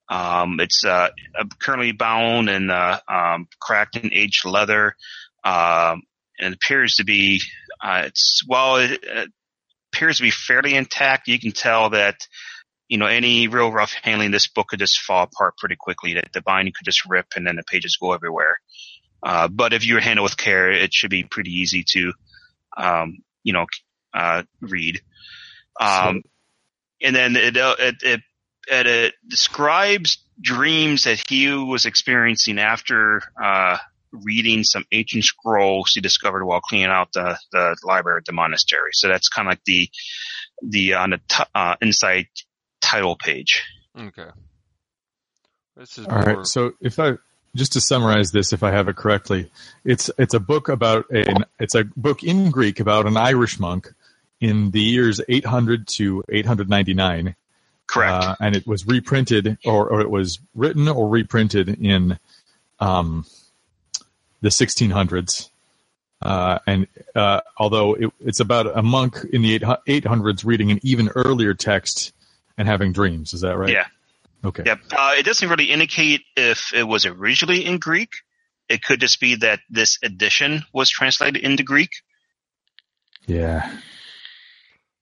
Um, 0.08 0.58
it's 0.58 0.86
uh, 0.86 1.10
uh, 1.38 1.44
currently 1.60 1.92
bound 1.92 2.48
in 2.48 2.70
uh, 2.70 2.98
um, 3.06 3.46
cracked 3.60 3.96
and 3.96 4.10
aged 4.14 4.46
leather, 4.46 4.96
um, 5.44 6.00
and 6.40 6.54
it 6.54 6.54
appears 6.54 6.94
to 6.94 7.04
be 7.04 7.42
uh, 7.84 8.04
it's 8.06 8.40
while 8.46 8.76
it 8.76 9.04
uh, 9.06 9.26
appears 9.92 10.16
to 10.16 10.22
be 10.22 10.30
fairly 10.30 10.74
intact. 10.74 11.28
You 11.28 11.38
can 11.38 11.52
tell 11.52 11.90
that 11.90 12.26
you 12.88 12.96
know 12.96 13.04
any 13.04 13.48
real 13.48 13.70
rough 13.70 13.92
handling, 14.02 14.30
this 14.30 14.48
book 14.48 14.68
could 14.68 14.78
just 14.78 15.02
fall 15.02 15.24
apart 15.24 15.58
pretty 15.58 15.76
quickly. 15.76 16.14
That 16.14 16.32
the 16.32 16.40
binding 16.40 16.72
could 16.72 16.86
just 16.86 17.04
rip 17.06 17.26
and 17.36 17.46
then 17.46 17.56
the 17.56 17.64
pages 17.64 17.98
go 18.00 18.14
everywhere. 18.14 18.56
Uh, 19.22 19.46
but 19.48 19.74
if 19.74 19.84
you 19.84 19.98
handle 19.98 20.24
it 20.24 20.30
with 20.30 20.38
care, 20.38 20.70
it 20.70 20.94
should 20.94 21.10
be 21.10 21.24
pretty 21.24 21.50
easy 21.50 21.84
to 21.90 22.14
um, 22.76 23.18
you 23.42 23.52
know, 23.52 23.66
uh, 24.14 24.42
read. 24.60 25.00
Um, 25.80 26.22
and 27.00 27.14
then 27.14 27.36
it, 27.36 27.56
uh, 27.56 27.76
it, 27.78 27.96
it, 28.02 28.20
it, 28.66 28.86
it 28.86 29.14
describes 29.28 30.18
dreams 30.40 31.04
that 31.04 31.22
he 31.28 31.48
was 31.52 31.86
experiencing 31.86 32.58
after, 32.58 33.22
uh, 33.42 33.78
reading 34.10 34.64
some 34.64 34.84
ancient 34.90 35.24
scrolls 35.24 35.92
he 35.94 36.00
discovered 36.00 36.44
while 36.44 36.60
cleaning 36.60 36.86
out 36.86 37.12
the, 37.12 37.38
the 37.52 37.76
library 37.84 38.18
at 38.18 38.24
the 38.24 38.32
monastery. 38.32 38.90
So 38.92 39.08
that's 39.08 39.28
kind 39.28 39.48
of 39.48 39.52
like 39.52 39.64
the, 39.66 39.90
the, 40.62 40.94
on 40.94 41.10
the, 41.10 41.20
t- 41.28 41.44
uh, 41.54 41.76
inside 41.80 42.26
title 42.80 43.16
page. 43.16 43.62
Okay. 43.98 44.30
This 45.76 45.98
is 45.98 46.06
All 46.06 46.16
more, 46.16 46.22
right. 46.22 46.46
So 46.46 46.72
if 46.80 46.98
I 46.98 47.12
just 47.54 47.72
to 47.72 47.80
summarize 47.80 48.30
this, 48.30 48.52
if 48.52 48.62
I 48.62 48.70
have 48.70 48.88
it 48.88 48.96
correctly, 48.96 49.50
it's 49.84 50.10
it's 50.18 50.34
a 50.34 50.40
book 50.40 50.68
about 50.68 51.10
an 51.10 51.44
it's 51.58 51.74
a 51.74 51.84
book 51.96 52.22
in 52.22 52.50
Greek 52.50 52.80
about 52.80 53.06
an 53.06 53.16
Irish 53.16 53.58
monk 53.58 53.92
in 54.40 54.70
the 54.70 54.80
years 54.80 55.20
800 55.28 55.86
to 55.88 56.24
899. 56.28 57.34
Correct. 57.86 58.24
Uh, 58.24 58.36
and 58.40 58.54
it 58.54 58.66
was 58.66 58.86
reprinted, 58.86 59.58
or, 59.64 59.88
or 59.88 60.00
it 60.00 60.10
was 60.10 60.38
written 60.54 60.88
or 60.88 61.08
reprinted 61.08 61.68
in 61.68 62.18
um, 62.80 63.24
the 64.40 64.50
1600s. 64.50 65.48
Uh, 66.20 66.58
and 66.66 66.86
uh, 67.14 67.40
although 67.56 67.94
it, 67.94 68.10
it's 68.20 68.40
about 68.40 68.76
a 68.76 68.82
monk 68.82 69.24
in 69.32 69.42
the 69.42 69.58
800s 69.58 70.44
reading 70.44 70.70
an 70.70 70.80
even 70.82 71.08
earlier 71.08 71.54
text 71.54 72.12
and 72.58 72.68
having 72.68 72.92
dreams, 72.92 73.32
is 73.32 73.40
that 73.40 73.56
right? 73.56 73.70
Yeah. 73.70 73.86
Okay. 74.44 74.62
Yep. 74.66 74.78
Uh, 74.92 75.14
it 75.18 75.24
doesn't 75.24 75.48
really 75.48 75.70
indicate 75.70 76.22
if 76.36 76.72
it 76.72 76.84
was 76.84 77.06
originally 77.06 77.64
in 77.64 77.78
Greek. 77.78 78.10
It 78.68 78.82
could 78.82 79.00
just 79.00 79.20
be 79.20 79.36
that 79.36 79.60
this 79.68 79.98
edition 80.02 80.64
was 80.72 80.90
translated 80.90 81.42
into 81.42 81.62
Greek. 81.62 81.90
Yeah. 83.26 83.78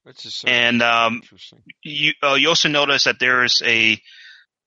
this 0.05 0.25
is 0.25 0.35
so 0.35 0.49
And 0.49 0.83
um, 0.83 1.23
you 1.83 2.13
uh, 2.23 2.35
you 2.35 2.49
also 2.49 2.69
notice 2.69 3.05
that 3.05 3.19
there 3.19 3.45
is 3.45 3.61
a 3.65 4.01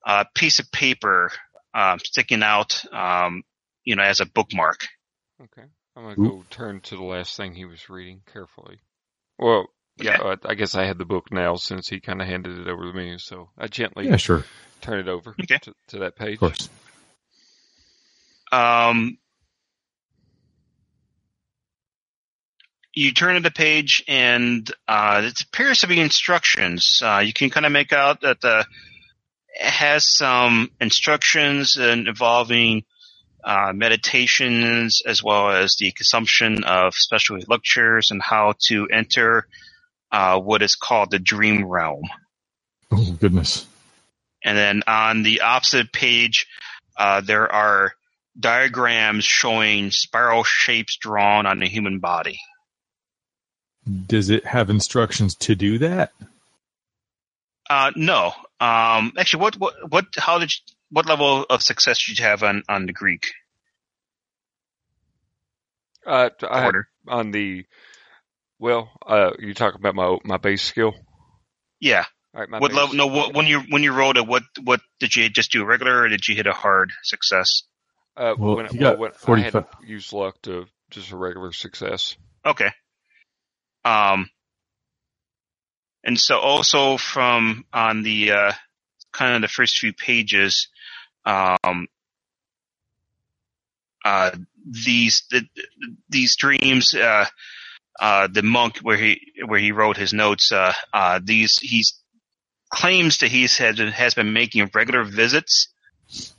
uh, 0.06 0.26
piece 0.36 0.60
of 0.60 0.72
paper 0.72 1.32
um, 1.74 2.00
sticking 2.00 2.44
out, 2.44 2.84
um, 2.94 3.44
you 3.84 3.96
know, 3.96 4.04
as 4.04 4.20
a 4.20 4.26
bookmark. 4.26 4.88
Okay. 5.42 5.68
I'm 5.96 6.04
going 6.04 6.16
to 6.16 6.22
go 6.22 6.44
turn 6.50 6.80
to 6.82 6.96
the 6.96 7.04
last 7.04 7.36
thing 7.36 7.54
he 7.54 7.66
was 7.66 7.90
reading 7.90 8.22
carefully. 8.32 8.80
Well, 9.38 9.68
yeah, 10.00 10.18
uh, 10.18 10.36
I 10.46 10.56
guess 10.56 10.76
I 10.76 10.86
had 10.86 10.98
the 10.98 11.06
book 11.06 11.32
now 11.32 11.56
since 11.56 11.88
he 11.88 12.00
kind 12.00 12.22
of 12.22 12.28
handed 12.28 12.58
it 12.60 12.68
over 12.68 12.92
to 12.92 12.94
me, 12.98 13.18
so 13.20 13.50
I 13.58 13.68
gently 13.68 14.08
Yeah, 14.08 14.18
sure. 14.18 14.44
turn 14.82 15.00
it 15.00 15.08
over 15.08 15.36
Okay. 15.42 15.58
to, 15.64 15.74
to 15.90 16.00
that 16.00 16.16
page. 16.16 16.36
Of 16.36 16.40
course. 16.40 16.70
Um, 18.52 19.18
you 22.94 23.12
turn 23.14 23.36
to 23.36 23.42
the 23.42 23.52
page, 23.52 24.04
and 24.08 24.70
uh, 24.88 25.22
it 25.26 25.42
appears 25.42 25.82
to 25.82 25.88
be 25.88 26.00
instructions. 26.00 27.02
Uh, 27.04 27.20
you 27.24 27.34
can 27.34 27.50
kind 27.50 27.66
of 27.66 27.72
make 27.72 27.94
out 27.94 28.22
that 28.22 28.42
the 28.42 28.66
it 29.56 29.72
has 29.72 30.06
some 30.06 30.70
instructions 30.80 31.76
involving 31.78 32.84
uh, 33.44 33.72
meditations 33.74 35.02
as 35.06 35.24
well 35.24 35.52
as 35.52 35.76
the 35.80 35.92
consumption 35.92 36.64
of 36.64 36.94
special 36.94 37.40
lectures 37.48 38.12
and 38.12 38.22
how 38.22 38.54
to 38.68 38.88
enter 38.92 39.46
uh, 40.12 40.40
what 40.40 40.62
is 40.62 40.76
called 40.76 41.12
the 41.12 41.20
dream 41.20 41.66
realm. 41.66 42.04
Oh, 42.92 43.12
goodness. 43.12 43.68
And 44.44 44.58
then 44.58 44.84
on 44.88 45.24
the 45.24 45.42
opposite 45.42 45.92
page, 45.92 46.48
uh, 46.98 47.22
there 47.22 47.52
are 47.52 47.94
diagrams 48.40 49.26
showing 49.26 49.92
spiral 49.92 50.44
shapes 50.44 50.98
drawn 50.98 51.46
on 51.46 51.60
the 51.60 51.68
human 51.68 52.00
body. 52.00 52.40
Does 54.08 54.30
it 54.30 54.46
have 54.46 54.70
instructions 54.70 55.36
to 55.36 55.56
do 55.56 55.80
that? 55.80 56.12
Uh, 57.70 57.92
no. 57.96 58.28
Um, 58.60 59.14
actually, 59.18 59.42
what, 59.42 59.58
what, 59.58 59.74
what, 59.90 60.06
how 60.18 60.40
did 60.40 60.52
you, 60.52 60.74
what 60.92 61.08
level 61.08 61.46
of 61.50 61.62
success 61.62 62.04
did 62.06 62.18
you 62.18 62.26
have 62.26 62.44
on, 62.44 62.64
on 62.68 62.86
the 62.86 62.94
Greek 62.94 63.28
Uh, 66.06 66.30
I 66.50 66.62
had 66.62 66.76
on 67.08 67.32
the, 67.32 67.66
well, 68.60 68.92
uh, 69.06 69.32
you 69.40 69.54
talking 69.54 69.80
about 69.80 69.96
my 69.96 70.18
my 70.24 70.38
base 70.38 70.62
skill? 70.62 70.94
Yeah. 71.80 72.06
All 72.34 72.42
right, 72.42 72.50
my 72.50 72.60
What 72.60 72.74
level, 72.74 72.96
no, 72.96 73.08
what, 73.08 73.34
when 73.34 73.48
you, 73.48 73.62
when 73.70 73.82
you 73.82 73.92
rolled 73.92 74.18
it, 74.18 74.28
what, 74.28 74.44
what, 74.64 74.82
did 75.00 75.16
you 75.16 75.30
just 75.30 75.52
do 75.52 75.64
a 75.64 75.66
regular 75.66 76.02
or 76.02 76.10
did 76.10 76.28
you 76.28 76.36
hit 76.36 76.46
a 76.46 76.54
hard 76.54 76.92
success? 77.04 77.64
Uh, 78.16 78.36
Well, 78.38 78.56
when, 78.56 78.68
you 78.72 78.80
well, 78.80 78.92
got 78.92 79.00
when 79.00 79.12
I 79.12 79.16
45 79.16 79.54
had 79.54 79.66
used 79.84 80.14
luck 80.14 80.40
to 80.44 80.68
just 80.92 81.12
a 81.12 81.18
regular 81.18 81.52
success. 81.52 82.16
Okay. 82.46 82.70
Um, 83.84 84.30
and 86.04 86.20
so 86.20 86.38
also 86.38 86.98
from 86.98 87.66
on 87.74 88.04
the 88.04 88.32
uh, 88.32 88.52
kind 89.12 89.36
of 89.36 89.42
the 89.42 89.48
first 89.48 89.78
few 89.78 89.94
pages, 89.94 90.68
um, 91.26 91.88
uh, 94.06 94.32
these 94.70 95.24
the, 95.32 95.44
these 96.10 96.36
dreams, 96.36 96.94
uh, 96.94 97.26
uh, 98.00 98.28
the 98.32 98.44
monk 98.44 98.78
where 98.80 98.98
he 98.98 99.34
where 99.46 99.60
he 99.60 99.72
wrote 99.72 99.98
his 99.98 100.14
notes, 100.14 100.52
uh, 100.52 100.74
uh, 100.94 101.20
these 101.24 101.60
he's 101.60 102.00
claims 102.70 103.18
that 103.20 103.32
he's 103.32 103.58
had 103.58 103.80
has 103.80 104.14
been 104.14 104.34
making 104.34 104.70
regular 104.74 105.04
visits 105.04 105.70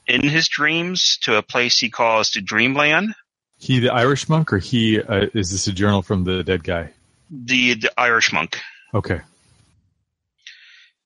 in 0.06 0.22
his 0.22 0.48
dreams 0.48 1.18
to 1.22 1.36
a 1.36 1.42
place 1.42 1.78
he 1.78 1.90
calls 1.90 2.30
the 2.30 2.40
Dreamland. 2.40 3.14
He, 3.58 3.78
the 3.78 3.92
Irish 3.92 4.28
monk, 4.28 4.52
or 4.52 4.58
he 4.58 5.00
uh, 5.00 5.26
is 5.34 5.50
this 5.50 5.66
a 5.66 5.72
journal 5.72 6.02
from 6.02 6.24
the 6.24 6.42
dead 6.42 6.64
guy? 6.64 6.90
The 7.30 7.74
the 7.74 7.92
Irish 7.98 8.32
monk. 8.32 8.58
Okay. 8.94 9.20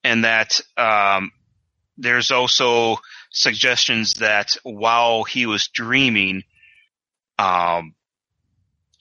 and 0.04 0.24
that 0.24 0.60
um, 0.76 1.32
there's 1.96 2.30
also 2.30 2.98
suggestions 3.30 4.14
that 4.14 4.56
while 4.62 5.24
he 5.24 5.46
was 5.46 5.68
dreaming, 5.68 6.44
um, 7.38 7.94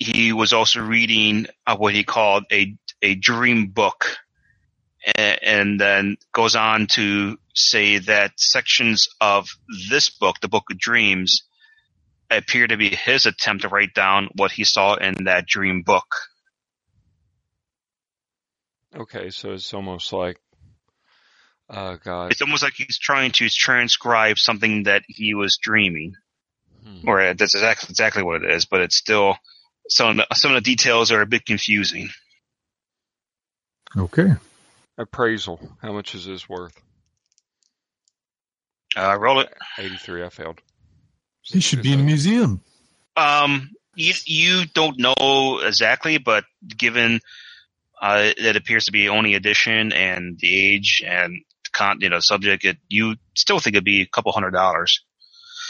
he 0.04 0.34
was 0.34 0.54
also 0.54 0.82
reading 0.82 1.48
uh, 1.66 1.78
what 1.78 1.94
he 1.94 2.04
called 2.04 2.44
a 2.52 2.76
a 3.02 3.16
dream 3.16 3.68
book, 3.68 4.18
and, 5.16 5.40
and 5.44 5.80
then 5.80 6.18
goes 6.34 6.56
on 6.56 6.88
to 6.88 7.38
say 7.54 8.00
that 8.00 8.40
sections 8.40 9.08
of 9.22 9.48
this 9.90 10.10
book, 10.10 10.38
the 10.42 10.48
Book 10.48 10.66
of 10.72 10.78
Dreams, 10.78 11.44
appear 12.30 12.68
to 12.68 12.78
be 12.78 12.90
his 12.90 13.26
attempt 13.26 13.64
to 13.64 13.70
write 13.70 13.94
down 13.94 14.30
what 14.36 14.52
he 14.52 14.64
saw 14.64 14.96
in 14.96 15.26
that 15.26 15.46
dream 15.46 15.84
book. 15.84 16.16
Okay, 18.96 19.30
so 19.30 19.54
it's 19.54 19.74
almost 19.74 20.14
like, 20.14 20.40
uh, 21.70 21.98
God, 22.04 22.32
It's 22.32 22.42
almost 22.42 22.64
like 22.64 22.74
he's 22.76 23.00
trying 23.00 23.32
to 23.34 23.50
transcribe 23.50 24.38
something 24.38 24.84
that 24.84 25.04
he 25.08 25.34
was 25.34 25.58
dreaming. 25.62 26.14
hmm. 26.84 27.08
or 27.08 27.34
that's 27.34 27.56
exactly 27.56 27.88
exactly 27.90 28.24
what 28.24 28.44
it 28.44 28.52
is, 28.52 28.66
but 28.66 28.82
it's 28.82 28.96
still 28.96 29.38
some 29.90 30.12
of 30.12 30.18
the, 30.18 30.36
some 30.36 30.52
of 30.52 30.56
the 30.56 30.62
details 30.62 31.12
are 31.12 31.22
a 31.22 31.28
bit 31.28 31.46
confusing. 31.46 32.10
Okay. 33.96 34.34
appraisal. 34.98 35.60
How 35.82 35.94
much 35.94 36.16
is 36.16 36.26
this 36.26 36.50
worth? 36.50 36.80
Uh, 38.96 39.18
roll 39.20 39.40
it. 39.40 39.54
83. 39.78 40.24
I 40.24 40.30
failed. 40.30 40.62
He 41.42 41.60
should 41.60 41.82
be 41.82 41.94
in 41.94 42.00
a 42.00 42.04
museum. 42.04 42.62
Um, 43.18 43.72
you 43.96 44.14
you 44.26 44.66
don't 44.74 44.98
know 44.98 45.60
exactly, 45.64 46.18
but 46.18 46.46
given 46.66 47.20
uh, 48.02 48.32
it 48.38 48.56
appears 48.56 48.86
to 48.86 48.92
be 48.92 49.10
only 49.10 49.36
edition 49.36 49.92
and 49.94 50.40
the 50.40 50.74
age 50.74 51.04
and 51.06 51.34
the 51.64 51.70
con, 51.72 51.98
you 52.02 52.10
know, 52.10 52.20
subject, 52.20 52.66
it, 52.66 52.78
you 52.88 53.16
still 53.36 53.60
think 53.60 53.76
it'd 53.76 53.84
be 53.84 54.02
a 54.02 54.08
couple 54.08 54.32
hundred 54.32 54.52
dollars. 54.52 55.04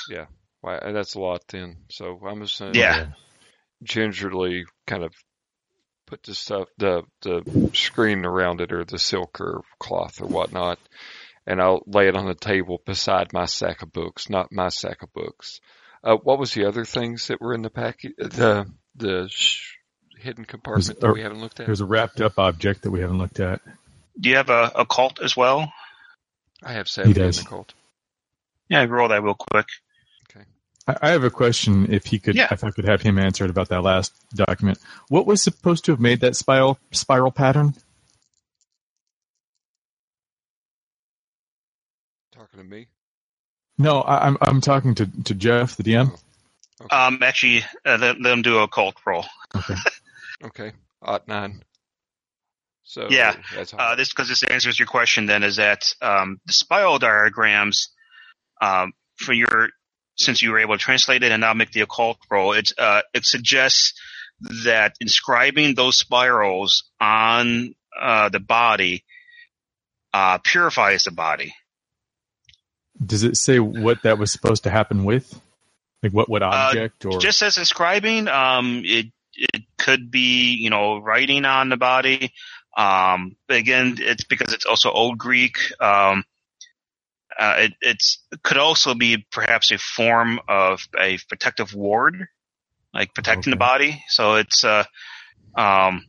Yeah, 0.09 0.25
wow, 0.61 0.79
that's 0.91 1.15
a 1.15 1.19
lot 1.19 1.41
then. 1.47 1.77
So 1.89 2.19
I'm 2.25 2.41
just 2.41 2.59
gonna 2.59 2.77
Yeah. 2.77 3.07
Gingerly 3.83 4.65
kind 4.87 5.03
of 5.03 5.13
put 6.07 6.23
the 6.23 6.33
stuff, 6.35 6.67
the 6.77 7.03
the 7.21 7.69
screen 7.73 8.25
around 8.25 8.61
it, 8.61 8.71
or 8.71 8.83
the 8.85 8.99
silk 8.99 9.39
or 9.41 9.61
cloth 9.79 10.21
or 10.21 10.27
whatnot, 10.27 10.79
and 11.47 11.61
I'll 11.61 11.83
lay 11.85 12.07
it 12.07 12.15
on 12.15 12.25
the 12.25 12.35
table 12.35 12.81
beside 12.85 13.33
my 13.33 13.45
sack 13.45 13.81
of 13.81 13.91
books, 13.91 14.29
not 14.29 14.51
my 14.51 14.69
sack 14.69 15.01
of 15.03 15.11
books. 15.13 15.59
Uh, 16.03 16.15
what 16.17 16.39
was 16.39 16.53
the 16.53 16.65
other 16.65 16.83
things 16.85 17.27
that 17.27 17.39
were 17.41 17.53
in 17.53 17.61
the 17.61 17.69
package? 17.69 18.13
The 18.17 18.69
the 18.95 19.27
sh- 19.29 19.75
hidden 20.17 20.45
compartment 20.45 20.99
that 20.99 21.07
or- 21.07 21.13
we 21.13 21.21
haven't 21.21 21.39
looked 21.41 21.59
at. 21.59 21.65
There's 21.65 21.81
a 21.81 21.85
wrapped 21.85 22.21
up 22.21 22.37
object 22.37 22.83
that 22.83 22.91
we 22.91 22.99
haven't 23.01 23.17
looked 23.17 23.39
at. 23.39 23.61
Do 24.19 24.29
you 24.29 24.35
have 24.35 24.49
a, 24.49 24.71
Occult 24.75 25.19
as 25.21 25.35
well? 25.35 25.71
I 26.61 26.73
have 26.73 26.87
seven 26.87 27.11
in 27.11 27.17
does. 27.17 27.39
the 27.43 27.49
cult. 27.49 27.73
Yeah, 28.69 28.83
roll 28.85 29.07
that 29.09 29.23
real 29.23 29.33
quick. 29.33 29.65
I, 30.87 30.95
I 31.01 31.09
have 31.11 31.23
a 31.23 31.29
question. 31.29 31.91
If 31.91 32.05
he 32.05 32.19
could, 32.19 32.35
Yeah. 32.35 32.47
if 32.51 32.63
I 32.63 32.71
could 32.71 32.85
have 32.85 33.01
him 33.01 33.17
answer 33.19 33.43
it 33.45 33.49
about 33.49 33.69
that 33.69 33.81
last 33.83 34.13
document. 34.33 34.79
What 35.09 35.25
was 35.25 35.41
supposed 35.41 35.85
to 35.85 35.91
have 35.91 35.99
made 35.99 36.19
that 36.21 36.35
spiral 36.35 36.77
spiral 36.91 37.31
pattern? 37.31 37.73
Talking 42.31 42.59
to 42.59 42.63
me. 42.65 42.87
No, 43.77 44.01
I, 44.01 44.27
I'm 44.27 44.37
I'm 44.41 44.61
talking 44.61 44.95
to 44.95 45.05
to 45.25 45.33
Geoff, 45.33 45.75
the 45.75 45.83
DM. 45.83 46.17
Um, 46.91 47.19
actually, 47.23 47.63
uh, 47.85 47.97
let, 47.99 48.19
let 48.19 48.29
them 48.29 48.41
do 48.41 48.59
Occult 48.59 48.95
roll. 49.05 49.25
Okay. 49.55 49.75
Okay, 50.43 50.73
odd 51.01 51.25
nine. 51.25 51.63
So 52.83 53.07
Yeah, 53.09 53.33
that's 53.55 53.73
Uh, 53.73 53.95
this 53.95 54.09
because 54.09 54.27
this 54.27 54.43
answers 54.43 54.77
your 54.77 54.87
question. 54.89 55.25
Then 55.25 55.41
is 55.41 55.55
that 55.55 55.83
um, 56.01 56.41
the 56.45 56.51
spiral 56.51 56.99
diagrams 56.99 57.87
um, 58.61 58.91
for 59.15 59.31
your 59.31 59.69
since 60.15 60.41
you 60.41 60.51
were 60.51 60.59
able 60.59 60.75
to 60.75 60.83
translate 60.83 61.23
it 61.23 61.31
and 61.31 61.41
now 61.41 61.53
make 61.53 61.71
the 61.71 61.81
occult 61.81 62.17
roll, 62.29 62.53
it 62.53 62.71
uh, 62.77 63.01
it 63.13 63.25
suggests 63.25 63.93
that 64.65 64.95
inscribing 64.99 65.75
those 65.75 65.97
spirals 65.97 66.83
on 66.99 67.73
uh, 67.99 68.29
the 68.29 68.39
body 68.39 69.03
uh, 70.13 70.37
purifies 70.39 71.03
the 71.03 71.11
body. 71.11 71.55
Does 73.03 73.23
it 73.23 73.37
say 73.37 73.59
what 73.59 74.03
that 74.03 74.17
was 74.17 74.31
supposed 74.31 74.63
to 74.63 74.69
happen 74.69 75.03
with? 75.03 75.39
Like 76.03 76.11
what 76.11 76.29
what 76.29 76.43
object 76.43 77.05
or 77.05 77.19
Just 77.19 77.41
as 77.41 77.57
inscribing, 77.57 78.27
um, 78.27 78.81
it 78.85 79.07
it 79.33 79.63
could 79.77 80.11
be 80.11 80.53
you 80.55 80.69
know 80.69 80.99
writing 80.99 81.45
on 81.45 81.69
the 81.69 81.77
body. 81.77 82.33
Um, 82.75 83.35
again, 83.49 83.97
it's 83.99 84.23
because 84.23 84.53
it's 84.53 84.65
also 84.65 84.91
Old 84.91 85.17
Greek. 85.17 85.57
Um, 85.79 86.23
uh, 87.37 87.55
it 87.57 87.73
it's 87.81 88.23
could 88.43 88.57
also 88.57 88.93
be 88.95 89.25
perhaps 89.31 89.71
a 89.71 89.77
form 89.77 90.39
of 90.47 90.81
a 90.99 91.17
protective 91.29 91.73
ward, 91.73 92.27
like 92.93 93.13
protecting 93.13 93.51
the 93.51 93.57
body. 93.57 94.03
So 94.09 94.35
it's 94.35 94.63
uh, 94.63 94.83
um, 95.55 96.05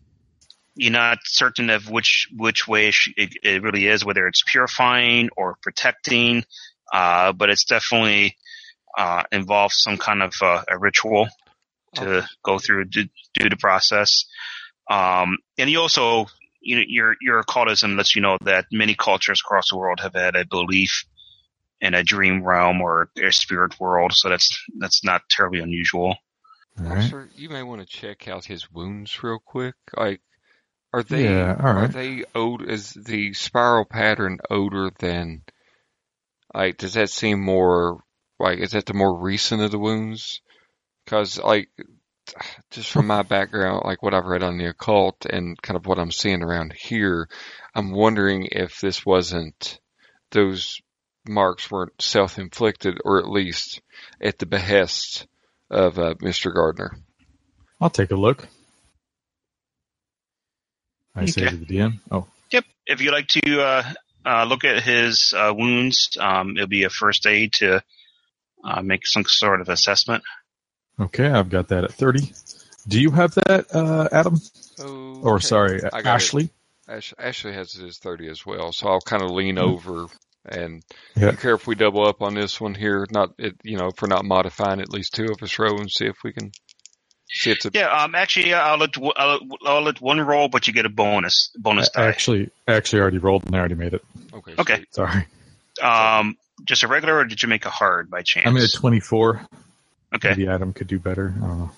you're 0.75 0.93
not 0.93 1.19
certain 1.25 1.71
of 1.71 1.89
which 1.89 2.29
which 2.37 2.67
way 2.67 2.89
it, 2.89 3.31
it, 3.43 3.63
really 3.63 3.87
is, 3.87 4.05
whether 4.05 4.27
it's 4.27 4.43
purifying 4.47 5.31
or 5.37 5.57
protecting. 5.63 6.45
Uh, 6.93 7.33
but 7.33 7.51
it's 7.51 7.65
definitely 7.65 8.37
uh, 8.97 9.23
involves 9.33 9.75
some 9.79 9.97
kind 9.97 10.23
of 10.23 10.33
uh, 10.43 10.63
a 10.69 10.79
ritual 10.79 11.29
to 11.95 12.23
Oh. 12.23 12.27
go 12.43 12.59
through 12.59 12.87
do, 12.87 13.05
do 13.35 13.49
the 13.49 13.57
process. 13.57 14.25
Um, 14.91 15.39
and 15.59 15.71
you 15.71 15.81
also, 15.81 16.27
you 16.61 16.77
know, 16.77 16.85
your 16.87 17.17
your 17.21 17.39
occultism 17.39 17.97
lets 17.97 18.15
you 18.15 18.23
know 18.23 18.37
that 18.43 18.67
many 18.73 18.95
cultures 18.95 19.41
across 19.45 19.71
the 19.71 19.77
world 19.77 20.01
have 20.01 20.15
had 20.15 20.37
a 20.37 20.45
belief 20.45 21.05
in 21.85 21.93
a 21.93 22.03
dream 22.03 22.43
realm 22.43 22.81
or 22.81 23.11
a 23.23 23.31
spirit 23.31 23.79
world, 23.79 24.13
so 24.15 24.31
that's 24.31 24.65
that's 24.79 25.05
not 25.05 25.21
terribly 25.29 25.61
unusual. 25.61 26.17
all 26.79 26.85
right. 26.87 27.11
Sir, 27.11 27.29
you 27.37 27.51
may 27.51 27.63
want 27.63 27.83
to 27.83 27.87
check 27.87 28.27
out 28.27 28.47
his 28.47 28.71
wounds 28.73 29.23
real 29.23 29.39
quick. 29.39 29.75
Like, 29.95 30.23
are 30.95 31.03
they 31.03 31.27
Yeah, 31.29 31.57
all 31.63 31.75
are 31.77 31.89
they 31.89 32.25
old? 32.35 32.63
Is 32.63 32.95
the 32.95 33.35
spiral 33.35 33.85
pattern 33.85 34.39
older 34.51 34.91
than? 34.99 35.43
Like, 36.55 36.79
does 36.79 36.95
that 36.95 37.11
seem 37.11 37.41
more 37.45 38.01
like? 38.41 38.61
Is 38.61 38.71
that 38.71 38.87
the 38.87 38.95
more 38.95 39.21
recent 39.21 39.61
of 39.61 39.71
the 39.71 39.79
wounds? 39.79 40.41
Because 41.05 41.39
like, 41.39 41.69
just 42.71 42.91
from 42.91 43.09
my 43.09 43.23
background, 43.23 43.83
like 43.85 44.03
what 44.03 44.15
I've 44.15 44.25
read 44.25 44.43
on 44.43 44.57
the 44.57 44.71
occult 44.71 45.27
and 45.29 45.61
kind 45.61 45.77
of 45.77 45.85
what 45.85 45.99
I'm 45.99 46.11
seeing 46.11 46.43
around 46.43 46.73
here, 46.73 47.29
I'm 47.75 47.91
wondering 47.91 48.49
if 48.51 48.81
this 48.81 49.05
wasn't 49.05 49.79
those 50.31 50.81
marks 51.27 51.71
weren't 51.71 51.93
self-inflicted, 52.01 52.99
or 53.05 53.19
at 53.19 53.29
least 53.29 53.81
at 54.21 54.39
the 54.39 54.47
behest 54.47 55.27
of 55.71 55.99
uh, 55.99 56.15
Mr. 56.15 56.53
Gardner. 56.55 56.97
I'll 57.81 57.91
take 57.91 58.11
a 58.11 58.17
look. 58.17 58.47
I 61.15 61.27
say 61.27 61.49
to 61.49 61.57
the 61.57 61.67
DM. 61.67 62.01
Oh, 62.11 62.27
Yep. 62.51 62.65
If 62.87 63.01
you'd 63.01 63.13
like 63.13 63.29
to 63.29 63.61
uh, 63.63 63.93
uh, 64.27 64.45
look 64.45 64.65
at 64.65 64.83
his 64.83 65.33
uh, 65.37 65.53
wounds, 65.57 66.11
um, 66.21 66.57
it'll 66.57 66.69
be 66.69 66.85
a 66.85 66.91
first 66.91 67.27
aid 67.27 67.53
to 67.55 67.83
uh, 68.65 68.83
make 68.83 69.07
some 69.07 69.25
sort 69.27 69.61
of 69.61 69.69
assessment. 69.69 70.23
okay. 71.01 71.27
I've 71.27 71.51
got 71.51 71.69
that 71.69 71.85
at 71.85 71.93
thirty. 71.93 72.33
Do 72.87 73.01
you 73.01 73.11
have 73.13 73.35
that, 73.35 73.75
uh, 73.75 74.09
Adam? 74.13 74.39
Or 75.23 75.41
sorry, 75.41 75.79
I 75.85 75.89
got 75.91 76.01
it. 76.01 76.07
Ashley? 76.07 76.51
Ash, 76.87 77.15
Ashley 77.19 77.55
has 77.55 77.73
his 77.73 77.97
30 77.99 78.29
as 78.29 78.45
well, 78.45 78.73
so 78.73 78.89
I'll 78.89 79.01
kind 79.01 79.23
of 79.23 79.31
lean 79.31 79.57
over 79.57 80.07
and 80.47 80.83
Yeah. 81.17 81.31
be 81.33 81.37
careful 81.37 81.55
if 81.63 81.67
we 81.67 81.75
double 81.75 82.07
up 82.07 82.23
on 82.23 82.35
this 82.35 82.61
one 82.61 82.75
here. 82.75 83.07
Not, 83.11 83.31
it, 83.39 83.57
you 83.63 83.77
know, 83.79 83.87
if 83.89 84.01
we're 84.03 84.09
not 84.09 84.25
modifying 84.25 84.81
at 84.81 84.91
least 84.93 85.15
two 85.15 85.27
of 85.27 85.43
us 85.43 85.59
row 85.59 85.79
and 85.79 85.91
see 85.91 86.07
if 86.07 86.17
we 86.25 86.33
can 86.33 86.53
see 87.31 87.51
it's 87.51 87.65
a, 87.67 87.71
Yeah. 87.73 87.89
Um. 87.89 88.15
Actually, 88.15 88.55
I'll 88.55 88.79
let 88.79 88.91
I'll, 89.17 89.41
I'll 89.65 89.83
let 89.83 90.01
one 90.01 90.21
roll, 90.21 90.49
but 90.49 90.67
you 90.67 90.73
get 90.73 90.87
a 90.87 90.91
bonus 90.91 91.51
bonus 91.57 91.89
I 91.95 92.03
die. 92.03 92.09
actually, 92.09 92.51
actually 92.69 93.01
already 93.03 93.19
rolled 93.19 93.45
and 93.47 93.55
I 93.55 93.59
already 93.59 93.75
made 93.75 93.95
it. 93.95 94.05
okay. 94.33 94.55
Okay. 94.59 94.77
sweet. 94.77 94.95
Sorry. 94.95 95.27
Um. 95.83 96.37
Just 96.65 96.85
a 96.85 96.89
regular, 96.89 97.17
or 97.19 97.25
did 97.25 97.43
you 97.43 97.49
make 97.49 97.67
a 97.67 97.71
hard 97.71 98.09
by 98.11 98.23
chance? 98.23 98.47
I'm 98.47 98.57
at 98.57 98.63
a 98.63 98.71
24. 98.71 99.41
Okay. 100.15 100.29
Maybe 100.31 100.47
Adam 100.47 100.73
could 100.73 100.87
do 100.87 101.01
better. 101.01 101.35
I 101.37 101.41
don't 101.47 101.59
know. 101.59 101.71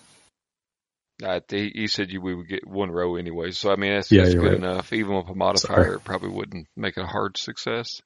Uh, 1.24 1.40
he, 1.48 1.70
he 1.74 1.86
said 1.86 2.10
you, 2.10 2.20
we 2.20 2.34
would 2.34 2.46
get 2.46 2.66
one 2.66 2.90
row 2.90 3.16
anyway, 3.16 3.50
so 3.52 3.72
I 3.72 3.76
mean, 3.76 3.94
that's, 3.94 4.12
Yeah, 4.12 4.24
that's 4.24 4.34
good 4.34 4.44
right. 4.44 4.54
enough. 4.54 4.92
Even 4.92 5.16
with 5.16 5.30
a 5.30 5.34
modifier, 5.34 5.84
Sorry. 5.84 5.96
it 5.96 6.04
probably 6.04 6.28
wouldn't 6.28 6.66
make 6.76 6.98
it 6.98 7.04
a 7.04 7.06
hard 7.06 7.38
success. 7.38 8.02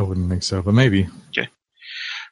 I 0.00 0.02
wouldn't 0.02 0.30
think 0.30 0.42
so, 0.42 0.62
but 0.62 0.72
maybe. 0.72 1.08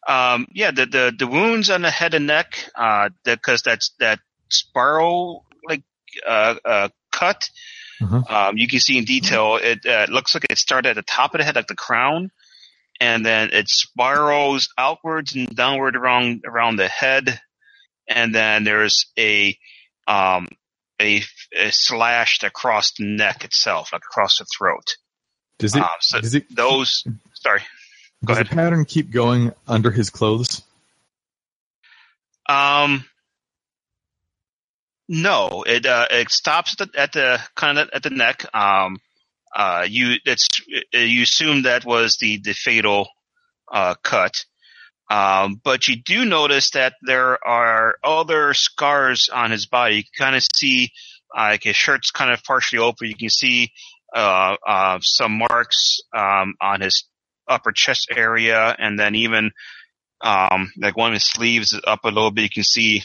Um, 0.08 0.46
yeah, 0.52 0.70
the, 0.70 0.86
the, 0.86 1.14
the 1.16 1.26
wounds 1.26 1.68
on 1.68 1.82
the 1.82 1.90
head 1.90 2.14
and 2.14 2.26
neck, 2.26 2.58
uh, 2.74 3.10
because 3.24 3.60
that's 3.60 3.94
that 4.00 4.20
spiral 4.48 5.44
like 5.68 5.82
uh, 6.26 6.54
uh, 6.64 6.88
cut. 7.12 7.48
Uh-huh. 8.00 8.22
Um, 8.28 8.56
you 8.56 8.68
can 8.68 8.80
see 8.80 8.96
in 8.96 9.04
detail. 9.04 9.58
It 9.60 9.84
uh, 9.84 10.06
looks 10.08 10.34
like 10.34 10.46
it 10.48 10.56
started 10.56 10.90
at 10.90 10.96
the 10.96 11.02
top 11.02 11.34
of 11.34 11.38
the 11.38 11.44
head, 11.44 11.56
like 11.56 11.66
the 11.66 11.74
crown, 11.74 12.30
and 13.00 13.26
then 13.26 13.50
it 13.52 13.68
spirals 13.68 14.70
outwards 14.78 15.34
and 15.34 15.54
downward 15.54 15.94
around 15.94 16.44
around 16.46 16.76
the 16.76 16.88
head, 16.88 17.40
and 18.08 18.34
then 18.34 18.64
there's 18.64 19.06
a 19.18 19.58
um, 20.06 20.48
a, 21.00 21.22
a 21.54 21.70
slash 21.70 22.42
across 22.42 22.92
the 22.92 23.04
neck 23.04 23.44
itself, 23.44 23.92
like 23.92 24.02
across 24.10 24.38
the 24.38 24.46
throat. 24.56 24.96
Does 25.58 25.74
it? 25.74 25.82
Um, 25.82 25.88
so 26.00 26.20
does 26.20 26.34
it? 26.34 26.54
those, 26.54 27.04
sorry. 27.42 27.60
Go 28.24 28.34
does 28.34 28.36
ahead. 28.38 28.46
the 28.46 28.54
pattern 28.54 28.84
keep 28.84 29.10
going 29.10 29.52
under 29.66 29.90
his 29.90 30.10
clothes? 30.10 30.62
Um, 32.48 33.04
no, 35.08 35.64
it 35.66 35.86
uh, 35.86 36.06
it 36.10 36.30
stops 36.30 36.80
at 36.80 36.92
the, 36.92 37.00
at 37.00 37.12
the 37.12 37.40
kind 37.54 37.78
of 37.78 37.90
at 37.92 38.02
the 38.02 38.10
neck. 38.10 38.44
Um, 38.54 38.98
uh, 39.54 39.86
you 39.88 40.16
it's 40.24 40.48
you 40.92 41.22
assume 41.22 41.62
that 41.62 41.84
was 41.84 42.16
the 42.20 42.38
the 42.38 42.52
fatal 42.52 43.08
uh, 43.72 43.94
cut. 44.02 44.44
Um, 45.10 45.60
but 45.64 45.88
you 45.88 45.96
do 45.96 46.26
notice 46.26 46.70
that 46.72 46.94
there 47.02 47.42
are 47.46 47.96
other 48.04 48.52
scars 48.52 49.30
on 49.32 49.50
his 49.50 49.66
body. 49.66 49.96
You 49.96 50.02
can 50.02 50.26
kind 50.26 50.36
of 50.36 50.42
see, 50.54 50.90
uh, 51.34 51.52
like 51.52 51.64
his 51.64 51.76
shirt's 51.76 52.10
kind 52.10 52.30
of 52.30 52.44
partially 52.44 52.78
open. 52.78 53.08
You 53.08 53.16
can 53.16 53.30
see 53.30 53.72
uh, 54.14 54.56
uh, 54.66 54.98
some 55.00 55.38
marks 55.38 56.00
um, 56.14 56.54
on 56.60 56.82
his 56.82 57.04
upper 57.48 57.72
chest 57.72 58.08
area, 58.14 58.74
and 58.78 58.98
then 58.98 59.14
even 59.14 59.50
um, 60.20 60.72
like 60.78 60.96
one 60.96 61.10
of 61.10 61.14
his 61.14 61.28
sleeves 61.30 61.72
is 61.72 61.80
up 61.86 62.00
a 62.04 62.08
little 62.08 62.30
bit. 62.30 62.42
You 62.42 62.50
can 62.50 62.64
see 62.64 63.02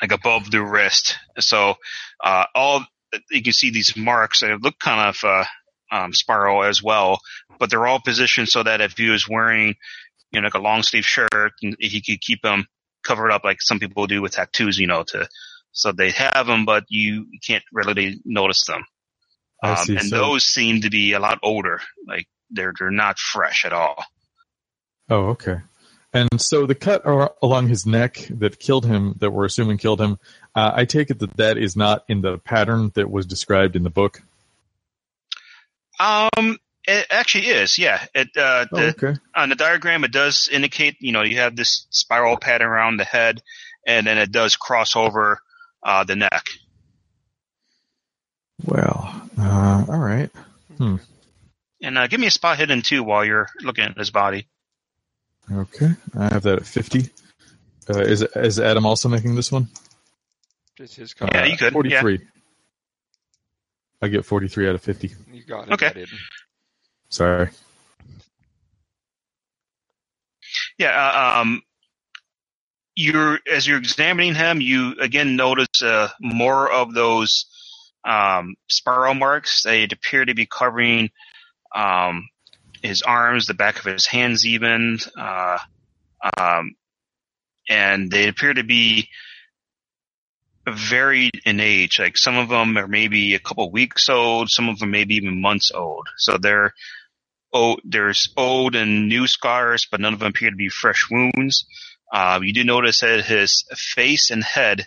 like 0.00 0.12
above 0.12 0.50
the 0.50 0.62
wrist. 0.62 1.16
So 1.38 1.74
uh, 2.22 2.44
all 2.54 2.84
you 3.30 3.42
can 3.42 3.52
see 3.52 3.70
these 3.70 3.96
marks. 3.96 4.40
They 4.40 4.54
look 4.56 4.78
kind 4.78 5.08
of 5.08 5.16
uh, 5.24 5.44
um, 5.90 6.12
spiral 6.12 6.64
as 6.64 6.82
well, 6.82 7.20
but 7.58 7.70
they're 7.70 7.86
all 7.86 8.00
positioned 8.00 8.48
so 8.48 8.62
that 8.62 8.80
if 8.80 8.96
he 8.96 9.08
was 9.08 9.28
wearing 9.28 9.74
you 10.30 10.40
know 10.40 10.46
like 10.46 10.54
a 10.54 10.58
long 10.60 10.82
sleeve 10.82 11.04
shirt, 11.06 11.52
he 11.78 12.00
could 12.00 12.20
keep 12.20 12.42
them 12.42 12.66
covered 13.04 13.30
up 13.30 13.44
like 13.44 13.58
some 13.60 13.78
people 13.78 14.06
do 14.06 14.22
with 14.22 14.32
tattoos. 14.32 14.78
You 14.78 14.86
know, 14.86 15.02
to 15.08 15.28
so 15.72 15.92
they 15.92 16.10
have 16.10 16.46
them, 16.46 16.64
but 16.64 16.84
you 16.88 17.26
can't 17.46 17.64
really 17.72 18.20
notice 18.24 18.64
them. 18.66 18.84
I 19.62 19.70
Um, 19.72 19.76
see. 19.84 19.96
and 19.96 20.08
So- 20.08 20.16
those 20.16 20.44
seem 20.44 20.82
to 20.82 20.90
be 20.90 21.12
a 21.12 21.18
lot 21.20 21.38
older. 21.42 21.80
Like 22.06 22.26
they're 22.50 22.72
they're 22.78 22.90
not 22.90 23.18
fresh 23.18 23.64
at 23.64 23.72
all. 23.72 24.04
Oh, 25.08 25.28
okay. 25.30 25.60
And 26.12 26.40
so 26.40 26.66
the 26.66 26.74
cut 26.74 27.04
along 27.06 27.68
his 27.68 27.84
neck 27.84 28.26
that 28.30 28.58
killed 28.58 28.86
him, 28.86 29.14
that 29.18 29.30
we're 29.30 29.44
assuming 29.44 29.76
killed 29.76 30.00
him, 30.00 30.18
uh, 30.54 30.72
I 30.74 30.86
take 30.86 31.10
it 31.10 31.18
that 31.18 31.36
that 31.36 31.58
is 31.58 31.76
not 31.76 32.04
in 32.08 32.22
the 32.22 32.38
pattern 32.38 32.92
that 32.94 33.10
was 33.10 33.26
described 33.26 33.76
in 33.76 33.82
the 33.82 33.90
book. 33.90 34.22
Um, 36.00 36.58
it 36.84 37.06
actually 37.10 37.48
is. 37.48 37.76
Yeah. 37.76 38.02
It 38.14 38.28
uh, 38.36 38.66
Oh, 38.72 38.76
the, 38.76 38.86
okay. 38.88 39.14
on 39.34 39.50
the 39.50 39.54
diagram 39.54 40.04
it 40.04 40.12
does 40.12 40.48
indicate 40.50 40.96
you 41.00 41.12
know 41.12 41.22
you 41.22 41.36
have 41.38 41.54
this 41.54 41.86
spiral 41.90 42.38
pattern 42.38 42.68
around 42.68 42.96
the 42.96 43.04
head, 43.04 43.42
and 43.86 44.06
then 44.06 44.16
it 44.16 44.32
does 44.32 44.56
cross 44.56 44.96
over 44.96 45.40
uh, 45.82 46.04
the 46.04 46.16
neck. 46.16 46.46
Well, 48.64 49.22
uh, 49.38 49.84
all 49.88 49.98
right. 49.98 50.30
And 51.88 51.96
uh, 51.96 52.06
give 52.06 52.20
me 52.20 52.26
a 52.26 52.30
spot 52.30 52.58
hidden 52.58 52.82
too 52.82 53.02
while 53.02 53.24
you're 53.24 53.48
looking 53.62 53.84
at 53.84 53.96
his 53.96 54.10
body. 54.10 54.46
Okay. 55.50 55.88
I 56.14 56.24
have 56.34 56.42
that 56.42 56.58
at 56.58 56.66
50. 56.66 57.08
Uh, 57.88 58.00
is, 58.00 58.20
is 58.20 58.60
Adam 58.60 58.84
also 58.84 59.08
making 59.08 59.36
this 59.36 59.50
one? 59.50 59.68
Just 60.76 60.96
his 60.96 61.14
Yeah, 61.18 61.46
you 61.46 61.56
could. 61.56 61.72
43. 61.72 62.20
I 64.02 64.08
get 64.08 64.26
43 64.26 64.68
out 64.68 64.74
of 64.74 64.82
50. 64.82 65.12
You 65.32 65.42
got 65.44 65.68
it. 65.68 65.72
Okay. 65.72 65.86
I 65.86 65.92
didn't. 65.94 66.18
Sorry. 67.08 67.48
Yeah. 70.76 70.90
Uh, 70.90 71.40
um, 71.40 71.62
you're 72.96 73.38
as 73.50 73.66
you're 73.66 73.78
examining 73.78 74.34
him, 74.34 74.60
you 74.60 74.94
again 75.00 75.36
notice 75.36 75.82
uh, 75.82 76.08
more 76.20 76.70
of 76.70 76.92
those 76.92 77.46
um, 78.04 78.56
spiral 78.68 79.14
marks. 79.14 79.62
They 79.62 79.84
appear 79.84 80.26
to 80.26 80.34
be 80.34 80.44
covering 80.44 81.08
um, 81.74 82.28
his 82.82 83.02
arms, 83.02 83.46
the 83.46 83.54
back 83.54 83.78
of 83.78 83.84
his 83.84 84.06
hands, 84.06 84.46
even, 84.46 84.98
uh, 85.18 85.58
um, 86.36 86.74
and 87.68 88.10
they 88.10 88.28
appear 88.28 88.54
to 88.54 88.64
be 88.64 89.08
varied 90.66 91.40
in 91.44 91.60
age. 91.60 91.98
Like 91.98 92.16
some 92.16 92.36
of 92.36 92.48
them 92.48 92.76
are 92.76 92.88
maybe 92.88 93.34
a 93.34 93.38
couple 93.38 93.70
weeks 93.70 94.08
old, 94.08 94.50
some 94.50 94.68
of 94.68 94.78
them 94.78 94.90
maybe 94.90 95.14
even 95.14 95.40
months 95.40 95.72
old. 95.74 96.08
So 96.16 96.38
they're 96.38 96.74
oh, 97.52 97.76
there's 97.84 98.32
old 98.36 98.74
and 98.74 99.08
new 99.08 99.26
scars, 99.26 99.86
but 99.90 100.00
none 100.00 100.12
of 100.12 100.20
them 100.20 100.28
appear 100.28 100.50
to 100.50 100.56
be 100.56 100.68
fresh 100.68 101.06
wounds. 101.10 101.66
Um, 102.12 102.44
you 102.44 102.52
do 102.52 102.64
notice 102.64 103.00
that 103.00 103.24
his 103.24 103.64
face 103.74 104.30
and 104.30 104.42
head 104.42 104.86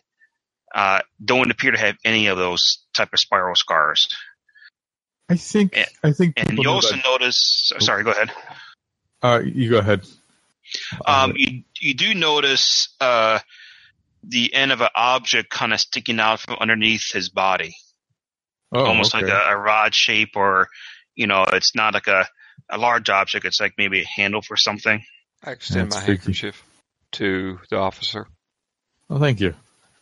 uh, 0.73 1.01
don't 1.23 1.51
appear 1.51 1.71
to 1.71 1.79
have 1.79 1.97
any 2.05 2.27
of 2.27 2.37
those 2.37 2.79
type 2.95 3.09
of 3.13 3.19
spiral 3.19 3.55
scars. 3.55 4.07
I 5.31 5.35
think, 5.37 5.77
And- 5.77 5.87
I 6.03 6.11
think 6.11 6.33
And 6.37 6.57
you 6.57 6.69
also 6.69 6.95
that- 6.95 7.05
notice. 7.05 7.71
Sorry, 7.79 8.03
go 8.03 8.11
ahead. 8.11 8.31
uh, 9.23 9.41
you 9.43 9.69
go 9.69 9.77
ahead. 9.77 10.01
Um, 11.05 11.33
you 11.35 11.63
you 11.79 11.93
do 11.93 12.13
notice 12.13 12.89
uh, 13.01 13.39
the 14.23 14.53
end 14.53 14.71
of 14.71 14.81
an 14.81 14.89
object 14.95 15.49
kind 15.49 15.73
of 15.73 15.79
sticking 15.79 16.19
out 16.19 16.39
from 16.39 16.57
underneath 16.61 17.11
his 17.11 17.29
body, 17.29 17.75
oh, 18.71 18.85
almost 18.85 19.13
okay. 19.15 19.25
like 19.25 19.33
a, 19.33 19.51
a 19.53 19.57
rod 19.57 19.93
shape, 19.93 20.35
or 20.35 20.67
you 21.15 21.27
know, 21.27 21.43
it's 21.53 21.75
not 21.75 21.93
like 21.93 22.07
a 22.07 22.27
a 22.69 22.77
large 22.77 23.09
object. 23.09 23.45
It's 23.45 23.59
like 23.59 23.73
maybe 23.77 24.01
a 24.01 24.05
handle 24.05 24.41
for 24.41 24.55
something. 24.55 25.03
I 25.43 25.51
extend 25.51 25.91
That's 25.91 25.95
my 26.01 26.05
freaky. 26.05 26.19
handkerchief 26.23 26.63
to 27.13 27.59
the 27.69 27.77
officer. 27.77 28.27
Well, 29.09 29.19
thank 29.19 29.41
you. 29.41 29.55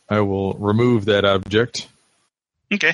I 0.07 0.21
will 0.21 0.53
remove 0.53 1.05
that 1.05 1.25
object. 1.25 1.87
Okay. 2.71 2.93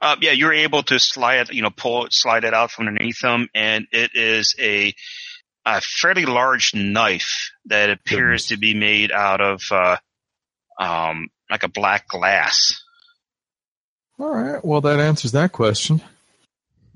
Uh, 0.00 0.16
yeah, 0.20 0.32
you're 0.32 0.52
able 0.52 0.82
to 0.82 0.98
slide 0.98 1.48
it, 1.48 1.54
you 1.54 1.62
know, 1.62 1.70
pull 1.70 2.06
it, 2.06 2.12
slide 2.12 2.44
it 2.44 2.54
out 2.54 2.70
from 2.70 2.88
underneath 2.88 3.20
them, 3.20 3.48
and 3.54 3.86
it 3.92 4.10
is 4.14 4.54
a, 4.60 4.92
a 5.64 5.80
fairly 5.80 6.26
large 6.26 6.74
knife 6.74 7.50
that 7.66 7.90
appears 7.90 8.46
to 8.46 8.56
be 8.56 8.74
made 8.74 9.12
out 9.12 9.40
of, 9.40 9.62
uh, 9.70 9.96
um, 10.78 11.28
like 11.50 11.62
a 11.62 11.68
black 11.68 12.08
glass. 12.08 12.82
All 14.18 14.30
right. 14.30 14.64
Well, 14.64 14.80
that 14.82 15.00
answers 15.00 15.32
that 15.32 15.52
question. 15.52 16.00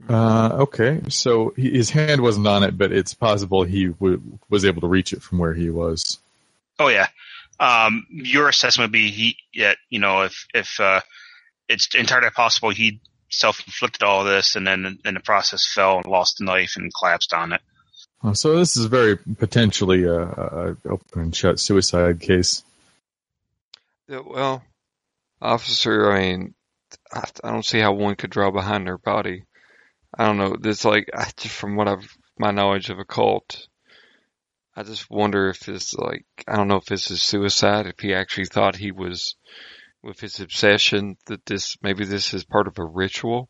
Uh, 0.09 0.51
okay. 0.61 1.01
So 1.09 1.53
he, 1.57 1.71
his 1.71 1.91
hand 1.91 2.21
wasn't 2.21 2.47
on 2.47 2.63
it, 2.63 2.79
but 2.79 2.93
it's 2.93 3.15
possible 3.15 3.65
he 3.65 3.87
w- 3.87 4.23
was 4.49 4.65
able 4.65 4.81
to 4.83 4.87
reach 4.87 5.13
it 5.13 5.23
from 5.23 5.39
where 5.39 5.53
he 5.53 5.71
was. 5.71 6.19
Oh 6.79 6.89
yeah. 6.89 7.09
Um, 7.61 8.07
your 8.11 8.49
assessment 8.49 8.89
would 8.89 8.93
be 8.93 9.11
he, 9.11 9.37
yeah, 9.53 9.75
you 9.91 9.99
know, 9.99 10.23
if, 10.23 10.47
if, 10.55 10.79
uh, 10.79 11.01
it's 11.69 11.95
entirely 11.95 12.31
possible 12.31 12.71
he 12.71 13.01
self-inflicted 13.31 14.03
all 14.03 14.25
this 14.25 14.57
and 14.57 14.67
then 14.67 14.99
in 15.05 15.15
the 15.15 15.21
process 15.21 15.71
fell 15.73 15.97
and 15.99 16.07
lost 16.07 16.39
the 16.39 16.45
knife 16.45 16.75
and 16.77 16.93
collapsed 16.99 17.33
on 17.33 17.53
it. 17.53 17.61
So 18.33 18.57
this 18.57 18.77
is 18.77 18.87
very 18.87 19.17
potentially 19.17 20.05
a, 20.05 20.23
a 20.23 20.77
open 20.89 21.21
and 21.23 21.37
shut 21.37 21.61
suicide 21.61 22.21
case. 22.21 22.65
Yeah, 24.09 24.23
well, 24.27 24.65
officer, 25.41 26.11
I 26.11 26.21
mean, 26.21 26.55
I, 27.13 27.25
I 27.45 27.51
don't 27.51 27.65
see 27.65 27.79
how 27.79 27.93
one 27.93 28.17
could 28.17 28.31
draw 28.31 28.51
behind 28.51 28.87
their 28.87 28.99
body. 28.99 29.45
I 30.17 30.27
don't 30.27 30.39
know. 30.39 30.57
It's 30.65 30.85
like 30.85 31.11
I, 31.15 31.31
just 31.37 31.55
from 31.55 31.77
what 31.77 31.87
I've 31.87 32.17
my 32.39 32.51
knowledge 32.51 32.91
of 32.91 32.99
occult, 32.99 33.69
I 34.75 34.83
just 34.83 35.11
wonder 35.11 35.51
if 35.51 35.61
this 35.61 35.95
like 35.95 36.25
I 36.47 36.57
don't 36.57 36.69
know 36.69 36.77
if 36.77 36.87
this 36.87 37.11
is 37.11 37.23
suicide. 37.23 37.87
If 37.87 38.01
he 38.01 38.15
actually 38.15 38.47
thought 38.47 38.75
he 38.75 38.91
was 38.91 39.37
with 40.03 40.21
his 40.21 40.41
obsession 40.41 41.17
that 41.27 41.45
this 41.47 41.77
maybe 41.83 42.05
this 42.05 42.35
is 42.35 42.45
part 42.45 42.67
of 42.69 42.79
a 42.79 42.85
ritual, 42.85 43.49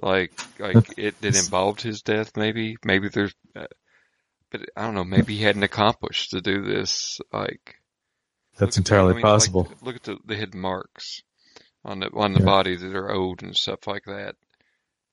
like 0.00 0.32
like 0.58 0.98
it, 0.98 1.14
it 1.22 1.36
involved 1.36 1.80
his 1.82 2.02
death. 2.02 2.36
Maybe 2.36 2.76
maybe 2.84 3.08
there's, 3.08 3.34
uh, 3.54 3.66
but 4.50 4.62
I 4.76 4.82
don't 4.82 4.94
know. 4.94 5.04
Maybe 5.04 5.36
he 5.36 5.42
hadn't 5.44 5.62
accomplished 5.64 6.30
to 6.30 6.40
do 6.40 6.62
this. 6.62 7.18
Like 7.32 7.76
That's 8.58 8.76
at 8.78 8.84
the- 8.84 8.88
entirely 8.88 9.12
I 9.12 9.16
mean, 9.16 9.22
like, 9.24 9.32
possible. 9.32 9.68
look 9.82 9.96
at 9.96 10.02
the, 10.04 10.18
the 10.24 10.36
hidden 10.36 10.60
marks 10.60 11.22
on 11.84 12.00
the 12.00 12.10
on 12.14 12.32
the 12.32 12.40
Yeah. 12.40 12.46
body 12.46 12.76
that 12.76 12.94
are 12.94 13.12
old 13.12 13.42
and 13.42 13.56
stuff 13.56 13.86
like 13.86 14.04
that. 14.06 14.36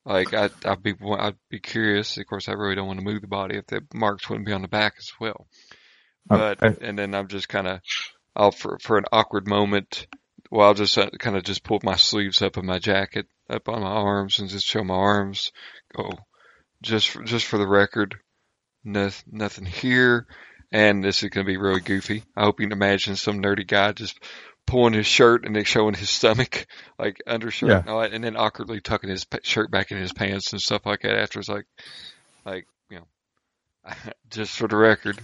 Like 0.06 0.34
I, 0.34 0.50
I'd 0.66 0.84
be 0.84 0.94
I'd 1.18 1.38
be 1.50 1.60
curious. 1.62 2.18
Of 2.18 2.28
course, 2.28 2.48
I 2.50 2.54
really 2.54 2.76
don't 2.76 2.88
want 2.88 3.00
to 3.00 3.06
move 3.06 3.22
the 3.22 3.28
body 3.28 3.58
if 3.58 3.68
the 3.68 3.82
marks 3.94 4.30
wouldn't 4.30 4.46
be 4.46 4.54
on 4.54 4.62
the 4.62 4.68
back 4.68 4.94
as 4.98 5.12
well. 5.20 5.48
Uh, 6.30 6.38
But 6.38 6.64
I- 6.64 6.78
and 6.86 7.00
then 7.00 7.16
I'm 7.16 7.28
just 7.30 7.48
kind 7.50 7.68
of, 7.68 7.80
I'll 8.36 8.52
for 8.52 8.78
for 8.80 8.98
an 8.98 9.06
awkward 9.12 9.48
moment. 9.48 10.08
Well, 10.52 10.68
I'll 10.68 10.74
just 10.74 10.98
uh, 10.98 11.10
kind 11.20 11.36
of 11.36 11.44
just 11.44 11.64
pull 11.64 11.80
my 11.84 11.96
sleeves 11.96 12.42
up 12.42 12.58
in 12.58 12.66
my 12.66 12.80
jacket 12.80 13.26
up 13.50 13.68
on 13.70 13.82
my 13.82 13.88
arms 13.88 14.40
and 14.40 14.50
just 14.50 14.66
show 14.68 14.84
my 14.84 14.94
arms. 14.94 15.52
Oh, 15.98 16.12
just 16.82 17.10
for, 17.10 17.24
just 17.24 17.46
for 17.46 17.58
the 17.58 17.68
record, 17.68 18.16
no, 18.84 19.10
nothing 19.32 19.66
here. 19.66 20.28
And 20.72 21.04
this 21.04 21.22
is 21.24 21.30
going 21.30 21.46
to 21.46 21.52
be 21.52 21.58
really 21.58 21.82
goofy. 21.82 22.24
I 22.36 22.44
hope 22.44 22.60
you 22.60 22.66
can 22.68 22.72
imagine 22.76 23.16
some 23.16 23.42
nerdy 23.42 23.68
guy 23.68 23.92
just 23.92 24.20
pulling 24.66 24.94
his 24.94 25.06
shirt 25.06 25.46
and 25.46 25.56
then 25.56 25.66
showing 25.66 25.94
his 25.94 26.10
stomach, 26.10 26.66
like 27.00 27.22
undershirt 27.28 27.70
Yeah. 27.70 27.80
and 27.80 27.90
all 27.90 28.02
that, 28.02 28.14
and 28.14 28.24
then 28.24 28.36
awkwardly 28.36 28.82
tucking 28.82 29.10
his 29.10 29.26
shirt 29.44 29.70
back 29.72 29.92
in 29.92 29.98
his 29.98 30.14
pants 30.14 30.52
and 30.52 30.62
stuff 30.62 30.86
like 30.86 31.02
that. 31.02 31.16
After 31.18 31.40
it's 31.40 31.50
like, 31.50 31.66
like 32.46 32.66
you 32.90 32.98
know, 33.00 33.94
just 34.32 34.56
for 34.56 34.68
the 34.68 34.76
record, 34.76 35.20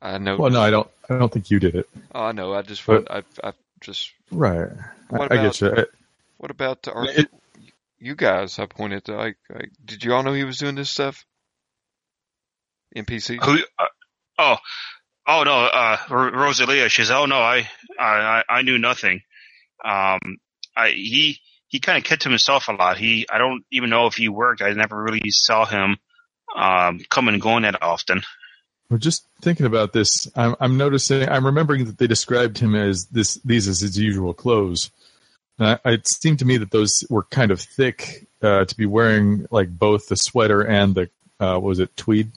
I 0.00 0.18
know. 0.18 0.36
Well, 0.36 0.50
no, 0.50 0.60
I 0.60 0.70
don't. 0.70 0.88
I 1.08 1.18
don't 1.18 1.32
think 1.32 1.50
you 1.50 1.58
did 1.58 1.74
it. 1.74 1.88
Oh, 2.14 2.22
I 2.24 2.32
know. 2.32 2.54
I 2.54 2.62
just 2.62 2.86
But-. 2.86 3.10
I, 3.10 3.22
I 3.42 3.52
just. 3.80 4.12
Right. 4.30 4.68
What 5.08 5.32
I, 5.32 5.40
I 5.40 5.42
get 5.42 5.60
you. 5.60 5.86
What 6.38 6.50
about 6.50 6.86
our, 6.88 7.04
It- 7.08 7.30
you 7.98 8.14
guys? 8.14 8.58
I 8.58 8.66
pointed 8.66 9.04
to 9.06 9.16
like, 9.16 9.36
like, 9.52 9.70
did 9.84 10.04
you 10.04 10.14
all 10.14 10.22
know 10.22 10.32
he 10.32 10.44
was 10.44 10.58
doing 10.58 10.74
this 10.74 10.90
stuff? 10.90 11.24
NPC. 12.96 13.42
Who? 13.44 13.58
Uh, 13.78 13.84
oh, 14.38 14.56
oh 15.26 15.42
no. 15.44 15.52
Uh, 15.66 15.96
R- 16.08 16.32
Rosalia. 16.32 16.88
She's. 16.88 17.10
Oh 17.10 17.26
no. 17.26 17.36
I. 17.38 17.68
I. 17.98 18.42
I 18.48 18.62
knew 18.62 18.78
nothing. 18.78 19.20
Um. 19.84 20.18
I. 20.76 20.90
He. 20.90 21.38
He 21.68 21.78
kind 21.78 21.96
of 21.98 22.02
kept 22.04 22.22
to 22.22 22.28
himself 22.28 22.66
a 22.68 22.72
lot. 22.72 22.98
He. 22.98 23.26
I 23.30 23.38
don't 23.38 23.64
even 23.70 23.90
know 23.90 24.06
if 24.06 24.14
he 24.14 24.28
worked. 24.28 24.60
I 24.62 24.72
never 24.72 25.00
really 25.00 25.30
saw 25.30 25.64
him. 25.66 25.98
Um. 26.56 27.00
Come 27.10 27.28
and 27.28 27.40
going 27.40 27.62
that 27.62 27.82
often. 27.82 28.22
Well, 28.90 28.98
just 28.98 29.24
thinking 29.40 29.66
about 29.66 29.92
this, 29.92 30.28
I'm, 30.34 30.56
I'm 30.58 30.76
noticing. 30.76 31.28
I'm 31.28 31.46
remembering 31.46 31.84
that 31.84 31.96
they 31.96 32.08
described 32.08 32.58
him 32.58 32.74
as 32.74 33.06
this. 33.06 33.34
These 33.44 33.68
as 33.68 33.80
his 33.80 33.96
usual 33.96 34.34
clothes. 34.34 34.90
And 35.60 35.78
I, 35.84 35.90
it 35.92 36.08
seemed 36.08 36.40
to 36.40 36.44
me 36.44 36.56
that 36.56 36.72
those 36.72 37.04
were 37.08 37.22
kind 37.22 37.52
of 37.52 37.60
thick 37.60 38.26
uh, 38.42 38.64
to 38.64 38.76
be 38.76 38.86
wearing, 38.86 39.46
like 39.52 39.70
both 39.70 40.08
the 40.08 40.16
sweater 40.16 40.62
and 40.62 40.96
the 40.96 41.10
uh, 41.38 41.54
what 41.54 41.62
was 41.62 41.78
it 41.78 41.96
tweed? 41.96 42.32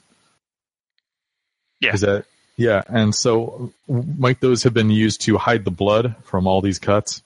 Yeah. 1.79 1.93
Is 1.95 2.01
that 2.01 2.25
yeah? 2.55 2.83
And 2.87 3.15
so, 3.15 3.73
might 3.87 4.39
those 4.39 4.61
have 4.63 4.75
been 4.75 4.91
used 4.91 5.21
to 5.21 5.39
hide 5.39 5.65
the 5.65 5.71
blood 5.71 6.15
from 6.23 6.45
all 6.45 6.61
these 6.61 6.77
cuts? 6.77 7.23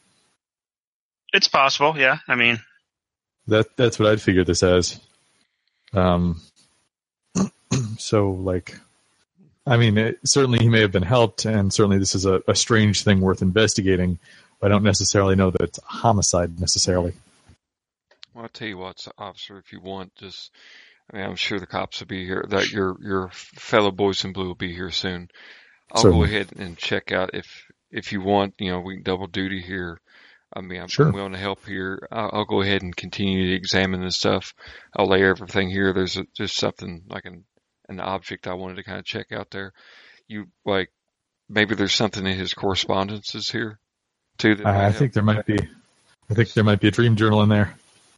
It's 1.34 1.50
possible. 1.50 1.96
Yeah. 1.98 2.20
I 2.30 2.36
mean. 2.36 2.60
That 3.48 3.76
that's 3.76 4.00
what 4.00 4.10
I'd 4.10 4.22
figure 4.22 4.46
this 4.46 4.64
as. 4.64 5.02
Um. 5.94 6.42
So 8.00 8.32
like, 8.32 8.80
I 9.68 9.78
mean, 9.78 9.98
it, 9.98 10.20
certainly 10.26 10.60
he 10.60 10.70
may 10.70 10.82
have 10.82 10.92
been 10.92 11.04
helped, 11.04 11.46
and 11.46 11.74
certainly 11.74 12.00
this 12.00 12.16
is 12.16 12.26
a, 12.26 12.42
a 12.48 12.56
strange 12.56 13.04
thing 13.04 13.20
worth 13.20 13.42
investigating. 13.42 14.18
But 14.60 14.68
I 14.68 14.70
don't 14.74 14.84
necessarily 14.84 15.36
know 15.36 15.52
that 15.52 15.62
it's 15.62 15.78
a 15.78 15.86
homicide 15.86 16.60
necessarily. 16.60 17.14
Well, 18.34 18.44
I'll 18.44 18.50
tell 18.50 18.68
you 18.68 18.78
what, 18.78 19.08
officer, 19.18 19.58
if 19.60 19.72
you 19.72 19.82
want, 19.82 20.16
just, 20.16 20.52
I 21.12 21.18
mean, 21.18 21.26
I'm 21.26 21.36
sure 21.36 21.60
the 21.60 21.68
cops 21.68 22.00
will 22.00 22.08
be 22.08 22.26
here, 22.26 22.46
that 22.50 22.72
your, 22.72 22.96
your 23.02 23.30
fellow 23.34 23.92
boys 23.92 24.24
in 24.24 24.34
blue 24.34 24.48
will 24.48 24.56
be 24.56 24.74
here 24.74 24.90
soon. 24.90 25.30
I'll 25.92 26.04
go 26.04 26.24
ahead 26.24 26.50
and 26.58 26.78
check 26.78 27.12
out 27.12 27.32
if, 27.34 27.46
if 27.92 28.12
you 28.12 28.22
want, 28.22 28.56
you 28.60 28.72
know, 28.72 28.80
we 28.80 28.96
can 28.96 29.04
double 29.04 29.28
duty 29.28 29.62
here. 29.62 30.00
I 30.54 30.62
mean, 30.62 30.82
I'm, 30.82 30.88
Sure. 30.88 31.12
Willing 31.12 31.34
to 31.34 31.38
help 31.38 31.66
here. 31.66 32.08
I'll, 32.12 32.30
I'll 32.34 32.46
go 32.46 32.62
ahead 32.62 32.82
and 32.82 32.96
continue 32.96 33.50
to 33.50 33.56
examine 33.56 34.02
this 34.02 34.18
stuff. 34.18 34.54
I'll 34.96 35.08
lay 35.08 35.24
everything 35.24 35.70
here. 35.70 35.94
There's 35.94 36.18
a, 36.18 36.26
just 36.36 36.56
something 36.56 37.04
I 37.12 37.20
an, 37.26 37.44
an 37.90 38.00
object 38.00 38.48
I 38.48 38.54
wanted 38.54 38.76
to 38.76 38.84
kind 38.84 39.00
of 39.00 39.06
check 39.06 39.32
out 39.32 39.50
there. 39.52 39.74
You, 40.28 40.48
like, 40.66 40.90
maybe 41.50 41.76
there's 41.76 41.94
something 41.96 42.26
in 42.26 42.38
his 42.38 42.54
correspondences 42.54 43.50
here 43.50 43.80
too 44.38 44.56
that 44.56 44.64
might 44.66 44.76
I, 44.76 44.88
I 44.88 44.92
think 44.92 45.14
there 45.14 45.24
might 45.24 45.46
be. 45.46 45.58
I 46.30 46.34
think 46.34 46.52
there 46.54 46.64
might 46.64 46.80
be 46.82 46.90
a 46.90 46.92
dream 46.92 47.16
journal 47.16 47.42
in 47.44 47.50
there. 47.50 47.76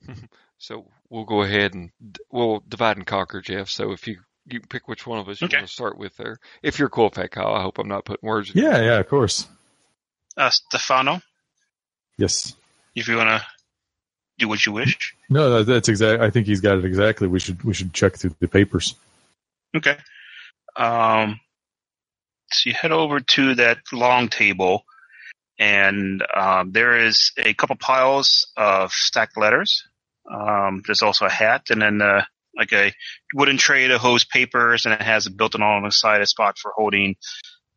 So 0.62 0.88
we'll 1.10 1.24
go 1.24 1.42
ahead 1.44 1.74
and 1.74 1.90
we'll 2.34 2.62
divide 2.68 2.98
and 2.98 3.08
conquer, 3.08 3.40
Geoff. 3.40 3.70
So 3.70 3.94
if 3.94 4.06
you 4.10 4.18
you 4.46 4.60
pick 4.60 4.90
which 4.90 5.08
one 5.08 5.18
of 5.20 5.30
us 5.30 5.40
you 5.40 5.46
Okay. 5.46 5.56
want 5.56 5.68
to 5.68 5.72
start 5.74 5.98
with 5.98 6.14
there. 6.18 6.38
If 6.62 6.80
you're 6.80 6.90
cool 6.90 7.06
with 7.06 7.14
that, 7.14 7.32
Kyle, 7.32 7.54
I 7.54 7.62
hope 7.62 7.78
I'm 7.80 7.88
not 7.88 8.04
putting 8.04 8.28
words. 8.28 8.50
in 8.52 8.62
your 8.62 8.70
Yeah, 8.74 8.82
yeah, 8.82 9.00
of 9.00 9.08
course. 9.08 9.48
Uh, 10.36 10.50
Stefano, 10.50 11.22
Yes. 12.18 12.56
if 12.94 13.08
you 13.08 13.16
want 13.16 13.30
to 13.30 13.46
do 14.38 14.50
what 14.50 14.66
you 14.66 14.74
wish. 14.74 15.16
No, 15.30 15.64
that's 15.64 15.88
exact. 15.88 16.22
I 16.22 16.30
think 16.30 16.46
he's 16.46 16.60
got 16.60 16.78
it 16.78 16.84
exactly. 16.84 17.30
We 17.30 17.40
should 17.40 17.64
we 17.64 17.74
should 17.74 17.94
check 17.94 18.16
through 18.18 18.36
the 18.42 18.50
papers. 18.50 18.96
Okay. 19.76 19.98
Um, 20.76 21.40
so 22.52 22.70
you 22.70 22.74
head 22.74 22.92
over 22.92 23.20
to 23.20 23.56
that 23.56 23.80
long 23.94 24.28
table, 24.30 24.84
and 25.60 26.24
um, 26.36 26.72
there 26.72 26.98
is 27.06 27.32
a 27.38 27.54
couple 27.54 27.76
piles 27.76 28.48
of 28.58 28.92
stacked 28.92 29.38
letters. 29.38 29.84
Um, 30.32 30.82
there's 30.86 31.02
also 31.02 31.26
a 31.26 31.32
hat, 31.32 31.66
and 31.70 31.82
then 31.82 32.02
uh, 32.02 32.24
like 32.58 32.74
a 32.74 32.94
wooden 33.34 33.58
tray 33.58 33.88
that 33.88 34.00
holds 34.00 34.26
papers, 34.26 34.86
and 34.86 34.94
it 34.94 35.02
has 35.02 35.28
a 35.28 35.32
built-in 35.32 35.62
on 35.62 35.84
the 35.84 35.92
side 35.92 36.22
a 36.22 36.26
spot 36.26 36.58
for 36.58 36.72
holding 36.76 37.16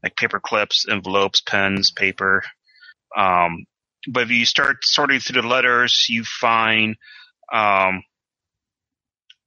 like 0.02 0.16
paper 0.16 0.40
clips, 0.40 0.86
envelopes, 0.88 1.40
pens, 1.40 1.92
paper. 1.92 2.42
Um, 3.16 3.66
but 4.08 4.24
if 4.24 4.30
you 4.30 4.44
start 4.44 4.78
sorting 4.82 5.20
through 5.20 5.42
the 5.42 5.48
letters, 5.48 6.06
you 6.08 6.24
find 6.24 6.96
um, 7.52 8.02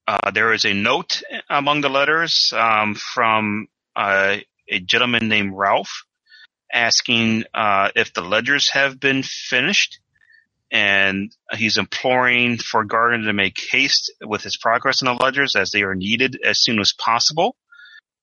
uh, 0.08 0.32
there 0.32 0.53
is 0.53 0.66
a 0.66 0.74
note 0.74 1.22
among 1.49 1.82
the 1.82 1.89
letters 1.89 2.51
um, 2.56 2.95
from 2.95 3.68
uh, 3.95 4.38
a 4.70 4.80
gentleman 4.80 5.28
named 5.28 5.53
Ralph 5.56 6.06
asking 6.72 7.45
uh, 7.53 7.89
if 7.95 8.14
the 8.14 8.22
ledgers 8.22 8.70
have 8.70 8.99
been 8.99 9.24
finished. 9.24 9.99
And 10.72 11.32
he's 11.53 11.78
imploring 11.78 12.58
for 12.58 12.84
Gardner 12.84 13.28
to 13.28 13.34
make 13.34 13.58
haste 13.72 14.12
with 14.22 14.41
his 14.41 14.58
progress 14.58 15.01
in 15.01 15.06
the 15.06 15.14
ledgers 15.14 15.56
as 15.56 15.72
they 15.72 15.84
are 15.84 15.95
needed 15.95 16.39
as 16.43 16.62
soon 16.62 16.80
as 16.80 16.91
possible. 16.91 17.56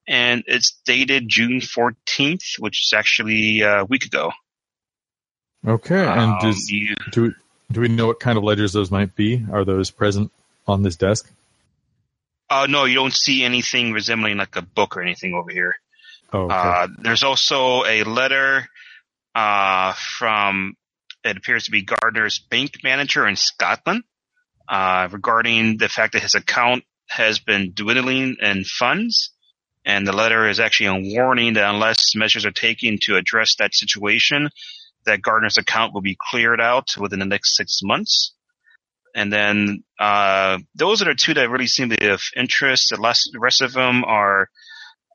And 0.07 0.43
it's 0.47 0.77
dated 0.85 1.29
June 1.29 1.61
14th, 1.61 2.59
which 2.59 2.85
is 2.85 2.93
actually 2.95 3.63
uh, 3.63 3.83
a 3.83 3.85
week 3.85 4.05
ago. 4.05 4.33
Okay. 5.67 6.05
And 6.05 6.33
Um, 6.33 6.39
does, 6.43 6.69
you, 6.69 6.97
do 7.13 7.33
do 7.71 7.81
we 7.81 7.89
know 7.89 8.09
what 8.09 8.21
kind 8.21 8.37
of 8.37 8.45
ledgers 8.45 8.73
those 8.73 8.91
might 8.91 9.15
be? 9.15 9.45
Are 9.51 9.65
those 9.65 9.91
present 9.91 10.31
on 10.67 10.83
this 10.83 10.97
desk? 10.97 11.31
Uh, 12.53 12.67
no, 12.67 12.85
you 12.85 12.95
don't 12.95 13.15
see 13.15 13.45
anything 13.45 13.93
resembling 13.93 14.37
like 14.37 14.57
a 14.57 14.63
book 14.63 14.97
or 14.97 15.03
anything 15.03 15.35
over 15.35 15.51
here. 15.51 15.75
Oh, 16.33 16.45
okay. 16.45 16.55
Uh, 16.55 16.89
there's 17.03 17.23
also 17.23 17.85
a 17.85 18.05
letter 18.05 18.69
uh, 19.35 19.95
from 20.19 20.75
it 21.25 21.37
appears 21.37 21.65
to 21.65 21.71
be 21.71 21.83
Gardner's 21.83 22.39
bank 22.39 22.79
manager 22.83 23.27
in 23.27 23.37
Scotland 23.37 24.03
uh, 24.69 25.09
regarding 25.11 25.79
the 25.79 25.89
fact 25.89 26.13
that 26.13 26.23
his 26.23 26.35
account 26.35 26.85
has 27.09 27.39
been 27.39 27.73
dwindling 27.75 28.37
in 28.41 28.65
funds. 28.65 29.33
And 29.85 30.07
the 30.07 30.13
letter 30.13 30.49
is 30.49 30.61
actually 30.61 30.87
a 30.87 31.17
warning 31.17 31.55
that 31.55 31.69
unless 31.69 32.15
measures 32.15 32.45
are 32.45 32.53
taken 32.53 32.99
to 33.03 33.17
address 33.17 33.57
that 33.59 33.75
situation, 33.75 34.51
that 35.07 35.23
Gardner's 35.23 35.59
account 35.59 35.93
will 35.93 36.03
be 36.03 36.17
cleared 36.31 36.61
out 36.61 36.97
within 36.99 37.19
the 37.19 37.27
next 37.27 37.57
six 37.57 37.81
months. 37.83 38.35
And 39.15 39.33
then 39.33 39.85
uh, 39.99 40.59
those 40.75 41.03
are 41.03 41.07
the 41.07 41.15
two 41.15 41.35
that 41.35 41.51
really 41.51 41.67
seem 41.67 41.91
to 41.91 41.97
be 41.99 42.09
of 42.09 42.23
interest. 42.37 42.89
The, 42.91 43.01
last, 43.01 43.31
the 43.33 43.41
rest 43.41 43.61
of 43.61 43.73
them 43.73 44.05
are 44.05 44.49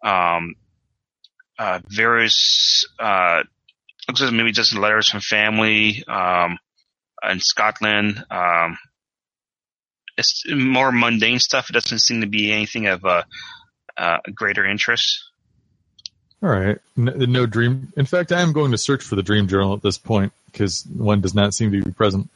um, 0.03 0.55
uh, 1.57 1.79
various 1.89 2.85
uh, 2.99 3.43
looks 4.07 4.21
like 4.21 4.33
maybe 4.33 4.51
just 4.51 4.75
letters 4.75 5.09
from 5.09 5.21
family 5.21 6.03
um, 6.07 6.57
in 7.29 7.39
Scotland. 7.39 8.23
Um, 8.29 8.77
it's 10.17 10.43
more 10.49 10.91
mundane 10.91 11.39
stuff. 11.39 11.69
It 11.69 11.73
doesn't 11.73 11.99
seem 11.99 12.21
to 12.21 12.27
be 12.27 12.51
anything 12.51 12.87
of 12.87 13.03
a, 13.03 13.25
uh, 13.97 14.17
greater 14.33 14.65
interest. 14.65 15.23
All 16.43 16.49
right. 16.49 16.77
No, 16.95 17.13
no 17.13 17.45
dream. 17.47 17.91
In 17.97 18.05
fact, 18.05 18.31
I 18.31 18.41
am 18.41 18.53
going 18.53 18.71
to 18.71 18.77
search 18.77 19.03
for 19.03 19.15
the 19.15 19.23
dream 19.23 19.47
journal 19.47 19.73
at 19.73 19.81
this 19.81 19.97
point 19.97 20.33
because 20.45 20.85
one 20.85 21.21
does 21.21 21.33
not 21.33 21.55
seem 21.55 21.71
to 21.71 21.81
be 21.81 21.91
present. 21.91 22.29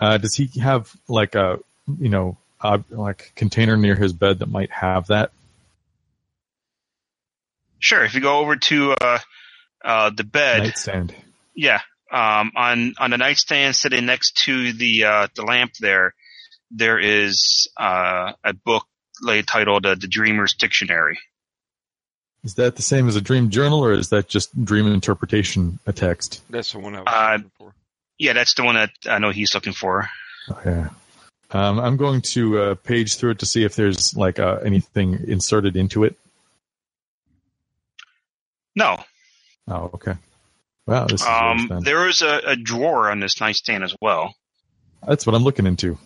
Uh, 0.00 0.18
does 0.18 0.34
he 0.34 0.46
have 0.60 0.90
like 1.08 1.34
a 1.34 1.58
you 1.98 2.08
know 2.08 2.36
ob- 2.62 2.90
like 2.90 3.32
container 3.36 3.76
near 3.76 3.94
his 3.94 4.12
bed 4.12 4.38
that 4.38 4.48
might 4.48 4.70
have 4.70 5.08
that? 5.08 5.30
Sure, 7.78 8.04
if 8.04 8.14
you 8.14 8.20
go 8.20 8.38
over 8.38 8.56
to 8.56 8.92
uh, 8.92 9.18
uh, 9.84 10.10
the 10.10 10.24
bed, 10.24 10.64
nightstand? 10.64 11.14
yeah, 11.54 11.80
um, 12.10 12.52
on 12.56 12.94
on 12.98 13.10
the 13.10 13.18
nightstand 13.18 13.76
sitting 13.76 14.06
next 14.06 14.36
to 14.44 14.72
the 14.72 15.04
uh, 15.04 15.28
the 15.34 15.42
lamp 15.42 15.72
there, 15.80 16.14
there 16.70 16.98
is 16.98 17.68
uh, 17.78 18.32
a 18.44 18.52
book 18.52 18.86
laid 19.22 19.46
titled 19.46 19.86
uh, 19.86 19.94
"The 19.94 20.08
Dreamer's 20.08 20.54
Dictionary." 20.54 21.18
Is 22.42 22.54
that 22.54 22.76
the 22.76 22.82
same 22.82 23.06
as 23.06 23.16
a 23.16 23.20
dream 23.20 23.50
journal, 23.50 23.84
or 23.84 23.92
is 23.92 24.08
that 24.10 24.28
just 24.28 24.64
dream 24.64 24.86
interpretation 24.86 25.78
a 25.86 25.92
text? 25.92 26.40
That's 26.48 26.72
the 26.72 26.78
one 26.78 26.94
I 26.94 27.00
was 27.00 27.06
Uh, 27.06 27.32
looking 27.36 27.50
for. 27.58 27.74
Yeah, 28.20 28.34
that's 28.34 28.54
the 28.54 28.64
one 28.64 28.74
that 28.74 28.90
I 29.08 29.18
know 29.18 29.30
he's 29.30 29.54
looking 29.54 29.72
for. 29.72 30.08
Yeah. 30.64 30.90
Um, 31.52 31.80
I'm 31.80 31.96
going 31.96 32.20
to 32.20 32.58
uh, 32.60 32.74
page 32.76 33.16
through 33.16 33.30
it 33.32 33.38
to 33.40 33.46
see 33.46 33.64
if 33.64 33.74
there's 33.74 34.14
like 34.14 34.38
uh, 34.38 34.58
anything 34.64 35.24
inserted 35.26 35.74
into 35.74 36.04
it. 36.04 36.16
No, 38.76 39.02
Oh, 39.70 39.90
okay. 39.94 40.14
Wow, 40.86 41.06
this 41.06 41.20
is 41.22 41.26
um, 41.26 41.80
there 41.84 42.08
is 42.08 42.22
a, 42.22 42.40
a 42.44 42.56
drawer 42.56 43.10
on 43.10 43.20
this 43.20 43.40
nightstand 43.40 43.84
as 43.84 43.94
well. 44.00 44.34
That's 45.06 45.24
what 45.26 45.34
I'm 45.34 45.44
looking 45.44 45.66
into. 45.66 45.98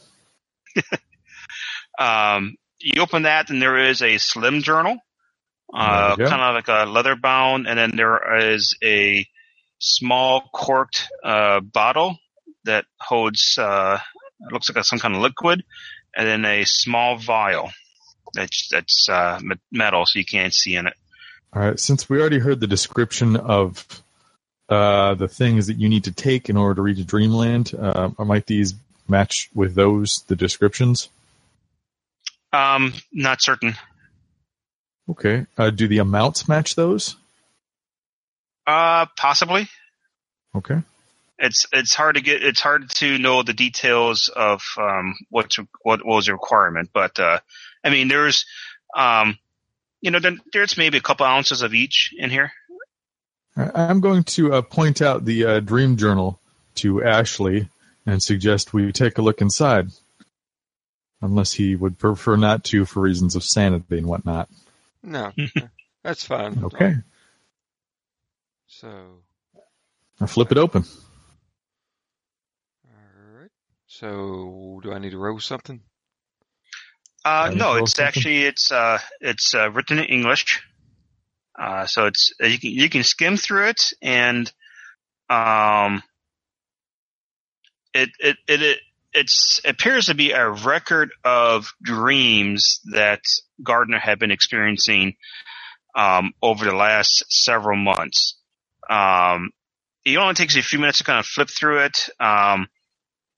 Um, 1.96 2.56
you 2.80 3.00
open 3.00 3.22
that, 3.22 3.50
and 3.50 3.62
there 3.62 3.78
is 3.78 4.02
a 4.02 4.18
slim 4.18 4.62
journal, 4.62 4.98
uh, 5.72 6.16
There 6.16 6.26
you 6.26 6.30
go. 6.30 6.36
kind 6.36 6.42
of 6.42 6.54
like 6.56 6.66
a 6.66 6.90
leather 6.90 7.14
bound, 7.14 7.68
and 7.68 7.78
then 7.78 7.92
there 7.94 8.48
is 8.50 8.76
a 8.82 9.24
small 9.78 10.48
corked 10.52 11.08
uh, 11.22 11.60
bottle 11.60 12.18
that 12.64 12.84
holds 12.98 13.58
uh, 13.58 13.98
looks 14.50 14.70
like 14.70 14.84
some 14.84 14.98
kind 14.98 15.14
of 15.14 15.22
liquid, 15.22 15.64
and 16.16 16.26
then 16.26 16.44
a 16.44 16.64
small 16.64 17.16
vial 17.16 17.70
that's 18.34 18.68
that's 18.70 19.08
uh, 19.08 19.40
metal, 19.70 20.04
so 20.06 20.18
you 20.18 20.24
can't 20.24 20.54
see 20.54 20.74
in 20.76 20.86
it. 20.86 20.94
All 21.52 21.62
right. 21.62 21.78
Since 21.78 22.08
we 22.08 22.20
already 22.20 22.40
heard 22.40 22.60
the 22.60 22.66
description 22.66 23.36
of 23.36 24.02
uh, 24.68 25.14
the 25.14 25.28
things 25.28 25.68
that 25.68 25.78
you 25.78 25.88
need 25.88 26.04
to 26.04 26.12
take 26.12 26.48
in 26.48 26.56
order 26.56 26.74
to 26.74 26.82
reach 26.82 27.06
Dreamland, 27.06 27.72
uh, 27.78 28.10
might 28.18 28.46
these 28.46 28.74
match 29.08 29.50
with 29.54 29.74
those 29.74 30.24
the 30.26 30.36
descriptions? 30.36 31.08
Um, 32.52 32.94
not 33.12 33.42
certain. 33.42 33.76
Okay. 35.08 35.46
Uh, 35.58 35.70
do 35.70 35.86
the 35.86 35.98
amounts 35.98 36.48
match 36.48 36.74
those? 36.74 37.16
Uh, 38.66 39.06
possibly. 39.16 39.68
Okay. 40.54 40.80
It's 41.38 41.66
it's 41.72 41.94
hard 41.94 42.14
to 42.14 42.20
get. 42.20 42.42
It's 42.44 42.60
hard 42.60 42.88
to 42.90 43.18
know 43.18 43.42
the 43.42 43.52
details 43.52 44.28
of 44.28 44.62
um, 44.78 45.16
what's 45.30 45.58
what 45.82 46.04
was 46.06 46.26
the 46.26 46.32
requirement, 46.32 46.90
but 46.94 47.18
uh, 47.18 47.40
I 47.82 47.90
mean, 47.90 48.06
there's 48.08 48.46
um, 48.96 49.36
you 50.00 50.10
know, 50.10 50.20
there, 50.20 50.36
there's 50.52 50.76
maybe 50.78 50.98
a 50.98 51.02
couple 51.02 51.26
ounces 51.26 51.62
of 51.62 51.74
each 51.74 52.14
in 52.16 52.30
here. 52.30 52.52
I- 53.56 53.70
I'm 53.74 54.00
going 54.00 54.24
to 54.24 54.52
uh, 54.54 54.62
point 54.62 55.02
out 55.02 55.24
the 55.24 55.44
uh, 55.44 55.60
Dream 55.60 55.96
Journal 55.96 56.38
to 56.76 57.02
Ashley 57.02 57.68
and 58.06 58.22
suggest 58.22 58.72
we 58.72 58.92
take 58.92 59.18
a 59.18 59.22
look 59.22 59.40
inside. 59.40 59.88
Unless 61.22 61.54
he 61.54 61.74
would 61.74 61.98
prefer 61.98 62.36
not 62.36 62.64
to 62.64 62.84
for 62.84 63.00
reasons 63.00 63.34
of 63.34 63.42
sanity 63.42 63.96
and 63.96 64.06
whatnot. 64.06 64.48
No, 65.02 65.32
that's 66.04 66.22
fine. 66.22 66.62
Okay. 66.64 66.96
So, 68.80 69.22
I 70.20 70.26
flip 70.26 70.50
it 70.50 70.58
open. 70.58 70.84
all 72.84 73.40
right. 73.40 73.50
So, 73.86 74.80
do 74.82 74.92
I 74.92 74.98
need 74.98 75.10
to 75.10 75.18
roll 75.18 75.38
something? 75.38 75.80
Uh, 77.24 77.52
no, 77.54 77.76
it's 77.76 77.92
something? 77.94 78.06
actually 78.06 78.42
it's 78.42 78.72
uh, 78.72 78.98
it's 79.20 79.54
uh, 79.54 79.70
written 79.70 79.98
in 79.98 80.06
English. 80.06 80.60
Uh, 81.56 81.86
so 81.86 82.06
it's 82.06 82.32
uh, 82.42 82.46
you 82.46 82.58
can 82.58 82.70
you 82.70 82.90
can 82.90 83.04
skim 83.04 83.36
through 83.36 83.68
it 83.68 83.80
and 84.02 84.52
um, 85.30 86.02
it 87.94 88.10
it 88.18 88.36
it, 88.48 88.60
it 88.60 88.78
it's 89.12 89.60
appears 89.64 90.06
to 90.06 90.14
be 90.14 90.32
a 90.32 90.50
record 90.50 91.10
of 91.22 91.72
dreams 91.80 92.80
that 92.92 93.22
Gardner 93.62 94.00
had 94.00 94.18
been 94.18 94.32
experiencing 94.32 95.14
um, 95.94 96.32
over 96.42 96.64
the 96.64 96.74
last 96.74 97.24
several 97.28 97.76
months. 97.76 98.36
Um, 98.88 99.50
it 100.04 100.16
only 100.16 100.34
takes 100.34 100.54
you 100.54 100.60
a 100.60 100.64
few 100.64 100.78
minutes 100.78 100.98
to 100.98 101.04
kind 101.04 101.18
of 101.18 101.26
flip 101.26 101.48
through 101.48 101.84
it. 101.84 102.08
Um, 102.20 102.68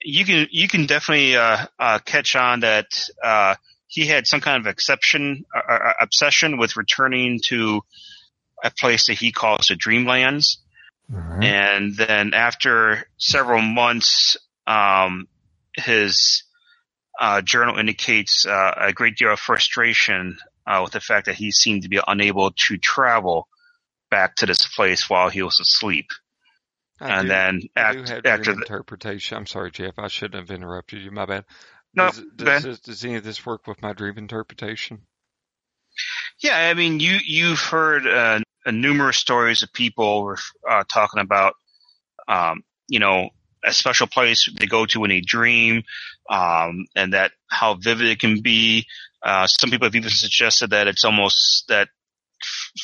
you 0.02 0.24
can 0.24 0.46
you 0.50 0.68
can 0.68 0.86
definitely 0.86 1.36
uh, 1.36 1.66
uh, 1.78 1.98
catch 2.04 2.36
on 2.36 2.60
that 2.60 2.86
uh, 3.22 3.54
he 3.88 4.06
had 4.06 4.26
some 4.26 4.40
kind 4.40 4.60
of 4.60 4.66
exception 4.66 5.44
uh, 5.54 5.72
uh, 5.72 5.92
obsession 6.00 6.58
with 6.58 6.76
returning 6.76 7.40
to 7.46 7.80
a 8.62 8.70
place 8.70 9.06
that 9.06 9.14
he 9.14 9.32
calls 9.32 9.68
the 9.68 9.74
Dreamlands. 9.74 10.56
Right. 11.08 11.44
And 11.44 11.96
then 11.96 12.34
after 12.34 13.08
several 13.16 13.62
months, 13.62 14.36
um, 14.66 15.28
his 15.76 16.42
uh, 17.20 17.42
journal 17.42 17.78
indicates 17.78 18.44
uh, 18.46 18.74
a 18.76 18.92
great 18.92 19.16
deal 19.16 19.32
of 19.32 19.38
frustration 19.38 20.38
uh, 20.66 20.80
with 20.82 20.92
the 20.92 21.00
fact 21.00 21.26
that 21.26 21.36
he 21.36 21.52
seemed 21.52 21.82
to 21.82 21.88
be 21.88 22.00
unable 22.06 22.50
to 22.68 22.76
travel 22.76 23.48
back 24.10 24.36
to 24.36 24.46
this 24.46 24.66
place 24.66 25.08
while 25.08 25.28
he 25.28 25.42
was 25.42 25.58
asleep. 25.60 26.06
I 27.00 27.18
and 27.20 27.22
do- 27.22 27.28
then 27.28 27.58
do 27.60 27.68
after, 27.76 28.14
have 28.14 28.26
after 28.26 28.42
dream 28.44 28.56
the, 28.56 28.62
interpretation. 28.62 29.36
I'm 29.36 29.46
sorry, 29.46 29.70
Geoff. 29.70 29.98
I 29.98 30.08
shouldn't 30.08 30.48
have 30.48 30.56
interrupted 30.56 31.02
you. 31.02 31.10
My 31.10 31.26
bad. 31.26 31.44
No, 31.94 32.06
does, 32.06 32.24
does, 32.36 32.62
this- 32.62 32.80
does 32.80 33.04
any 33.04 33.16
of 33.16 33.24
this 33.24 33.44
work 33.44 33.66
with 33.66 33.82
my 33.82 33.92
dream 33.92 34.18
interpretation? 34.18 35.02
Yeah, 36.40 36.56
I 36.56 36.74
mean, 36.74 37.00
you 37.00 37.18
you've 37.24 37.60
heard 37.60 38.06
uh, 38.06 38.40
numerous 38.66 39.16
stories 39.16 39.62
of 39.62 39.72
people 39.72 40.34
uh, 40.68 40.84
talking 40.92 41.20
about, 41.20 41.54
um, 42.28 42.62
you 42.88 42.98
know, 42.98 43.30
a 43.64 43.72
special 43.72 44.06
place 44.06 44.48
they 44.58 44.66
go 44.66 44.86
to 44.86 45.04
in 45.04 45.10
a 45.10 45.20
dream, 45.20 45.82
um, 46.28 46.86
and 46.94 47.14
that 47.14 47.32
how 47.50 47.74
vivid 47.74 48.06
it 48.08 48.20
can 48.20 48.42
be. 48.42 48.86
Uh, 49.22 49.46
some 49.46 49.70
people 49.70 49.86
have 49.86 49.94
even 49.96 50.10
suggested 50.10 50.70
that 50.70 50.86
it's 50.86 51.04
almost 51.04 51.64
that 51.68 51.88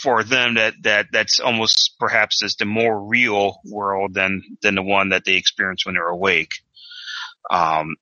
for 0.01 0.25
them 0.25 0.55
that 0.55 0.75
that 0.83 1.07
that's 1.13 1.41
almost 1.41 1.95
perhaps 1.99 2.43
is 2.43 2.57
the 2.57 2.65
more 2.65 3.01
real 3.05 3.61
world 3.65 4.15
than 4.15 4.43
than 4.63 4.75
the 4.75 4.83
one 4.83 5.11
that 5.11 5.25
they 5.25 5.35
experience 5.35 5.85
when 5.85 5.95
they're 5.95 6.09
awake. 6.09 6.53
Um, 7.51 7.97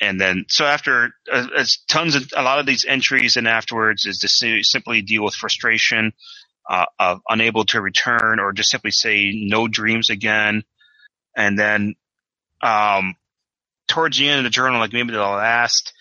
and 0.00 0.20
then 0.20 0.44
so 0.48 0.64
after 0.64 1.10
uh, 1.30 1.64
tons 1.88 2.14
of 2.14 2.24
a 2.36 2.42
lot 2.42 2.58
of 2.58 2.66
these 2.66 2.84
entries 2.86 3.36
and 3.36 3.48
afterwards 3.48 4.04
is 4.04 4.18
to 4.18 4.28
si- 4.28 4.62
simply 4.62 5.02
deal 5.02 5.24
with 5.24 5.34
frustration 5.34 6.12
uh, 6.68 6.86
of 6.98 7.20
unable 7.28 7.64
to 7.66 7.80
return 7.80 8.38
or 8.40 8.52
just 8.52 8.70
simply 8.70 8.90
say 8.90 9.32
no 9.34 9.68
dreams 9.68 10.10
again 10.10 10.62
and 11.36 11.58
then 11.58 11.94
um, 12.62 13.14
towards 13.88 14.18
the 14.18 14.28
end 14.28 14.38
of 14.38 14.44
the 14.44 14.50
journal 14.50 14.78
like 14.78 14.92
maybe 14.92 15.12
the 15.12 15.18
last 15.18 15.92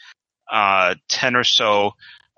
uh, 0.52 0.96
10 1.10 1.36
or 1.36 1.44
so 1.44 1.92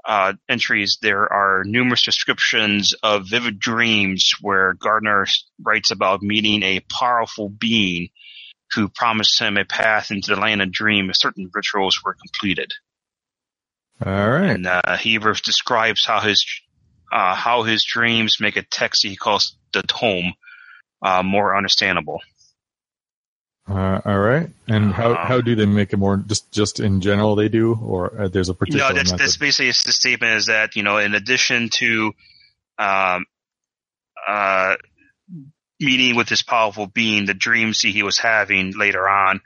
uh, 0.10 0.34
entries 0.50 0.98
there 1.04 1.32
are 1.32 1.64
numerous 1.64 2.02
descriptions 2.02 2.96
of 3.04 3.30
vivid 3.30 3.60
dreams 3.60 4.34
where 4.42 4.74
gardner 4.74 5.28
writes 5.64 5.92
about 5.92 6.24
meeting 6.24 6.64
a 6.64 6.80
powerful 6.80 7.48
being 7.48 8.10
who 8.74 8.90
promised 8.90 9.40
him 9.40 9.56
a 9.56 9.66
path 9.66 10.10
into 10.10 10.34
the 10.34 10.42
land 10.42 10.64
of 10.64 10.72
dream 10.72 11.12
if 11.12 11.16
certain 11.18 11.48
rituals 11.54 12.02
were 12.04 12.16
completed. 12.16 12.74
All 14.04 14.30
right. 14.30 14.50
And 14.50 14.66
uh, 14.66 14.98
describes 15.44 16.04
how 16.06 16.22
his 16.22 16.44
uh, 17.12 17.36
how 17.36 17.62
his 17.62 17.84
dreams 17.84 18.38
make 18.40 18.58
a 18.58 18.64
text 18.64 19.04
he 19.04 19.16
calls 19.16 19.58
the 19.74 19.84
tome 19.84 20.34
uh, 21.04 21.22
more 21.22 21.56
understandable. 21.56 22.20
Uh, 23.70 24.02
all 24.04 24.18
right. 24.20 24.50
And 24.68 24.92
how, 24.94 25.12
Um, 25.12 25.18
how 25.28 25.42
do 25.42 25.56
they 25.56 25.66
make 25.68 25.94
it 25.94 25.98
more 25.98 26.18
just 26.18 26.52
just 26.52 26.80
in 26.80 27.02
general 27.02 27.36
they 27.36 27.50
do 27.50 27.76
or 27.76 28.22
uh, 28.22 28.28
there's 28.28 28.50
a 28.50 28.54
particular 28.56 28.90
No, 28.90 28.96
that's 28.96 29.12
method? 29.12 29.24
that's 29.24 29.38
basically 29.38 29.68
the 29.68 29.92
statement 29.94 30.38
is 30.38 30.46
that 30.48 30.76
you 30.76 30.82
know 30.84 30.98
in 30.98 31.14
addition 31.14 31.70
to 31.70 32.14
um, 32.80 33.26
uh, 34.28 34.76
meeting 35.80 36.16
with 36.16 36.28
this 36.28 36.42
powerful 36.42 36.88
being, 36.88 37.26
the 37.26 37.34
dreams 37.34 37.82
he 37.82 38.04
was 38.04 38.18
having 38.18 38.74
later 38.78 39.08
on 39.08 39.42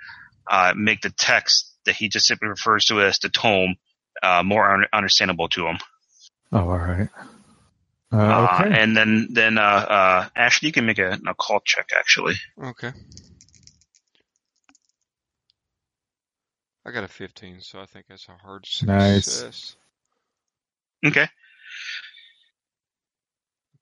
uh, 0.49 0.73
make 0.75 1.01
the 1.01 1.09
text 1.09 1.69
that 1.85 1.95
he 1.95 2.07
just 2.09 2.25
simply 2.25 2.47
refers 2.47 2.85
to 2.85 3.01
as 3.01 3.19
the 3.19 3.29
tome 3.29 3.75
uh, 4.21 4.41
more 4.43 4.73
un- 4.73 4.85
understandable 4.93 5.49
to 5.49 5.67
him. 5.67 5.77
oh, 6.53 6.59
all 6.59 6.77
right. 6.77 7.09
Uh, 8.11 8.15
Uh, 8.17 8.57
okay. 8.61 8.79
and 8.81 8.95
then, 8.95 9.27
then, 9.31 9.57
uh, 9.57 9.61
uh, 9.61 10.29
Ashley, 10.35 10.67
you 10.67 10.71
can 10.71 10.85
make 10.85 10.99
a, 10.99 11.11
an 11.11 11.23
occult 11.27 11.65
check, 11.65 11.89
actually. 11.97 12.35
Okay. 12.63 12.91
I 16.85 16.91
got 16.91 17.03
a 17.03 17.07
15, 17.07 17.61
so 17.61 17.79
I 17.79 17.85
think 17.85 18.07
that's 18.09 18.27
a 18.27 18.33
hard 18.33 18.65
Nice. 18.83 19.25
success. 19.25 19.75
Okay. 21.05 21.27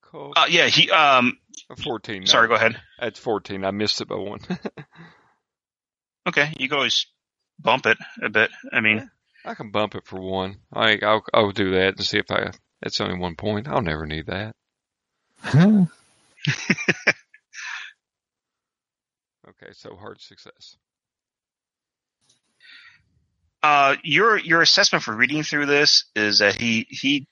Cool. 0.02 0.34
Uh, 0.36 0.46
yeah, 0.50 0.68
he, 0.68 0.90
um, 0.92 1.38
A 1.70 1.76
14. 1.76 2.22
no. 2.22 2.26
sorry, 2.26 2.48
go 2.48 2.56
ahead. 2.56 2.80
That's 3.00 3.20
14. 3.20 3.64
I 3.66 3.72
missed 3.72 4.02
it 4.02 4.08
by 4.08 4.16
one. 4.16 4.40
Okay, 6.28 6.54
you 6.60 6.70
can 6.70 6.78
always 6.78 7.08
bump 7.58 7.88
it 7.88 7.98
a 8.22 8.30
bit. 8.30 8.52
I 8.72 8.80
mean, 8.80 9.10
I 9.44 9.56
can 9.56 9.72
bump 9.72 9.96
it 9.96 10.06
for 10.06 10.22
one. 10.22 10.58
I, 10.72 11.00
I'll, 11.02 11.24
I'll 11.34 11.52
do 11.52 11.72
that 11.72 11.96
and 11.98 12.06
see 12.06 12.20
if 12.20 12.30
I. 12.30 12.52
It's 12.84 13.02
only 13.02 13.18
one 13.18 13.36
point. 13.36 13.68
I'll 13.68 13.82
never 13.82 14.06
need 14.06 14.28
that. 14.28 14.54
Okay, 19.50 19.74
so 19.74 19.96
hard 19.96 20.22
success. 20.22 20.78
Uh, 23.64 23.96
your, 24.04 24.38
your 24.38 24.62
assessment 24.62 25.04
for 25.04 25.16
reading 25.16 25.44
through 25.44 25.68
this 25.68 26.06
is 26.16 26.40
that 26.40 26.56
he, 26.56 26.88
he 26.90 27.28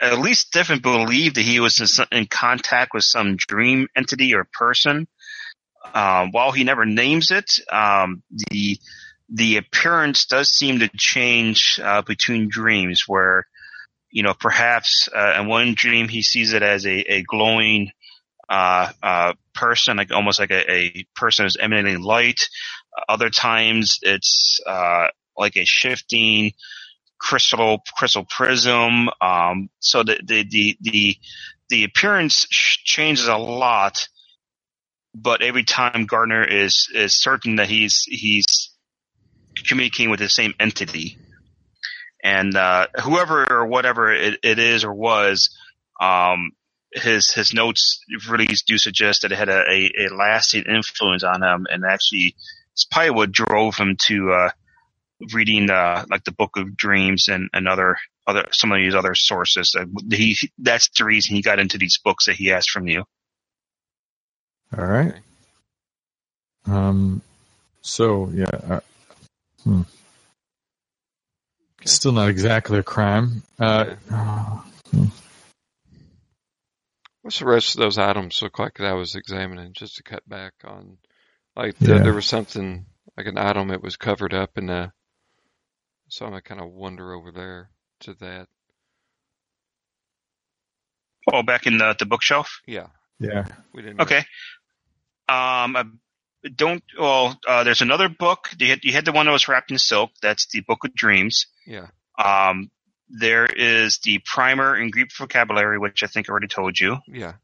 at 0.00 0.18
least 0.18 0.52
definitely 0.52 0.82
believed 1.04 1.36
that 1.36 1.44
he 1.44 1.60
was 1.60 1.80
in, 1.80 1.86
some- 1.86 2.08
in 2.12 2.26
contact 2.26 2.94
with 2.94 3.04
some 3.04 3.36
dream 3.36 3.86
entity 3.96 4.34
or 4.34 4.46
person. 4.52 5.06
Um, 5.94 6.30
while 6.32 6.52
he 6.52 6.64
never 6.64 6.84
names 6.86 7.30
it, 7.30 7.52
um, 7.72 8.22
the, 8.50 8.78
the 9.28 9.56
appearance 9.56 10.26
does 10.26 10.50
seem 10.50 10.80
to 10.80 10.90
change, 10.96 11.80
uh, 11.82 12.02
between 12.02 12.48
dreams 12.48 13.04
where, 13.06 13.46
you 14.10 14.22
know, 14.22 14.34
perhaps, 14.34 15.08
uh, 15.14 15.36
in 15.40 15.48
one 15.48 15.74
dream 15.74 16.08
he 16.08 16.22
sees 16.22 16.52
it 16.52 16.62
as 16.62 16.86
a, 16.86 16.98
a 17.12 17.22
glowing, 17.22 17.90
uh, 18.48 18.90
uh, 19.02 19.32
person, 19.54 19.96
like 19.96 20.12
almost 20.12 20.38
like 20.40 20.50
a, 20.50 20.70
a 20.70 21.06
person 21.14 21.44
who's 21.44 21.56
emanating 21.56 22.02
light. 22.02 22.48
Other 23.08 23.30
times 23.30 23.98
it's, 24.02 24.60
uh, 24.66 25.08
like 25.40 25.56
a 25.56 25.64
shifting, 25.64 26.52
crystal 27.18 27.82
crystal 27.96 28.24
prism. 28.24 29.08
Um, 29.20 29.70
so 29.80 30.02
the 30.02 30.20
the 30.24 30.44
the 30.48 30.76
the, 30.80 31.16
the 31.68 31.84
appearance 31.84 32.46
changes 32.48 33.26
a 33.28 33.36
lot, 33.36 34.08
but 35.14 35.42
every 35.42 35.64
time 35.64 36.06
Gardner 36.06 36.44
is 36.44 36.88
is 36.94 37.20
certain 37.20 37.56
that 37.56 37.68
he's 37.68 38.04
he's 38.08 38.70
communicating 39.66 40.10
with 40.10 40.20
the 40.20 40.28
same 40.28 40.54
entity, 40.60 41.18
and 42.22 42.56
uh, 42.56 42.86
whoever 43.02 43.46
or 43.50 43.66
whatever 43.66 44.12
it, 44.12 44.38
it 44.42 44.58
is 44.58 44.84
or 44.84 44.94
was. 44.94 45.56
Um, 46.00 46.52
his 46.92 47.30
his 47.30 47.54
notes 47.54 48.00
really 48.28 48.48
do 48.66 48.76
suggest 48.76 49.22
that 49.22 49.30
it 49.30 49.38
had 49.38 49.48
a, 49.48 49.60
a, 49.70 50.06
a 50.06 50.14
lasting 50.14 50.64
influence 50.64 51.22
on 51.22 51.42
him, 51.42 51.66
and 51.70 51.84
actually, 51.84 52.34
it's 52.72 52.84
probably 52.84 53.10
what 53.10 53.30
drove 53.30 53.76
him 53.76 53.96
to 54.06 54.32
uh, 54.32 54.50
reading 55.32 55.70
uh, 55.70 56.04
like 56.10 56.24
the 56.24 56.32
Book 56.32 56.56
of 56.56 56.76
Dreams 56.76 57.28
and, 57.28 57.48
and 57.52 57.68
other 57.68 57.96
other 58.26 58.48
some 58.52 58.72
of 58.72 58.78
these 58.78 58.94
other 58.94 59.14
sources. 59.14 59.74
Uh, 59.78 59.84
he 60.10 60.36
that's 60.58 60.88
the 60.96 61.04
reason 61.04 61.34
he 61.36 61.42
got 61.42 61.58
into 61.58 61.78
these 61.78 61.98
books 61.98 62.26
that 62.26 62.36
he 62.36 62.52
asked 62.52 62.70
from 62.70 62.86
you. 62.86 63.04
All 64.76 64.84
right. 64.86 65.14
Um. 66.66 67.22
So 67.82 68.30
yeah. 68.32 68.44
Uh, 68.46 68.80
hmm. 69.64 69.80
Okay. 71.80 71.86
Still 71.88 72.12
not 72.12 72.28
exactly 72.28 72.78
a 72.78 72.82
crime. 72.82 73.42
Uh, 73.58 73.94
hmm. 74.90 75.06
What's 77.22 77.38
the 77.38 77.46
rest 77.46 77.74
of 77.74 77.80
those 77.80 77.98
items 77.98 78.40
look 78.42 78.58
like 78.58 78.74
that 78.78 78.86
I 78.86 78.92
was 78.94 79.14
examining 79.14 79.72
just 79.72 79.96
to 79.96 80.02
cut 80.02 80.26
back 80.28 80.52
on? 80.64 80.98
Like 81.56 81.76
the, 81.78 81.94
Yeah. 81.96 82.02
there 82.02 82.14
was 82.14 82.26
something 82.26 82.86
like 83.16 83.26
an 83.26 83.38
item 83.38 83.68
that 83.68 83.82
was 83.82 83.96
covered 83.96 84.34
up 84.34 84.56
in 84.56 84.66
the. 84.66 84.92
So 86.10 86.24
I'm 86.26 86.32
gonna 86.32 86.42
kind 86.42 86.60
of 86.60 86.70
wander 86.70 87.12
over 87.14 87.30
there 87.32 87.70
to 88.00 88.14
that. 88.14 88.48
Oh, 91.32 91.42
back 91.42 91.66
in 91.66 91.78
the 91.78 91.94
the 91.98 92.06
bookshelf. 92.06 92.60
Yeah, 92.66 92.88
Yeah. 93.18 93.46
we 93.72 93.82
didn't. 93.82 94.00
Okay. 94.00 94.24
Um, 95.28 95.76
I 95.76 95.84
don't. 96.56 96.82
Well, 96.98 97.38
uh, 97.46 97.62
there's 97.64 97.82
another 97.82 98.08
book. 98.08 98.48
You 98.58 98.68
had, 98.68 98.80
you 98.82 98.92
had 98.92 99.04
the 99.04 99.12
one 99.12 99.26
that 99.26 99.32
was 99.32 99.46
wrapped 99.46 99.70
in 99.70 99.78
silk. 99.78 100.10
That's 100.22 100.46
the 100.46 100.60
Book 100.62 100.84
of 100.84 100.94
Dreams. 100.94 101.46
Yeah. 101.66 101.88
Um, 102.18 102.70
there 103.08 103.46
is 103.46 103.98
the 104.04 104.18
primer 104.24 104.76
in 104.76 104.90
Greek 104.90 105.10
vocabulary, 105.16 105.78
which 105.78 106.02
I 106.02 106.06
think 106.06 106.28
I 106.28 106.30
already 106.32 106.48
told 106.48 106.78
you. 106.80 106.98
Yeah. 107.06 107.34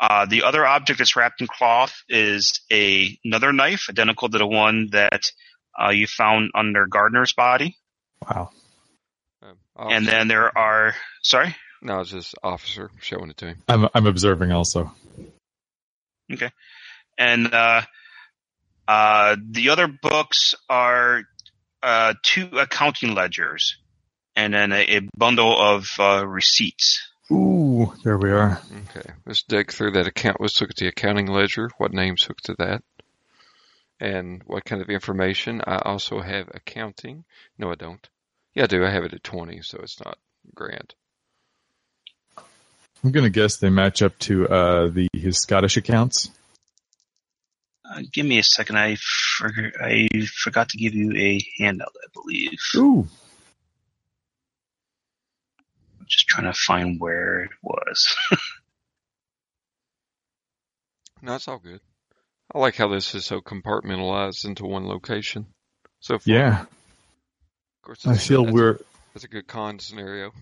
Uh, 0.00 0.24
the 0.26 0.42
other 0.44 0.66
object 0.66 0.98
that's 0.98 1.14
wrapped 1.14 1.42
in 1.42 1.46
cloth 1.46 1.94
is 2.08 2.62
a, 2.72 3.18
another 3.24 3.52
knife, 3.52 3.86
identical 3.90 4.28
to 4.30 4.38
the 4.38 4.46
one 4.46 4.88
that 4.92 5.20
uh, 5.78 5.90
you 5.90 6.06
found 6.06 6.50
under 6.54 6.86
Gardner's 6.86 7.32
body. 7.32 7.76
Wow. 8.28 8.50
Um, 9.42 9.92
And 9.92 10.06
then 10.06 10.28
there 10.28 10.56
are. 10.56 10.94
Sorry. 11.22 11.54
no, 11.82 12.00
it's 12.00 12.10
just 12.10 12.34
officer 12.42 12.90
showing 13.00 13.30
it 13.30 13.36
to 13.38 13.46
him. 13.46 13.62
I'm 13.68 13.88
I'm 13.94 14.06
observing 14.06 14.52
also. 14.52 14.92
Okay, 16.32 16.50
and 17.18 17.52
uh, 17.52 17.82
uh, 18.86 19.36
the 19.50 19.70
other 19.70 19.88
books 19.88 20.54
are 20.68 21.22
uh, 21.82 22.14
two 22.22 22.48
accounting 22.52 23.14
ledgers, 23.14 23.78
and 24.36 24.52
then 24.54 24.72
a, 24.72 24.98
a 24.98 25.00
bundle 25.16 25.58
of 25.58 25.88
uh, 25.98 26.26
receipts. 26.26 27.00
Ooh, 27.32 27.92
there 28.04 28.18
we 28.18 28.30
are. 28.30 28.60
Okay, 28.90 29.10
let's 29.26 29.42
dig 29.44 29.72
through 29.72 29.92
that 29.92 30.06
account. 30.06 30.36
Let's 30.40 30.60
look 30.60 30.70
at 30.70 30.76
the 30.76 30.88
accounting 30.88 31.26
ledger. 31.26 31.70
What 31.78 31.92
names 31.92 32.22
hooked 32.22 32.44
to 32.46 32.54
that? 32.58 32.82
And 34.00 34.42
what 34.46 34.64
kind 34.64 34.80
of 34.80 34.88
information? 34.88 35.60
I 35.66 35.76
also 35.76 36.20
have 36.20 36.48
accounting. 36.54 37.24
No, 37.58 37.70
I 37.70 37.74
don't. 37.74 38.08
Yeah, 38.54 38.64
I 38.64 38.66
do. 38.66 38.84
I 38.84 38.90
have 38.90 39.04
it 39.04 39.12
at 39.12 39.22
20, 39.22 39.60
so 39.62 39.78
it's 39.82 40.00
not 40.02 40.18
grand. 40.54 40.94
I'm 43.04 43.12
gonna 43.12 43.30
guess 43.30 43.56
they 43.56 43.70
match 43.70 44.02
up 44.02 44.18
to 44.20 44.48
uh, 44.48 44.88
the 44.88 45.08
his 45.12 45.38
Scottish 45.38 45.76
accounts. 45.76 46.30
Uh, 47.84 48.02
give 48.12 48.26
me 48.26 48.38
a 48.38 48.42
second. 48.42 48.78
I 48.78 48.96
forgot, 48.96 49.72
I 49.82 50.08
forgot 50.26 50.68
to 50.70 50.78
give 50.78 50.94
you 50.94 51.14
a 51.16 51.40
handout. 51.58 51.92
I 51.94 52.08
believe. 52.12 52.58
Ooh. 52.76 53.08
I'm 55.98 56.06
just 56.06 56.26
trying 56.26 56.52
to 56.52 56.58
find 56.58 57.00
where 57.00 57.44
it 57.44 57.50
was. 57.62 58.16
No, 61.22 61.34
it's 61.34 61.48
all 61.48 61.58
good. 61.58 61.80
I 62.52 62.58
like 62.58 62.76
how 62.76 62.88
this 62.88 63.14
is 63.14 63.24
so 63.24 63.40
compartmentalized 63.40 64.44
into 64.44 64.64
one 64.64 64.86
location. 64.86 65.46
So 66.00 66.18
far. 66.18 66.34
Yeah. 66.34 66.60
Of 66.62 67.82
course, 67.82 68.06
I 68.06 68.16
feel 68.16 68.44
that's, 68.44 68.54
we're 68.54 68.78
that's 69.14 69.24
a 69.24 69.28
good 69.28 69.46
con 69.46 69.78
scenario. 69.78 70.32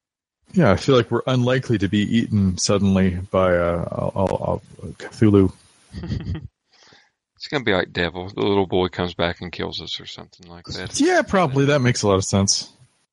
yeah. 0.52 0.72
I 0.72 0.76
feel 0.76 0.96
like 0.96 1.10
we're 1.10 1.22
unlikely 1.26 1.78
to 1.78 1.88
be 1.88 1.98
eaten 1.98 2.56
suddenly 2.58 3.16
by 3.30 3.56
uh, 3.56 4.10
a, 4.14 4.20
a, 4.20 4.54
a 4.54 4.60
Cthulhu. 4.92 5.52
it's 6.02 7.48
gonna 7.50 7.64
be 7.64 7.74
like 7.74 7.92
Devil. 7.92 8.28
The 8.28 8.40
little 8.40 8.66
boy 8.66 8.88
comes 8.88 9.14
back 9.14 9.40
and 9.40 9.52
kills 9.52 9.80
us 9.80 10.00
or 10.00 10.06
something 10.06 10.48
like 10.48 10.64
that. 10.66 10.98
Yeah, 11.00 11.22
probably 11.22 11.66
that 11.66 11.80
makes 11.80 12.02
a 12.02 12.08
lot 12.08 12.16
of 12.16 12.24
sense. 12.24 12.72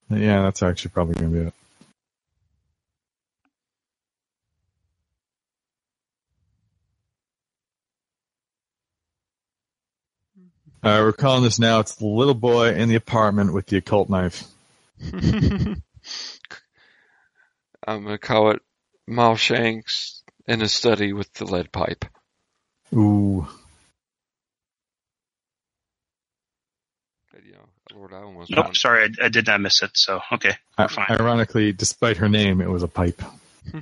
Yeah, 0.10 0.44
that's 0.44 0.64
actually 0.64 0.92
probably 0.92 1.16
gonna 1.16 1.28
be 1.28 1.40
it. 1.48 1.54
Uh, 10.86 11.00
we're 11.02 11.12
calling 11.14 11.42
this 11.44 11.58
now. 11.58 11.80
It's 11.80 11.96
the 11.96 12.06
little 12.06 12.36
boy 12.36 12.70
in 12.76 12.90
the 12.90 12.96
apartment 12.96 13.54
with 13.54 13.66
the 13.66 13.78
occult 13.78 14.08
knife. 14.08 14.44
I'm 15.14 15.82
gonna 18.04 18.20
call 18.20 18.52
it 18.52 18.62
Miles 19.08 19.40
Shanks 19.40 20.22
in 20.48 20.62
a 20.62 20.68
study 20.68 21.12
with 21.12 21.34
the 21.34 21.46
lead 21.46 21.72
pipe. 21.72 22.06
Ooh, 22.94 23.48
But, 27.34 27.44
you 27.44 27.54
know, 27.54 27.66
Lord, 27.96 28.14
I 28.14 28.18
almost 28.18 28.52
nope. 28.52 28.66
found- 28.66 28.78
Sorry, 28.78 29.06
I, 29.22 29.26
I 29.26 29.30
did 29.30 29.48
not 29.48 29.62
miss 29.62 29.82
it. 29.82 29.92
So 29.96 30.22
okay, 30.34 30.54
we're 30.78 30.88
fine. 30.88 31.08
ironically, 31.10 31.72
despite 31.74 32.18
her 32.18 32.30
name, 32.30 32.62
it 32.62 32.70
was 32.70 32.84
a 32.84 32.88
pipe. 32.88 33.22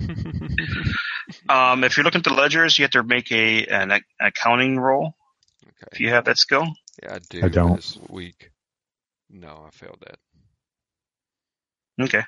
Um, 1.49 1.84
if 1.86 1.95
you're 1.97 2.04
looking 2.04 2.20
at 2.20 2.26
the 2.26 2.34
ledgers, 2.34 2.78
you 2.78 2.84
have 2.84 2.91
to 2.91 3.01
make 3.04 3.32
a 3.32 3.66
an 3.66 4.01
accounting 4.20 4.78
roll. 4.78 5.14
If 5.91 5.99
you 6.01 6.10
have 6.10 6.26
that 6.26 6.38
skill. 6.38 6.66
Yeah, 7.01 7.15
I 7.15 7.19
do. 7.29 7.41
I 7.43 7.49
don't. 7.49 7.75
This 7.75 7.97
week. 8.09 8.51
No, 9.29 9.65
I 9.67 9.71
failed 9.71 10.03
that. 10.05 10.19
Okay. 11.99 12.23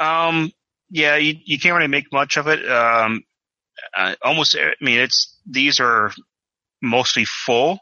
Um, 0.00 0.52
yeah, 0.90 1.16
you, 1.16 1.34
you 1.44 1.58
can't 1.58 1.74
really 1.74 1.88
make 1.88 2.12
much 2.12 2.36
of 2.36 2.46
it. 2.46 2.68
Um, 2.70 3.22
uh, 3.96 4.14
almost, 4.22 4.56
I 4.56 4.72
mean, 4.80 5.00
it's, 5.00 5.36
these 5.46 5.80
are 5.80 6.12
mostly 6.80 7.24
full. 7.24 7.78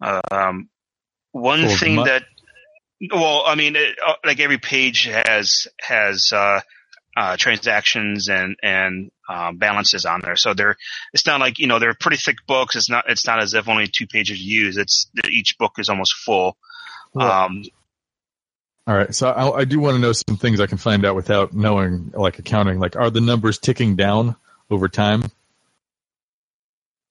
Um, 0.00 0.68
one 1.32 1.66
Full 1.66 1.76
thing 1.76 1.96
mu- 1.96 2.04
that, 2.04 2.24
well, 3.12 3.44
I 3.46 3.54
mean, 3.54 3.76
it, 3.76 3.96
uh, 4.04 4.14
like 4.24 4.40
every 4.40 4.58
page 4.58 5.04
has, 5.04 5.66
has, 5.80 6.32
uh, 6.32 6.60
uh, 7.16 7.36
transactions 7.36 8.28
and, 8.28 8.56
and, 8.62 9.10
um, 9.28 9.56
balances 9.58 10.04
on 10.04 10.20
there. 10.20 10.36
So 10.36 10.54
they're, 10.54 10.76
it's 11.12 11.26
not 11.26 11.40
like, 11.40 11.58
you 11.58 11.66
know, 11.66 11.78
they're 11.78 11.94
pretty 11.94 12.16
thick 12.16 12.38
books. 12.46 12.76
It's 12.76 12.90
not, 12.90 13.04
it's 13.08 13.26
not 13.26 13.40
as 13.40 13.54
if 13.54 13.68
only 13.68 13.86
two 13.86 14.06
pages 14.06 14.38
to 14.38 14.44
use. 14.44 14.76
It's, 14.76 15.10
each 15.28 15.58
book 15.58 15.74
is 15.78 15.88
almost 15.88 16.14
full. 16.14 16.56
Um, 17.14 17.64
All 18.86 18.94
right, 18.96 19.14
so 19.14 19.28
I, 19.28 19.60
I 19.60 19.64
do 19.64 19.78
want 19.78 19.94
to 19.96 20.00
know 20.00 20.12
some 20.12 20.36
things 20.36 20.60
I 20.60 20.66
can 20.66 20.78
find 20.78 21.04
out 21.04 21.14
without 21.14 21.52
knowing, 21.52 22.12
like 22.14 22.38
accounting. 22.38 22.78
Like, 22.80 22.96
are 22.96 23.10
the 23.10 23.20
numbers 23.20 23.58
ticking 23.58 23.94
down 23.94 24.36
over 24.70 24.88
time? 24.88 25.24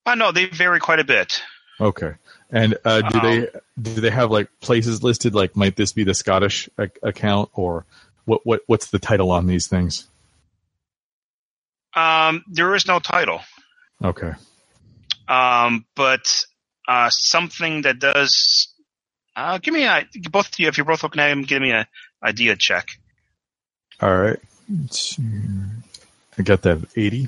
I 0.06 0.16
know 0.16 0.32
they 0.32 0.46
vary 0.46 0.80
quite 0.80 1.00
a 1.00 1.04
bit. 1.04 1.42
Okay, 1.80 2.14
and 2.50 2.78
uh, 2.84 3.02
do 3.02 3.20
Um, 3.20 3.24
they 3.24 3.48
do 3.82 4.02
they 4.02 4.10
have 4.10 4.32
like 4.32 4.50
places 4.60 5.04
listed? 5.04 5.36
Like, 5.36 5.56
might 5.56 5.76
this 5.76 5.94
be 5.94 6.04
the 6.04 6.14
Scottish 6.14 6.68
ac- 6.80 6.92
account, 7.04 7.50
or 7.54 7.86
what? 8.30 8.46
What 8.46 8.62
what's 8.68 8.88
the 8.92 9.00
title 9.00 9.32
on 9.32 9.48
these 9.48 9.68
things? 9.68 10.08
Um, 11.96 12.44
there 12.48 12.76
is 12.76 12.86
no 12.88 13.00
title. 13.00 13.42
Okay, 14.04 14.34
Um, 15.28 15.86
but 15.96 16.44
uh, 16.88 17.10
something 17.10 17.82
that 17.82 18.00
does. 18.00 18.70
Uh, 19.36 19.58
give 19.58 19.74
me 19.74 19.86
a 19.86 20.06
both 20.30 20.48
of 20.54 20.60
you 20.60 20.68
if 20.68 20.78
you're 20.78 20.86
both 20.86 21.04
looking 21.04 21.22
at 21.22 21.32
him. 21.32 21.44
Give 21.44 21.62
me 21.62 21.72
a 21.72 21.88
idea 22.24 22.56
check. 22.56 22.88
all 24.02 24.16
right. 24.16 24.40
I 26.38 26.42
got 26.44 26.62
that 26.64 26.86
eighty. 26.96 27.28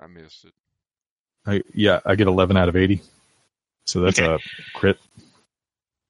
I 0.00 0.06
missed 0.06 0.44
it. 0.44 0.52
I 1.46 1.62
yeah, 1.74 2.00
I 2.04 2.14
get 2.14 2.26
eleven 2.26 2.56
out 2.56 2.68
of 2.68 2.76
eighty. 2.76 3.02
So 3.86 4.00
that's 4.00 4.18
Okay. 4.18 4.34
a 4.34 4.38
crit. 4.72 4.98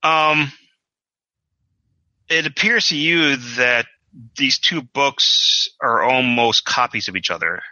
Um, 0.02 0.52
it 2.28 2.46
appears 2.46 2.88
to 2.88 2.96
you 2.96 3.36
that 3.56 3.86
these 4.36 4.58
two 4.58 4.82
books 4.82 5.68
are 5.82 6.02
almost 6.02 6.64
copies 6.64 7.08
of 7.08 7.16
each 7.16 7.30
other. 7.30 7.62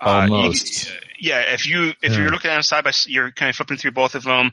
Uh, 0.00 0.26
you- 0.28 0.34
Almost. 0.34 0.92
yeah, 1.18 1.40
if 1.52 1.66
you 1.66 1.92
if 2.02 2.12
Yeah. 2.12 2.18
you're 2.18 2.30
looking 2.30 2.50
at 2.50 2.54
them 2.54 2.62
side 2.62 2.84
by 2.84 2.92
you're 3.06 3.30
kind 3.32 3.50
of 3.50 3.56
flipping 3.56 3.76
through 3.76 3.92
both 3.92 4.14
of 4.14 4.24
them. 4.24 4.52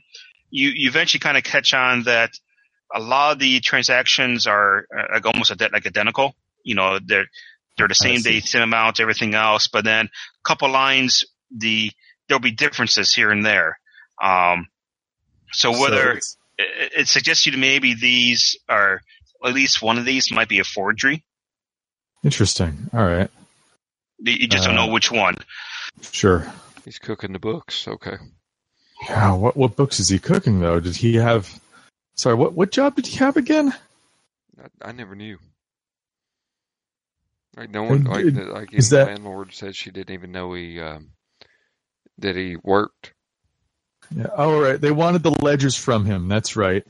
You 0.52 0.70
you 0.70 0.90
eventually 0.90 1.20
kind 1.20 1.38
of 1.38 1.44
catch 1.44 1.74
on 1.74 2.04
that 2.04 2.32
a 2.94 3.00
lot 3.00 3.34
of 3.34 3.40
the 3.40 3.60
transactions 3.60 4.48
are 4.48 4.86
uh, 4.98 5.04
like 5.14 5.26
almost 5.26 5.52
like 5.60 5.86
identical. 5.86 6.36
You 6.64 6.76
know, 6.76 7.00
they're 7.04 7.26
they're 7.78 7.88
the 7.88 7.96
same 7.96 8.22
date, 8.22 8.46
same 8.46 8.62
amount, 8.64 9.00
everything 9.00 9.34
else. 9.36 9.68
But 9.68 9.86
then 9.86 10.06
a 10.08 10.44
couple 10.44 10.70
lines, 10.70 11.24
the 11.56 11.92
there'll 12.28 12.42
be 12.42 12.52
differences 12.52 13.14
here 13.14 13.32
and 13.32 13.46
there. 13.46 13.80
Um, 14.22 14.68
so 15.52 15.74
So 15.74 15.80
whether 15.82 16.10
it's- 16.12 16.36
it, 16.58 16.92
it 16.98 17.08
suggests 17.08 17.46
you 17.46 17.54
to 17.54 17.58
maybe 17.58 17.94
these 17.96 18.58
are 18.68 19.02
at 19.46 19.54
least 19.54 19.82
one 19.82 19.98
of 19.98 20.06
these 20.06 20.32
might 20.32 20.50
be 20.50 20.60
a 20.60 20.64
forgery. 20.64 21.24
interesting. 22.24 22.90
All 22.94 23.04
right. 23.06 23.30
You 24.20 24.34
you 24.34 24.48
just 24.48 24.66
don't 24.66 24.78
Uh, 24.78 24.86
know 24.86 24.92
which 24.92 25.12
one. 25.12 25.36
Sure. 26.12 26.46
He's 26.86 27.00
cooking 27.00 27.32
the 27.34 27.40
books. 27.40 27.88
Okay. 27.88 28.18
Yeah, 29.08 29.34
what 29.34 29.56
what 29.56 29.76
books 29.78 30.00
is 30.02 30.10
he 30.10 30.20
cooking 30.20 30.60
though? 30.60 30.80
Did 30.82 30.96
he 30.98 31.16
have? 31.16 31.50
Sorry, 32.16 32.36
what 32.36 32.54
what 32.54 32.72
job 32.72 32.96
did 32.96 33.08
he 33.08 33.16
have 33.18 33.38
again? 33.38 33.74
I, 34.62 34.90
I 34.90 34.92
never 34.92 35.16
knew. 35.16 35.38
Like 37.56 37.70
no 37.70 37.84
one, 37.84 38.08
Uh, 38.08 38.12
like 38.12 38.24
d- 38.26 38.30
the- 38.32 38.46
like 38.46 38.74
is 38.74 38.90
that- 38.90 39.08
landlord 39.08 39.54
said 39.54 39.76
she 39.76 39.92
didn't 39.92 40.14
even 40.14 40.32
know 40.32 40.54
he 40.54 40.80
um, 40.82 41.12
that 42.20 42.36
he 42.36 42.58
worked. 42.64 43.14
Yeah. 44.14 44.26
All 44.36 44.60
right. 44.60 44.80
They 44.80 44.92
wanted 44.92 45.24
the 45.24 45.32
ledgers 45.32 45.76
from 45.76 46.06
him. 46.06 46.28
That's 46.28 46.56
right. 46.56 46.84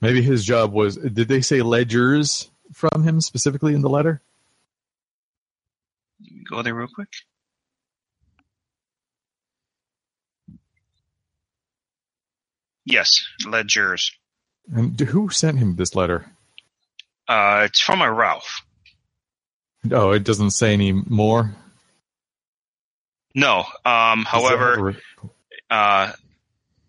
Maybe 0.00 0.22
his 0.22 0.44
job 0.44 0.72
was. 0.72 0.96
Did 0.96 1.28
they 1.28 1.40
say 1.40 1.62
ledgers 1.62 2.50
from 2.72 3.02
him 3.04 3.20
specifically 3.20 3.74
in 3.74 3.80
the 3.82 3.88
letter? 3.88 4.20
Go 6.50 6.62
there 6.62 6.74
real 6.74 6.88
quick. 6.92 7.08
Yes, 12.84 13.24
ledgers. 13.46 14.12
And 14.72 14.98
who 14.98 15.30
sent 15.30 15.58
him 15.58 15.76
this 15.76 15.94
letter? 15.94 16.26
Uh, 17.26 17.62
it's 17.64 17.80
from 17.80 18.02
a 18.02 18.12
Ralph. 18.12 18.62
Oh, 19.90 20.12
it 20.12 20.24
doesn't 20.24 20.50
say 20.50 20.72
any 20.72 20.92
more. 20.92 21.54
No. 23.34 23.64
Um, 23.84 24.24
however, 24.24 24.70
have 24.70 24.78
a 24.78 24.82
re- 24.82 25.00
uh, 25.70 26.12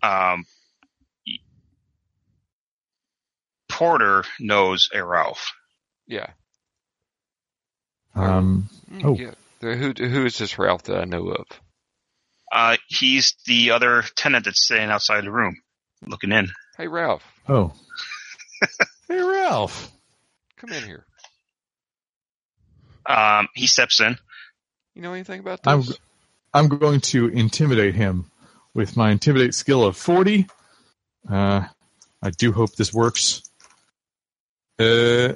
um, 0.02 0.44
Porter 3.76 4.24
knows 4.40 4.88
a 4.94 5.04
Ralph. 5.04 5.52
Yeah. 6.06 6.30
um, 8.14 8.70
Mm, 8.90 9.04
Oh. 9.04 9.14
Yeah. 9.16 9.32
Who 9.60 9.92
who 9.92 10.24
is 10.24 10.38
this 10.38 10.58
Ralph 10.58 10.84
that 10.84 10.96
I 10.98 11.04
know 11.04 11.28
of? 11.28 11.46
Uh, 12.50 12.76
he's 12.88 13.34
the 13.46 13.72
other 13.72 14.02
tenant 14.16 14.44
that's 14.46 14.64
staying 14.64 14.90
outside 14.90 15.24
the 15.24 15.30
room, 15.30 15.56
looking 16.06 16.32
in. 16.32 16.48
Hey 16.78 16.86
Ralph, 16.88 17.22
oh, 17.48 17.72
hey 19.08 19.20
Ralph. 19.20 19.90
come 20.56 20.72
in 20.72 20.84
here. 20.84 21.04
Um, 23.06 23.48
he 23.54 23.66
steps 23.66 24.00
in. 24.00 24.16
You 24.94 25.02
know 25.02 25.12
anything 25.12 25.40
about 25.40 25.60
I'm 25.66 25.82
this? 25.82 25.98
I'm 26.54 26.68
going 26.68 27.00
to 27.12 27.28
intimidate 27.28 27.94
him 27.94 28.30
with 28.74 28.96
my 28.96 29.10
intimidate 29.10 29.54
skill 29.54 29.84
of 29.84 29.96
forty. 29.96 30.46
Uh, 31.28 31.66
I 32.22 32.30
do 32.30 32.52
hope 32.52 32.74
this 32.76 32.92
works. 32.94 33.42
Uh, 34.78 35.34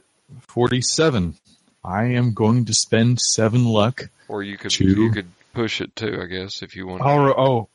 forty-seven. 0.48 1.34
I 1.82 2.04
am 2.04 2.34
going 2.34 2.66
to 2.66 2.74
spend 2.74 3.20
seven 3.20 3.64
luck. 3.64 4.08
or 4.28 4.42
you 4.42 4.58
could 4.58 4.70
two. 4.70 5.04
you 5.04 5.10
could 5.12 5.28
push 5.54 5.80
it 5.80 5.96
too, 5.96 6.18
I 6.22 6.26
guess, 6.26 6.62
if 6.62 6.76
you 6.76 6.86
want. 6.86 7.02
Oh, 7.04 7.32
oh, 7.36 7.68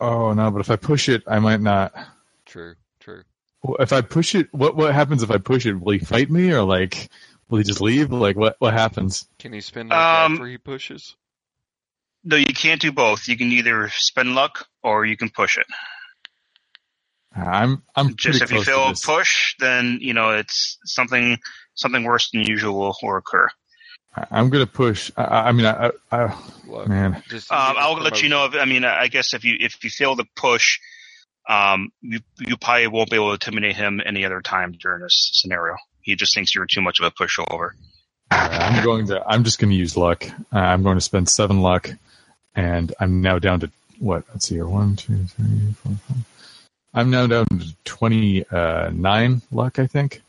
oh 0.00 0.32
no! 0.34 0.50
But 0.50 0.60
if 0.60 0.70
I 0.70 0.76
push 0.76 1.08
it, 1.08 1.22
I 1.26 1.38
might 1.38 1.60
not. 1.60 1.94
True, 2.44 2.74
true. 3.00 3.22
Well, 3.62 3.76
If 3.80 3.92
I 3.92 4.02
push 4.02 4.34
it, 4.34 4.52
what 4.52 4.76
what 4.76 4.94
happens 4.94 5.22
if 5.22 5.30
I 5.30 5.38
push 5.38 5.64
it? 5.66 5.80
Will 5.80 5.92
he 5.92 5.98
fight 6.00 6.30
me, 6.30 6.52
or 6.52 6.62
like, 6.62 7.08
will 7.48 7.58
he 7.58 7.64
just 7.64 7.80
leave? 7.80 8.12
Like, 8.12 8.36
what 8.36 8.56
what 8.58 8.74
happens? 8.74 9.26
Can 9.38 9.52
he 9.54 9.60
spend 9.62 9.88
like 9.88 9.98
Um, 9.98 10.32
after 10.34 10.46
he 10.46 10.58
pushes? 10.58 11.16
No, 12.24 12.36
you 12.36 12.46
can't 12.52 12.80
do 12.80 12.92
both. 12.92 13.26
You 13.28 13.36
can 13.36 13.52
either 13.52 13.88
spend 13.92 14.34
luck 14.34 14.66
or 14.82 15.06
you 15.06 15.16
can 15.16 15.30
push 15.30 15.56
it. 15.58 15.66
I'm 17.36 17.82
I'm 17.94 18.16
Just 18.16 18.40
pretty 18.40 18.44
if 18.44 18.50
you 18.50 18.56
close 18.56 18.64
to 18.66 18.70
feel 18.72 18.88
this. 18.90 19.04
push, 19.04 19.54
then 19.58 19.98
you 20.00 20.14
know 20.14 20.30
it's 20.30 20.78
something 20.84 21.38
something 21.74 22.04
worse 22.04 22.30
than 22.30 22.42
usual 22.42 22.74
will 22.78 23.16
occur. 23.16 23.48
I- 24.16 24.26
I'm 24.30 24.48
gonna 24.50 24.66
push. 24.66 25.10
I, 25.16 25.24
I 25.24 25.48
I 25.48 25.52
mean, 25.52 25.66
I, 25.66 25.86
I, 26.10 26.18
I 26.24 26.38
Look, 26.66 26.88
man, 26.88 27.22
just 27.28 27.52
Um, 27.52 27.74
I'll 27.78 27.94
let 27.94 28.22
you 28.22 28.28
know. 28.28 28.46
If, 28.46 28.54
I 28.54 28.64
mean, 28.64 28.84
I 28.84 29.08
guess 29.08 29.34
if 29.34 29.44
you 29.44 29.56
if 29.60 29.82
you 29.84 29.90
fail 29.90 30.16
to 30.16 30.24
push, 30.34 30.78
um, 31.48 31.90
you 32.00 32.20
you 32.38 32.56
probably 32.56 32.86
won't 32.86 33.10
be 33.10 33.16
able 33.16 33.28
to 33.28 33.32
intimidate 33.34 33.76
him 33.76 34.00
any 34.04 34.24
other 34.24 34.40
time 34.40 34.72
during 34.80 35.02
this 35.02 35.30
scenario. 35.34 35.76
He 36.00 36.14
just 36.16 36.34
thinks 36.34 36.54
you're 36.54 36.66
too 36.66 36.80
much 36.82 37.00
of 37.00 37.04
a 37.06 37.10
pushover. 37.10 37.70
I'm 38.30 38.82
going 38.84 39.06
to. 39.08 39.22
I'm 39.26 39.44
just 39.44 39.58
going 39.58 39.70
to 39.70 39.76
use 39.76 39.96
luck. 39.96 40.24
Uh, 40.52 40.58
I'm 40.58 40.82
going 40.82 40.96
to 40.96 41.00
spend 41.02 41.28
seven 41.28 41.60
luck, 41.60 41.90
and 42.54 42.94
I'm 42.98 43.20
now 43.20 43.38
down 43.38 43.60
to 43.60 43.70
what? 43.98 44.24
Let's 44.32 44.48
see 44.48 44.54
here. 44.56 44.66
One, 44.66 44.96
two, 44.96 45.24
three, 45.24 45.74
four, 45.82 45.92
five. 46.08 46.16
I'm 46.96 47.10
now 47.10 47.26
down 47.26 47.46
to 47.46 47.76
twenty 47.84 48.44
uh, 48.48 48.90
luck. 49.52 49.78
I 49.78 49.86
think 49.86 50.22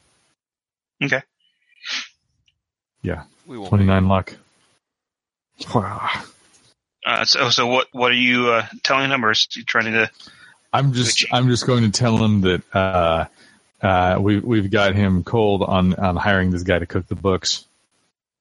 Okay. 1.04 1.22
won't. 3.58 3.70
twenty 3.70 3.86
nine 3.86 4.08
luck. 4.08 4.36
Wow. 5.74 6.10
Uh, 7.06 7.24
so 7.26 7.50
so 7.50 7.68
what 7.68 7.88
what 7.94 8.12
are 8.12 8.16
you 8.16 8.50
uh, 8.50 8.66
telling 8.84 9.10
him, 9.10 9.24
or 9.24 9.32
is 9.32 9.48
he 9.50 9.64
trying 9.64 9.94
to? 9.94 10.12
I'm 10.74 10.94
just. 10.94 11.26
I'm 11.32 11.48
just 11.48 11.66
going 11.66 11.84
to 11.84 11.92
tell 11.92 12.18
him 12.18 12.42
that 12.42 12.62
uh, 12.74 13.26
uh, 13.82 14.18
we 14.20 14.40
we've 14.40 14.70
got 14.70 14.94
him 14.94 15.24
cold 15.24 15.64
on 15.64 15.96
on 15.96 16.16
hiring 16.18 16.52
this 16.52 16.64
guy 16.64 16.80
to 16.80 16.86
cook 16.86 17.08
the 17.08 17.16
books, 17.16 17.64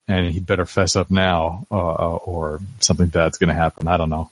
and 0.08 0.32
he 0.32 0.40
better 0.40 0.66
fess 0.66 0.96
up 0.96 1.10
now, 1.10 1.66
uh, 1.70 1.74
uh, 1.74 2.16
or 2.24 2.60
something 2.80 3.06
bad's 3.06 3.38
going 3.38 3.48
to 3.48 3.54
happen. 3.54 3.86
I 3.86 3.96
don't 3.96 4.10
know. 4.10 4.30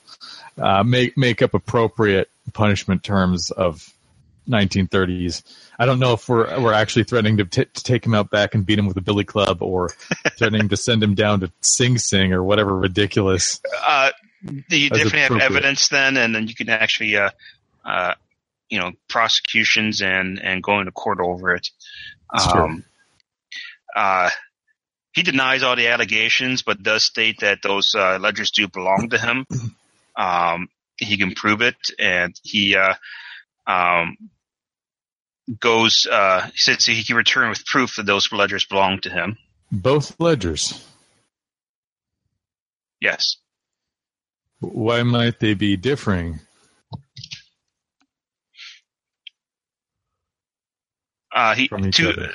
Uh, 0.57 0.83
make 0.83 1.17
make 1.17 1.41
up 1.41 1.53
appropriate 1.53 2.29
punishment 2.53 3.03
terms 3.03 3.51
of 3.51 3.93
1930s. 4.47 5.43
I 5.77 5.85
don't 5.85 5.99
know 5.99 6.13
if 6.13 6.29
we're 6.29 6.59
we're 6.61 6.73
actually 6.73 7.03
threatening 7.03 7.37
to, 7.37 7.45
t- 7.45 7.65
to 7.65 7.83
take 7.83 8.05
him 8.05 8.13
out 8.13 8.29
back 8.29 8.55
and 8.55 8.65
beat 8.65 8.79
him 8.79 8.87
with 8.87 8.97
a 8.97 9.01
billy 9.01 9.23
club, 9.23 9.61
or 9.61 9.89
threatening 10.37 10.69
to 10.69 10.77
send 10.77 11.03
him 11.03 11.15
down 11.15 11.41
to 11.41 11.51
Sing 11.61 11.97
Sing 11.97 12.33
or 12.33 12.43
whatever 12.43 12.75
ridiculous. 12.75 13.61
Uh, 13.85 14.11
you 14.69 14.89
definitely 14.89 15.19
have 15.19 15.51
evidence 15.51 15.89
then, 15.89 16.17
and 16.17 16.33
then 16.33 16.47
you 16.47 16.55
can 16.55 16.69
actually, 16.69 17.17
uh, 17.17 17.31
uh, 17.83 18.13
you 18.69 18.79
know, 18.79 18.91
prosecutions 19.09 20.01
and 20.01 20.41
and 20.41 20.63
going 20.63 20.85
to 20.85 20.91
court 20.91 21.19
over 21.19 21.55
it. 21.55 21.69
That's 22.31 22.51
true. 22.51 22.61
Um, 22.61 22.83
uh, 23.95 24.29
he 25.13 25.23
denies 25.23 25.63
all 25.63 25.75
the 25.75 25.87
allegations, 25.87 26.61
but 26.61 26.83
does 26.83 27.05
state 27.05 27.39
that 27.39 27.59
those 27.63 27.95
uh, 27.95 28.19
ledgers 28.19 28.51
do 28.51 28.67
belong 28.67 29.09
to 29.11 29.17
him. 29.17 29.45
Um, 30.17 30.69
he 30.97 31.17
can 31.17 31.33
prove 31.33 31.61
it, 31.61 31.75
and 31.99 32.33
he 32.43 32.75
uh, 32.75 32.93
um, 33.67 34.17
goes. 35.59 36.07
Uh, 36.09 36.47
he 36.53 36.57
says 36.57 36.85
he 36.85 37.03
can 37.03 37.15
return 37.15 37.49
with 37.49 37.65
proof 37.65 37.95
that 37.97 38.05
those 38.05 38.31
ledgers 38.31 38.65
belong 38.65 39.01
to 39.01 39.09
him. 39.09 39.37
Both 39.71 40.19
ledgers. 40.19 40.85
Yes. 43.01 43.37
Why 44.59 45.03
might 45.03 45.39
they 45.39 45.53
be 45.53 45.75
differing? 45.77 46.39
Uh, 51.31 51.53
he 51.53 51.67
to, 51.67 52.29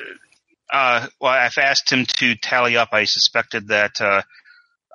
uh, 0.70 1.06
well, 1.20 1.32
I've 1.32 1.56
asked 1.56 1.90
him 1.90 2.04
to 2.04 2.34
tally 2.34 2.76
up. 2.76 2.90
I 2.92 3.04
suspected 3.04 3.68
that 3.68 3.98
uh, 4.00 4.22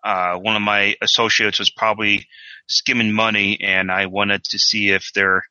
uh, 0.05 0.35
one 0.37 0.55
of 0.55 0.61
my 0.61 0.95
associates 1.01 1.59
was 1.59 1.69
probably 1.71 2.27
skimming 2.69 3.11
money, 3.11 3.59
and 3.61 3.91
I 3.91 4.05
wanted 4.05 4.43
to 4.45 4.59
see 4.59 4.89
if 4.91 5.11
there 5.13 5.43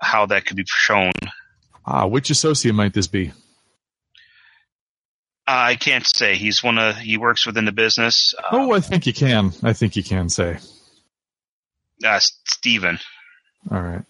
how 0.00 0.26
that 0.26 0.46
could 0.46 0.56
be 0.56 0.64
shown. 0.66 1.12
Ah, 1.86 2.06
which 2.06 2.30
associate 2.30 2.74
might 2.74 2.94
this 2.94 3.06
be? 3.06 3.28
Uh, 5.46 5.52
I 5.72 5.74
can't 5.76 6.06
say. 6.06 6.36
He's 6.36 6.62
one 6.62 6.78
of 6.78 6.96
he 6.96 7.16
works 7.18 7.44
within 7.46 7.64
the 7.64 7.72
business. 7.72 8.34
Uh, 8.38 8.42
Oh, 8.52 8.72
I 8.72 8.80
think 8.80 9.06
you 9.06 9.12
can. 9.12 9.52
I 9.62 9.72
think 9.74 9.96
you 9.96 10.02
can 10.04 10.28
say. 10.28 10.58
uh, 12.04 12.20
Stephen. 12.20 12.98
All 13.70 13.80
right. 13.82 14.02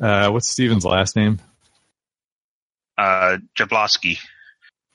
Uh, 0.00 0.30
what's 0.30 0.48
Steven's 0.50 0.84
last 0.84 1.16
name? 1.16 1.38
Uh, 2.98 3.38
Jablowski. 3.58 4.18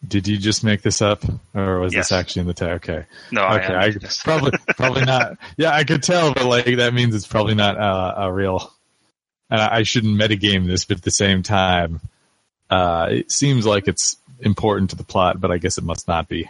Did 0.07 0.27
you 0.27 0.37
just 0.37 0.63
make 0.63 0.81
this 0.81 1.01
up, 1.01 1.23
or 1.53 1.79
was 1.79 1.93
Yes. 1.93 2.09
this 2.09 2.17
actually 2.17 2.41
in 2.41 2.47
the 2.47 2.53
tag? 2.55 2.71
Okay. 2.89 3.05
No, 3.31 3.43
Okay. 3.47 3.73
I, 3.73 3.85
I, 3.85 3.91
probably, 4.23 4.51
probably 4.75 5.05
not. 5.05 5.37
Yeah, 5.57 5.71
I 5.73 5.83
could 5.83 6.01
tell, 6.01 6.33
but 6.33 6.45
like 6.45 6.65
that 6.77 6.93
means 6.93 7.13
it's 7.13 7.27
probably 7.27 7.53
not 7.55 7.77
uh, 7.77 8.13
a 8.17 8.33
real. 8.33 8.73
And 9.49 9.61
I 9.61 9.77
I 9.77 9.83
shouldn't 9.83 10.19
metagame 10.19 10.65
this, 10.65 10.85
but 10.85 10.97
at 10.97 11.03
the 11.03 11.11
same 11.11 11.43
time, 11.43 11.99
uh, 12.69 13.09
it 13.11 13.31
seems 13.31 13.65
like 13.65 13.87
it's 13.87 14.17
important 14.39 14.89
to 14.89 14.95
the 14.95 15.03
plot, 15.03 15.39
but 15.39 15.51
I 15.51 15.57
guess 15.59 15.77
it 15.77 15.83
must 15.83 16.07
not 16.07 16.27
be. 16.27 16.49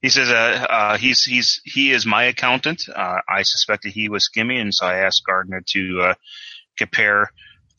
He 0.00 0.08
says 0.08 0.30
uh, 0.30 0.66
uh, 0.68 0.96
he's 0.96 1.22
he's 1.22 1.60
he 1.64 1.90
is 1.90 2.06
my 2.06 2.24
accountant. 2.24 2.82
Uh, 2.94 3.18
I 3.28 3.42
suspected 3.42 3.92
he 3.92 4.08
was 4.08 4.24
skimming, 4.24 4.58
and 4.58 4.72
so 4.74 4.86
I 4.86 4.98
asked 4.98 5.22
Gardner 5.26 5.62
to 5.68 6.00
uh, 6.02 6.14
compare 6.78 7.30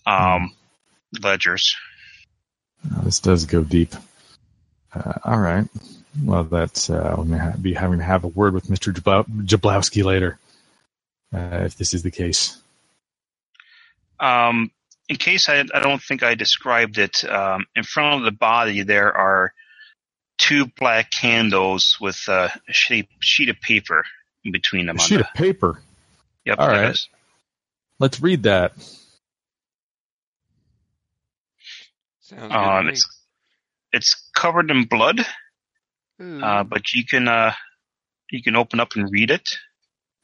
um, 0.06 0.54
ledgers. 1.24 1.76
Uh, 2.96 3.02
this 3.04 3.20
does 3.20 3.46
go 3.46 3.64
deep. 3.64 3.94
Uh, 4.96 5.14
all 5.26 5.40
right. 5.40 5.68
Well, 6.24 6.46
that's 6.46 6.90
uh, 6.90 7.16
we 7.18 7.26
may 7.26 7.52
be 7.62 7.74
having 7.74 8.00
to 8.00 8.06
have 8.06 8.24
a 8.24 8.30
word 8.30 8.54
with 8.54 8.70
Mister 8.70 8.94
Jablowski 8.94 10.04
later, 10.04 10.40
uh, 11.34 11.64
if 11.66 11.76
this 11.76 11.94
is 11.94 12.04
the 12.04 12.12
case. 12.12 12.58
Um, 14.20 14.72
in 15.10 15.18
case 15.18 15.50
I, 15.50 15.66
I 15.74 15.80
don't 15.82 16.02
think 16.02 16.24
I 16.24 16.36
described 16.36 16.98
it, 16.98 17.26
um, 17.26 17.66
in 17.76 17.84
front 17.84 18.20
of 18.20 18.24
the 18.24 18.32
body 18.32 18.84
there 18.84 19.14
are 19.14 19.54
two 20.38 20.68
black 20.78 21.12
candles 21.12 21.98
with 22.00 22.28
a 22.30 22.50
sheet, 22.70 23.10
sheet 23.20 23.50
of 23.50 23.60
paper 23.60 24.06
in 24.46 24.54
between 24.54 24.86
them. 24.86 24.96
A 24.96 25.00
sheet 25.00 25.18
the, 25.18 25.28
of 25.28 25.34
paper. 25.34 25.82
Yep. 26.46 26.60
All 26.60 26.68
right. 26.70 26.92
Is. 26.92 27.10
Let's 28.00 28.22
read 28.22 28.44
that. 28.44 28.74
Sounds 32.22 32.54
um, 32.54 32.88
it's 32.88 33.06
it's 33.96 34.30
covered 34.36 34.70
in 34.70 34.84
blood, 34.84 35.22
uh, 36.20 36.64
but 36.64 36.94
you 36.94 37.06
can 37.06 37.28
uh, 37.28 37.54
you 38.30 38.44
can 38.44 38.56
open 38.56 38.80
up 38.82 38.96
and 38.96 39.10
read 39.12 39.32
it. 39.32 39.50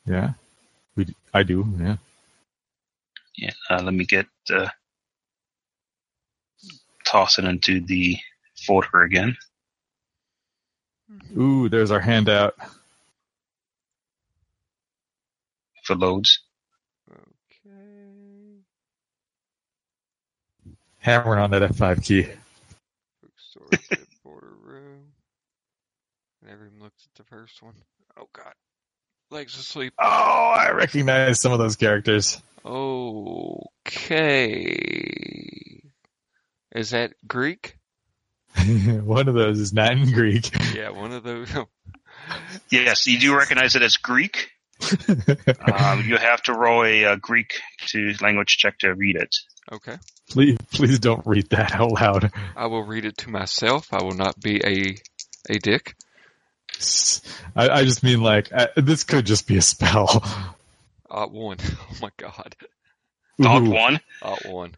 Yeah, 0.05 0.33
we 0.95 1.07
I 1.33 1.43
do. 1.43 1.65
Yeah. 1.79 1.95
Yeah. 3.37 3.51
Uh, 3.69 3.81
let 3.81 3.93
me 3.93 4.05
get 4.05 4.27
uh, 4.53 4.67
toss 7.05 7.39
it 7.39 7.45
into 7.45 7.79
the 7.79 8.17
folder 8.65 9.01
again. 9.03 9.37
Ooh, 11.37 11.69
there's 11.69 11.91
our 11.91 11.99
handout. 11.99 12.55
If 15.83 15.89
it 15.89 15.97
loads. 15.97 16.39
Okay. 17.09 18.59
Hammering 20.99 21.39
on 21.39 21.51
that 21.51 21.63
F5 21.71 22.03
key. 22.03 22.27
Bookstore, 23.71 23.97
border 24.23 24.53
room. 24.63 25.13
Never 26.45 26.65
even 26.67 26.79
looked 26.79 27.01
at 27.05 27.15
the 27.15 27.23
first 27.23 27.61
one. 27.61 27.75
Oh 28.17 28.27
God. 28.33 28.53
Legs 29.29 29.57
asleep. 29.57 29.93
Oh, 29.97 30.05
I 30.05 30.71
recognize 30.71 31.39
some 31.39 31.53
of 31.53 31.59
those 31.59 31.77
characters. 31.77 32.41
Okay. 32.65 34.21
Is 36.73 36.91
that 36.91 37.13
Greek? 37.27 37.77
one 39.03 39.27
of 39.27 39.35
those 39.35 39.59
is 39.59 39.73
not 39.73 39.93
in 39.93 40.11
Greek. 40.11 40.51
Yeah, 40.73 40.89
one 40.89 41.11
of 41.13 41.23
those. 41.23 41.49
yes, 42.69 43.07
you 43.07 43.19
do 43.19 43.35
recognize 43.35 43.75
it 43.75 43.81
as 43.81 43.97
Greek. 43.97 44.49
um, 45.61 46.03
you 46.05 46.17
have 46.17 46.41
to 46.43 46.53
roll 46.53 46.83
a, 46.83 47.03
a, 47.03 47.17
Greek 47.17 47.59
to 47.87 48.13
language 48.19 48.57
check 48.57 48.79
to 48.79 48.93
read 48.93 49.15
it. 49.15 49.35
Okay. 49.71 49.95
Please, 50.31 50.57
please 50.71 50.97
don't 50.99 51.25
read 51.27 51.49
that 51.49 51.75
out 51.75 51.91
loud. 51.91 52.31
I 52.55 52.67
will 52.67 52.83
read 52.83 53.03
it 53.03 53.17
to 53.17 53.29
myself. 53.29 53.93
I 53.93 54.01
will 54.01 54.15
not 54.15 54.39
be 54.39 54.61
a 54.63 54.95
a 55.49 55.59
dick. 55.59 55.95
I, 57.53 57.67
I 57.69 57.83
just 57.83 58.01
mean 58.01 58.21
like 58.21 58.51
I, 58.53 58.69
this 58.77 59.03
could 59.03 59.25
just 59.25 59.45
be 59.45 59.57
a 59.57 59.61
spell. 59.61 60.23
Ot 61.09 61.31
one. 61.31 61.57
Oh 61.91 61.95
my 62.01 62.09
god. 62.15 62.55
Ot 63.43 63.63
one. 63.63 63.99
Ot 64.21 64.45
one. 64.45 64.75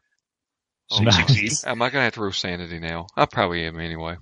Oh, 0.92 1.04
nice. 1.04 1.64
Am 1.68 1.84
I 1.84 1.90
gonna 1.92 2.06
have 2.06 2.16
to 2.16 2.22
roll 2.22 2.32
sanity 2.32 2.80
now? 2.80 3.06
I 3.16 3.26
probably 3.26 3.64
am 3.66 3.80
anyway. 3.80 4.18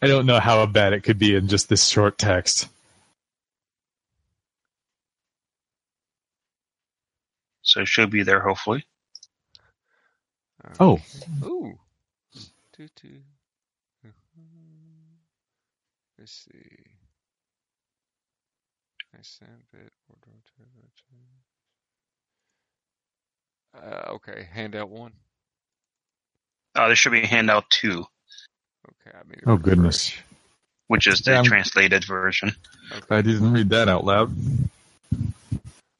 I 0.00 0.06
don't 0.06 0.24
know 0.24 0.40
how 0.40 0.64
bad 0.64 0.94
it 0.94 1.02
could 1.02 1.18
be 1.18 1.34
in 1.34 1.48
just 1.48 1.68
this 1.68 1.86
short 1.86 2.16
text. 2.16 2.68
So 7.60 7.82
it 7.82 7.88
should 7.88 8.08
be 8.10 8.22
there, 8.22 8.40
hopefully. 8.40 8.86
Okay. 10.64 10.74
Oh. 10.80 10.98
Ooh. 11.44 11.78
Two, 12.72 12.88
two. 12.96 13.20
Let's 16.18 16.32
see. 16.32 16.76
I 19.14 19.18
sent 19.22 19.50
it. 19.74 19.92
Uh, 23.76 24.12
okay, 24.14 24.48
handout 24.52 24.88
one. 24.88 25.12
Uh, 26.74 26.86
there 26.88 26.96
should 26.96 27.12
be 27.12 27.24
handout 27.24 27.70
two. 27.70 28.04
Okay, 28.88 29.16
I 29.16 29.28
mean. 29.28 29.40
Oh 29.46 29.56
goodness. 29.56 30.14
Which 30.88 31.06
is 31.06 31.20
the 31.20 31.42
translated 31.44 32.04
version. 32.04 32.52
Okay. 32.90 33.16
I 33.16 33.22
didn't 33.22 33.52
read 33.52 33.70
that 33.70 33.88
out 33.88 34.04
loud. 34.04 34.32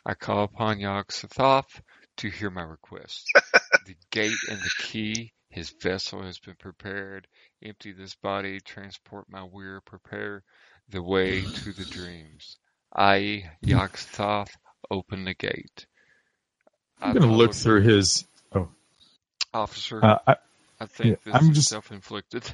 I 0.07 0.15
call 0.15 0.45
upon 0.45 0.81
Yog-Sothoth 0.81 1.81
to 2.19 2.31
hear 2.31 2.49
my 2.49 2.63
request. 2.63 3.31
the 3.89 3.97
gate 4.11 4.37
and 4.51 4.59
the 4.59 4.71
key, 4.79 5.33
his 5.49 5.71
vessel 5.71 6.23
has 6.23 6.39
been 6.39 6.57
prepared. 6.57 7.27
Empty 7.63 7.93
this 7.93 8.15
body, 8.15 8.61
transport 8.61 9.25
my 9.31 9.43
weir, 9.43 9.81
prepare 9.81 10.45
the 10.91 11.03
way 11.03 11.41
to 11.41 11.73
the 11.73 11.87
dreams. 11.87 12.59
I, 12.95 13.51
Yog-Sothoth, 13.63 14.51
open 14.91 15.25
the 15.25 15.33
gate. 15.33 15.87
I'm 17.01 17.15
going 17.15 17.31
to 17.31 17.35
look 17.35 17.55
through 17.55 17.81
his. 17.83 18.27
Oh, 18.55 18.69
officer. 19.55 20.05
Uh, 20.05 20.19
I, 20.27 20.37
I 20.81 20.87
think 20.87 21.09
yeah, 21.09 21.33
this 21.33 21.35
I'm 21.35 21.51
is 21.51 21.57
just, 21.57 21.69
self-inflicted. 21.71 22.45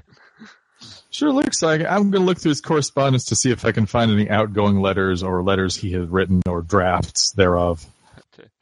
sure 1.10 1.32
looks 1.32 1.62
like. 1.62 1.80
I'm 1.80 2.10
going 2.10 2.12
to 2.12 2.20
look 2.20 2.38
through 2.38 2.50
his 2.50 2.60
correspondence 2.60 3.24
to 3.26 3.36
see 3.36 3.50
if 3.50 3.64
I 3.64 3.72
can 3.72 3.86
find 3.86 4.12
any 4.12 4.30
outgoing 4.30 4.80
letters 4.80 5.24
or 5.24 5.42
letters 5.42 5.74
he 5.74 5.92
has 5.92 6.08
written 6.08 6.42
or 6.46 6.62
drafts 6.62 7.32
thereof. 7.32 7.84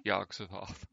Yog-Sothoth. 0.05 0.85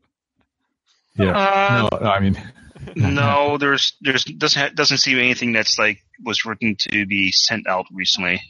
Yeah. 1.20 1.38
Uh, 1.38 1.90
no, 1.92 2.08
I 2.10 2.20
mean. 2.20 2.42
no, 2.96 3.58
there's 3.58 3.94
there's 4.02 4.24
doesn't 4.24 4.76
doesn't 4.76 4.98
seem 4.98 5.18
anything 5.18 5.52
that's 5.52 5.78
like 5.78 6.02
was 6.24 6.46
written 6.46 6.76
to 6.78 7.06
be 7.06 7.32
sent 7.32 7.68
out 7.68 7.86
recently. 7.92 8.42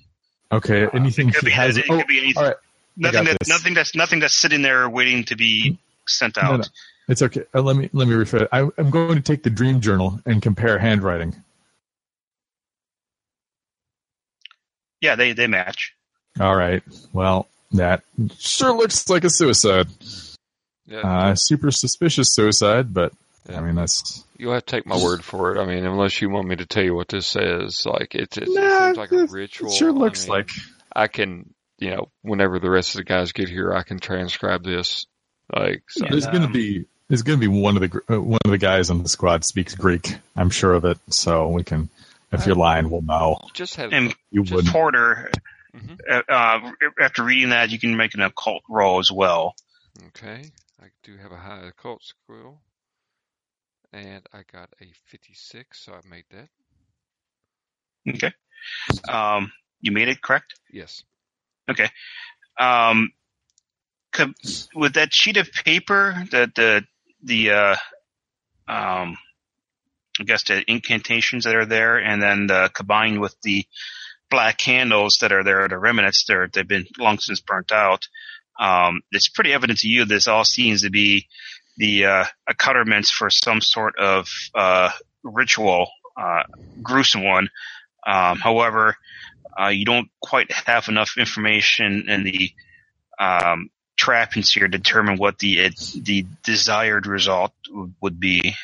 Okay. 0.51 0.87
Anything 0.93 1.29
uh, 1.29 1.39
he 1.41 1.51
has. 1.51 1.77
It, 1.77 1.85
oh, 1.89 1.97
could 1.97 2.07
be 2.07 2.19
anything. 2.19 2.43
All 2.43 2.49
right. 2.49 2.57
Nothing 2.95 3.23
that 3.25 3.37
nothing 3.47 3.73
that's 3.73 3.95
nothing 3.95 4.19
that's 4.19 4.35
sitting 4.35 4.61
there 4.61 4.89
waiting 4.89 5.23
to 5.25 5.35
be 5.35 5.79
sent 6.07 6.37
out. 6.37 6.51
No, 6.51 6.57
no. 6.57 6.63
It's 7.07 7.21
okay. 7.23 7.43
Uh, 7.53 7.61
let 7.61 7.75
me 7.75 7.89
let 7.91 8.07
me 8.07 8.13
refer. 8.13 8.47
I, 8.51 8.67
I'm 8.77 8.89
going 8.91 9.15
to 9.15 9.21
take 9.21 9.43
the 9.43 9.49
Dream 9.49 9.81
Journal 9.81 10.19
and 10.25 10.41
compare 10.41 10.77
handwriting. 10.77 11.35
Yeah, 15.01 15.15
they 15.15 15.33
they 15.33 15.47
match. 15.47 15.95
All 16.39 16.55
right. 16.55 16.83
Well, 17.13 17.47
that 17.71 18.03
sure 18.37 18.75
looks 18.75 19.09
like 19.09 19.23
a 19.23 19.29
suicide. 19.29 19.87
Yeah. 20.89 20.99
Uh, 21.01 21.35
super 21.35 21.71
suspicious 21.71 22.33
suicide, 22.33 22.93
but 22.93 23.13
Yeah. 23.49 23.59
I 23.59 23.61
mean 23.61 23.75
that's 23.75 24.23
You'll 24.37 24.53
have 24.53 24.65
to 24.65 24.75
take 24.75 24.85
my 24.85 25.01
word 25.01 25.23
for 25.23 25.55
it. 25.55 25.61
I 25.61 25.65
mean, 25.65 25.85
unless 25.85 26.21
you 26.21 26.29
want 26.29 26.47
me 26.47 26.55
to 26.57 26.65
tell 26.65 26.83
you 26.83 26.95
what 26.95 27.09
this 27.09 27.27
says, 27.27 27.85
like 27.85 28.15
it, 28.15 28.37
it, 28.37 28.47
Nah, 28.47 28.61
it 28.89 28.95
seems 28.95 28.97
like 28.97 29.11
a 29.11 29.25
ritual. 29.25 29.69
It 29.69 29.75
sure 29.75 29.89
I 29.89 29.91
looks 29.91 30.23
mean, 30.25 30.37
like. 30.37 30.49
I 30.95 31.07
can, 31.07 31.53
you 31.77 31.91
know, 31.91 32.09
whenever 32.23 32.57
the 32.59 32.69
rest 32.69 32.95
of 32.95 32.97
the 32.99 33.03
guys 33.03 33.31
get 33.31 33.47
here, 33.47 33.71
I 33.73 33.83
can 33.83 33.99
transcribe 33.99 34.63
this. 34.63 35.05
Like, 35.55 35.83
so, 35.89 36.05
There's 36.09 36.25
going 36.25 36.41
to 36.41 36.47
be 36.47 36.85
there's 37.09 37.21
going 37.21 37.39
to 37.39 37.47
be 37.47 37.47
one 37.61 37.75
of 37.75 37.81
the 37.81 38.01
uh, 38.09 38.19
one 38.21 38.39
of 38.45 38.49
the 38.51 38.57
guys 38.57 38.89
on 38.89 39.03
the 39.03 39.09
squad 39.09 39.43
speaks 39.45 39.75
Greek. 39.75 40.15
I'm 40.35 40.49
sure 40.49 40.73
of 40.73 40.85
it, 40.85 40.97
so 41.09 41.47
we 41.49 41.63
can. 41.63 41.89
If 42.31 42.45
you're 42.45 42.55
lying, 42.55 42.89
we'll 42.89 43.01
know. 43.01 43.39
just 43.53 43.75
have. 43.75 43.91
And 43.93 44.15
You 44.31 44.43
just 44.43 44.53
wouldn't. 44.55 44.73
Porter, 44.73 45.31
Mhm. 45.75 45.99
uh, 46.09 46.21
uh, 46.31 46.71
after 46.99 47.23
reading 47.23 47.49
that, 47.49 47.69
you 47.71 47.79
can 47.79 47.95
make 47.97 48.13
an 48.15 48.21
occult 48.21 48.63
roll 48.69 48.99
as 48.99 49.11
well. 49.11 49.55
Okay, 50.07 50.51
I 50.81 50.87
do 51.03 51.17
have 51.17 51.31
a 51.31 51.37
high 51.37 51.67
occult 51.67 52.03
skill, 52.03 52.61
and 53.91 54.25
I 54.33 54.43
got 54.51 54.69
a 54.81 54.85
56, 55.07 55.79
so 55.79 55.93
I 55.93 56.07
made 56.07 56.25
that. 56.31 56.49
Okay. 58.07 58.31
Um, 59.09 59.51
you 59.81 59.91
made 59.91 60.07
it 60.07 60.21
correct. 60.21 60.53
Yes. 60.71 61.03
Okay. 61.69 61.89
Um, 62.59 63.11
co- 64.11 64.33
with 64.73 64.93
that 64.93 65.13
sheet 65.13 65.37
of 65.37 65.51
paper, 65.51 66.23
the 66.31 66.51
the 66.55 66.83
the 67.23 67.51
uh, 67.51 67.75
um, 68.67 69.17
I 70.19 70.23
guess 70.23 70.43
the 70.43 70.63
incantations 70.69 71.45
that 71.45 71.55
are 71.55 71.65
there, 71.65 71.97
and 71.97 72.21
then 72.21 72.47
the, 72.47 72.69
combined 72.73 73.19
with 73.19 73.35
the 73.41 73.65
black 74.29 74.57
candles 74.57 75.17
that 75.21 75.31
are 75.31 75.43
there, 75.43 75.67
the 75.67 75.77
remnants, 75.77 76.25
they're 76.27 76.47
they've 76.47 76.67
been 76.67 76.87
long 76.97 77.19
since 77.19 77.41
burnt 77.41 77.71
out. 77.71 78.07
Um, 78.59 79.01
it's 79.11 79.29
pretty 79.29 79.53
evident 79.53 79.79
to 79.79 79.87
you 79.87 80.05
this 80.05 80.27
all 80.27 80.43
seems 80.43 80.81
to 80.81 80.89
be 80.89 81.27
the 81.77 82.05
uh, 82.05 82.25
accoutrements 82.47 83.09
for 83.09 83.29
some 83.29 83.61
sort 83.61 83.97
of 83.97 84.27
uh, 84.53 84.91
ritual, 85.23 85.89
uh, 86.17 86.43
gruesome 86.83 87.23
one. 87.23 87.49
Um, 88.05 88.37
however, 88.37 88.97
uh, 89.59 89.69
you 89.69 89.85
don't 89.85 90.09
quite 90.21 90.51
have 90.51 90.89
enough 90.89 91.13
information 91.17 92.09
in 92.09 92.23
the 92.23 92.51
um, 93.19 93.69
trappings 93.97 94.51
here 94.51 94.67
to 94.67 94.77
determine 94.77 95.17
what 95.17 95.39
the 95.39 95.59
it, 95.59 95.79
the 95.95 96.25
desired 96.43 97.07
result 97.07 97.53
w- 97.67 97.91
would 98.01 98.19
be. 98.19 98.55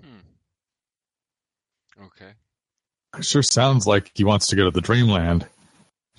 Hmm. 0.00 2.04
Okay. 2.04 2.32
It 3.18 3.24
sure 3.24 3.42
sounds 3.42 3.86
like 3.86 4.10
he 4.14 4.24
wants 4.24 4.48
to 4.48 4.56
go 4.56 4.64
to 4.64 4.70
the 4.70 4.80
dreamland 4.80 5.46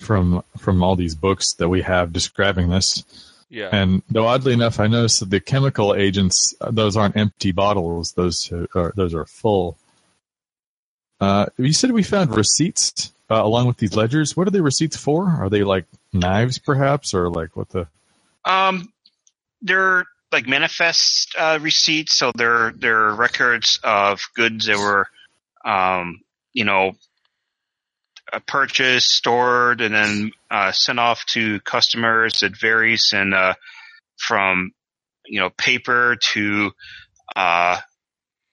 from 0.00 0.42
from 0.58 0.82
all 0.82 0.96
these 0.96 1.14
books 1.14 1.54
that 1.54 1.68
we 1.68 1.82
have 1.82 2.12
describing 2.12 2.68
this. 2.68 3.04
Yeah. 3.48 3.68
And 3.72 4.02
though 4.10 4.26
oddly 4.26 4.52
enough, 4.52 4.80
I 4.80 4.86
noticed 4.86 5.20
that 5.20 5.30
the 5.30 5.40
chemical 5.40 5.94
agents, 5.94 6.54
those 6.70 6.96
aren't 6.96 7.16
empty 7.16 7.52
bottles; 7.52 8.12
those 8.12 8.50
are 8.74 8.92
those 8.96 9.14
are 9.14 9.26
full. 9.26 9.76
Uh, 11.20 11.46
you 11.58 11.72
said 11.72 11.90
we 11.92 12.02
found 12.02 12.34
receipts 12.34 13.12
uh, 13.30 13.44
along 13.44 13.66
with 13.66 13.76
these 13.76 13.94
ledgers. 13.94 14.36
What 14.36 14.48
are 14.48 14.52
the 14.52 14.62
receipts 14.62 14.96
for? 14.96 15.28
Are 15.28 15.50
they 15.50 15.62
like 15.62 15.84
knives, 16.12 16.58
perhaps, 16.58 17.12
or 17.12 17.28
like 17.28 17.56
what 17.56 17.68
the? 17.68 17.86
Um, 18.44 18.92
they're 19.60 20.06
like 20.32 20.46
manifest 20.46 21.34
uh, 21.38 21.58
receipts, 21.60 22.16
so 22.16 22.32
they're 22.34 22.72
they're 22.76 23.10
records 23.10 23.80
of 23.82 24.20
goods 24.34 24.66
that 24.66 24.78
were, 24.78 25.08
um, 25.64 26.20
you 26.52 26.64
know, 26.64 26.92
purchased, 28.46 29.08
stored, 29.08 29.80
and 29.80 29.94
then 29.94 30.30
uh, 30.50 30.72
sent 30.72 30.98
off 31.00 31.24
to 31.32 31.60
customers. 31.60 32.42
It 32.42 32.52
varies 32.60 33.10
and 33.12 33.34
uh, 33.34 33.54
from 34.18 34.72
you 35.26 35.40
know 35.40 35.50
paper 35.50 36.16
to 36.32 36.70
uh, 37.34 37.78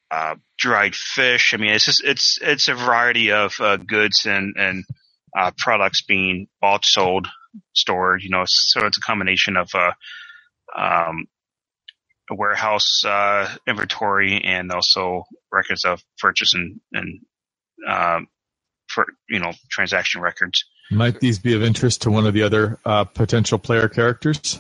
uh, 0.10 0.36
dried 0.58 0.96
fish. 0.96 1.54
I 1.54 1.58
mean, 1.58 1.72
it's 1.72 1.86
just 1.86 2.04
it's 2.04 2.40
it's 2.42 2.68
a 2.68 2.74
variety 2.74 3.32
of 3.32 3.54
uh, 3.60 3.78
goods 3.78 4.26
and 4.26 4.56
and 4.58 4.84
uh, 5.38 5.52
products 5.58 6.04
being 6.04 6.48
bought, 6.62 6.86
sold, 6.86 7.28
stored. 7.74 8.24
You 8.24 8.30
know, 8.30 8.44
so 8.46 8.86
it's 8.86 8.98
a 8.98 9.02
combination 9.02 9.58
of 9.58 9.70
uh, 9.74 9.92
um, 10.76 11.26
a 12.30 12.36
warehouse 12.36 13.04
uh, 13.06 13.54
inventory 13.68 14.44
and 14.44 14.72
also 14.72 15.24
records 15.52 15.86
of 15.86 16.02
purchase 16.20 16.54
and 16.54 16.80
and 16.94 17.20
um, 17.88 18.28
for 18.98 19.06
you 19.30 19.38
know 19.38 19.52
transaction 19.70 20.22
records. 20.22 20.66
Might 20.90 21.20
these 21.20 21.38
be 21.38 21.54
of 21.54 21.62
interest 21.62 22.02
to 22.04 22.10
one 22.10 22.26
of 22.26 22.34
the 22.34 22.42
other 22.42 22.80
uh, 22.84 23.04
potential 23.04 23.60
player 23.60 23.88
characters? 23.88 24.60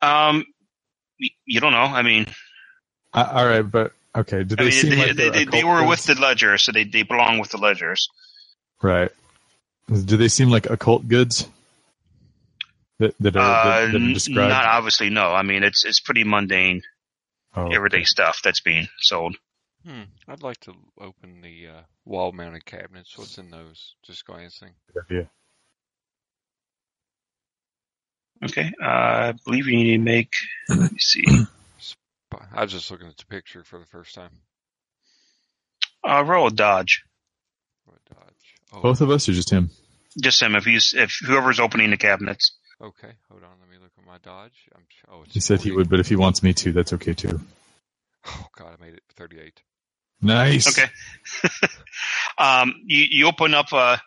Um, 0.00 0.44
you 1.46 1.60
don't 1.60 1.72
know. 1.72 1.78
I 1.78 2.02
mean, 2.02 2.26
Uh, 3.14 3.30
all 3.32 3.46
right, 3.46 3.62
but 3.62 3.92
okay. 4.16 4.42
Do 4.42 4.56
I 4.58 4.64
they 4.64 4.70
mean, 4.70 4.72
seem 4.72 4.90
they, 4.90 4.96
like 4.96 5.16
they, 5.16 5.28
they, 5.30 5.44
they 5.44 5.64
were 5.64 5.86
with 5.86 6.04
the 6.04 6.14
ledger, 6.20 6.58
so 6.58 6.72
they 6.72 6.84
they 6.84 7.02
belong 7.04 7.38
with 7.38 7.50
the 7.50 7.58
ledgers. 7.58 8.08
right? 8.82 9.10
Do 9.88 10.16
they 10.16 10.28
seem 10.28 10.50
like 10.50 10.68
occult 10.70 11.06
goods 11.06 11.46
that 12.98 13.14
that 13.20 13.36
are, 13.36 13.40
Uh, 13.40 13.64
that, 13.86 13.92
that 13.92 14.00
are 14.00 14.04
n- 14.04 14.12
described? 14.14 14.48
not 14.50 14.64
obviously, 14.64 15.10
no. 15.10 15.28
I 15.28 15.42
mean, 15.42 15.62
it's 15.62 15.84
it's 15.84 16.00
pretty 16.00 16.24
mundane, 16.24 16.82
Oh, 17.54 17.68
everyday 17.70 18.02
stuff 18.04 18.40
that's 18.42 18.60
being 18.62 18.88
sold. 18.98 19.36
Hmm. 19.86 20.02
I'd 20.28 20.42
like 20.42 20.58
to 20.60 20.74
open 21.00 21.40
the 21.40 21.68
uh, 21.68 21.80
wall-mounted 22.04 22.64
cabinets. 22.64 23.18
What's 23.18 23.38
in 23.38 23.50
those? 23.50 23.96
Just 24.04 24.24
glancing. 24.24 24.70
good 24.92 25.04
idea. 25.10 25.30
Okay, 28.44 28.72
uh, 28.82 28.86
I 28.86 29.34
believe 29.44 29.66
you 29.66 29.76
need 29.76 29.92
to 29.92 29.98
make. 29.98 30.32
Let 30.68 30.92
me 30.92 30.98
see. 30.98 31.24
I 32.52 32.62
was 32.62 32.72
just 32.72 32.90
looking 32.90 33.06
at 33.06 33.16
the 33.16 33.26
picture 33.26 33.62
for 33.62 33.78
the 33.78 33.86
first 33.86 34.14
time. 34.14 34.30
Uh, 36.02 36.24
roll 36.26 36.48
a 36.48 36.50
dodge. 36.50 37.04
What 37.84 37.98
dodge? 38.08 38.54
Oh, 38.72 38.80
Both 38.82 39.00
of 39.00 39.10
us, 39.10 39.28
or 39.28 39.32
just 39.32 39.50
him? 39.50 39.70
Just 40.20 40.42
him. 40.42 40.56
If 40.56 40.64
he's 40.64 40.92
if 40.96 41.12
whoever's 41.24 41.60
opening 41.60 41.90
the 41.90 41.96
cabinets. 41.96 42.52
okay. 42.80 43.12
Hold 43.30 43.44
on. 43.44 43.50
Let 43.60 43.70
me 43.70 43.76
look 43.80 43.92
at 43.96 44.04
my 44.06 44.18
dodge. 44.18 44.68
I'm, 44.74 44.82
oh, 45.10 45.24
He 45.28 45.40
said 45.40 45.60
he 45.60 45.70
would, 45.70 45.88
but 45.88 46.00
if 46.00 46.08
he 46.08 46.16
wants 46.16 46.42
me 46.42 46.52
to, 46.54 46.72
that's 46.72 46.92
okay 46.94 47.14
too. 47.14 47.40
Oh 48.26 48.46
God, 48.56 48.76
I 48.78 48.84
made 48.84 48.94
it 48.94 49.02
38. 49.16 49.60
Nice. 50.22 50.78
Okay. 50.78 50.90
um, 52.38 52.74
you, 52.86 53.06
you 53.10 53.26
open 53.26 53.54
up 53.54 53.72
a, 53.72 54.00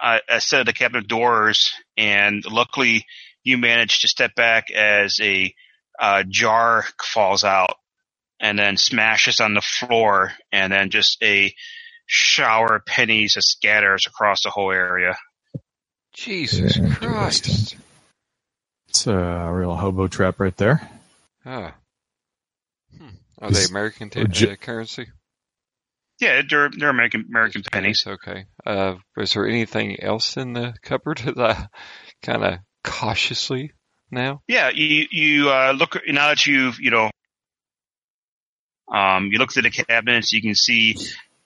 a, 0.00 0.20
a 0.28 0.40
set 0.40 0.60
of 0.60 0.66
the 0.66 0.72
cabinet 0.72 1.06
doors, 1.06 1.70
and 1.96 2.44
luckily 2.50 3.06
you 3.44 3.58
manage 3.58 4.00
to 4.00 4.08
step 4.08 4.34
back 4.34 4.70
as 4.70 5.18
a 5.22 5.54
uh, 6.00 6.24
jar 6.28 6.84
falls 7.00 7.44
out 7.44 7.76
and 8.40 8.58
then 8.58 8.76
smashes 8.76 9.38
on 9.38 9.54
the 9.54 9.60
floor, 9.60 10.32
and 10.50 10.72
then 10.72 10.90
just 10.90 11.22
a 11.22 11.54
shower 12.06 12.76
of 12.76 12.84
pennies 12.84 13.34
that 13.34 13.42
scatters 13.42 14.04
across 14.08 14.42
the 14.42 14.50
whole 14.50 14.72
area. 14.72 15.16
Jesus 16.12 16.76
Interesting. 16.76 16.90
Christ. 16.90 17.76
It's 18.88 19.06
a 19.06 19.50
real 19.52 19.76
hobo 19.76 20.08
trap 20.08 20.40
right 20.40 20.56
there. 20.56 20.90
Ah. 21.46 21.74
Hmm. 22.98 23.08
Are 23.40 23.50
they 23.50 23.64
American 23.64 24.10
t- 24.10 24.20
uh, 24.20 24.56
currency? 24.56 25.06
Yeah, 26.22 26.42
they're 26.48 26.70
they're 26.70 26.88
American 26.90 27.24
American 27.28 27.62
Just 27.62 27.72
pennies. 27.72 28.04
Okay. 28.06 28.44
Uh, 28.64 28.94
is 29.16 29.34
there 29.34 29.48
anything 29.48 30.00
else 30.00 30.36
in 30.36 30.52
the 30.52 30.72
cupboard 30.80 31.18
that 31.24 31.36
I 31.36 31.66
kind 32.22 32.44
of 32.44 32.58
cautiously 32.84 33.72
now? 34.08 34.40
Yeah, 34.46 34.70
you 34.72 35.06
you 35.10 35.50
uh, 35.50 35.72
look 35.76 35.98
now 36.06 36.28
that 36.28 36.46
you've 36.46 36.78
you 36.78 36.92
know 36.92 37.10
um, 38.92 39.30
you 39.32 39.38
look 39.38 39.52
through 39.52 39.62
the 39.62 39.70
cabinets, 39.70 40.32
you 40.32 40.40
can 40.40 40.54
see 40.54 40.96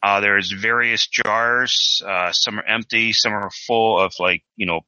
uh, 0.02 0.20
there's 0.20 0.52
various 0.52 1.06
jars. 1.06 2.02
Uh, 2.06 2.32
some 2.32 2.58
are 2.58 2.64
empty, 2.66 3.14
some 3.14 3.32
are 3.32 3.50
full 3.66 3.98
of 3.98 4.12
like 4.20 4.42
you 4.56 4.66
know 4.66 4.80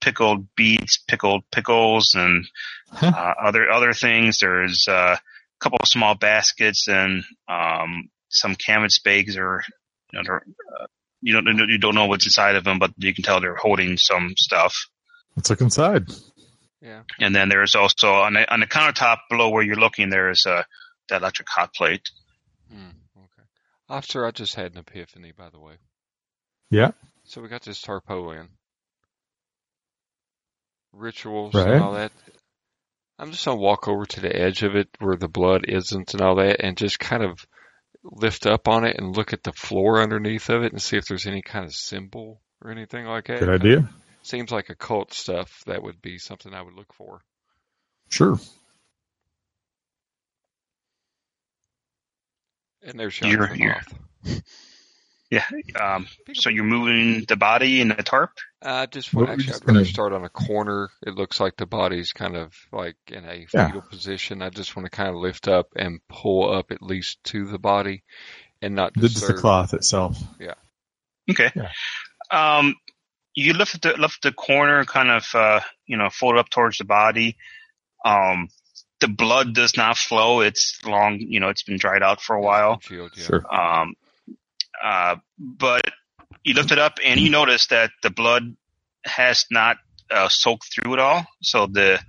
pickled 0.00 0.48
beets, 0.56 0.98
pickled 1.06 1.44
pickles, 1.52 2.14
and 2.16 2.46
Huh. 2.92 3.12
uh, 3.14 3.46
other 3.46 3.70
other 3.70 3.92
things. 3.92 4.38
There's 4.40 4.88
uh, 4.88 5.16
a 5.16 5.20
couple 5.60 5.78
of 5.80 5.86
small 5.88 6.16
baskets 6.16 6.88
and 6.88 7.22
um, 7.48 8.08
some 8.30 8.54
canvas 8.56 8.98
bags, 9.00 9.36
or 9.36 9.62
you 10.12 10.22
know, 10.22 10.34
uh, 10.34 10.86
you 11.20 11.34
don't 11.34 11.68
you 11.68 11.78
don't 11.78 11.94
know 11.94 12.06
what's 12.06 12.24
inside 12.24 12.56
of 12.56 12.64
them, 12.64 12.78
but 12.78 12.92
you 12.96 13.12
can 13.12 13.22
tell 13.22 13.40
they're 13.40 13.54
holding 13.56 13.96
some 13.98 14.32
stuff. 14.38 14.74
Let's 15.36 15.50
look 15.50 15.60
inside. 15.60 16.06
Yeah. 16.80 17.02
And 17.20 17.34
then 17.34 17.50
there's 17.50 17.74
also 17.74 18.10
on 18.10 18.32
the, 18.32 18.50
on 18.52 18.60
the 18.60 18.66
countertop 18.66 19.18
below 19.28 19.50
where 19.50 19.62
you're 19.62 19.76
looking, 19.76 20.08
there's 20.08 20.46
a 20.46 20.64
the 21.08 21.16
electric 21.16 21.48
hot 21.48 21.74
plate. 21.74 22.08
Hmm. 22.72 22.90
Okay. 23.16 23.46
Officer, 23.88 24.24
I 24.24 24.30
just 24.30 24.54
had 24.54 24.72
an 24.72 24.78
epiphany, 24.78 25.32
by 25.36 25.50
the 25.50 25.60
way. 25.60 25.74
Yeah. 26.70 26.92
So 27.24 27.42
we 27.42 27.48
got 27.48 27.62
this 27.62 27.82
tarpaulin. 27.82 28.48
Rituals 30.92 31.54
Right. 31.54 31.68
and 31.68 31.82
all 31.82 31.92
that. 31.92 32.12
I'm 33.18 33.30
just 33.32 33.44
gonna 33.44 33.60
walk 33.60 33.86
over 33.86 34.06
to 34.06 34.20
the 34.20 34.34
edge 34.34 34.62
of 34.62 34.74
it 34.74 34.88
where 34.98 35.16
the 35.16 35.28
blood 35.28 35.66
isn't 35.68 36.14
and 36.14 36.22
all 36.22 36.36
that 36.36 36.60
and 36.64 36.76
just 36.76 36.98
kind 36.98 37.22
of 37.22 37.46
lift 38.02 38.46
up 38.46 38.68
on 38.68 38.84
it 38.84 38.96
and 38.98 39.16
look 39.16 39.32
at 39.32 39.42
the 39.42 39.52
floor 39.52 40.00
underneath 40.00 40.48
of 40.48 40.62
it 40.62 40.72
and 40.72 40.80
see 40.80 40.96
if 40.96 41.04
there's 41.06 41.26
any 41.26 41.42
kind 41.42 41.64
of 41.64 41.74
symbol 41.74 42.40
or 42.62 42.70
anything 42.70 43.04
like 43.06 43.26
that. 43.26 43.40
Good 43.40 43.48
idea. 43.48 43.88
Seems 44.22 44.50
like 44.50 44.68
occult 44.70 45.12
stuff. 45.14 45.50
That 45.66 45.82
would 45.82 46.00
be 46.02 46.18
something 46.18 46.52
I 46.54 46.62
would 46.62 46.74
look 46.74 46.92
for. 46.94 47.20
Sure. 48.10 48.38
And 52.82 52.98
there's 52.98 53.14
shot 53.14 53.30
You're- 53.30 53.46
from 53.48 53.56
you're- 53.58 53.74
off. 53.74 53.94
Yeah. 55.30 55.44
Um, 55.80 56.08
so 56.34 56.50
you're 56.50 56.64
moving 56.64 57.24
the 57.28 57.36
body 57.36 57.80
in 57.80 57.88
the 57.88 57.94
tarp. 58.02 58.32
I 58.60 58.86
just 58.86 59.14
Well, 59.14 59.26
want 59.26 59.28
we're 59.28 59.32
actually 59.34 59.46
just 59.46 59.62
I'd 59.62 59.66
rather 59.68 59.78
gonna- 59.80 59.92
start 59.92 60.12
on 60.12 60.24
a 60.24 60.28
corner. 60.28 60.90
It 61.06 61.14
looks 61.14 61.38
like 61.38 61.56
the 61.56 61.66
body's 61.66 62.12
kind 62.12 62.36
of 62.36 62.52
like 62.72 62.96
in 63.06 63.24
a 63.24 63.46
Yeah. 63.54 63.66
fetal 63.68 63.82
position. 63.82 64.42
I 64.42 64.50
just 64.50 64.74
want 64.76 64.86
to 64.86 64.90
kind 64.90 65.08
of 65.08 65.14
lift 65.14 65.46
up 65.46 65.68
and 65.76 66.00
pull 66.08 66.52
up 66.52 66.72
at 66.72 66.82
least 66.82 67.22
to 67.26 67.46
the 67.46 67.58
body 67.60 68.02
and 68.60 68.74
not 68.74 68.92
The, 68.94 69.08
just 69.08 69.26
the 69.26 69.34
cloth 69.34 69.72
itself. 69.72 70.18
Yeah. 70.40 70.54
Okay. 71.30 71.52
Yeah. 71.54 71.70
Um, 72.32 72.74
you 73.34 73.52
lift 73.52 73.80
the 73.82 73.92
lift 73.96 74.22
the 74.22 74.32
corner, 74.32 74.84
kind 74.84 75.10
of 75.10 75.32
uh, 75.34 75.60
you 75.86 75.96
know, 75.96 76.10
fold 76.10 76.36
up 76.38 76.50
towards 76.50 76.78
the 76.78 76.84
body. 76.84 77.36
Um, 78.04 78.48
the 78.98 79.06
blood 79.08 79.54
does 79.54 79.76
not 79.76 79.96
flow. 79.96 80.40
It's 80.40 80.84
long. 80.84 81.20
You 81.20 81.38
know, 81.38 81.48
it's 81.48 81.62
been 81.62 81.78
dried 81.78 82.02
out 82.02 82.20
for 82.20 82.34
a 82.34 82.42
while. 82.42 82.80
Shield, 82.80 83.12
yeah. 83.16 83.24
Sure. 83.24 83.54
Um, 83.54 83.94
uh, 84.82 85.16
but 85.38 85.82
you 86.44 86.54
lift 86.54 86.72
it 86.72 86.78
up 86.78 86.98
and 87.04 87.20
you 87.20 87.30
notice 87.30 87.66
that 87.68 87.90
the 88.02 88.10
blood 88.10 88.56
has 89.04 89.46
not 89.50 89.76
uh, 90.10 90.28
soaked 90.28 90.72
through 90.72 90.94
it 90.94 90.98
all. 90.98 91.24
So 91.42 91.66
the 91.66 92.00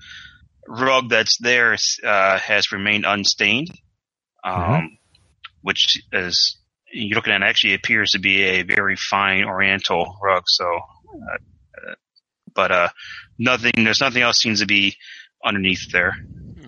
rug 0.68 1.10
that's 1.10 1.38
there 1.38 1.76
uh, 2.04 2.38
has 2.40 2.72
remained 2.72 3.06
unstained, 3.06 3.70
um, 4.44 4.98
which 5.62 6.02
is 6.12 6.58
you're 6.94 7.16
looking 7.16 7.34
at 7.34 7.44
actually 7.44 7.74
appears 7.74 8.12
to 8.12 8.20
be 8.20 8.42
a 8.44 8.64
very 8.64 8.96
fine 8.96 9.44
Oriental 9.46 10.18
rug. 10.22 10.44
So, 10.48 10.66
uh, 10.68 11.36
uh, 11.36 11.96
but 12.54 12.72
uh, 12.72 12.90
nothing. 13.38 13.72
There's 13.78 14.02
nothing 14.02 14.22
else 14.22 14.40
seems 14.40 14.60
to 14.60 14.66
be 14.66 14.98
underneath 15.44 15.92
there. 15.92 16.16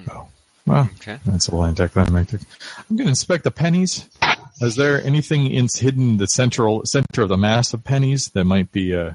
Oh. 0.10 0.28
Well, 0.66 0.90
Okay. 0.96 1.20
that's 1.26 1.50
a 1.50 1.52
little 1.52 1.66
anticlimactic. 1.66 2.42
I'm 2.90 2.96
going 2.96 3.08
to 3.08 3.10
inspect 3.10 3.44
the 3.44 3.52
pennies. 3.52 4.10
Is 4.62 4.76
there 4.76 5.04
anything 5.04 5.48
in, 5.48 5.68
hidden 5.74 6.12
in 6.12 6.18
the 6.18 6.28
central 6.28 6.86
center 6.86 7.24
of 7.24 7.30
the 7.30 7.38
mass 7.38 7.74
of 7.74 7.84
pennies 7.84 8.30
that 8.30 8.46
might 8.46 8.72
be 8.72 8.96
uh, 8.96 9.12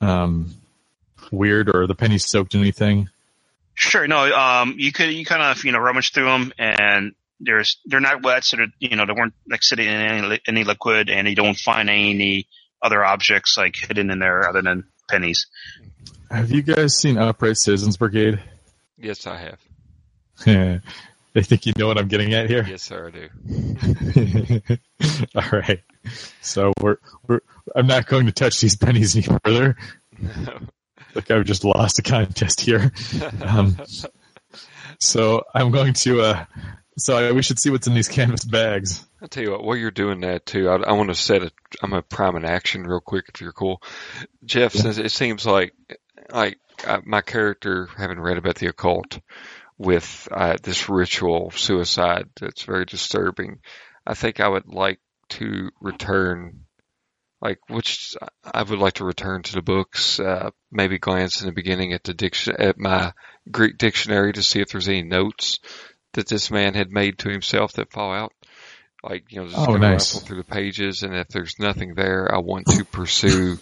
um, 0.00 0.54
weird, 1.30 1.68
or 1.68 1.82
are 1.82 1.86
the 1.86 1.94
pennies 1.94 2.26
soaked 2.26 2.54
in 2.54 2.60
anything? 2.60 3.08
Sure. 3.74 4.06
No. 4.06 4.32
Um. 4.32 4.74
You 4.78 4.92
could. 4.92 5.12
You 5.12 5.24
kind 5.24 5.42
of 5.42 5.64
you 5.64 5.72
know 5.72 5.78
rummage 5.78 6.12
through 6.12 6.26
them, 6.26 6.52
and 6.58 7.14
there's 7.40 7.78
they're 7.86 8.00
not 8.00 8.22
wet, 8.22 8.44
so 8.44 8.58
they're, 8.58 8.72
you 8.78 8.96
know 8.96 9.06
they 9.06 9.12
weren't 9.12 9.34
like 9.48 9.62
sitting 9.62 9.86
in 9.86 9.94
any 9.94 10.40
any 10.46 10.64
liquid, 10.64 11.10
and 11.10 11.26
you 11.26 11.34
don't 11.34 11.56
find 11.56 11.90
any 11.90 12.46
other 12.82 13.04
objects 13.04 13.56
like 13.56 13.76
hidden 13.76 14.10
in 14.10 14.18
there 14.18 14.48
other 14.48 14.62
than 14.62 14.84
pennies. 15.08 15.46
Have 16.30 16.50
you 16.50 16.62
guys 16.62 16.96
seen 16.96 17.18
Upright 17.18 17.56
Citizens 17.56 17.96
Brigade? 17.96 18.40
Yes, 18.96 19.26
I 19.26 19.36
have. 19.36 20.80
they 21.34 21.42
think 21.42 21.66
you 21.66 21.72
know 21.76 21.86
what 21.86 21.98
I'm 21.98 22.08
getting 22.08 22.34
at 22.34 22.48
here. 22.48 22.64
Yes, 22.68 22.82
sir, 22.82 23.08
I 23.08 23.10
do. 23.10 24.62
All 25.34 25.60
right. 25.60 25.80
So 26.40 26.72
we're 26.80 26.98
we're. 27.26 27.40
I'm 27.74 27.86
not 27.86 28.06
going 28.06 28.26
to 28.26 28.32
touch 28.32 28.60
these 28.60 28.76
pennies 28.76 29.16
any 29.16 29.26
further. 29.44 29.76
Look, 31.14 31.30
I've 31.30 31.44
just 31.44 31.64
lost 31.64 31.98
a 31.98 32.02
contest 32.02 32.60
here. 32.60 32.92
Um, 33.42 33.76
so 34.98 35.44
I'm 35.54 35.70
going 35.70 35.94
to. 35.94 36.22
Uh, 36.22 36.44
so 36.98 37.16
I, 37.16 37.32
we 37.32 37.42
should 37.42 37.58
see 37.58 37.70
what's 37.70 37.86
in 37.86 37.94
these 37.94 38.08
canvas 38.08 38.44
bags. 38.44 39.04
I'll 39.20 39.28
tell 39.28 39.42
you 39.42 39.52
what. 39.52 39.64
While 39.64 39.76
you're 39.76 39.90
doing 39.90 40.20
that 40.20 40.44
too, 40.44 40.68
I, 40.68 40.76
I 40.76 40.92
want 40.92 41.08
to 41.08 41.14
set 41.14 41.42
a. 41.42 41.50
I'm 41.82 41.90
gonna 41.90 42.02
prime 42.02 42.36
an 42.36 42.44
action 42.44 42.86
real 42.86 43.00
quick 43.00 43.26
if 43.32 43.40
you're 43.40 43.52
cool, 43.52 43.82
Geoff. 44.44 44.72
Since 44.72 44.98
it 44.98 45.12
seems 45.12 45.46
like 45.46 45.72
like 46.30 46.58
uh, 46.86 47.00
my 47.04 47.20
character, 47.20 47.88
having 47.96 48.20
read 48.20 48.38
about 48.38 48.56
the 48.56 48.66
occult, 48.66 49.20
with 49.82 50.28
uh, 50.30 50.56
this 50.62 50.88
ritual 50.88 51.50
suicide 51.50 52.28
that's 52.40 52.62
very 52.62 52.84
disturbing. 52.84 53.58
I 54.06 54.14
think 54.14 54.38
I 54.40 54.48
would 54.48 54.68
like 54.68 55.00
to 55.30 55.70
return, 55.80 56.64
like 57.40 57.58
which 57.68 58.16
I 58.44 58.62
would 58.62 58.78
like 58.78 58.94
to 58.94 59.04
return 59.04 59.42
to 59.42 59.54
the 59.54 59.62
books. 59.62 60.20
Uh, 60.20 60.50
maybe 60.70 60.98
glance 60.98 61.40
in 61.40 61.46
the 61.46 61.52
beginning 61.52 61.92
at 61.92 62.04
the 62.04 62.14
diction 62.14 62.54
at 62.58 62.78
my 62.78 63.12
Greek 63.50 63.76
dictionary 63.76 64.32
to 64.32 64.42
see 64.42 64.60
if 64.60 64.68
there's 64.68 64.88
any 64.88 65.02
notes 65.02 65.58
that 66.12 66.28
this 66.28 66.50
man 66.50 66.74
had 66.74 66.90
made 66.90 67.18
to 67.18 67.30
himself 67.30 67.72
that 67.74 67.90
fall 67.92 68.12
out. 68.12 68.32
Like 69.02 69.24
you 69.32 69.40
know, 69.40 69.46
just 69.48 69.58
Oh, 69.58 69.66
go 69.66 69.78
nice. 69.78 70.14
rifle 70.14 70.26
through 70.26 70.42
the 70.42 70.44
pages, 70.54 71.02
and 71.02 71.14
if 71.14 71.26
there's 71.28 71.58
nothing 71.58 71.94
there, 71.94 72.32
I 72.32 72.38
want 72.38 72.66
to 72.68 72.84
pursue 72.84 73.58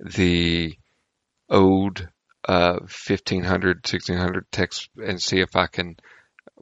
the 0.00 0.74
ode 1.48 2.08
uh, 2.48 2.78
1500, 2.80 3.76
1600 3.76 4.46
text 4.50 4.88
and 4.96 5.20
see 5.22 5.40
if 5.40 5.54
I 5.54 5.66
can 5.66 5.96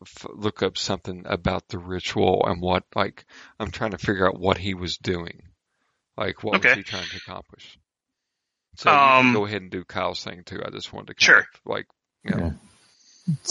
f- 0.03 0.27
look 0.35 0.63
up 0.63 0.77
something 0.77 1.23
about 1.27 1.69
the 1.69 1.79
ritual 1.79 2.45
and 2.47 2.61
what, 2.61 2.83
like, 2.95 3.25
I'm 3.59 3.71
trying 3.71 3.93
to 3.93 3.99
figure 3.99 4.27
out 4.27 4.39
what 4.39 4.59
he 4.59 4.75
was 4.75 4.97
doing. 4.99 5.43
Like, 6.17 6.43
what 6.43 6.63
was 6.63 6.73
he 6.75 6.83
trying 6.83 7.07
to 7.09 7.17
accomplish? 7.17 7.79
So 8.77 8.91
you 8.91 8.97
can 8.97 9.19
Um, 9.29 9.33
go 9.33 9.47
ahead 9.47 9.63
and 9.63 9.71
do 9.71 9.85
Kyle's 9.85 10.23
thing 10.23 10.43
too. 10.45 10.61
I 10.65 10.71
just 10.71 10.93
wanted 10.93 11.09
to 11.09 11.15
kind 11.15 11.25
Sure. 11.25 11.39
of, 11.39 11.47
like, 11.65 11.87
you 12.25 12.31
know, 12.33 12.39
Yeah. 12.39 12.51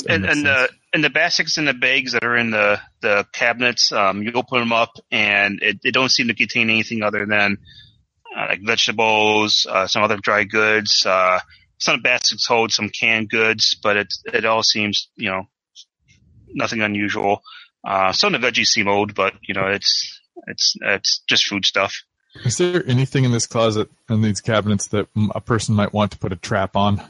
and 0.10 0.26
and 0.26 0.46
the 0.46 0.70
and 0.94 1.04
the 1.04 1.10
baskets 1.10 1.58
and 1.58 1.68
the 1.68 1.74
bags 1.74 2.12
that 2.14 2.24
are 2.24 2.38
in 2.38 2.52
the 2.52 2.80
the 3.02 3.26
cabinets, 3.34 3.92
um, 3.92 4.22
you 4.24 4.32
open 4.34 4.60
them 4.60 4.72
up 4.74 4.92
and 5.12 5.62
it, 5.62 5.80
they 5.84 5.92
don't 5.92 6.12
seem 6.12 6.28
to 6.28 6.34
contain 6.36 6.70
anything 6.70 7.02
other 7.02 7.26
than 7.26 7.58
uh, 8.38 8.46
like 8.50 8.62
vegetables, 8.62 9.66
uh, 9.70 9.88
some 9.88 10.04
other 10.04 10.18
dry 10.18 10.44
goods. 10.44 11.06
Uh, 11.06 11.40
some 11.78 11.96
of 11.96 12.04
the 12.04 12.10
baskets 12.10 12.48
hold 12.48 12.72
some 12.72 12.90
canned 12.90 13.30
goods, 13.30 13.76
but 13.82 13.98
it 13.98 14.14
it 14.26 14.46
all 14.46 14.64
seems 14.64 15.10
you 15.16 15.30
know 15.30 15.48
nothing 16.54 16.82
unusual. 16.82 17.42
Uh, 17.86 18.12
some 18.12 18.34
of 18.34 18.42
the 18.42 18.48
veggies 18.48 18.68
seem 18.68 18.88
old, 18.88 19.14
but 19.14 19.34
you 19.42 19.54
know 19.54 19.68
it's 19.68 20.22
it's 20.48 20.76
it's 20.82 21.20
just 21.28 21.48
food 21.48 21.66
stuff. 21.66 22.04
Is 22.44 22.58
there 22.58 22.84
anything 22.86 23.24
in 23.24 23.32
this 23.32 23.48
closet 23.48 23.90
and 24.10 24.24
these 24.24 24.42
cabinets 24.42 24.88
that 24.88 25.08
a 25.34 25.40
person 25.40 25.76
might 25.76 25.94
want 25.94 26.12
to 26.12 26.18
put 26.18 26.34
a 26.34 26.36
trap 26.36 26.76
on? 26.76 27.02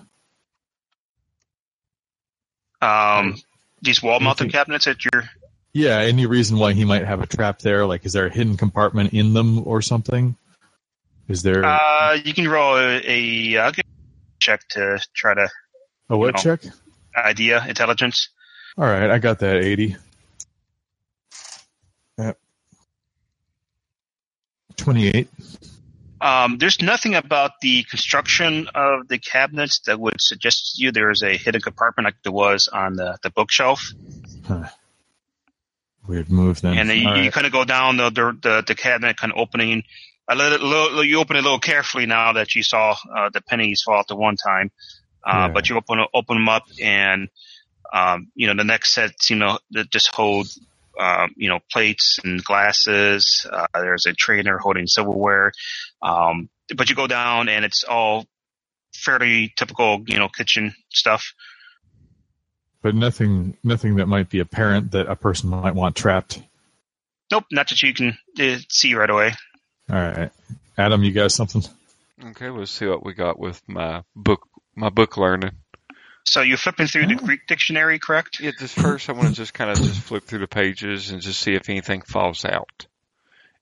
Um, 2.82 3.36
these 3.82 4.04
wall 4.04 4.20
mounted 4.20 4.52
cabinets 4.52 4.86
that 4.86 5.04
you're 5.04 5.24
Yeah, 5.74 5.98
any 6.00 6.28
reason 6.28 6.58
why 6.58 6.74
he 6.74 6.86
might 6.86 7.06
have 7.06 7.22
a 7.22 7.26
trap 7.26 7.60
there? 7.60 7.86
Like, 7.88 8.06
is 8.06 8.14
there 8.14 8.28
a 8.28 8.34
hidden 8.34 8.58
compartment 8.58 9.14
in 9.14 9.34
them 9.34 9.66
or 9.68 9.82
something? 9.82 10.38
Is 11.28 11.42
there 11.42 11.66
uh, 11.66 12.18
you 12.24 12.34
can 12.34 12.48
roll 12.48 12.78
a, 12.78 13.02
a 13.04 13.58
I'll 13.58 13.72
check 14.46 14.68
to 14.70 15.00
try 15.16 15.34
to 15.34 15.50
a 16.10 16.18
what 16.18 16.36
no. 16.36 16.42
check? 16.42 16.62
idea 17.18 17.66
intelligence. 17.68 18.30
All 18.78 18.86
right, 18.86 19.10
I 19.10 19.20
got 19.20 19.40
that 19.40 19.56
80. 19.56 19.96
Yep. 22.18 22.38
28. 24.76 25.30
Um, 26.22 26.58
there's 26.58 26.82
nothing 26.82 27.16
about 27.16 27.52
the 27.62 27.84
construction 27.84 28.68
of 28.74 29.08
the 29.08 29.18
cabinets 29.18 29.80
that 29.86 30.00
would 30.00 30.20
suggest 30.20 30.76
to 30.76 30.84
you 30.84 30.92
there 30.92 31.12
is 31.12 31.24
a 31.24 31.38
hidden 31.38 31.62
compartment 31.62 32.06
like 32.06 32.16
there 32.24 32.32
was 32.32 32.68
on 32.68 32.96
the, 32.96 33.18
the 33.24 33.30
bookshelf. 33.30 33.92
Huh. 34.46 34.66
Weird 36.08 36.32
move 36.32 36.62
then. 36.62 36.78
and 36.78 36.90
then 36.90 36.98
you, 36.98 37.10
All 37.10 37.18
you 37.18 37.32
kind 37.32 37.48
of 37.48 37.52
go 37.52 37.66
down 37.66 37.98
the, 37.98 38.10
the 38.12 38.38
the 38.40 38.64
the 38.68 38.76
cabinet, 38.76 39.18
kind 39.18 39.34
of 39.34 39.40
opening 39.40 39.84
a 40.28 40.36
little, 40.36 40.68
little. 40.68 41.04
You 41.04 41.20
open 41.20 41.36
it 41.36 41.40
a 41.40 41.44
little 41.44 41.60
carefully 41.60 42.06
now 42.06 42.34
that 42.34 42.56
you 42.56 42.64
saw 42.64 42.96
uh, 43.16 43.30
the 43.34 43.42
pennies 43.42 43.84
fall 43.86 44.00
at 44.00 44.08
the 44.08 44.16
one 44.16 44.36
time. 44.36 44.72
Uh, 45.26 45.48
Yeah. 45.48 45.48
But 45.50 45.70
you 45.70 45.78
open 45.78 46.00
open 46.14 46.38
them 46.38 46.50
up, 46.50 46.68
and 46.82 47.30
um, 47.94 48.28
you 48.36 48.48
know 48.48 48.56
the 48.56 48.64
next 48.64 48.94
set, 48.94 49.30
you 49.30 49.36
know, 49.36 49.60
that 49.72 49.90
just 49.90 50.14
hold. 50.14 50.48
Um, 50.98 51.34
you 51.36 51.50
know, 51.50 51.60
plates 51.70 52.20
and 52.24 52.42
glasses. 52.42 53.46
Uh, 53.52 53.68
there's 53.74 54.06
a 54.06 54.14
trainer 54.14 54.58
holding 54.58 54.88
silverware. 54.88 55.52
Um, 56.02 56.48
but 56.74 56.90
you 56.90 56.96
go 56.96 57.06
down 57.06 57.50
and 57.50 57.66
it's 57.66 57.84
all 57.84 58.26
fairly 58.94 59.54
typical, 59.58 60.04
you 60.08 60.18
know, 60.18 60.30
kitchen 60.30 60.74
stuff. 60.90 61.34
But 62.82 62.96
nothing, 62.96 63.58
nothing 63.64 63.96
that 63.96 64.08
might 64.08 64.30
be 64.30 64.40
apparent 64.40 64.92
that 64.92 65.08
a 65.08 65.16
person 65.16 65.50
might 65.50 65.76
want 65.76 65.96
trapped. 65.96 66.42
Nope, 67.32 67.46
not 67.52 67.70
that 67.70 67.82
you 67.82 67.94
can 67.94 68.18
uh, 68.40 68.58
see 68.70 68.94
right 68.94 69.10
away. 69.10 69.34
All 69.90 69.98
right, 69.98 70.32
Adam, 70.78 71.04
you 71.04 71.12
got 71.12 71.32
something? 71.32 71.64
okay, 72.30 72.50
let's 72.50 72.72
see 72.72 72.86
what 72.86 73.06
we 73.06 73.14
got 73.14 73.40
with 73.40 73.62
my 73.68 74.04
book, 74.16 74.48
my 74.76 74.90
book 74.90 75.18
learning. 75.18 75.52
So 76.28 76.42
you're 76.42 76.58
flipping 76.58 76.88
through 76.88 77.06
the 77.08 77.16
Greek 77.16 77.46
dictionary, 77.48 78.00
correct? 78.00 78.40
Yeah, 78.40 78.52
just 78.58 78.76
first 78.76 79.10
I 79.10 79.14
want 79.14 79.28
to 79.28 79.34
just 79.36 79.54
kind 79.54 79.70
of 79.70 79.78
just 79.78 80.02
flip 80.02 80.24
through 80.24 80.40
the 80.40 80.48
pages 80.48 81.12
and 81.12 81.22
just 81.22 81.40
see 81.40 81.54
if 81.54 81.70
anything 81.70 82.02
falls 82.02 82.46
out. 82.46 82.88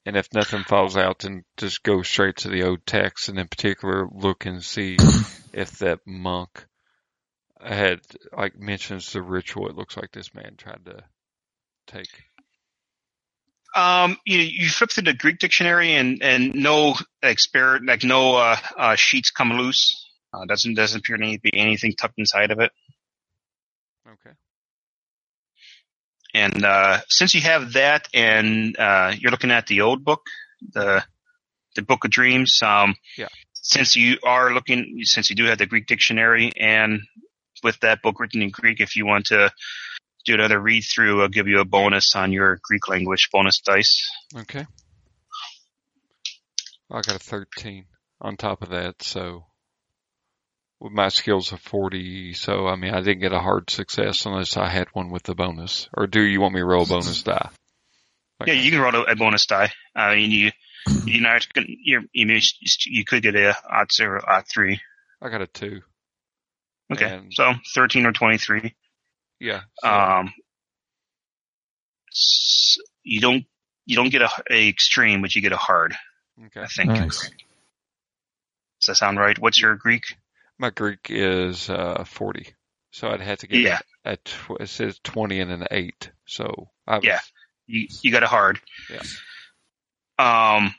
And 0.05 0.15
if 0.15 0.33
nothing 0.33 0.63
falls 0.63 0.95
out, 0.95 1.19
then 1.19 1.43
just 1.57 1.83
go 1.83 2.01
straight 2.03 2.37
to 2.37 2.49
the 2.49 2.63
old 2.63 2.85
text 2.85 3.27
and 3.27 3.37
in 3.37 3.47
particular 3.47 4.07
look 4.09 4.45
and 4.45 4.63
see 4.63 4.97
if 5.53 5.79
that 5.79 5.99
monk 6.05 6.65
had 7.61 7.99
like 8.35 8.57
mentions 8.57 9.11
the 9.11 9.21
ritual 9.21 9.69
it 9.69 9.75
looks 9.75 9.95
like 9.95 10.11
this 10.11 10.33
man 10.33 10.55
tried 10.57 10.85
to 10.85 11.03
take. 11.87 12.09
Um, 13.75 14.17
you 14.25 14.39
you 14.39 14.69
flip 14.69 14.91
through 14.91 15.03
the 15.03 15.13
Greek 15.13 15.39
dictionary 15.39 15.93
and 15.93 16.21
and 16.21 16.53
no 16.53 16.95
like 17.23 17.39
like 17.85 18.03
no 18.03 18.35
uh, 18.35 18.57
uh 18.77 18.95
sheets 18.95 19.31
come 19.31 19.51
loose. 19.53 20.09
Uh, 20.33 20.45
doesn't 20.45 20.75
doesn't 20.75 20.99
appear 20.99 21.17
to 21.17 21.39
be 21.39 21.57
anything 21.57 21.93
tucked 21.93 22.17
inside 22.17 22.51
of 22.51 22.59
it. 22.59 22.71
Okay. 24.07 24.35
And 26.33 26.65
uh, 26.65 27.01
since 27.07 27.35
you 27.35 27.41
have 27.41 27.73
that, 27.73 28.07
and 28.13 28.77
uh, 28.77 29.13
you're 29.17 29.31
looking 29.31 29.51
at 29.51 29.67
the 29.67 29.81
old 29.81 30.03
book, 30.03 30.21
the 30.71 31.03
the 31.75 31.81
Book 31.81 32.05
of 32.05 32.11
Dreams. 32.11 32.61
Um, 32.61 32.95
Yeah. 33.17 33.29
Since 33.65 33.95
you 33.95 34.17
are 34.23 34.53
looking, 34.53 34.99
since 35.03 35.29
you 35.29 35.37
do 35.37 35.45
have 35.45 35.57
the 35.57 35.65
Greek 35.65 35.87
dictionary, 35.87 36.51
and 36.57 36.99
with 37.63 37.79
that 37.79 38.01
book 38.01 38.19
written 38.19 38.41
in 38.41 38.49
Greek, 38.49 38.81
if 38.81 38.97
you 38.97 39.05
want 39.05 39.27
to 39.27 39.51
do 40.25 40.33
another 40.33 40.59
read 40.59 40.83
through, 40.83 41.21
I'll 41.21 41.27
give 41.27 41.47
you 41.47 41.59
a 41.59 41.65
bonus 41.65 42.15
on 42.15 42.31
your 42.31 42.59
Greek 42.63 42.87
language 42.87 43.29
bonus 43.31 43.59
dice. 43.59 44.07
Okay. 44.35 44.65
I 46.91 47.01
got 47.01 47.15
a 47.15 47.19
13 47.19 47.85
on 48.21 48.37
top 48.37 48.61
of 48.61 48.69
that, 48.69 49.01
so 49.01 49.45
with 50.79 50.91
my 50.91 51.09
skills 51.09 51.51
of 51.51 51.59
40, 51.61 52.33
so 52.33 52.67
I 52.67 52.75
mean, 52.75 52.93
I 52.93 52.99
didn't 52.99 53.21
get 53.21 53.31
a 53.33 53.39
hard 53.39 53.69
success 53.69 54.25
unless 54.25 54.57
I 54.57 54.67
had 54.67 54.87
one 54.93 55.09
with 55.09 55.23
the 55.23 55.33
bonus. 55.33 55.89
Or 55.95 56.07
do 56.07 56.21
you 56.21 56.39
want 56.41 56.53
me 56.53 56.59
to 56.59 56.65
roll 56.65 56.83
a 56.83 56.87
bonus 56.87 57.23
die? 57.23 57.49
Yeah, 58.45 58.53
you 58.53 58.71
can 58.71 58.81
roll 58.81 59.05
a, 59.07 59.15
bonus 59.15 59.45
die. 59.45 59.71
I 59.95 60.15
mean, 60.15 60.31
you 60.31 60.51
you 61.05 61.21
know 61.21 61.37
you 61.55 62.01
you 62.11 62.39
you 62.87 63.05
could 63.05 63.23
get 63.23 63.35
a 63.35 63.55
odd 63.69 63.91
zero, 63.91 64.21
odd 64.27 64.43
three. 64.53 64.81
I 65.21 65.29
got 65.29 65.41
a 65.41 65.47
two. 65.47 65.81
Okay, 66.91 67.05
And- 67.05 67.33
so 67.33 67.53
thirteen 67.73 68.05
or 68.05 68.11
twenty 68.11 68.37
three. 68.37 68.75
Yeah. 69.43 69.61
so- 69.83 69.89
Um, 69.89 70.33
you 73.03 73.19
don't 73.21 73.45
you 73.85 73.95
don't 73.95 74.09
get 74.09 74.21
a, 74.21 74.29
a 74.49 74.69
extreme, 74.69 75.21
but 75.21 75.35
you 75.35 75.41
get 75.41 75.51
a 75.51 75.57
hard. 75.57 75.95
okay. 76.45 76.61
I 76.61 76.67
think. 76.67 76.91
Nice. 76.91 77.29
Does 78.79 78.87
that 78.87 78.95
sound 78.95 79.19
right? 79.19 79.37
What's 79.37 79.61
your 79.61 79.75
Greek? 79.75 80.03
My 80.57 80.69
Greek 80.69 81.07
is 81.09 81.69
uh, 81.69 82.03
40. 82.05 82.53
So 82.91 83.09
I'd 83.09 83.21
have 83.21 83.39
to 83.39 83.47
get 83.47 83.61
Yeah. 83.61 83.79
a, 84.05 84.11
a 84.13 84.17
tw- 84.17 84.61
it 84.61 84.69
says 84.69 84.99
20 85.03 85.39
and 85.39 85.51
an 85.51 85.67
8. 85.71 86.11
So 86.25 86.69
I 86.87 86.97
was, 86.97 87.05
Yeah. 87.05 87.19
You 87.67 87.87
you 88.01 88.11
got 88.11 88.23
a 88.23 88.27
hard. 88.27 88.59
Yeah. 88.89 89.01
Um, 90.19 90.75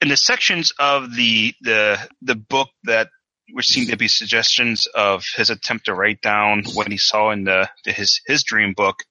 in 0.00 0.08
the 0.08 0.16
sections 0.16 0.72
of 0.78 1.14
the 1.14 1.54
the 1.62 1.98
the 2.22 2.34
book 2.34 2.68
that 2.84 3.08
were 3.54 3.62
seem 3.62 3.86
to 3.88 3.96
be 3.96 4.08
suggestions 4.08 4.86
of 4.86 5.24
his 5.36 5.50
attempt 5.50 5.86
to 5.86 5.94
write 5.94 6.20
down 6.20 6.64
what 6.74 6.88
he 6.88 6.98
saw 6.98 7.30
in 7.30 7.44
the, 7.44 7.68
his 7.84 8.20
his 8.26 8.42
dream 8.42 8.74
book, 8.74 9.04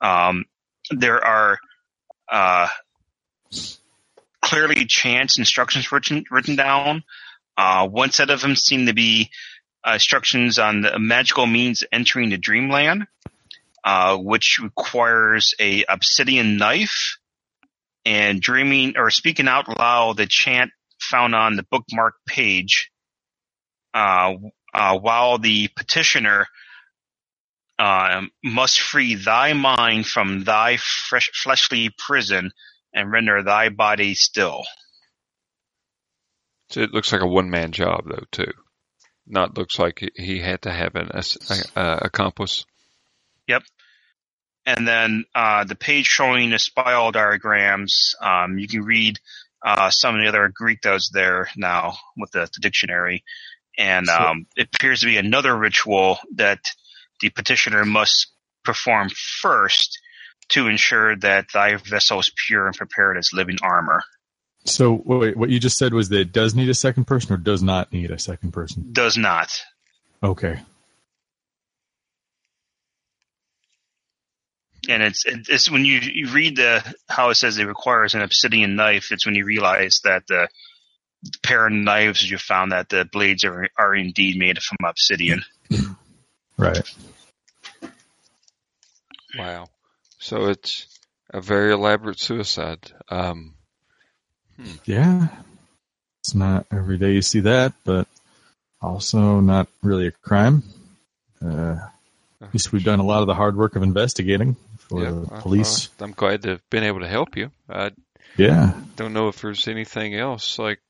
um, 0.00 0.44
there 0.90 1.24
are 1.24 1.58
uh, 2.30 2.68
clearly 4.40 4.84
chance 4.84 5.38
instructions 5.38 5.90
written 5.92 6.24
written 6.30 6.56
down. 6.56 7.02
Uh, 7.56 7.86
one 7.88 8.10
set 8.10 8.30
of 8.30 8.40
them 8.40 8.56
seem 8.56 8.86
to 8.86 8.94
be 8.94 9.30
uh, 9.86 9.92
instructions 9.92 10.58
on 10.58 10.80
the 10.80 10.98
magical 10.98 11.46
means 11.46 11.84
entering 11.92 12.30
the 12.30 12.38
dreamland, 12.38 13.06
uh, 13.84 14.16
which 14.16 14.58
requires 14.62 15.54
a 15.60 15.84
obsidian 15.84 16.56
knife 16.56 17.18
and 18.04 18.40
dreaming 18.40 18.94
or 18.96 19.10
speaking 19.10 19.48
out 19.48 19.78
loud 19.78 20.16
the 20.16 20.26
chant 20.26 20.70
found 21.00 21.34
on 21.34 21.56
the 21.56 21.64
bookmark 21.70 22.14
page. 22.26 22.90
Uh, 23.94 24.34
uh, 24.74 24.98
while 24.98 25.38
the 25.38 25.68
petitioner 25.76 26.46
uh, 27.78 28.22
must 28.42 28.80
free 28.80 29.14
thy 29.14 29.52
mind 29.52 30.06
from 30.06 30.44
thy 30.44 30.76
fresh, 30.76 31.30
fleshly 31.32 31.90
prison 31.96 32.50
and 32.92 33.10
render 33.10 33.42
thy 33.42 33.68
body 33.68 34.14
still. 34.14 34.64
So 36.70 36.80
it 36.80 36.92
looks 36.92 37.12
like 37.12 37.22
a 37.22 37.26
one 37.26 37.50
man 37.50 37.72
job 37.72 38.04
though 38.08 38.24
too. 38.32 38.52
Not 39.26 39.56
looks 39.56 39.78
like 39.78 40.10
he- 40.16 40.40
had 40.40 40.62
to 40.62 40.72
have 40.72 40.96
an 40.96 41.10
uh, 41.76 41.98
accomplice. 42.02 42.64
Yep. 43.48 43.62
And 44.66 44.88
then 44.88 45.24
uh, 45.34 45.64
the 45.64 45.74
page 45.74 46.06
showing 46.06 46.50
the 46.50 46.58
spiral 46.58 47.12
diagrams, 47.12 48.14
um, 48.20 48.58
you 48.58 48.66
can 48.66 48.82
read 48.82 49.18
uh, 49.64 49.90
some 49.90 50.14
of 50.14 50.22
the 50.22 50.28
other 50.28 50.50
Greek 50.54 50.84
was 50.84 51.10
there 51.12 51.48
now 51.56 51.96
with 52.16 52.30
the, 52.32 52.48
the 52.54 52.60
dictionary. 52.60 53.24
And 53.78 54.08
um, 54.08 54.46
it 54.56 54.68
appears 54.74 55.00
to 55.00 55.06
be 55.06 55.16
another 55.16 55.56
ritual 55.56 56.18
that 56.36 56.60
the 57.20 57.30
petitioner 57.30 57.84
must 57.84 58.28
perform 58.64 59.08
first 59.10 59.98
to 60.50 60.68
ensure 60.68 61.16
that 61.16 61.46
thy 61.52 61.76
vessel 61.76 62.20
is 62.20 62.30
pure 62.46 62.66
and 62.66 62.76
prepared 62.76 63.16
as 63.16 63.30
living 63.32 63.58
armor. 63.62 64.02
So 64.64 65.02
wait, 65.04 65.36
what 65.36 65.50
you 65.50 65.58
just 65.58 65.76
said 65.76 65.92
was 65.92 66.08
that 66.10 66.20
it 66.20 66.32
does 66.32 66.54
need 66.54 66.68
a 66.68 66.74
second 66.74 67.06
person 67.06 67.32
or 67.34 67.36
does 67.36 67.62
not 67.62 67.92
need 67.92 68.10
a 68.10 68.18
second 68.18 68.52
person? 68.52 68.90
Does 68.92 69.16
not. 69.18 69.50
Okay. 70.22 70.60
and 74.88 75.02
it's 75.02 75.24
it's 75.26 75.70
when 75.70 75.84
you, 75.84 76.00
you 76.00 76.28
read 76.30 76.56
the 76.56 76.82
how 77.08 77.30
it 77.30 77.36
says 77.36 77.58
it 77.58 77.64
requires 77.64 78.14
an 78.14 78.22
obsidian 78.22 78.76
knife. 78.76 79.12
It's 79.12 79.26
when 79.26 79.34
you 79.34 79.44
realize 79.44 80.00
that 80.04 80.26
the 80.26 80.48
pair 81.42 81.66
of 81.66 81.72
knives 81.72 82.28
you 82.28 82.38
found 82.38 82.72
that 82.72 82.88
the 82.88 83.04
blades 83.04 83.44
are 83.44 83.68
are 83.78 83.94
indeed 83.94 84.38
made 84.38 84.62
from 84.62 84.78
obsidian. 84.84 85.42
Right. 86.56 86.94
Wow. 89.36 89.66
So 90.18 90.46
it's 90.46 90.86
a 91.30 91.40
very 91.40 91.72
elaborate 91.72 92.20
suicide. 92.20 92.92
Um, 93.08 93.54
Yeah. 94.84 95.28
It's 96.20 96.34
not 96.34 96.66
every 96.70 96.96
day 96.96 97.12
you 97.12 97.22
see 97.22 97.40
that, 97.40 97.74
but 97.84 98.06
also 98.80 99.40
not 99.40 99.68
really 99.82 100.06
a 100.06 100.10
crime. 100.12 100.62
Uh, 101.44 101.76
at 102.40 102.52
least 102.54 102.72
we've 102.72 102.84
done 102.84 103.00
a 103.00 103.04
lot 103.04 103.20
of 103.20 103.26
the 103.26 103.34
hard 103.34 103.56
work 103.56 103.76
of 103.76 103.82
investigating 103.82 104.56
for 104.78 105.02
yeah, 105.02 105.10
the 105.10 105.28
I- 105.34 105.40
police. 105.40 105.88
I, 106.00 106.04
am 106.04 106.12
glad 106.12 106.42
to 106.42 106.50
have 106.50 106.70
been 106.70 106.84
able 106.84 107.00
to 107.00 107.08
help 107.08 107.36
you. 107.36 107.50
I 107.68 107.90
yeah. 108.36 108.72
don't 108.96 109.12
know 109.12 109.28
if 109.28 109.40
there's 109.42 109.68
anything 109.68 110.14
else. 110.14 110.58
Like, 110.58 110.80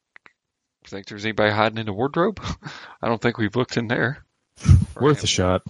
think 0.91 1.07
there's 1.07 1.25
anybody 1.25 1.53
hiding 1.53 1.79
in 1.79 1.87
the 1.87 1.93
wardrobe? 1.93 2.41
I 3.03 3.09
don't 3.09 3.21
think 3.21 3.39
we've 3.39 3.57
looked 3.57 3.77
in 3.77 3.89
there. 3.89 4.25
Worth 5.01 5.25
a 5.25 5.27
shot. 5.27 5.63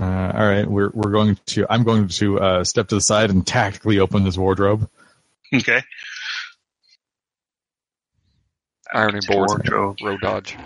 Uh, 0.00 0.32
all 0.34 0.46
right, 0.46 0.66
we're 0.66 0.90
we're 0.94 1.10
going 1.10 1.38
to. 1.46 1.66
I'm 1.68 1.82
going 1.82 2.08
to 2.08 2.38
uh, 2.38 2.64
step 2.64 2.88
to 2.88 2.94
the 2.96 3.00
side 3.00 3.30
and 3.30 3.44
tactically 3.44 3.98
open 3.98 4.22
this 4.22 4.36
wardrobe. 4.36 4.88
Okay. 5.52 5.82
Ironing 8.92 9.22
board, 9.26 9.48
Wardrobe. 9.48 9.96
road 10.02 10.20
dodge. 10.20 10.56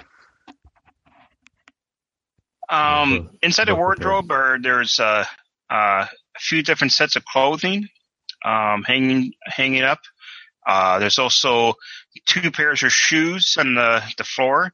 Um, 2.68 3.30
inside 3.42 3.68
the 3.68 3.74
wardrobe, 3.74 4.30
are 4.30 4.58
there's 4.60 5.00
uh, 5.00 5.24
uh, 5.70 6.06
a 6.06 6.38
few 6.38 6.62
different 6.62 6.92
sets 6.92 7.16
of 7.16 7.24
clothing 7.24 7.88
um, 8.44 8.82
hanging 8.84 9.32
hanging 9.44 9.82
up. 9.82 10.00
Uh, 10.66 10.98
there's 10.98 11.18
also 11.18 11.74
two 12.26 12.50
pairs 12.50 12.82
of 12.82 12.92
shoes 12.92 13.56
on 13.58 13.74
the, 13.74 14.02
the 14.18 14.24
floor, 14.24 14.72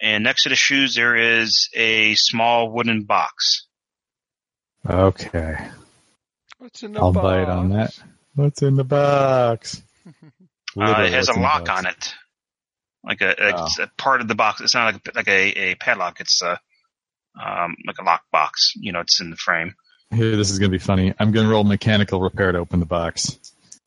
and 0.00 0.24
next 0.24 0.44
to 0.44 0.48
the 0.48 0.56
shoes 0.56 0.94
there 0.94 1.16
is 1.16 1.68
a 1.74 2.14
small 2.14 2.70
wooden 2.70 3.04
box. 3.04 3.66
Okay, 4.88 5.56
What's 6.58 6.82
in 6.82 6.92
the 6.92 7.00
I'll 7.00 7.12
box? 7.12 7.22
bite 7.24 7.48
on 7.48 7.70
that. 7.70 7.98
What's 8.34 8.62
in 8.62 8.74
the 8.76 8.84
box? 8.84 9.82
Uh, 10.78 11.04
it 11.06 11.12
has 11.14 11.30
a 11.30 11.32
lock 11.40 11.70
on 11.70 11.86
it, 11.86 12.12
like 13.02 13.22
a, 13.22 13.30
a, 13.30 13.34
Oh. 13.56 13.64
it's 13.64 13.78
a 13.78 13.90
part 13.96 14.20
of 14.20 14.28
the 14.28 14.34
box. 14.34 14.60
It's 14.60 14.74
not 14.74 14.92
like 14.92 15.06
a, 15.08 15.16
like 15.16 15.28
a, 15.28 15.70
a 15.70 15.74
padlock. 15.76 16.20
It's 16.20 16.42
a 16.42 16.60
um, 17.42 17.76
like 17.86 17.96
a 17.98 18.04
lock 18.04 18.24
box. 18.30 18.74
You 18.76 18.92
know, 18.92 19.00
it's 19.00 19.18
in 19.22 19.30
the 19.30 19.36
frame. 19.36 19.74
Here, 20.10 20.36
this 20.36 20.50
is 20.50 20.58
going 20.58 20.70
to 20.70 20.74
be 20.78 20.84
funny. 20.84 21.14
I'm 21.18 21.32
going 21.32 21.46
to 21.46 21.50
roll 21.50 21.64
mechanical 21.64 22.20
repair 22.20 22.52
to 22.52 22.58
open 22.58 22.80
the 22.80 22.84
box. 22.84 23.38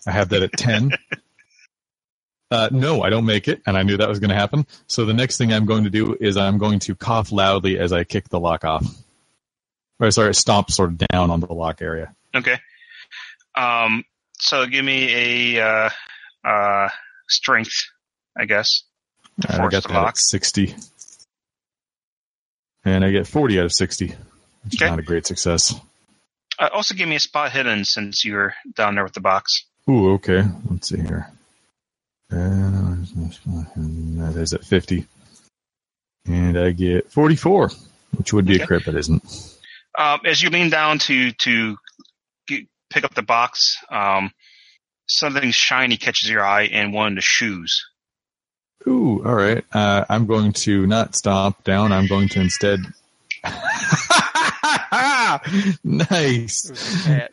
I 0.07 0.11
have 0.13 0.29
that 0.29 0.41
at 0.41 0.53
10. 0.53 0.89
uh, 2.51 2.69
no, 2.71 3.03
I 3.03 3.09
don't 3.09 3.25
make 3.25 3.47
it, 3.47 3.61
and 3.65 3.77
I 3.77 3.83
knew 3.83 3.97
that 3.97 4.09
was 4.09 4.19
going 4.19 4.29
to 4.29 4.35
happen. 4.35 4.65
So 4.87 5.05
the 5.05 5.13
next 5.13 5.37
thing 5.37 5.53
I'm 5.53 5.65
going 5.65 5.83
to 5.83 5.89
do 5.89 6.17
is 6.19 6.35
I'm 6.35 6.57
going 6.57 6.79
to 6.79 6.95
cough 6.95 7.31
loudly 7.31 7.77
as 7.77 7.93
I 7.93 8.03
kick 8.03 8.29
the 8.29 8.39
lock 8.39 8.65
off. 8.65 8.85
Or 9.99 10.09
sorry, 10.11 10.33
stomp 10.33 10.71
sort 10.71 10.91
of 10.91 10.97
down 10.97 11.29
on 11.29 11.41
the 11.41 11.53
lock 11.53 11.81
area. 11.81 12.15
Okay. 12.33 12.59
Um, 13.55 14.03
so 14.39 14.65
give 14.65 14.83
me 14.83 15.57
a 15.57 15.63
uh, 15.63 15.89
uh, 16.43 16.89
strength, 17.27 17.85
I 18.37 18.45
guess. 18.45 18.83
And 19.47 19.61
I 19.61 19.67
got 19.67 19.83
the 19.83 19.93
lock. 19.93 20.09
at 20.09 20.17
60. 20.17 20.75
And 22.85 23.03
I 23.03 23.11
get 23.11 23.27
40 23.27 23.59
out 23.59 23.65
of 23.65 23.73
60, 23.73 24.15
which 24.63 24.75
is 24.75 24.81
not 24.81 24.99
a 24.99 25.03
great 25.03 25.27
success. 25.27 25.75
Uh, 26.57 26.69
also, 26.73 26.95
give 26.95 27.07
me 27.07 27.15
a 27.15 27.19
spot 27.19 27.51
hidden 27.51 27.85
since 27.85 28.25
you're 28.25 28.53
down 28.73 28.95
there 28.95 29.03
with 29.03 29.13
the 29.13 29.21
box. 29.21 29.65
Ooh, 29.89 30.13
okay. 30.13 30.43
Let's 30.69 30.89
see 30.89 30.99
here. 30.99 31.31
Uh, 32.31 32.95
that 34.17 34.33
is 34.37 34.53
at 34.53 34.63
50. 34.63 35.05
And 36.27 36.57
I 36.57 36.71
get 36.71 37.11
44, 37.11 37.71
which 38.17 38.33
would 38.33 38.45
be 38.45 38.55
Okay. 38.55 38.63
a 38.63 38.67
crit, 38.67 38.85
but 38.85 38.95
isn't. 38.95 39.23
Um, 39.97 40.19
as 40.25 40.41
you 40.41 40.49
lean 40.49 40.69
down 40.69 40.99
to 40.99 41.31
to 41.31 41.75
get, 42.47 42.67
pick 42.89 43.03
up 43.03 43.15
the 43.15 43.23
box, 43.23 43.77
um, 43.91 44.31
something 45.07 45.51
shiny 45.51 45.97
catches 45.97 46.29
your 46.29 46.45
eye 46.45 46.65
and 46.65 46.93
one 46.93 47.13
of 47.13 47.15
the 47.15 47.21
shoes. 47.21 47.83
Ooh, 48.87 49.23
all 49.25 49.33
right. 49.35 49.65
Uh, 49.73 50.05
I'm 50.07 50.25
going 50.27 50.53
to 50.53 50.85
not 50.87 51.15
stomp 51.15 51.63
down. 51.63 51.91
I'm 51.91 52.07
going 52.07 52.29
to 52.29 52.39
instead. 52.39 52.79
nice. 55.83 56.65
It 56.65 56.71
was 56.71 57.05
a 57.05 57.07
cat. 57.07 57.31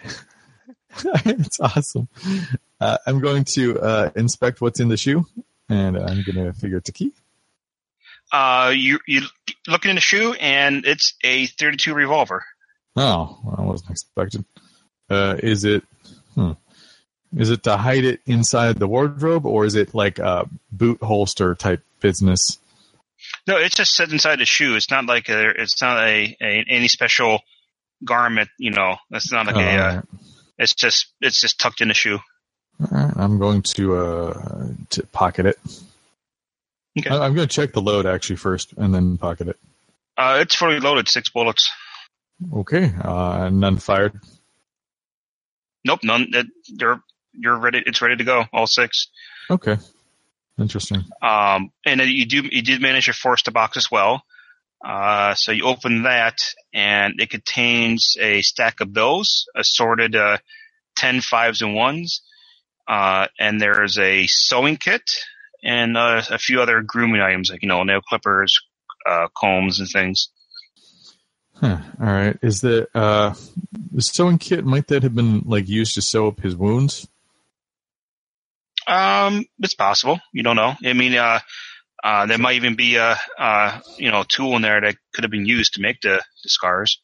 it's 1.24 1.60
awesome. 1.60 2.08
Uh, 2.80 2.98
I'm 3.06 3.20
going 3.20 3.44
to 3.44 3.80
uh, 3.80 4.10
inspect 4.16 4.60
what's 4.60 4.80
in 4.80 4.88
the 4.88 4.96
shoe, 4.96 5.26
and 5.68 5.96
I'm 5.96 6.22
going 6.22 6.44
to 6.46 6.52
figure 6.52 6.78
it's 6.78 6.88
a 6.88 6.92
key. 6.92 7.12
Uh, 8.32 8.72
you 8.74 8.98
you 9.06 9.22
looking 9.68 9.90
in 9.90 9.94
the 9.94 10.00
shoe, 10.00 10.32
and 10.34 10.84
it's 10.84 11.14
a 11.22 11.46
32 11.46 11.94
revolver. 11.94 12.44
Oh, 12.96 13.38
well, 13.44 13.54
I 13.58 13.62
wasn't 13.62 13.90
expecting. 13.90 14.44
Uh, 15.08 15.36
is 15.42 15.64
it? 15.64 15.84
Hmm. 16.34 16.52
Is 17.36 17.50
it 17.50 17.62
to 17.64 17.76
hide 17.76 18.04
it 18.04 18.20
inside 18.26 18.78
the 18.78 18.88
wardrobe, 18.88 19.46
or 19.46 19.64
is 19.64 19.74
it 19.74 19.94
like 19.94 20.18
a 20.18 20.48
boot 20.72 21.02
holster 21.02 21.54
type 21.54 21.82
business? 22.00 22.58
No, 23.46 23.56
it's 23.58 23.74
just 23.76 23.94
set 23.94 24.10
inside 24.10 24.38
the 24.38 24.44
shoe. 24.44 24.74
It's 24.76 24.90
not 24.90 25.06
like 25.06 25.28
a, 25.28 25.50
it's 25.50 25.80
not 25.80 25.98
a, 25.98 26.36
a 26.40 26.64
any 26.68 26.88
special 26.88 27.40
garment. 28.04 28.48
You 28.58 28.70
know, 28.72 28.96
it's 29.10 29.30
not 29.32 29.46
like 29.46 29.56
Oh, 29.56 29.60
a. 29.60 29.62
Uh, 29.76 29.88
all 29.88 29.96
right. 29.96 30.04
It's 30.58 30.74
just 30.74 31.06
it's 31.20 31.40
just 31.40 31.58
tucked 31.60 31.80
in 31.80 31.88
the 31.88 31.94
shoe. 31.94 32.18
Right, 32.78 33.12
I'm 33.16 33.38
going 33.38 33.62
to 33.62 33.96
uh, 33.96 34.68
to 34.90 35.06
pocket 35.06 35.46
it. 35.46 35.58
Okay. 36.98 37.10
I- 37.10 37.26
I'm 37.26 37.34
going 37.34 37.48
to 37.48 37.54
check 37.54 37.72
the 37.72 37.80
load 37.82 38.06
actually 38.06 38.36
first, 38.36 38.72
and 38.76 38.94
then 38.94 39.18
pocket 39.18 39.48
it. 39.48 39.58
Uh, 40.16 40.38
it's 40.40 40.54
fully 40.54 40.80
loaded, 40.80 41.08
six 41.08 41.28
bullets. 41.30 41.70
Okay, 42.54 42.92
uh, 43.02 43.48
none 43.50 43.78
fired. 43.78 44.18
Nope, 45.84 46.00
none. 46.02 46.28
It, 46.32 46.46
you're 46.66 47.00
you're 47.32 47.56
ready. 47.58 47.82
It's 47.84 48.02
ready 48.02 48.16
to 48.16 48.24
go. 48.24 48.44
All 48.52 48.66
six. 48.66 49.08
Okay, 49.50 49.76
interesting. 50.58 51.04
Um, 51.22 51.70
and 51.84 52.00
you 52.00 52.26
do 52.26 52.42
you 52.50 52.62
did 52.62 52.80
manage 52.82 53.06
to 53.06 53.12
force 53.12 53.42
the 53.42 53.52
box 53.52 53.76
as 53.76 53.90
well. 53.90 54.22
Uh, 54.84 55.34
so 55.34 55.52
you 55.52 55.64
open 55.64 56.02
that, 56.02 56.38
and 56.72 57.14
it 57.18 57.30
contains 57.30 58.16
a 58.20 58.42
stack 58.42 58.80
of 58.80 58.92
bills, 58.92 59.46
assorted 59.54 60.14
uh, 60.14 60.38
10 60.96 61.20
fives 61.20 61.62
and 61.62 61.74
ones, 61.74 62.22
uh, 62.88 63.26
and 63.38 63.60
there's 63.60 63.98
a 63.98 64.26
sewing 64.26 64.76
kit 64.76 65.02
and 65.62 65.96
uh, 65.96 66.22
a 66.30 66.38
few 66.38 66.60
other 66.60 66.82
grooming 66.82 67.20
items 67.20 67.50
like 67.50 67.62
you 67.62 67.68
know 67.68 67.82
nail 67.82 68.00
clippers, 68.00 68.60
uh, 69.08 69.26
combs, 69.36 69.80
and 69.80 69.88
things. 69.88 70.28
Huh. 71.54 71.78
All 72.00 72.06
right, 72.06 72.38
is 72.42 72.60
the 72.60 72.88
uh, 72.94 73.34
the 73.92 74.02
sewing 74.02 74.38
kit 74.38 74.64
might 74.64 74.86
that 74.88 75.02
have 75.02 75.14
been 75.14 75.40
like 75.46 75.68
used 75.68 75.94
to 75.94 76.02
sew 76.02 76.28
up 76.28 76.40
his 76.40 76.54
wounds? 76.54 77.08
Um, 78.86 79.44
it's 79.58 79.74
possible. 79.74 80.20
You 80.32 80.44
don't 80.44 80.56
know. 80.56 80.74
I 80.84 80.92
mean, 80.92 81.14
uh, 81.14 81.40
uh, 82.06 82.24
there 82.26 82.38
might 82.38 82.54
even 82.54 82.76
be 82.76 82.94
a, 82.94 83.16
uh, 83.36 83.80
you 83.98 84.12
know, 84.12 84.22
tool 84.22 84.54
in 84.54 84.62
there 84.62 84.80
that 84.80 84.94
could 85.12 85.24
have 85.24 85.30
been 85.32 85.44
used 85.44 85.74
to 85.74 85.80
make 85.80 86.00
the, 86.02 86.22
the 86.44 86.48
scars. 86.48 87.00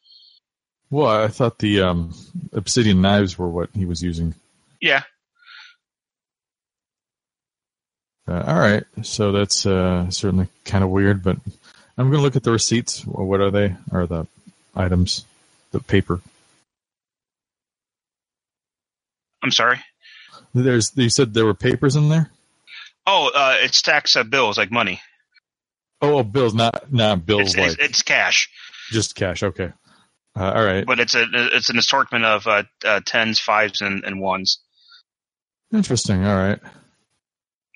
Well, 0.90 1.08
I 1.08 1.26
thought 1.26 1.58
the 1.58 1.82
um, 1.82 2.14
obsidian 2.52 3.02
knives 3.02 3.36
were 3.36 3.48
what 3.48 3.70
he 3.74 3.84
was 3.84 4.00
using. 4.00 4.36
Yeah. 4.80 5.02
Uh, 8.28 8.44
all 8.46 8.60
right, 8.60 8.84
so 9.02 9.32
that's 9.32 9.66
uh, 9.66 10.08
certainly 10.10 10.46
kind 10.64 10.84
of 10.84 10.90
weird, 10.90 11.24
but 11.24 11.36
I'm 11.98 12.08
going 12.08 12.18
to 12.18 12.22
look 12.22 12.36
at 12.36 12.44
the 12.44 12.52
receipts. 12.52 13.04
What 13.04 13.40
are 13.40 13.50
they? 13.50 13.74
Are 13.90 14.06
the 14.06 14.28
items, 14.76 15.24
the 15.72 15.80
paper? 15.80 16.20
I'm 19.42 19.50
sorry. 19.50 19.80
There's. 20.54 20.92
You 20.94 21.10
said 21.10 21.34
there 21.34 21.44
were 21.44 21.54
papers 21.54 21.96
in 21.96 22.08
there. 22.08 22.30
Oh, 23.06 23.30
uh, 23.34 23.56
it 23.62 23.74
stacks 23.74 24.16
of 24.16 24.30
bills 24.30 24.58
like 24.58 24.70
money. 24.70 25.00
Oh, 26.00 26.18
oh 26.18 26.22
bills, 26.22 26.54
not 26.54 26.92
not 26.92 27.24
bills 27.26 27.54
It's, 27.54 27.56
like 27.56 27.66
it's, 27.72 27.76
it's 27.78 28.02
cash, 28.02 28.48
just 28.90 29.14
cash. 29.14 29.42
Okay. 29.42 29.72
Uh, 30.34 30.50
all 30.50 30.64
right. 30.64 30.86
but 30.86 30.98
it's 30.98 31.14
a 31.14 31.26
it's 31.32 31.68
an 31.68 31.78
assortment 31.78 32.24
of 32.24 32.46
uh, 32.46 32.62
uh, 32.84 33.00
tens, 33.04 33.38
fives, 33.38 33.82
and, 33.82 34.02
and 34.04 34.20
ones. 34.20 34.60
Interesting. 35.72 36.24
All 36.24 36.36
right. 36.36 36.58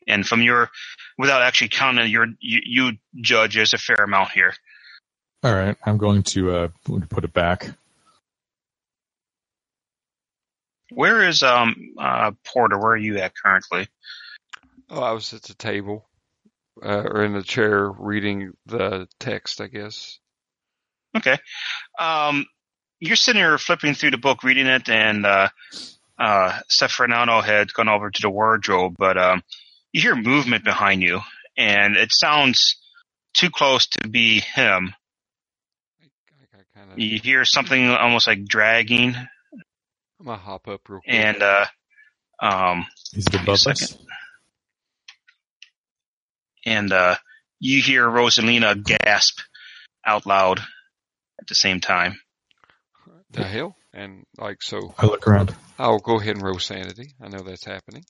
And 0.06 0.26
from 0.26 0.40
your, 0.40 0.70
without 1.18 1.42
actually 1.42 1.68
counting 1.68 2.08
your, 2.10 2.26
you, 2.38 2.60
you 2.64 2.92
judge 3.20 3.56
there's 3.56 3.74
a 3.74 3.78
fair 3.78 3.96
amount 3.96 4.30
here. 4.30 4.54
All 5.42 5.54
right. 5.54 5.76
I'm 5.84 5.98
going 5.98 6.22
to 6.24 6.54
uh, 6.54 6.68
put 7.10 7.24
it 7.24 7.32
back. 7.32 7.70
Where 10.90 11.26
is 11.26 11.42
um 11.42 11.74
uh 11.98 12.30
Porter? 12.44 12.78
Where 12.78 12.92
are 12.92 12.96
you 12.96 13.18
at 13.18 13.34
currently? 13.34 13.88
Oh, 14.90 15.02
I 15.02 15.12
was 15.12 15.32
at 15.32 15.42
the 15.42 15.54
table, 15.54 16.08
uh, 16.84 17.02
or 17.02 17.24
in 17.24 17.32
the 17.32 17.42
chair 17.42 17.90
reading 17.90 18.52
the 18.66 19.08
text, 19.18 19.60
I 19.60 19.66
guess. 19.66 20.18
Okay. 21.16 21.36
Um, 21.98 22.46
you're 23.00 23.16
sitting 23.16 23.40
here 23.40 23.58
flipping 23.58 23.94
through 23.94 24.12
the 24.12 24.18
book, 24.18 24.42
reading 24.44 24.66
it, 24.66 24.88
and 24.88 25.26
uh, 25.26 25.48
uh, 26.18 26.58
Stefano 26.68 27.40
had 27.40 27.72
gone 27.72 27.88
over 27.88 28.10
to 28.10 28.22
the 28.22 28.30
wardrobe, 28.30 28.94
but 28.98 29.18
um, 29.18 29.42
you 29.92 30.00
hear 30.00 30.14
movement 30.14 30.64
behind 30.64 31.02
you, 31.02 31.20
and 31.56 31.96
it 31.96 32.10
sounds 32.12 32.76
too 33.34 33.50
close 33.50 33.86
to 33.88 34.08
be 34.08 34.40
him. 34.40 34.94
I, 36.00 36.58
I 36.58 36.62
kind 36.74 36.92
of, 36.92 36.98
You 36.98 37.18
hear 37.18 37.44
something 37.44 37.88
almost 37.88 38.26
like 38.26 38.44
dragging, 38.44 39.14
I'm 40.18 40.24
gonna 40.24 40.38
hop 40.38 40.68
up 40.68 40.88
real 40.88 41.00
quick. 41.00 41.14
and 41.14 41.42
uh, 41.42 41.66
um, 42.40 42.86
Is 43.14 43.26
it 43.26 43.34
above 43.34 43.66
us? 43.66 43.96
Second. 46.66 46.78
and 46.78 46.92
uh, 46.92 47.16
you 47.60 47.82
hear 47.82 48.06
Rosalina 48.06 48.82
gasp 48.82 49.38
out 50.04 50.26
loud 50.26 50.60
at 51.40 51.46
the 51.48 51.54
same 51.54 51.80
time. 51.80 52.18
the 53.30 53.44
hell? 53.44 53.76
And 53.92 54.24
like 54.38 54.62
so, 54.62 54.94
I 54.98 55.06
look 55.06 55.26
around. 55.26 55.54
I'll 55.78 55.98
go 55.98 56.20
ahead 56.20 56.36
and 56.36 56.44
roll 56.44 56.58
sanity. 56.58 57.14
I 57.20 57.28
know 57.28 57.42
that's 57.42 57.64
happening. 57.64 58.04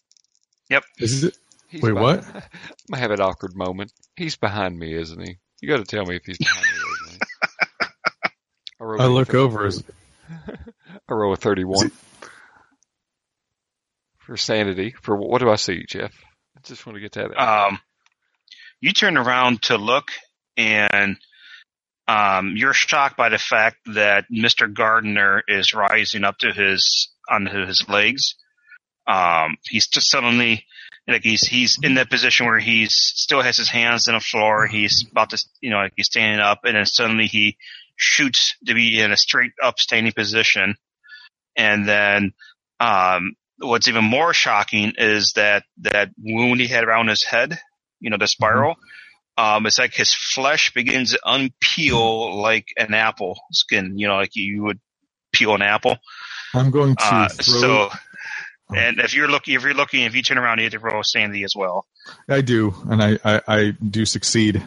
Yep. 0.70 0.82
Is 0.98 1.24
it? 1.24 1.38
He's 1.68 1.82
Wait, 1.82 1.92
what? 1.92 2.24
I'm 2.24 2.42
gonna 2.90 2.98
have 3.02 3.10
an 3.12 3.20
awkward 3.20 3.54
moment. 3.56 3.92
He's 4.16 4.36
behind 4.36 4.78
me, 4.78 4.94
isn't 4.94 5.20
he? 5.20 5.36
You 5.60 5.68
got 5.68 5.78
to 5.78 5.84
tell 5.84 6.04
me 6.04 6.16
if 6.16 6.22
he's 6.24 6.38
behind 6.38 6.62
me, 6.64 6.70
isn't 7.08 7.12
he? 7.12 7.88
I, 8.80 8.84
rolled 8.84 9.00
I 9.00 9.04
a 9.04 9.08
look 9.08 9.34
over. 9.34 9.66
Is, 9.66 9.82
I 10.48 11.12
roll 11.12 11.32
a 11.32 11.36
thirty-one 11.36 11.90
for 14.18 14.36
sanity. 14.36 14.94
For 15.02 15.16
what 15.16 15.40
do 15.40 15.50
I 15.50 15.56
see, 15.56 15.84
Geoff? 15.88 16.12
I 16.56 16.60
just 16.64 16.84
want 16.86 16.96
to 16.96 17.00
get 17.00 17.12
that. 17.12 17.36
Um, 17.40 17.78
you 18.80 18.92
turn 18.92 19.16
around 19.16 19.62
to 19.62 19.76
look, 19.76 20.08
and 20.56 21.16
um, 22.08 22.54
you're 22.56 22.72
shocked 22.72 23.16
by 23.16 23.28
the 23.28 23.38
fact 23.38 23.78
that 23.86 24.26
Mr. 24.30 24.72
Gardner 24.72 25.42
is 25.48 25.74
rising 25.74 26.24
up 26.24 26.38
to 26.38 26.52
his 26.52 27.08
onto 27.28 27.66
his 27.66 27.84
legs. 27.88 28.36
Um, 29.06 29.56
he's 29.64 29.86
just 29.86 30.10
suddenly 30.10 30.64
like 31.08 31.22
he's 31.22 31.46
he's 31.46 31.78
in 31.82 31.94
that 31.94 32.10
position 32.10 32.46
where 32.46 32.58
he's 32.58 32.94
still 32.94 33.42
has 33.42 33.56
his 33.56 33.68
hands 33.68 34.08
on 34.08 34.14
the 34.14 34.20
floor. 34.20 34.66
He's 34.66 35.06
about 35.10 35.30
to 35.30 35.44
you 35.60 35.70
know 35.70 35.78
like 35.78 35.92
he's 35.96 36.06
standing 36.06 36.40
up, 36.40 36.60
and 36.64 36.76
then 36.76 36.86
suddenly 36.86 37.26
he 37.26 37.56
shoots 37.96 38.54
to 38.66 38.74
be 38.74 39.00
in 39.00 39.12
a 39.12 39.16
straight 39.16 39.52
up 39.62 39.78
standing 39.78 40.12
position, 40.12 40.76
and 41.56 41.88
then 41.88 42.32
um, 42.80 43.34
what's 43.58 43.88
even 43.88 44.04
more 44.04 44.34
shocking 44.34 44.92
is 44.98 45.32
that 45.36 45.64
that 45.78 46.10
wound 46.18 46.60
he 46.60 46.66
had 46.66 46.84
around 46.84 47.08
his 47.08 47.24
head, 47.24 47.58
you 48.00 48.10
know, 48.10 48.16
the 48.18 48.26
spiral. 48.26 48.76
Um, 49.38 49.66
it's 49.66 49.78
like 49.78 49.92
his 49.94 50.14
flesh 50.14 50.72
begins 50.72 51.10
to 51.12 51.20
unpeel 51.26 52.40
like 52.40 52.68
an 52.78 52.94
apple 52.94 53.38
skin, 53.52 53.98
you 53.98 54.06
know, 54.08 54.16
like 54.16 54.34
you 54.34 54.62
would 54.62 54.80
peel 55.32 55.54
an 55.54 55.62
apple. 55.62 55.96
I'm 56.54 56.70
going 56.70 56.96
to 56.96 57.04
Uh, 57.04 57.28
throw. 57.28 57.88
so, 57.88 57.90
and 58.74 58.98
if 58.98 59.14
you're 59.14 59.28
looking, 59.28 59.54
if 59.54 59.62
you're 59.62 59.74
looking, 59.74 60.04
if 60.04 60.14
you 60.16 60.22
turn 60.22 60.38
around, 60.38 60.58
you 60.58 60.64
have 60.64 60.72
to 60.72 60.78
roll 60.78 61.02
sanity 61.04 61.44
as 61.44 61.52
well. 61.54 61.84
I 62.28 62.40
do, 62.40 62.74
and 62.88 63.02
I, 63.02 63.18
I, 63.24 63.40
I 63.46 63.70
do 63.72 64.06
succeed. 64.06 64.62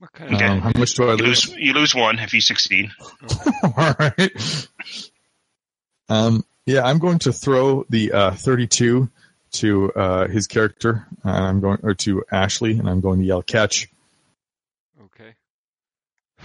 what 0.00 0.12
kind 0.12 0.30
of 0.34 0.36
Okay. 0.36 0.46
Um, 0.48 0.60
how 0.62 0.72
much 0.76 0.94
do 0.94 1.04
I 1.04 1.12
You 1.12 1.16
lose? 1.18 1.48
lose, 1.48 1.56
you 1.58 1.72
lose 1.74 1.94
one 1.94 2.18
if 2.18 2.34
you 2.34 2.40
succeed. 2.40 2.90
All 3.62 3.94
right. 3.98 4.68
Um, 6.08 6.44
yeah, 6.66 6.82
I'm 6.84 6.98
going 6.98 7.20
to 7.20 7.32
throw 7.32 7.84
the 7.88 8.12
uh, 8.12 8.30
32 8.32 9.08
to 9.52 9.92
uh, 9.92 10.28
his 10.28 10.46
character, 10.46 11.06
and 11.24 11.36
I'm 11.36 11.60
going 11.60 11.78
or 11.82 11.94
to 11.94 12.24
Ashley, 12.30 12.78
and 12.78 12.88
I'm 12.88 13.00
going 13.00 13.18
to 13.20 13.24
yell 13.24 13.42
catch. 13.42 13.88
Okay. 15.04 15.34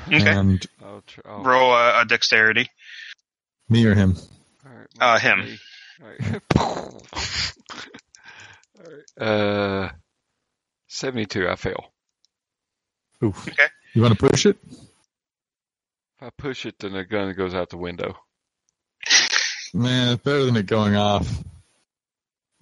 Okay. 0.08 0.30
And 0.30 0.66
I'll 0.84 1.02
tr- 1.06 1.22
I'll, 1.26 1.44
Roll 1.44 1.72
a, 1.74 2.02
a 2.02 2.06
dexterity. 2.06 2.70
me 3.70 3.86
or 3.86 3.94
him. 3.96 4.16
All 4.66 4.72
right, 4.72 4.88
Uh, 5.00 5.20
him. 5.20 5.60
All 6.02 6.10
right. 6.10 6.42
All 6.58 7.02
right. 9.18 9.28
Uh, 9.28 9.90
seventy-two. 10.88 11.48
I 11.48 11.56
fail. 11.56 11.92
Oof. 13.24 13.48
Okay. 13.48 13.68
You 13.94 14.02
want 14.02 14.18
to 14.18 14.28
push 14.30 14.46
it? 14.46 14.58
If 14.72 14.78
I 16.22 16.30
push 16.38 16.66
it, 16.66 16.76
then 16.80 16.94
the 16.94 17.04
gun 17.06 17.34
goes 17.36 17.54
out 17.54 17.70
the 17.70 17.78
window. 17.78 18.16
Man, 19.74 20.14
it's 20.14 20.24
better 20.24 20.46
than 20.46 20.56
it 20.58 20.66
going 20.66 20.96
off. 20.96 21.28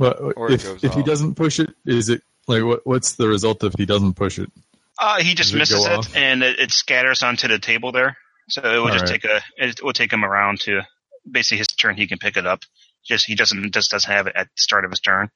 Well, 0.02 0.34
Or 0.36 0.50
it 0.50 0.56
if 0.56 0.64
goes 0.64 0.84
if 0.84 0.94
he 0.96 1.04
doesn't 1.04 1.36
push 1.36 1.60
it, 1.60 1.70
is 1.86 2.10
it 2.10 2.24
like 2.48 2.64
what? 2.64 2.82
What's 2.88 3.14
the 3.14 3.28
result 3.28 3.64
if 3.64 3.74
he 3.78 3.86
doesn't 3.86 4.16
push 4.16 4.40
it? 4.40 4.52
Uh, 4.98 5.22
he 5.22 5.36
just 5.36 5.52
Does 5.52 5.60
misses 5.60 5.86
go 5.86 6.00
it, 6.00 6.16
and 6.16 6.42
it, 6.42 6.60
it 6.60 6.72
scatters 6.72 7.22
onto 7.22 7.48
the 7.48 7.60
table 7.60 7.92
there. 7.92 8.18
So 8.50 8.62
it 8.64 8.78
will 8.78 8.86
All 8.86 8.92
just 8.92 9.06
right. 9.06 9.22
take 9.22 9.26
a, 9.26 9.42
it 9.58 9.84
would 9.84 9.96
take 9.96 10.12
him 10.12 10.26
around 10.26 10.62
to 10.62 10.82
basically 11.30 11.60
his 11.60 11.68
turn. 11.68 11.96
He 11.98 12.08
can 12.08 12.18
pick 12.18 12.36
it 12.36 12.48
up. 12.48 12.62
Just 13.06 13.26
he 13.28 13.36
doesn't 13.36 13.72
just 13.74 13.92
doesn't 13.92 14.12
have 14.12 14.26
it 14.26 14.34
at 14.36 14.48
the 14.48 14.62
start 14.62 14.86
of 14.86 14.92
his 14.92 15.00
turn. 15.00 15.30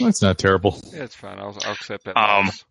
Well, 0.00 0.08
that's 0.08 0.22
not 0.22 0.38
terrible. 0.38 0.80
Yeah, 0.94 1.04
it's 1.04 1.14
fine. 1.14 1.38
I'll, 1.38 1.56
I'll 1.64 1.72
accept 1.72 2.04
that. 2.04 2.16
Um, 2.16 2.46
loss. 2.46 2.64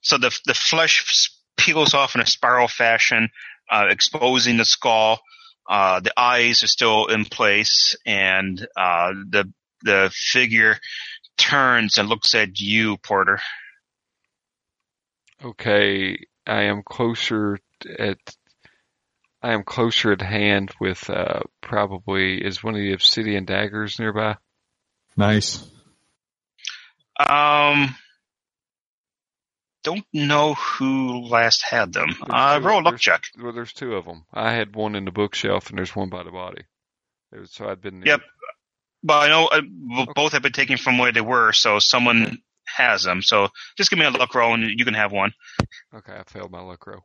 So 0.00 0.18
the 0.18 0.36
the 0.46 0.54
flesh 0.54 1.30
peels 1.56 1.94
off 1.94 2.16
in 2.16 2.20
a 2.20 2.26
spiral 2.26 2.66
fashion, 2.66 3.30
uh, 3.70 3.86
exposing 3.90 4.56
the 4.56 4.64
skull. 4.64 5.20
Uh, 5.68 6.00
the 6.00 6.12
eyes 6.16 6.62
are 6.62 6.68
still 6.68 7.06
in 7.06 7.26
place, 7.26 7.94
and 8.06 8.66
uh, 8.76 9.12
the 9.28 9.52
the 9.82 10.10
figure 10.14 10.78
turns 11.36 11.98
and 11.98 12.08
looks 12.08 12.34
at 12.34 12.58
you, 12.60 12.96
Porter. 12.98 13.40
Okay, 15.44 16.18
I 16.46 16.62
am 16.64 16.82
closer 16.84 17.58
at. 17.98 18.18
I 19.40 19.52
am 19.52 19.62
closer 19.62 20.10
at 20.10 20.20
hand 20.20 20.72
with 20.80 21.08
uh, 21.08 21.40
probably 21.60 22.44
is 22.44 22.62
one 22.64 22.74
of 22.74 22.80
the 22.80 22.92
obsidian 22.92 23.44
daggers 23.44 24.00
nearby. 24.00 24.36
Nice. 25.16 25.64
Um, 27.20 27.94
don't 29.84 30.04
know 30.12 30.54
who 30.54 31.20
last 31.28 31.62
had 31.62 31.92
them. 31.92 32.16
Uh, 32.28 32.54
There's 32.54 32.64
roll 32.64 32.80
a 32.80 32.82
luck 32.82 32.98
check. 32.98 33.22
Well, 33.40 33.52
there's 33.52 33.72
two 33.72 33.94
of 33.94 34.04
them. 34.06 34.24
I 34.34 34.52
had 34.54 34.74
one 34.74 34.96
in 34.96 35.04
the 35.04 35.12
bookshelf, 35.12 35.68
and 35.70 35.78
there's 35.78 35.94
one 35.94 36.08
by 36.08 36.24
the 36.24 36.32
body. 36.32 36.62
It 37.32 37.38
was- 37.38 37.52
So 37.52 37.68
I'd 37.68 37.80
been. 37.80 38.02
Yep. 38.04 38.20
But 39.02 39.24
I 39.24 39.28
know 39.28 39.46
uh, 39.46 39.60
b- 39.60 40.08
both 40.14 40.32
have 40.32 40.42
been 40.42 40.52
taken 40.52 40.76
from 40.76 40.98
where 40.98 41.12
they 41.12 41.20
were, 41.20 41.52
so 41.52 41.78
someone 41.78 42.38
has 42.66 43.02
them. 43.02 43.22
So 43.22 43.48
just 43.76 43.90
give 43.90 43.98
me 43.98 44.04
a 44.04 44.10
luck 44.10 44.34
roll, 44.34 44.54
and 44.54 44.78
you 44.78 44.84
can 44.84 44.94
have 44.94 45.12
one. 45.12 45.32
Okay, 45.94 46.12
I 46.12 46.22
failed 46.24 46.50
my 46.50 46.60
luck 46.60 46.86
roll. 46.86 47.04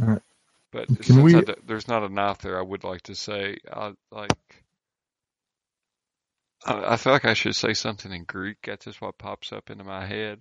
All 0.00 0.08
right. 0.08 0.22
But 0.70 0.86
Can 0.88 1.02
since 1.02 1.16
we- 1.18 1.34
I 1.36 1.40
d- 1.40 1.54
there's 1.66 1.88
not 1.88 2.02
a 2.04 2.08
knife 2.08 2.38
there, 2.38 2.58
I 2.58 2.62
would 2.62 2.84
like 2.84 3.02
to 3.02 3.14
say, 3.14 3.56
I 3.72 3.92
like. 4.10 4.30
I, 6.66 6.92
I 6.92 6.96
feel 6.96 7.12
like 7.14 7.24
I 7.24 7.34
should 7.34 7.56
say 7.56 7.72
something 7.72 8.12
in 8.12 8.24
Greek. 8.24 8.58
That's 8.64 8.84
just 8.84 9.00
what 9.00 9.16
pops 9.18 9.52
up 9.52 9.70
into 9.70 9.84
my 9.84 10.04
head. 10.06 10.40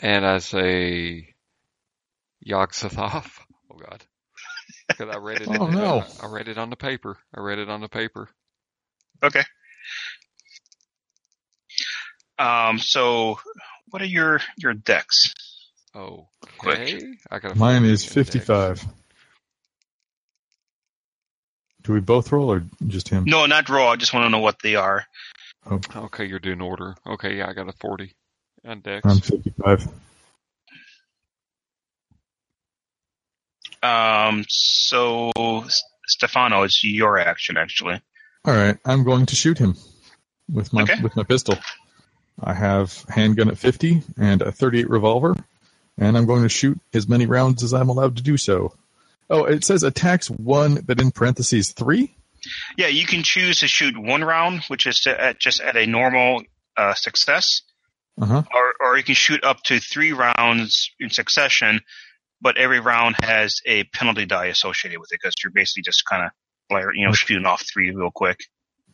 And 0.00 0.24
I 0.26 0.38
say, 0.38 1.34
Yog-Sothoth. 2.40 3.30
Oh 3.70 3.76
God, 3.76 4.04
because 4.88 5.14
I 5.14 5.18
read 5.18 5.40
it. 5.42 5.48
Oh, 5.48 5.66
in, 5.66 5.74
no. 5.74 6.04
I 6.22 6.26
read 6.26 6.48
it 6.48 6.58
on 6.58 6.70
the 6.70 6.76
paper. 6.76 7.16
I 7.34 7.40
read 7.40 7.58
it 7.58 7.68
on 7.68 7.80
the 7.80 7.88
paper. 7.88 8.28
Okay. 9.22 9.42
Um, 12.38 12.78
so 12.78 13.38
what 13.90 14.02
are 14.02 14.06
your 14.06 14.40
your 14.58 14.74
decks? 14.74 15.34
Oh, 15.94 16.26
okay. 16.60 17.00
I 17.30 17.38
got 17.38 17.56
Mine 17.56 17.84
is 17.84 18.02
index. 18.02 18.12
55. 18.12 18.84
Do 21.82 21.92
we 21.92 22.00
both 22.00 22.32
roll 22.32 22.50
or 22.50 22.64
just 22.86 23.08
him? 23.08 23.24
No, 23.26 23.46
not 23.46 23.68
raw. 23.68 23.90
I 23.90 23.96
just 23.96 24.14
want 24.14 24.24
to 24.24 24.30
know 24.30 24.40
what 24.40 24.56
they 24.62 24.74
are. 24.74 25.04
Okay, 25.94 26.26
you're 26.26 26.38
doing 26.38 26.60
order. 26.60 26.94
Okay, 27.06 27.36
yeah, 27.38 27.48
I 27.48 27.52
got 27.52 27.68
a 27.68 27.72
40 27.72 28.12
index. 28.64 29.06
I'm 29.06 29.20
55. 29.20 29.88
Um, 33.84 34.44
so 34.48 35.32
Stefano, 36.06 36.62
it's 36.62 36.82
your 36.84 37.18
action 37.18 37.56
actually. 37.56 38.00
All 38.44 38.54
right, 38.54 38.76
I'm 38.84 39.04
going 39.04 39.26
to 39.26 39.36
shoot 39.36 39.58
him 39.58 39.76
with 40.52 40.72
my 40.72 40.82
Okay. 40.82 41.00
with 41.02 41.16
my 41.16 41.22
pistol. 41.24 41.58
I 42.42 42.52
have 42.54 43.04
handgun 43.08 43.48
at 43.48 43.58
50 43.58 44.02
and 44.18 44.42
a 44.42 44.50
38 44.52 44.90
revolver, 44.90 45.36
and 45.98 46.16
I'm 46.16 46.26
going 46.26 46.42
to 46.42 46.48
shoot 46.48 46.78
as 46.92 47.08
many 47.08 47.26
rounds 47.26 47.62
as 47.62 47.72
I'm 47.72 47.88
allowed 47.88 48.16
to 48.16 48.22
do 48.22 48.36
so. 48.36 48.74
Oh, 49.30 49.44
it 49.44 49.64
says 49.64 49.82
attacks 49.84 50.28
one, 50.28 50.80
but 50.84 51.00
in 51.00 51.10
parentheses 51.10 51.72
three. 51.72 52.14
Yeah, 52.76 52.88
you 52.88 53.06
can 53.06 53.22
choose 53.22 53.60
to 53.60 53.68
shoot 53.68 53.96
one 53.96 54.22
round, 54.22 54.62
which 54.68 54.86
is 54.86 55.00
to, 55.00 55.18
at, 55.18 55.38
just 55.40 55.60
at 55.62 55.76
a 55.76 55.86
normal 55.86 56.42
uh, 56.76 56.92
success, 56.94 57.62
Uh 58.20 58.26
huh. 58.26 58.42
or 58.52 58.74
or 58.88 58.96
you 58.98 59.02
can 59.04 59.14
shoot 59.14 59.42
up 59.44 59.62
to 59.64 59.78
three 59.80 60.12
rounds 60.12 60.90
in 61.00 61.08
succession, 61.10 61.80
but 62.44 62.58
every 62.58 62.78
round 62.78 63.16
has 63.20 63.60
a 63.64 63.84
penalty 63.84 64.26
die 64.26 64.46
associated 64.46 65.00
with 65.00 65.10
it 65.12 65.18
because 65.20 65.34
you're 65.42 65.50
basically 65.50 65.82
just 65.82 66.04
kind 66.04 66.22
of 66.24 66.30
you 66.94 67.06
know 67.06 67.12
shooting 67.12 67.46
off 67.46 67.64
three 67.72 67.90
real 67.90 68.10
quick. 68.14 68.44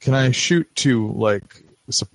Can 0.01 0.15
I 0.15 0.31
shoot 0.31 0.73
to 0.77 1.13
like 1.13 1.65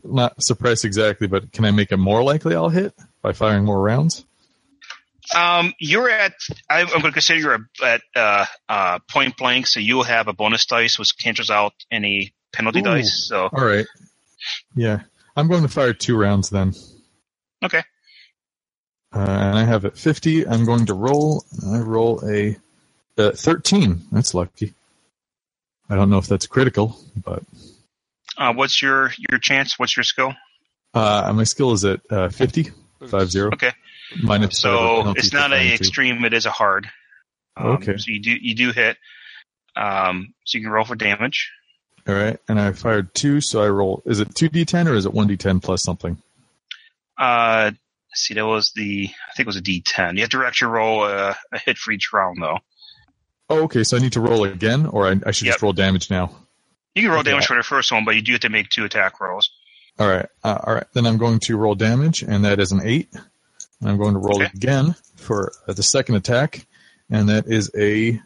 not 0.04 0.42
suppress 0.42 0.86
exactly, 0.86 1.28
but 1.28 1.52
can 1.52 1.66
I 1.66 1.72
make 1.72 1.92
it 1.92 1.98
more 1.98 2.24
likely 2.24 2.56
I'll 2.56 2.70
hit 2.70 2.94
by 3.22 3.34
firing 3.34 3.66
more 3.66 3.80
rounds? 3.80 4.26
Um, 5.36 5.74
you're 5.80 6.10
at. 6.10 6.34
I- 6.70 6.82
I'm 6.82 6.88
going 6.88 7.02
to 7.04 7.12
consider 7.12 7.40
you're 7.40 7.68
at 7.84 8.02
uh, 8.16 8.46
uh, 8.70 9.00
point 9.10 9.36
blank, 9.38 9.68
so 9.68 9.80
you'll 9.80 10.04
have 10.04 10.28
a 10.28 10.34
bonus 10.34 10.66
dice 10.66 10.98
which 10.98 11.18
cancels 11.18 11.50
out 11.50 11.74
any 11.92 12.34
penalty 12.54 12.80
Ooh. 12.80 12.84
dice. 12.84 13.28
So 13.28 13.50
All 13.52 13.66
right. 13.66 13.88
Yeah, 14.76 15.02
I'm 15.36 15.48
going 15.48 15.64
to 15.64 15.68
fire 15.68 15.94
two 15.94 16.16
rounds 16.16 16.50
then. 16.50 16.74
okay, 17.64 17.84
Uh, 19.16 19.20
and 19.20 19.58
I 19.58 19.64
have 19.64 19.86
it 19.86 19.98
50. 19.98 20.46
I'm 20.48 20.66
going 20.66 20.88
to 20.88 20.94
roll. 20.94 21.46
I 21.72 21.78
roll 21.80 22.22
a 22.30 22.58
uh, 23.18 23.32
13. 23.32 24.02
That's 24.12 24.34
lucky. 24.34 24.74
I 25.90 25.96
don't 25.96 26.10
know 26.10 26.18
if 26.18 26.28
that's 26.28 26.48
critical, 26.48 26.98
but 27.24 27.44
uh, 28.38 28.54
what's 28.54 28.82
your 28.82 29.12
your 29.30 29.40
chance? 29.40 29.80
What's 29.80 29.96
your 29.96 30.04
skill? 30.04 30.34
uh, 30.94 31.32
my 31.36 31.44
skill 31.44 31.74
is 31.74 31.86
at 31.86 32.00
uh, 32.10 32.30
50, 32.30 32.72
5 33.08 33.32
0. 33.32 33.50
Okay. 33.54 33.72
Minus 34.22 34.60
So 34.60 35.14
it's 35.16 35.34
not 35.34 35.52
a 35.52 35.74
extreme; 35.74 36.24
it 36.26 36.34
is 36.34 36.46
a 36.46 36.52
hard. 36.52 36.90
Um, 37.58 37.72
Okay. 37.72 37.98
So 37.98 38.12
you 38.12 38.20
do 38.20 38.32
you 38.32 38.56
do 38.56 38.72
hit. 38.72 38.98
Um, 39.76 40.34
so 40.46 40.58
you 40.58 40.64
can 40.64 40.72
roll 40.72 40.86
for 40.86 40.96
damage. 40.96 41.52
All 42.08 42.16
right. 42.16 42.38
And 42.48 42.60
I 42.60 42.72
fired 42.72 43.14
two, 43.14 43.42
so 43.42 43.62
I 43.64 43.68
roll. 43.68 44.02
Is 44.06 44.20
it 44.20 44.30
2d10 44.30 44.88
or 44.88 44.94
is 44.94 45.06
it 45.06 45.12
1d10 45.12 45.62
plus 45.62 45.84
something? 45.84 46.18
Uh, 47.18 47.72
let's 47.72 47.78
see, 48.16 48.34
that 48.36 48.46
was 48.46 48.72
the 48.76 49.10
I 49.10 49.34
think 49.36 49.46
it 49.46 49.48
was 49.48 49.58
a 49.58 49.62
D10. 49.62 50.16
You 50.16 50.22
have 50.22 50.30
to 50.32 50.44
actually 50.46 50.72
roll 50.72 51.04
a, 51.06 51.36
a 51.52 51.60
hit 51.60 51.78
for 51.78 51.92
each 51.92 52.12
round, 52.14 52.42
though. 52.42 52.58
Oh, 53.50 53.64
okay. 53.64 53.84
So 53.84 53.98
I 53.98 54.00
need 54.00 54.14
to 54.14 54.22
roll 54.22 54.44
again, 54.44 54.86
or 54.88 55.08
I, 55.08 55.12
I 55.26 55.32
should 55.32 55.46
Yep. 55.46 55.54
just 55.54 55.62
roll 55.62 55.74
damage 55.74 56.10
now. 56.10 56.36
You 56.96 57.04
can 57.04 57.12
roll 57.12 57.20
Okay. 57.20 57.32
damage 57.32 57.46
for 57.48 57.58
the 57.58 57.64
first 57.64 57.92
one, 57.92 58.06
but 58.06 58.16
you 58.16 58.22
do 58.22 58.32
have 58.32 58.42
to 58.42 58.50
make 58.50 58.70
two 58.70 58.86
attack 58.86 59.20
rolls. 59.20 59.50
All 60.00 60.08
right. 60.08 60.26
Uh, 60.44 60.58
all 60.66 60.74
right. 60.74 60.88
Then 60.94 61.06
I'm 61.06 61.18
going 61.18 61.40
to 61.40 61.58
roll 61.58 61.76
damage, 61.76 62.24
and 62.24 62.44
that 62.46 62.60
is 62.60 62.72
an 62.72 62.82
eight. 62.84 63.10
And 63.82 63.90
I'm 63.90 63.98
going 63.98 64.14
to 64.14 64.20
roll 64.20 64.42
Okay. 64.42 64.52
again 64.56 64.96
for 65.16 65.52
uh, 65.68 65.74
the 65.74 65.84
second 65.84 66.16
attack, 66.16 66.66
and 67.10 67.30
that 67.30 67.48
is 67.48 67.70
a 67.78 68.20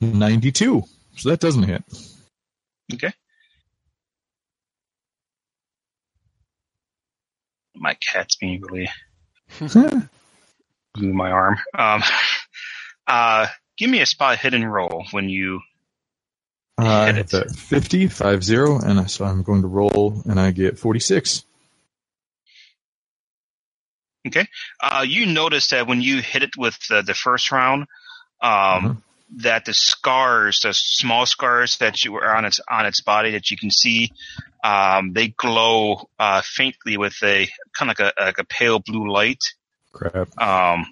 92. 0.00 0.84
So 1.16 1.30
that 1.30 1.40
doesn't 1.40 1.62
hit. 1.64 1.82
Okay. 2.92 3.12
My 7.76 7.94
cat's 7.94 8.36
being 8.36 8.62
really 8.62 8.88
uh, 9.60 10.00
blew 10.94 11.12
my 11.12 11.30
arm. 11.30 11.56
Um, 11.76 12.02
uh, 13.06 13.46
give 13.76 13.90
me 13.90 14.00
a 14.00 14.06
spot 14.06 14.38
hidden 14.38 14.64
roll 14.64 15.06
when 15.10 15.28
you. 15.28 15.60
I 16.78 17.12
Hit 17.12 17.28
that 17.28 17.50
50, 17.52 18.08
5 18.08 18.44
0, 18.44 18.78
and 18.80 19.10
so 19.10 19.24
I'm 19.24 19.42
going 19.42 19.62
to 19.62 19.68
roll, 19.68 20.22
and 20.26 20.38
I 20.38 20.50
get 20.50 20.78
46. 20.78 21.46
Uh, 24.80 25.04
you 25.06 25.26
notice 25.26 25.68
that 25.70 25.86
when 25.86 26.00
you 26.02 26.20
hit 26.20 26.42
it 26.42 26.50
with 26.56 26.76
the, 26.88 27.02
the 27.02 27.14
first 27.14 27.52
round, 27.52 27.86
um, 28.40 28.50
Mhm. 28.50 29.02
that 29.42 29.64
the 29.64 29.74
scars, 29.74 30.60
the 30.60 30.72
small 30.72 31.26
scars 31.26 31.78
that 31.78 32.04
you 32.04 32.12
were 32.12 32.28
on 32.28 32.44
its 32.44 32.60
on 32.70 32.86
its 32.86 33.00
body 33.00 33.32
that 33.32 33.50
you 33.50 33.56
can 33.56 33.70
see, 33.70 34.12
um, 34.66 35.12
they 35.12 35.28
glow 35.28 36.08
uh, 36.18 36.42
faintly 36.44 36.96
with 36.96 37.14
a 37.22 37.48
kind 37.72 37.88
of 37.90 37.98
like 37.98 38.12
a, 38.18 38.24
like 38.24 38.38
a 38.38 38.44
pale 38.44 38.80
blue 38.80 39.12
light. 39.12 39.42
Crap. 39.92 40.36
Um, 40.40 40.86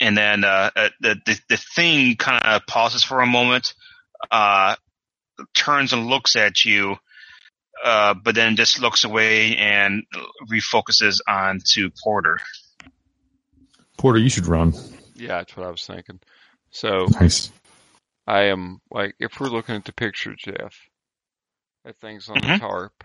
and 0.00 0.16
then 0.16 0.42
uh, 0.42 0.70
uh, 0.74 0.88
the, 1.00 1.16
the 1.26 1.40
the 1.50 1.56
thing 1.56 2.16
kind 2.16 2.40
of 2.42 2.62
pauses 2.66 3.04
for 3.04 3.20
a 3.20 3.26
moment, 3.26 3.74
uh, 4.30 4.76
turns 5.54 5.92
and 5.92 6.06
looks 6.06 6.36
at 6.36 6.64
you, 6.64 6.96
uh, 7.84 8.14
but 8.14 8.34
then 8.34 8.56
just 8.56 8.80
looks 8.80 9.04
away 9.04 9.56
and 9.56 10.04
refocuses 10.50 11.18
on 11.28 11.60
to 11.74 11.90
Porter. 12.02 12.38
Porter, 13.98 14.18
you 14.18 14.30
should 14.30 14.46
run. 14.46 14.72
Yeah, 15.14 15.38
that's 15.38 15.56
what 15.56 15.66
I 15.66 15.70
was 15.70 15.86
thinking. 15.86 16.20
So 16.70 17.06
Nice. 17.20 17.50
I 18.26 18.44
am 18.44 18.80
like, 18.90 19.14
if 19.18 19.38
we're 19.38 19.48
looking 19.48 19.74
at 19.74 19.84
the 19.84 19.92
picture, 19.92 20.34
Geoff, 20.36 20.78
that 21.86 21.96
thing's 22.00 22.28
on 22.28 22.40
the 22.40 22.48
Mhm. 22.48 22.58
tarp. 22.58 23.04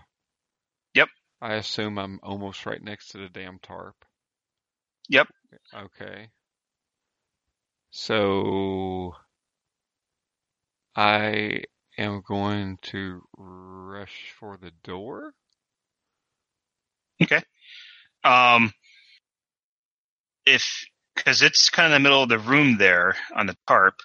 Yep. 0.95 1.09
I 1.39 1.53
assume 1.53 1.99
I'm 1.99 2.19
almost 2.23 2.65
right 2.65 2.81
next 2.81 3.09
to 3.09 3.19
the 3.19 3.29
damn 3.29 3.59
tarp. 3.59 3.95
Yep. 5.07 5.27
Okay. 5.73 6.31
So 7.91 9.15
I 10.95 11.63
am 11.97 12.21
going 12.21 12.77
to 12.77 13.27
rush 13.37 14.31
for 14.31 14.57
the 14.57 14.71
door. 14.83 15.35
Okay. 17.21 17.43
Um, 18.23 18.73
if 20.45 20.85
because 21.15 21.43
it's 21.43 21.69
kind 21.69 21.85
of 21.85 21.91
the 21.91 21.99
middle 21.99 22.23
of 22.23 22.29
the 22.29 22.39
room 22.39 22.77
there 22.77 23.15
on 23.35 23.45
the 23.45 23.57
tarp. 23.67 24.01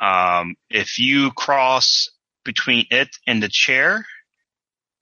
Um, 0.00 0.54
if 0.70 0.98
you 0.98 1.32
cross 1.32 2.08
between 2.44 2.86
it 2.90 3.08
and 3.26 3.42
the 3.42 3.48
chair, 3.50 4.04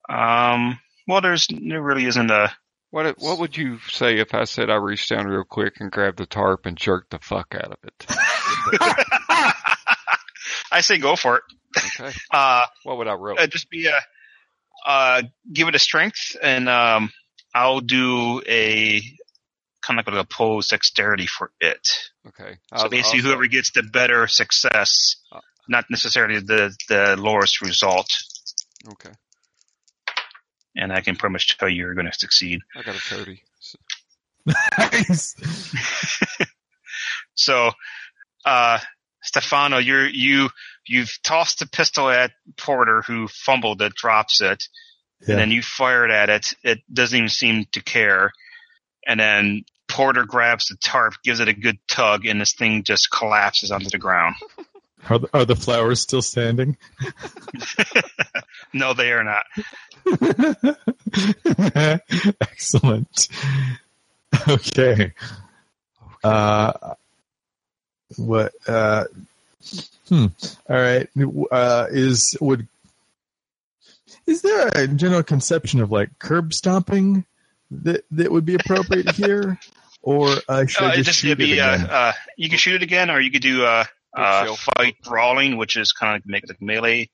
um, 0.09 0.79
well, 1.07 1.21
there's 1.21 1.47
there 1.47 1.81
really 1.81 2.05
isn't 2.05 2.31
a. 2.31 2.51
What 2.91 3.15
what 3.19 3.39
would 3.39 3.57
you 3.57 3.79
say 3.89 4.19
if 4.19 4.33
I 4.33 4.43
said 4.43 4.69
I 4.69 4.75
reached 4.75 5.09
down 5.09 5.25
real 5.27 5.43
quick 5.43 5.79
and 5.79 5.91
grabbed 5.91 6.19
the 6.19 6.25
tarp 6.27 6.65
and 6.65 6.77
jerked 6.77 7.09
the 7.11 7.19
fuck 7.19 7.55
out 7.55 7.71
of 7.71 7.77
it? 7.83 8.05
I 10.71 10.81
say 10.81 10.97
go 10.97 11.15
for 11.15 11.37
it. 11.37 11.43
Okay. 11.99 12.11
Uh, 12.31 12.65
What 12.83 12.97
would 12.97 13.07
I 13.07 13.13
roll? 13.13 13.39
uh, 13.39 13.47
just 13.47 13.69
be 13.69 13.87
a, 13.87 13.99
uh, 14.85 15.23
give 15.51 15.67
it 15.67 15.75
a 15.75 15.79
strength, 15.79 16.35
and 16.41 16.69
um, 16.69 17.11
I'll 17.53 17.79
do 17.79 18.41
a 18.47 19.01
kind 19.81 19.99
of 19.99 20.05
like 20.07 20.15
a 20.15 20.19
opposed 20.19 20.69
dexterity 20.69 21.25
for 21.27 21.51
it. 21.59 21.87
Okay. 22.27 22.57
So 22.75 22.83
I'll- 22.83 22.89
basically, 22.89 23.19
I'll- 23.21 23.25
whoever 23.27 23.47
gets 23.47 23.71
the 23.71 23.83
better 23.83 24.27
success, 24.27 25.15
Uh. 25.31 25.39
Not 25.67 25.85
necessarily 25.89 26.39
the 26.39 26.75
the 26.89 27.15
lowest 27.17 27.61
result, 27.61 28.07
Okay. 28.93 29.11
and 30.75 30.91
I 30.91 31.01
can 31.01 31.15
pretty 31.15 31.33
much 31.33 31.57
tell 31.57 31.69
you 31.69 31.77
you're 31.77 31.93
going 31.93 32.07
to 32.11 32.17
succeed. 32.17 32.59
I 32.75 32.81
got 32.83 32.95
a 32.95 32.99
thirty. 32.99 33.41
So- 33.59 33.79
nice. 34.77 35.35
So, 37.35 37.71
uh, 38.45 38.79
Stefano, 39.23 39.77
you're 39.79 40.07
you 40.07 40.49
you've 40.87 41.11
tossed 41.23 41.59
the 41.59 41.67
pistol 41.67 42.09
at 42.09 42.31
Porter, 42.57 43.01
who 43.01 43.27
fumbled 43.27 43.81
it, 43.81 43.95
drops 43.95 44.41
it, 44.41 44.63
Yeah. 45.21 45.31
and 45.33 45.39
then 45.39 45.51
you 45.51 45.61
fired 45.63 46.11
at 46.11 46.29
it. 46.29 46.45
It 46.63 46.79
doesn't 46.93 47.17
even 47.17 47.29
seem 47.29 47.65
to 47.71 47.81
care, 47.81 48.31
and 49.07 49.19
then 49.19 49.63
Porter 49.87 50.25
grabs 50.25 50.67
the 50.67 50.77
tarp, 50.77 51.15
gives 51.23 51.39
it 51.39 51.47
a 51.47 51.53
good 51.53 51.79
tug, 51.87 52.25
and 52.25 52.39
this 52.39 52.53
thing 52.53 52.83
just 52.83 53.09
collapses 53.11 53.71
onto 53.71 53.89
the 53.89 53.97
ground. 53.97 54.35
Are 55.09 55.19
the, 55.19 55.29
are 55.33 55.45
the 55.45 55.55
flowers 55.55 56.01
still 56.01 56.21
standing? 56.21 56.77
No, 58.75 58.95
they 58.95 59.11
are 59.11 59.23
not. 59.23 59.43
Excellent. 62.41 63.27
Okay. 64.47 65.13
Uh, 66.23 66.73
what? 68.17 68.51
Uh, 68.67 69.03
hmm. 70.09 70.25
All 70.69 70.75
right. 70.75 71.07
Uh, 71.51 71.87
is 71.91 72.35
would 72.41 72.67
Is 74.25 74.41
there 74.41 74.69
a 74.73 74.87
general 74.87 75.21
conception 75.23 75.81
of 75.81 75.91
like 75.91 76.17
curb 76.17 76.51
stomping 76.53 77.25
that 77.69 78.05
that 78.11 78.31
would 78.31 78.45
be 78.45 78.55
appropriate 78.55 79.11
here, 79.11 79.59
or 80.01 80.29
uh, 80.49 80.65
should 80.65 80.83
Uh, 80.83 80.87
I 80.87 80.95
just, 80.95 81.05
just 81.07 81.19
shoot 81.19 81.27
it'd 81.27 81.37
be 81.37 81.53
it 81.53 81.59
uh, 81.59 81.73
again? 81.75 81.89
uh, 81.91 82.13
you 82.37 82.49
can 82.49 82.57
shoot 82.57 82.75
it 82.75 82.83
again, 82.83 83.11
or 83.11 83.19
you 83.19 83.29
could 83.29 83.41
do 83.43 83.65
uh, 84.15 84.55
fight 84.55 84.95
brawling, 85.03 85.57
which 85.57 85.75
is 85.75 85.91
kind 85.91 86.15
of 86.15 86.21
like 86.21 86.25
make 86.25 86.43
it 86.43 86.49
like 86.49 86.61
melee. 86.61 87.09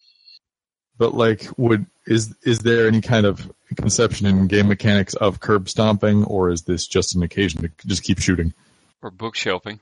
but 0.98 1.14
like, 1.14 1.48
would 1.58 1.86
is 2.06 2.36
is 2.44 2.60
there 2.60 2.88
any 2.88 3.02
kind 3.02 3.26
of 3.26 3.52
conception 3.76 4.26
in 4.28 4.48
game 4.48 4.68
mechanics 4.68 5.14
of 5.14 5.40
curb 5.40 5.70
stomping, 5.70 6.24
or 6.26 6.50
is 6.50 6.64
this 6.64 6.88
just 6.88 7.16
an 7.16 7.24
occasion 7.24 7.62
to 7.62 7.72
just 7.88 8.04
keep 8.04 8.20
shooting? 8.20 8.54
Or 9.02 9.12
bookshelving. 9.12 9.80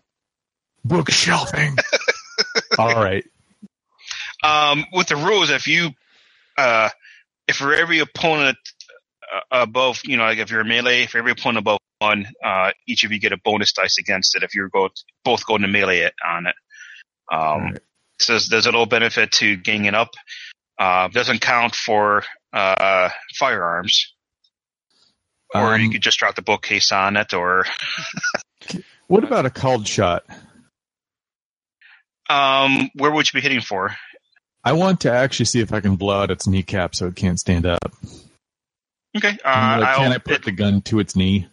Bookshelving. 0.85 1.77
All 2.77 2.95
right. 2.95 3.25
Um, 4.43 4.85
with 4.93 5.07
the 5.07 5.15
rules, 5.15 5.49
if 5.49 5.67
you, 5.67 5.89
uh, 6.57 6.89
if 7.47 7.55
for 7.55 7.73
every 7.73 7.99
opponent 7.99 8.57
uh, 9.33 9.63
above, 9.63 10.01
you 10.05 10.17
know, 10.17 10.23
like 10.23 10.37
if 10.37 10.51
you're 10.51 10.61
a 10.61 10.65
melee, 10.65 11.07
for 11.07 11.17
every 11.17 11.31
opponent 11.31 11.59
above 11.59 11.79
one, 11.99 12.27
uh, 12.45 12.71
each 12.87 13.03
of 13.03 13.11
you 13.11 13.19
get 13.19 13.31
a 13.31 13.37
bonus 13.43 13.73
dice 13.73 13.97
against 13.97 14.35
it 14.35 14.43
if 14.43 14.53
you're 14.53 14.69
go 14.69 14.89
both 15.25 15.45
going 15.45 15.63
to 15.63 15.67
melee 15.67 15.99
it 15.99 16.13
on 16.25 16.45
it. 16.45 16.55
Um, 17.31 17.39
Alright. 17.39 17.79
so 18.19 18.33
there's, 18.33 18.47
there's 18.49 18.65
a 18.65 18.69
little 18.71 18.85
benefit 18.85 19.31
to 19.33 19.55
ganging 19.57 19.93
up. 19.93 20.09
Uh, 20.79 21.07
doesn't 21.09 21.41
count 21.41 21.75
for 21.75 22.23
uh, 22.53 23.09
firearms, 23.37 24.13
or 25.53 25.77
you 25.77 25.85
Um, 25.87 25.91
could 25.91 26.01
just 26.01 26.19
drop 26.19 26.35
the 26.35 26.41
bookcase 26.41 26.91
on 26.91 27.17
it, 27.17 27.33
or 27.33 27.65
What 29.07 29.23
about 29.23 29.45
a 29.45 29.49
called 29.49 29.87
shot? 29.87 30.23
um, 32.29 32.89
where 32.95 33.09
would 33.11 33.31
you 33.31 33.37
be 33.37 33.41
hitting 33.41 33.61
for? 33.61 33.95
I 34.63 34.73
want 34.73 35.01
to 35.01 35.11
actually 35.11 35.45
see 35.45 35.61
if 35.61 35.71
I 35.73 35.79
can 35.79 35.95
blow 35.95 36.21
out 36.21 36.29
its 36.31 36.45
kneecap 36.45 36.93
so 36.93 37.07
it 37.07 37.15
can't 37.15 37.39
stand 37.39 37.65
up. 37.65 37.93
Okay, 39.15 39.29
uh, 39.29 39.77
Like, 39.79 39.87
I'll, 39.87 39.97
can 39.97 40.11
I 40.11 40.17
put 40.17 40.33
it- 40.33 40.43
the 40.45 40.51
gun 40.51 40.81
to 40.83 40.99
its 40.99 41.15
knee? 41.15 41.47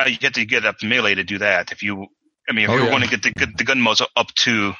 uh, 0.00 0.06
you 0.08 0.16
have 0.22 0.32
to 0.32 0.44
get 0.44 0.64
up 0.64 0.82
melee 0.82 1.14
to 1.14 1.24
do 1.24 1.38
that. 1.38 1.70
If 1.72 1.82
you, 1.82 2.06
I 2.48 2.52
mean, 2.52 2.64
if 2.64 2.70
Oh, 2.70 2.76
you 2.76 2.84
yeah. 2.84 2.90
want 2.92 3.04
to 3.04 3.10
get 3.10 3.22
the 3.22 3.30
gun- 3.32 3.54
the 3.56 3.64
gun 3.64 3.80
muzzle 3.80 4.08
up 4.16 4.28
to 4.44 4.74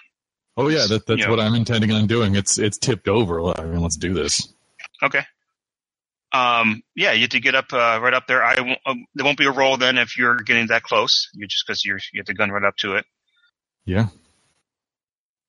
Oh 0.56 0.68
yeah, 0.68 0.86
that, 0.88 1.06
that's 1.06 1.26
what 1.26 1.40
I'm 1.40 1.54
intending 1.54 1.90
on 1.90 2.06
doing. 2.06 2.36
It's 2.36 2.58
it's 2.58 2.78
tipped 2.78 3.08
over. 3.08 3.40
I 3.58 3.64
mean, 3.64 3.80
let's 3.80 3.96
do 3.96 4.14
this. 4.14 4.52
Okay. 5.02 5.24
Um, 6.32 6.82
yeah, 6.96 7.12
you 7.12 7.22
have 7.22 7.30
to 7.30 7.40
get 7.40 7.54
up 7.54 7.72
uh, 7.72 7.98
right 8.02 8.14
up 8.14 8.26
there. 8.26 8.42
I 8.44 8.60
won't, 8.60 8.78
um, 8.86 9.04
there 9.14 9.24
won't 9.24 9.38
be 9.38 9.46
a 9.46 9.50
roll 9.52 9.76
then 9.76 9.98
if 9.98 10.16
you're 10.18 10.36
getting 10.42 10.66
that 10.68 10.82
close. 10.82 11.28
You 11.34 11.46
just 11.46 11.64
because 11.66 11.84
you're 11.84 11.98
you 12.12 12.20
have 12.20 12.26
the 12.26 12.34
gun 12.34 12.50
right 12.50 12.62
up 12.64 12.76
to 12.78 12.94
it. 12.96 13.04
Yeah. 13.84 14.08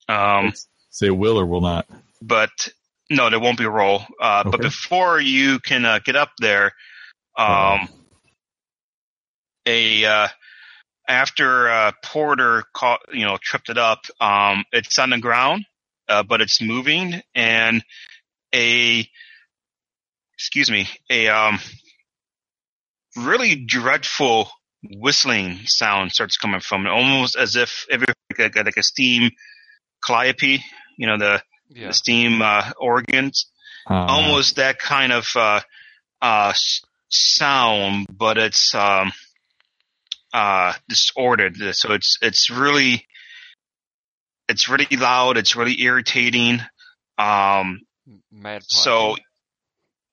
Um, 0.08 0.46
Let's 0.46 0.68
say 0.92 1.10
will 1.12 1.40
or 1.40 1.46
will 1.46 1.62
not. 1.62 1.88
but 2.22 2.50
no, 3.10 3.30
there 3.30 3.40
won't 3.40 3.58
be 3.58 3.64
a 3.66 3.70
roll. 3.70 4.02
Uh, 4.20 4.44
But 4.50 4.62
before 4.62 5.20
you 5.20 5.60
can 5.60 5.86
uh, 5.86 6.00
get 6.04 6.16
up 6.16 6.32
there, 6.40 6.74
um, 7.38 7.88
a 9.66 10.06
uh, 10.06 10.28
after 11.08 11.70
uh, 11.70 11.92
Porter 12.04 12.64
caught, 12.74 13.02
you 13.14 13.26
know, 13.26 13.38
tripped 13.42 13.70
it 13.70 13.78
up. 13.78 14.06
Um, 14.20 14.66
it's 14.72 14.98
on 15.00 15.12
the 15.12 15.20
ground, 15.20 15.66
uh, 16.08 16.24
but 16.24 16.42
it's 16.42 16.62
moving, 16.62 17.22
and 17.34 17.84
a 18.54 19.08
excuse 20.34 20.70
me, 20.70 20.88
a 21.10 21.28
um, 21.30 21.60
really 23.16 23.56
dreadful 23.56 24.50
whistling 24.84 25.60
sound 25.66 26.12
starts 26.12 26.38
coming 26.38 26.60
from 26.60 26.86
it, 26.86 26.90
almost 26.90 27.36
as 27.36 27.56
if 27.56 27.86
every 27.90 28.08
like 28.38 28.56
a, 28.56 28.60
like 28.64 28.78
a 28.78 28.84
steam 28.84 29.32
calliope, 30.04 30.64
you 30.98 31.08
know, 31.08 31.18
the 31.18 31.42
Yeah. 31.70 31.88
the 31.88 31.94
steam 31.94 32.42
uh, 32.42 32.72
organs, 32.78 33.52
Uh, 33.90 34.06
almost 34.08 34.56
that 34.58 34.78
kind 34.80 35.12
of 35.12 35.28
uh, 35.36 35.62
uh, 36.22 36.54
sound, 37.10 38.08
but 38.10 38.38
it's 38.38 38.74
um, 38.76 39.12
uh, 40.36 40.74
disordered. 40.90 41.56
So 41.72 41.94
it's 41.94 42.18
it's 42.22 42.50
really 42.50 43.06
it's 44.50 44.68
really 44.68 44.88
loud. 44.92 45.38
It's 45.38 45.56
really 45.56 45.82
irritating. 45.82 46.60
Um, 47.18 47.82
Mad. 48.32 48.64
so 48.66 49.16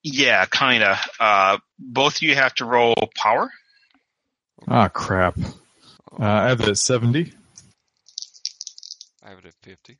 yeah, 0.01 0.45
kind 0.45 0.83
of. 0.83 0.97
Uh, 1.19 1.57
both 1.77 2.15
of 2.15 2.21
you 2.21 2.35
have 2.35 2.55
to 2.55 2.65
roll 2.65 2.95
power. 3.15 3.51
Ah, 4.67 4.87
crap. 4.87 5.37
Uh, 5.37 6.23
I 6.23 6.47
have 6.47 6.61
it 6.61 6.69
at 6.69 6.77
70. 6.77 7.33
I 9.23 9.29
have 9.29 9.39
it 9.39 9.45
at 9.45 9.53
50. 9.61 9.97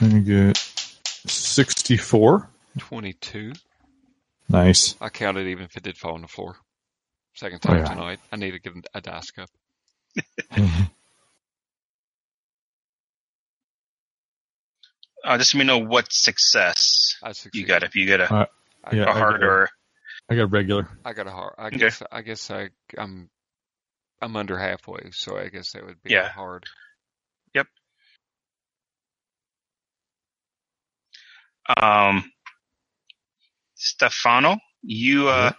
I 0.00 0.18
get 0.20 0.56
64. 1.26 2.48
22. 2.78 3.52
Nice. 4.48 4.94
I 5.00 5.08
counted 5.08 5.48
even 5.48 5.64
if 5.64 5.76
it 5.76 5.82
did 5.82 5.96
fall 5.96 6.14
on 6.14 6.22
the 6.22 6.28
floor. 6.28 6.56
Second 7.34 7.60
Oh, 7.64 7.68
time 7.68 7.78
yeah. 7.78 7.84
tonight. 7.88 8.20
I 8.30 8.36
need 8.36 8.52
to 8.52 8.58
give 8.58 8.74
him 8.74 8.82
a 8.94 9.00
dice 9.00 9.30
cup. 9.30 9.48
Uh, 15.24 15.38
just 15.38 15.54
let 15.54 15.58
me 15.60 15.64
know 15.66 15.78
what 15.78 16.12
success 16.12 17.16
you 17.52 17.64
got. 17.64 17.84
If 17.84 17.94
you 17.94 18.06
get 18.06 18.20
a, 18.20 18.32
Uh, 18.34 18.46
I, 18.84 18.96
yeah. 18.96 19.04
a 19.04 19.10
I 19.10 19.18
hard 19.18 19.40
got- 19.40 19.46
or 19.46 19.68
I 20.28 20.34
got 20.34 20.50
regular. 20.50 20.88
I 21.04 21.12
got 21.12 21.26
a 21.26 21.30
hard. 21.30 21.54
I 21.58 21.66
Okay. 21.68 21.78
guess. 21.78 22.02
I 22.10 22.22
guess 22.22 22.50
I, 22.50 22.70
I'm. 22.98 23.30
I'm 24.20 24.36
under 24.36 24.56
halfway, 24.56 25.10
so 25.10 25.36
I 25.36 25.48
guess 25.48 25.72
that 25.72 25.84
would 25.84 26.00
be 26.02 26.10
Yeah. 26.12 26.28
hard. 26.28 26.64
Yep. 27.54 27.66
Um, 31.80 32.30
Stefano, 33.74 34.58
you 34.82 35.28
uh, 35.28 35.52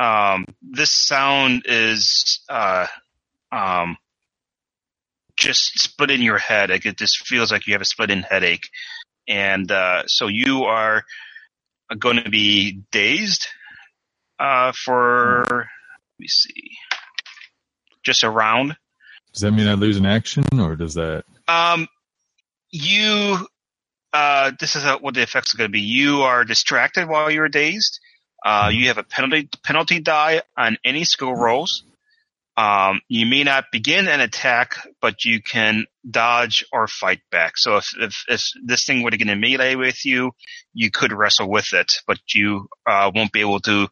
um, 0.00 0.46
this 0.62 0.90
sound 0.90 1.64
is 1.66 2.40
uh, 2.48 2.86
um, 3.52 3.98
just 5.36 5.78
split 5.78 6.10
in 6.10 6.22
your 6.22 6.38
head. 6.38 6.70
Like 6.70 6.86
it 6.86 6.96
just 6.96 7.26
feels 7.26 7.52
like 7.52 7.66
you 7.66 7.74
have 7.74 7.82
a 7.82 7.84
split 7.84 8.10
in 8.10 8.22
headache, 8.22 8.66
and 9.28 9.70
uh, 9.70 10.04
so 10.06 10.28
you 10.28 10.64
are 10.64 11.04
going 11.98 12.16
to 12.16 12.30
be 12.30 12.80
dazed 12.90 13.46
uh, 14.38 14.72
for. 14.72 15.44
Let 15.46 16.18
me 16.18 16.28
see, 16.28 16.70
just 18.02 18.22
a 18.22 18.30
round. 18.30 18.76
Does 19.34 19.42
that 19.42 19.52
mean 19.52 19.68
I 19.68 19.74
lose 19.74 19.98
an 19.98 20.06
action, 20.06 20.44
or 20.58 20.76
does 20.76 20.94
that? 20.94 21.24
Um, 21.46 21.88
you, 22.70 23.46
uh, 24.14 24.52
this 24.58 24.76
is 24.76 24.84
what 25.00 25.14
the 25.14 25.22
effects 25.22 25.54
are 25.54 25.58
going 25.58 25.68
to 25.68 25.72
be. 25.72 25.82
You 25.82 26.22
are 26.22 26.44
distracted 26.44 27.06
while 27.06 27.30
you're 27.30 27.48
dazed. 27.48 28.00
Uh, 28.44 28.70
you 28.72 28.88
have 28.88 28.98
a 28.98 29.02
penalty 29.02 29.48
penalty 29.62 30.00
die 30.00 30.42
on 30.56 30.78
any 30.84 31.04
skill 31.04 31.34
rolls. 31.34 31.84
Um, 32.56 33.00
you 33.08 33.26
may 33.26 33.44
not 33.44 33.66
begin 33.72 34.08
an 34.08 34.20
attack, 34.20 34.76
but 35.00 35.24
you 35.24 35.40
can 35.42 35.86
dodge 36.08 36.64
or 36.72 36.86
fight 36.88 37.20
back. 37.30 37.56
So 37.56 37.76
if 37.76 37.92
if, 37.98 38.24
if 38.28 38.42
this 38.64 38.84
thing 38.84 39.02
were 39.02 39.10
to 39.10 39.16
get 39.16 39.28
in 39.28 39.40
melee 39.40 39.76
with 39.76 40.04
you, 40.04 40.32
you 40.74 40.90
could 40.90 41.12
wrestle 41.12 41.48
with 41.48 41.72
it, 41.72 41.92
but 42.06 42.18
you 42.34 42.68
uh, 42.86 43.10
won't 43.14 43.32
be 43.32 43.40
able 43.40 43.60
to 43.60 43.88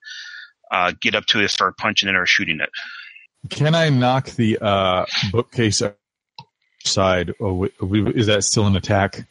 uh, 0.70 0.92
get 1.00 1.14
up 1.14 1.24
to 1.26 1.40
it, 1.40 1.50
start 1.50 1.76
punching 1.78 2.08
it 2.08 2.16
or 2.16 2.26
shooting 2.26 2.60
it. 2.60 2.70
Can 3.50 3.74
I 3.74 3.88
knock 3.88 4.30
the 4.30 4.58
uh, 4.60 5.06
bookcase 5.30 5.82
side? 6.84 7.34
W- 7.38 7.70
is 8.14 8.26
that 8.26 8.44
still 8.44 8.66
an 8.66 8.76
attack? 8.76 9.26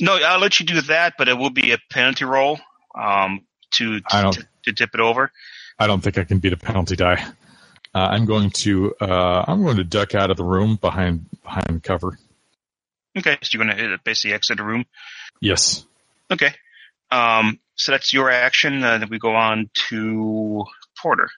No, 0.00 0.18
I'll 0.22 0.40
let 0.40 0.60
you 0.60 0.66
do 0.66 0.80
that, 0.82 1.14
but 1.16 1.28
it 1.28 1.38
will 1.38 1.50
be 1.50 1.72
a 1.72 1.78
penalty 1.90 2.24
roll 2.24 2.58
um, 2.94 3.46
to 3.72 4.00
I 4.10 4.22
don't- 4.22 4.32
to, 4.34 4.46
to 4.64 4.72
tip 4.72 4.90
it 4.94 5.00
over. 5.00 5.30
I 5.78 5.86
don't 5.86 6.00
think 6.00 6.16
I 6.18 6.24
can 6.24 6.38
beat 6.38 6.52
a 6.52 6.56
penalty 6.56 6.96
die. 6.96 7.22
Uh, 7.94 7.98
I'm 7.98 8.24
going 8.26 8.50
to 8.50 8.94
uh, 9.00 9.44
I'm 9.46 9.62
going 9.62 9.76
to 9.76 9.84
duck 9.84 10.14
out 10.14 10.30
of 10.30 10.36
the 10.36 10.44
room 10.44 10.76
behind 10.76 11.26
behind 11.42 11.82
cover. 11.82 12.18
Okay, 13.16 13.38
so 13.42 13.56
you're 13.58 13.64
going 13.64 13.76
to 13.76 13.98
basically 14.04 14.34
exit 14.34 14.58
the 14.58 14.64
room. 14.64 14.84
Yes. 15.40 15.84
Okay, 16.30 16.52
um, 17.10 17.58
so 17.74 17.92
that's 17.92 18.12
your 18.12 18.30
action. 18.30 18.82
Uh, 18.82 18.98
then 18.98 19.08
we 19.10 19.18
go 19.18 19.34
on 19.34 19.70
to 19.88 20.64
Porter. 21.00 21.28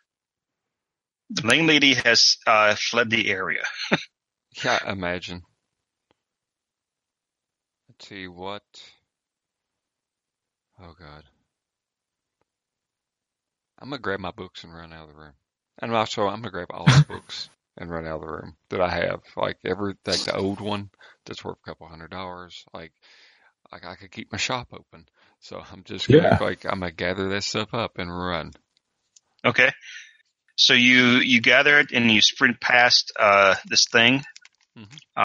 The 1.30 1.46
lane 1.46 1.66
lady 1.66 1.94
has 1.94 2.36
uh, 2.46 2.74
fled 2.76 3.10
the 3.10 3.30
area. 3.30 3.64
Yeah, 4.64 4.90
imagine. 4.90 5.42
Let's 7.88 8.09
see 8.09 8.26
what. 8.26 8.62
Oh 10.80 10.94
God. 10.98 11.22
I'm 13.78 13.90
gonna 13.90 14.00
grab 14.00 14.20
my 14.20 14.32
books 14.32 14.64
and 14.64 14.74
run 14.74 14.92
out 14.92 15.09
of 15.09 15.14
the 15.14 15.20
room. 15.20 15.34
And 15.80 15.94
also, 15.94 16.26
I'm 16.26 16.40
gonna 16.40 16.50
grab 16.50 16.68
all 16.70 16.86
the 16.86 17.05
books 17.09 17.48
and 17.76 17.90
run 17.90 18.06
out 18.06 18.16
of 18.16 18.20
the 18.22 18.32
room 18.32 18.56
that 18.70 18.80
I 18.80 18.88
have. 18.90 19.20
Like 19.36 19.59
every, 19.64 19.94
like 20.06 20.20
the 20.24 20.36
old 20.36 20.60
one 20.60 20.90
that's 21.26 21.44
worth 21.44 21.59
a 21.64 21.70
couple 21.70 21.86
hundred 21.88 22.10
dollars. 22.10 22.64
Like, 22.74 22.92
like 23.70 23.84
I 23.84 23.94
could 23.94 24.10
keep 24.10 24.32
my 24.32 24.38
shop 24.38 24.68
open. 24.72 25.06
So 25.40 25.62
I'm 25.72 25.84
just 25.84 26.09
gonna 26.09 26.22
Yeah. 26.22 26.38
like 26.40 26.64
I'm 26.64 26.80
gonna 26.80 26.90
gather 26.92 27.28
that 27.28 27.44
stuff 27.44 27.72
up 27.74 27.98
and 27.98 28.10
run. 28.10 28.52
Okay, 29.44 29.70
so 30.56 30.74
you 30.74 31.18
you 31.18 31.40
gather 31.40 31.78
it 31.78 31.92
and 31.92 32.10
you 32.10 32.20
sprint 32.20 32.60
past 32.60 33.12
uh, 33.20 33.55
this 33.68 33.84
thing, 33.92 34.24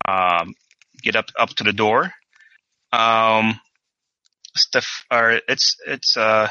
um, 0.07 0.53
get 1.01 1.15
up 1.15 1.25
up 1.39 1.49
to 1.49 1.63
the 1.63 1.73
door. 1.73 2.11
Um, 2.91 3.59
Steph, 4.55 5.03
or 5.11 5.41
it's 5.47 5.77
it's 5.87 6.15
uh, 6.15 6.47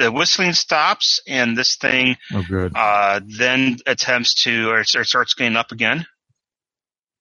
the 0.00 0.10
whistling 0.10 0.54
stops, 0.54 1.20
and 1.28 1.56
this 1.56 1.76
thing 1.76 2.16
Oh, 2.32 2.42
good. 2.42 2.72
uh, 2.74 3.20
then 3.24 3.76
attempts 3.86 4.42
to 4.44 4.70
or, 4.70 4.80
or 4.96 5.04
starts 5.04 5.34
getting 5.34 5.56
up 5.56 5.72
again. 5.72 6.06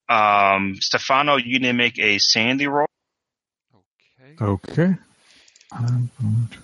Um, 0.08 0.76
Stefano, 0.80 1.36
you 1.36 1.60
need 1.60 1.68
to 1.68 1.74
make 1.74 2.00
a 2.00 2.18
sanity 2.20 2.68
roll. 2.68 2.88
Okay. 4.22 4.44
Okay. 4.44 4.96
I'm 5.72 6.10
going 6.22 6.48
to- 6.52 6.58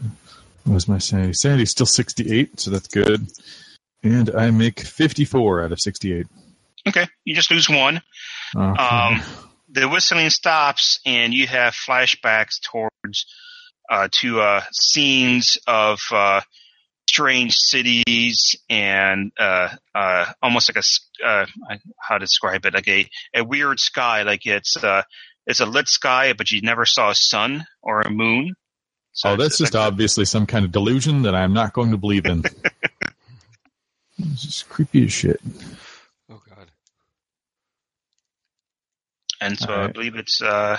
What 0.63 0.73
was 0.73 0.87
my 0.87 0.97
sanity? 0.97 1.33
Sanity's 1.33 1.69
still 1.71 1.85
68, 1.85 2.59
so 2.59 2.71
that's 2.71 2.87
good. 2.87 3.27
And 4.01 4.31
I 4.35 4.49
make 4.51 4.79
54 4.79 5.63
out 5.63 5.71
of 5.71 5.79
68. 5.79 6.25
Okay, 6.87 7.07
you 7.23 7.35
just 7.35 7.51
lose 7.51 7.69
one. 7.69 8.01
Okay. 8.55 8.81
Um, 8.83 9.21
the 9.69 9.87
whistling 9.89 10.29
stops, 10.29 10.99
and 11.05 11.33
you 11.33 11.45
have 11.47 11.73
flashbacks 11.75 12.59
towards 12.61 13.25
uh, 13.89 14.07
to 14.11 14.41
uh, 14.41 14.61
scenes 14.71 15.57
of 15.67 15.99
uh, 16.11 16.41
strange 17.07 17.55
cities 17.55 18.55
and 18.69 19.31
uh, 19.39 19.69
uh, 19.93 20.25
almost 20.41 20.69
like 20.69 20.77
a 20.77 20.79
s- 20.79 21.07
uh, 21.23 21.45
how 21.99 22.17
to 22.17 22.25
describe 22.25 22.65
it, 22.65 22.73
like 22.73 22.87
a, 22.87 23.07
a 23.35 23.43
weird 23.43 23.79
sky. 23.79 24.23
Like 24.23 24.45
it's 24.45 24.75
uh, 24.83 25.03
it's 25.45 25.59
a 25.59 25.65
lit 25.65 25.87
sky, 25.87 26.33
but 26.33 26.51
you 26.51 26.61
never 26.61 26.85
saw 26.85 27.11
a 27.11 27.15
sun 27.15 27.65
or 27.81 28.01
a 28.01 28.09
moon. 28.09 28.53
So 29.13 29.29
oh, 29.29 29.33
it's- 29.33 29.45
that's 29.45 29.53
it's 29.53 29.59
just 29.69 29.73
like- 29.75 29.87
obviously 29.87 30.25
some 30.25 30.45
kind 30.45 30.65
of 30.65 30.71
delusion 30.71 31.21
that 31.23 31.35
I'm 31.35 31.53
not 31.53 31.73
going 31.73 31.91
to 31.91 31.97
believe 31.97 32.25
in. 32.25 32.43
it's 34.17 34.41
just 34.41 34.67
creepy 34.69 35.05
as 35.05 35.13
shit. 35.13 35.39
Oh 36.29 36.41
God. 36.49 36.67
and 39.41 39.57
so 39.59 39.71
I 39.73 39.87
believe 39.87 40.15
it's 40.15 40.41
uh, 40.41 40.77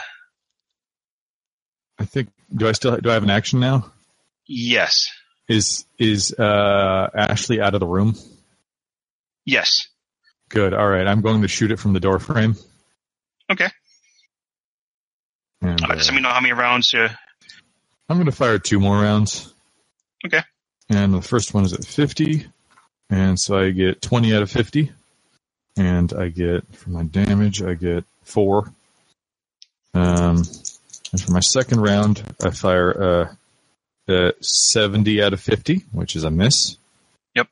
I 1.98 2.04
think. 2.04 2.28
Do 2.54 2.68
I 2.68 2.72
still 2.72 2.96
do 2.98 3.10
I 3.10 3.14
have 3.14 3.22
an 3.24 3.30
action 3.30 3.60
now? 3.60 3.90
yes, 4.46 5.08
Is 5.48 5.84
is 5.98 6.32
uh, 6.32 7.08
Ashley 7.14 7.60
out 7.60 7.74
of 7.74 7.80
the 7.80 7.86
room? 7.86 8.14
yes. 9.44 9.88
Good. 10.48 10.74
All 10.74 10.86
right. 10.88 11.06
I'm 11.08 11.22
going 11.22 11.42
to 11.42 11.48
shoot 11.48 11.72
it 11.72 11.80
from 11.80 11.92
the 11.92 11.98
door 11.98 12.20
frame. 12.20 12.54
Okay. 13.50 13.68
And, 15.60 15.82
Uh, 15.82 15.88
let 15.88 16.12
me 16.12 16.20
know 16.20 16.28
how 16.28 16.40
many 16.40 16.52
rounds. 16.52 16.94
Uh, 16.94 17.08
I'm 18.08 18.16
going 18.16 18.26
to 18.26 18.32
fire 18.32 18.58
two 18.60 18.78
more 18.78 18.96
rounds. 19.02 19.52
Okay. 20.24 20.42
And 20.88 21.12
the 21.12 21.20
first 21.20 21.52
one 21.52 21.64
is 21.64 21.72
at 21.72 21.84
50. 21.84 22.46
And 23.10 23.40
so 23.40 23.58
I 23.58 23.70
get 23.70 24.00
20 24.02 24.36
out 24.36 24.42
of 24.42 24.50
50. 24.52 24.92
And 25.76 26.12
I 26.12 26.28
get, 26.28 26.64
for 26.76 26.90
my 26.90 27.02
damage, 27.02 27.60
I 27.60 27.74
get 27.74 28.04
four. 28.22 28.72
Um, 29.94 30.44
and 31.16 31.24
for 31.24 31.32
my 31.32 31.40
second 31.40 31.80
round, 31.80 32.22
I 32.42 32.50
fire 32.50 33.34
uh, 34.06 34.12
uh, 34.12 34.32
70 34.42 35.22
out 35.22 35.32
of 35.32 35.40
50, 35.40 35.86
which 35.90 36.14
is 36.14 36.24
a 36.24 36.30
miss. 36.30 36.76
Yep. 37.34 37.48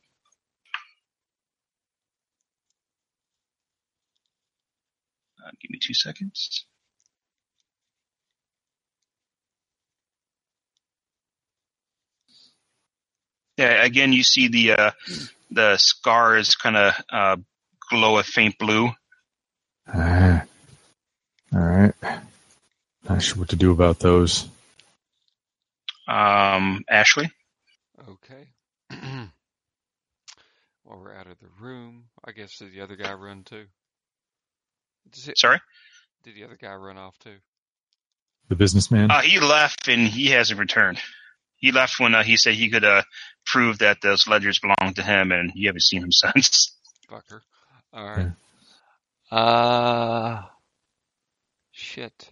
uh, 5.43 5.51
give 5.62 5.70
me 5.70 5.78
two 5.82 5.95
seconds. 5.95 6.66
Yeah, 13.57 13.82
again, 13.82 14.12
you 14.12 14.24
see 14.24 14.49
the 14.49 14.73
uh, 14.73 14.91
the 15.51 15.78
scars 15.78 16.55
kind 16.55 16.77
of 16.77 16.95
uh, 17.11 17.36
glow 17.89 18.19
a 18.19 18.23
faint 18.24 18.59
blue. 18.59 18.91
Ah. 19.89 20.43
All 21.55 21.61
right. 21.61 21.95
Not 23.09 23.22
sure 23.22 23.39
what 23.39 23.51
to 23.51 23.56
do 23.56 23.70
about 23.70 23.98
those. 23.98 24.48
Um, 26.09 26.85
Ashley, 26.89 27.31
Okay. 28.09 28.48
While 30.82 30.98
we're 31.01 31.14
out 31.14 31.26
of 31.26 31.39
the 31.39 31.48
room, 31.60 32.05
I 32.24 32.32
guess 32.32 32.59
did 32.59 32.72
the 32.72 32.82
other 32.82 32.97
guy 32.97 33.12
run 33.14 33.44
too? 33.44 33.64
Does 35.10 35.28
it, 35.28 35.39
sorry, 35.39 35.60
did 36.24 36.35
the 36.35 36.44
other 36.44 36.59
guy 36.60 36.74
run 36.74 36.98
off 36.98 37.18
too? 37.18 37.36
The 38.48 38.56
businessman? 38.56 39.10
uh, 39.10 39.22
he 39.22 39.40
left 39.40 39.89
and 39.89 40.06
he 40.06 40.26
hasn't 40.31 40.60
returned. 40.60 41.01
He 41.56 41.72
left 41.72 41.98
when 41.98 42.14
uh, 42.14 42.22
he 42.22 42.36
said 42.36 42.55
he 42.55 42.68
could 42.68 42.85
uh, 42.85 43.02
prove 43.47 43.78
that 43.78 44.02
those 44.02 44.26
ledgers 44.28 44.59
belonged 44.60 44.97
to 44.97 45.02
him, 45.02 45.32
and 45.32 45.51
you 45.55 45.68
haven't 45.68 45.82
seen 45.82 46.02
him 46.02 46.12
since. 46.12 46.76
Fucker. 47.10 47.40
All 47.94 48.05
right. 48.05 48.32
Uh, 49.31 50.43
shit. 51.72 52.31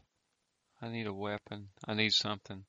I 0.82 0.88
need 0.90 1.06
a 1.06 1.14
weapon. 1.14 1.68
I 1.86 1.94
need 1.94 2.12
something. 2.12 2.64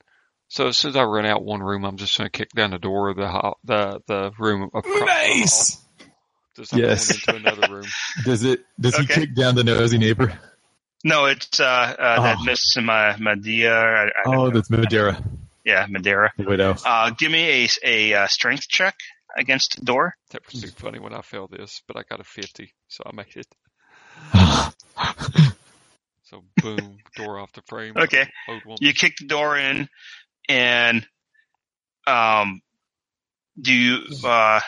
So 0.50 0.68
as 0.68 0.78
soon 0.78 0.90
as 0.90 0.96
I 0.96 1.04
run 1.04 1.26
out 1.26 1.44
one 1.44 1.62
room, 1.62 1.84
I'm 1.84 1.98
just 1.98 2.16
going 2.18 2.30
to 2.30 2.38
kick 2.38 2.50
down 2.52 2.72
the 2.72 2.78
door 2.78 3.10
of 3.10 3.18
the 3.18 3.28
ho- 3.28 3.56
the 3.64 4.02
the 4.08 4.32
room 4.38 4.70
across 4.74 4.86
the 4.94 5.06
hall. 5.06 6.08
Just 6.56 6.74
Yes. 6.74 7.08
going 7.08 7.40
into 7.40 7.50
another 7.50 7.74
room. 7.74 7.88
Does 8.26 8.44
it? 8.44 8.60
Does 8.80 8.94
Okay. 8.96 9.14
he 9.16 9.22
kick 9.22 9.36
down 9.36 9.56
the 9.56 9.64
nosy 9.64 9.98
neighbor? 9.98 10.32
No, 11.04 11.26
it's 11.26 11.60
uh, 11.60 11.64
uh 11.66 12.22
that 12.22 12.38
Oh. 12.40 12.44
Miss 12.46 12.78
Ma- 12.78 13.18
Madeira. 13.18 14.12
I, 14.16 14.30
I 14.30 14.36
Oh, 14.36 14.46
know. 14.46 14.52
that's 14.52 14.70
Madeira, 14.70 15.22
yeah, 15.66 15.88
Madeira. 15.90 16.32
the 16.38 16.44
widow. 16.44 16.76
Uh, 16.86 17.10
give 17.10 17.32
me 17.32 17.66
a 17.66 17.70
a 17.84 18.14
uh, 18.14 18.28
strength 18.28 18.68
check 18.70 18.96
against 19.36 19.78
the 19.80 19.86
door. 19.86 20.14
That 20.32 20.44
was 20.46 20.62
too 20.62 20.68
funny 20.70 21.00
when 21.00 21.14
I 21.14 21.22
failed 21.22 21.50
this, 21.52 21.82
but 21.88 21.98
I 21.98 22.04
got 22.08 22.20
a 22.20 22.24
50, 22.24 22.72
so 22.88 23.04
I 23.08 23.16
made 23.16 23.36
it. 23.36 23.48
So 26.34 26.44
boom, 26.64 26.98
door 27.16 27.38
off 27.38 27.54
the 27.54 27.62
frame. 27.68 27.94
Okay. 27.96 28.28
You 28.80 28.92
kick 28.94 29.18
the 29.20 29.28
door 29.28 29.56
in, 29.56 29.88
and 30.50 31.06
um, 32.08 32.64
do 33.62 33.72
you? 33.72 34.00
Uh, 34.24 34.60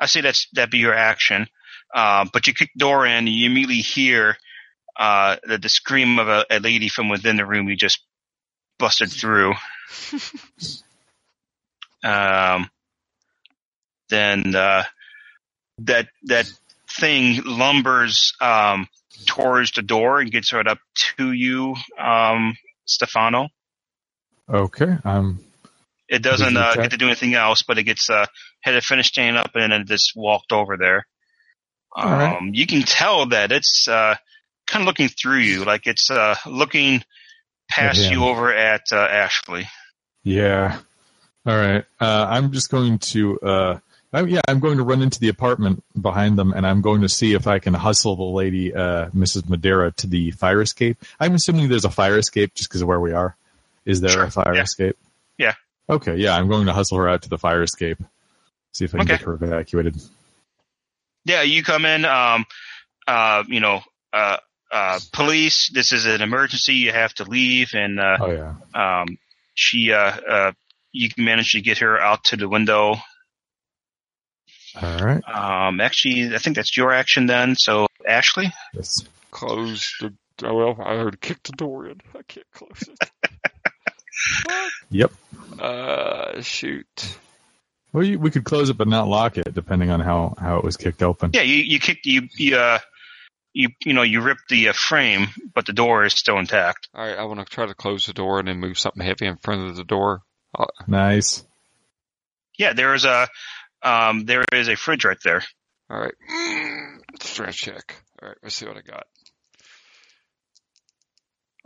I 0.00 0.06
say 0.06 0.22
that's 0.22 0.48
that 0.54 0.72
be 0.72 0.78
your 0.78 0.94
action. 0.94 1.46
Uh, 1.94 2.26
but 2.32 2.48
you 2.48 2.52
kick 2.52 2.70
the 2.74 2.80
door 2.80 3.06
in, 3.06 3.12
and 3.12 3.28
you 3.28 3.46
immediately 3.46 3.76
hear 3.76 4.36
uh, 4.98 5.36
the, 5.46 5.58
the 5.58 5.68
scream 5.68 6.18
of 6.18 6.26
a, 6.26 6.44
a 6.50 6.58
lady 6.58 6.88
from 6.88 7.08
within 7.08 7.36
the 7.36 7.46
room 7.46 7.68
you 7.68 7.76
just 7.76 8.00
busted 8.80 9.12
through. 9.12 9.54
um, 12.02 12.68
then 14.08 14.52
uh, 14.52 14.82
that 15.78 16.08
that 16.24 16.52
thing 16.90 17.36
lumbers 17.44 18.32
um, 18.40 18.88
towards 19.26 19.72
the 19.72 19.82
door 19.82 20.20
and 20.20 20.30
gets 20.30 20.52
right 20.52 20.66
up 20.66 20.78
to 21.16 21.32
you, 21.32 21.74
um, 21.98 22.56
Stefano. 22.84 23.48
Okay, 24.48 24.96
I'm 25.04 25.40
It 26.08 26.22
doesn't 26.22 26.56
uh, 26.56 26.74
get 26.74 26.90
to 26.92 26.96
do 26.96 27.06
anything 27.06 27.34
else, 27.34 27.62
but 27.62 27.78
it 27.78 27.84
gets 27.84 28.08
uh, 28.08 28.26
had 28.62 28.72
to 28.72 28.80
finish 28.80 29.08
standing 29.08 29.36
up 29.36 29.50
and 29.54 29.72
then 29.72 29.82
it 29.82 29.86
just 29.86 30.12
walked 30.16 30.52
over 30.52 30.76
there. 30.76 31.06
Um, 31.96 32.10
right. 32.10 32.40
You 32.52 32.66
can 32.66 32.82
tell 32.82 33.26
that 33.26 33.52
it's 33.52 33.88
uh, 33.88 34.16
kind 34.66 34.82
of 34.82 34.86
looking 34.86 35.08
through 35.08 35.38
you, 35.38 35.64
like 35.64 35.86
it's 35.86 36.10
uh, 36.10 36.36
looking 36.46 37.02
past 37.68 38.00
him. 38.00 38.12
you 38.12 38.24
over 38.24 38.52
at 38.52 38.82
uh, 38.92 38.96
Ashley. 38.96 39.68
yeah. 40.22 40.78
All 41.46 41.56
right, 41.56 41.84
uh, 41.98 42.26
I'm 42.28 42.52
just 42.52 42.70
going 42.70 42.98
to. 42.98 43.80
I, 44.12 44.22
yeah, 44.22 44.40
I'm 44.48 44.58
going 44.60 44.78
to 44.78 44.82
run 44.84 45.02
into 45.02 45.20
the 45.20 45.28
apartment 45.28 45.84
behind 46.00 46.38
them, 46.38 46.52
and 46.52 46.66
I'm 46.66 46.80
going 46.80 47.02
to 47.02 47.08
see 47.08 47.34
if 47.34 47.46
I 47.46 47.58
can 47.58 47.74
hustle 47.74 48.16
the 48.16 48.22
lady, 48.22 48.74
uh, 48.74 49.10
Mrs. 49.10 49.48
Madeira, 49.48 49.92
to 49.92 50.06
the 50.06 50.30
fire 50.30 50.62
escape. 50.62 50.96
I'm 51.20 51.34
assuming 51.34 51.68
there's 51.68 51.84
a 51.84 51.90
fire 51.90 52.16
escape 52.18 52.54
just 52.54 52.70
because 52.70 52.80
of 52.80 52.88
where 52.88 53.00
we 53.00 53.12
are. 53.12 53.36
Is 53.84 54.00
there 54.00 54.10
Sure, 54.10 54.24
a 54.24 54.30
fire 54.30 54.54
yeah. 54.54 54.62
escape? 54.62 54.96
Yeah. 55.36 55.54
Okay, 55.90 56.16
yeah, 56.16 56.34
I'm 56.36 56.48
going 56.48 56.66
to 56.66 56.72
hustle 56.72 56.98
her 56.98 57.08
out 57.08 57.22
to 57.22 57.28
the 57.28 57.38
fire 57.38 57.62
escape. 57.62 57.98
See 58.72 58.84
if 58.86 58.94
I 58.94 58.98
can 58.98 59.06
Okay. 59.06 59.16
get 59.18 59.22
her 59.26 59.34
evacuated. 59.34 59.96
Yeah, 61.24 61.42
you 61.42 61.62
come 61.62 61.84
in. 61.84 62.04
Um, 62.04 62.46
uh, 63.06 63.44
you 63.46 63.60
know, 63.60 63.82
uh, 64.12 64.38
uh, 64.72 65.00
police. 65.12 65.70
This 65.72 65.92
is 65.92 66.06
an 66.06 66.20
emergency. 66.22 66.74
You 66.74 66.92
have 66.92 67.12
to 67.14 67.24
leave, 67.24 67.74
and 67.74 67.98
uh, 68.00 68.16
Oh 68.20 68.30
yeah. 68.30 69.00
um, 69.02 69.18
she, 69.54 69.92
uh, 69.92 69.98
uh, 69.98 70.52
you 70.92 71.08
can 71.10 71.24
manage 71.24 71.52
to 71.52 71.60
get 71.60 71.78
her 71.78 71.98
out 72.00 72.24
to 72.24 72.36
the 72.36 72.48
window. 72.48 72.96
All 74.80 74.98
right. 74.98 75.22
Um, 75.28 75.80
actually, 75.80 76.34
I 76.34 76.38
think 76.38 76.56
that's 76.56 76.76
your 76.76 76.92
action 76.92 77.26
then. 77.26 77.56
So, 77.56 77.86
Ashley. 78.06 78.52
Yes. 78.74 79.04
Close 79.30 79.94
the. 80.00 80.14
Oh, 80.44 80.54
well, 80.54 80.76
I 80.80 80.94
heard 80.96 81.20
kick 81.20 81.42
the 81.42 81.52
door 81.52 81.88
in. 81.88 82.00
I 82.14 82.22
can't 82.22 82.46
close 82.52 82.88
it. 82.88 83.10
Yep. 84.90 85.12
Uh, 85.60 86.40
shoot. 86.42 87.18
Well, 87.92 88.04
you, 88.04 88.18
we 88.18 88.30
could 88.30 88.44
close 88.44 88.70
it 88.70 88.76
but 88.76 88.88
not 88.88 89.08
lock 89.08 89.38
it, 89.38 89.54
depending 89.54 89.90
on 89.90 90.00
how, 90.00 90.34
how 90.38 90.58
it 90.58 90.64
was 90.64 90.76
kicked 90.76 91.02
open. 91.02 91.30
Yeah, 91.32 91.42
you 91.42 91.56
you 91.56 91.78
kicked 91.78 92.04
you 92.06 92.28
you 92.36 92.56
uh, 92.56 92.78
you 93.52 93.68
you 93.84 93.94
know 93.94 94.02
you 94.02 94.20
ripped 94.20 94.48
the 94.48 94.68
uh, 94.68 94.72
frame, 94.72 95.28
but 95.54 95.66
the 95.66 95.72
door 95.72 96.04
is 96.04 96.14
still 96.14 96.38
intact. 96.38 96.88
All 96.94 97.06
right, 97.06 97.18
I 97.18 97.24
want 97.24 97.40
to 97.40 97.46
try 97.46 97.66
to 97.66 97.74
close 97.74 98.06
the 98.06 98.12
door 98.12 98.38
and 98.38 98.48
then 98.48 98.58
move 98.58 98.78
something 98.78 99.04
heavy 99.04 99.26
in 99.26 99.36
front 99.36 99.70
of 99.70 99.76
the 99.76 99.84
door. 99.84 100.22
Nice. 100.86 101.44
Yeah, 102.58 102.72
there 102.72 102.94
is 102.94 103.04
a 103.04 103.28
um 103.82 104.24
there 104.24 104.44
is 104.52 104.68
a 104.68 104.76
fridge 104.76 105.04
right 105.04 105.18
there. 105.24 105.42
All 105.90 105.98
right. 105.98 106.14
Strength 107.20 107.56
check. 107.56 108.02
All 108.22 108.28
right, 108.28 108.38
let's 108.42 108.54
see 108.56 108.66
what 108.66 108.76
I 108.76 108.80
got. 108.82 109.06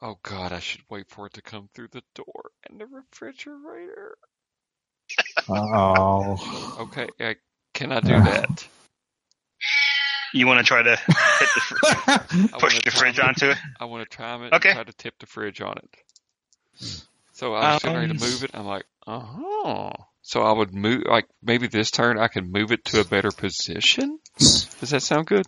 Oh 0.00 0.16
God, 0.22 0.52
I 0.52 0.58
should 0.60 0.82
wait 0.90 1.08
for 1.08 1.26
it 1.26 1.34
to 1.34 1.42
come 1.42 1.68
through 1.74 1.88
the 1.92 2.02
door 2.14 2.50
and 2.68 2.80
the 2.80 2.86
refrigerator. 2.86 4.16
Oh. 5.48 6.76
Okay, 6.80 7.08
I 7.20 7.36
cannot 7.74 8.04
do 8.04 8.12
that? 8.12 8.66
You 10.34 10.46
want 10.46 10.58
to 10.60 10.64
try 10.64 10.82
to 10.82 10.96
hit 10.96 11.48
the 11.54 11.60
fr- 11.60 11.76
I 11.86 12.58
push 12.58 12.72
wanna 12.74 12.80
the 12.84 12.90
fridge 12.90 13.18
it- 13.18 13.24
onto 13.24 13.50
it? 13.50 13.58
I 13.78 13.84
want 13.84 14.08
to 14.08 14.16
time 14.16 14.42
it 14.44 14.52
Okay. 14.54 14.70
and 14.70 14.76
try 14.76 14.84
to 14.84 14.92
tip 14.92 15.14
the 15.20 15.26
fridge 15.26 15.60
on 15.60 15.76
it. 15.78 17.00
So 17.34 17.54
I 17.54 17.74
was 17.74 17.82
getting 17.82 17.96
ready 17.98 18.12
to 18.18 18.24
Um, 18.24 18.30
move 18.30 18.42
it. 18.44 18.50
I'm 18.54 18.66
like, 18.66 18.84
oh. 19.06 19.92
So 20.22 20.42
I 20.42 20.52
would 20.52 20.72
move, 20.72 21.02
like 21.06 21.26
maybe 21.42 21.66
this 21.66 21.90
turn 21.90 22.18
I 22.18 22.28
can 22.28 22.50
move 22.50 22.72
it 22.72 22.84
to 22.86 23.00
a 23.00 23.04
better 23.04 23.30
position. 23.30 24.18
Does 24.38 24.90
that 24.90 25.02
sound 25.02 25.26
good? 25.26 25.46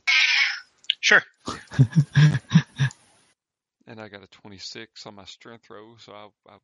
Sure. 1.00 1.22
And 3.86 4.00
I 4.00 4.08
got 4.08 4.22
a 4.22 4.26
26 4.26 5.06
on 5.06 5.14
my 5.14 5.24
strength 5.24 5.68
roll, 5.70 5.96
so 5.98 6.12
I, 6.12 6.28
I, 6.48 6.56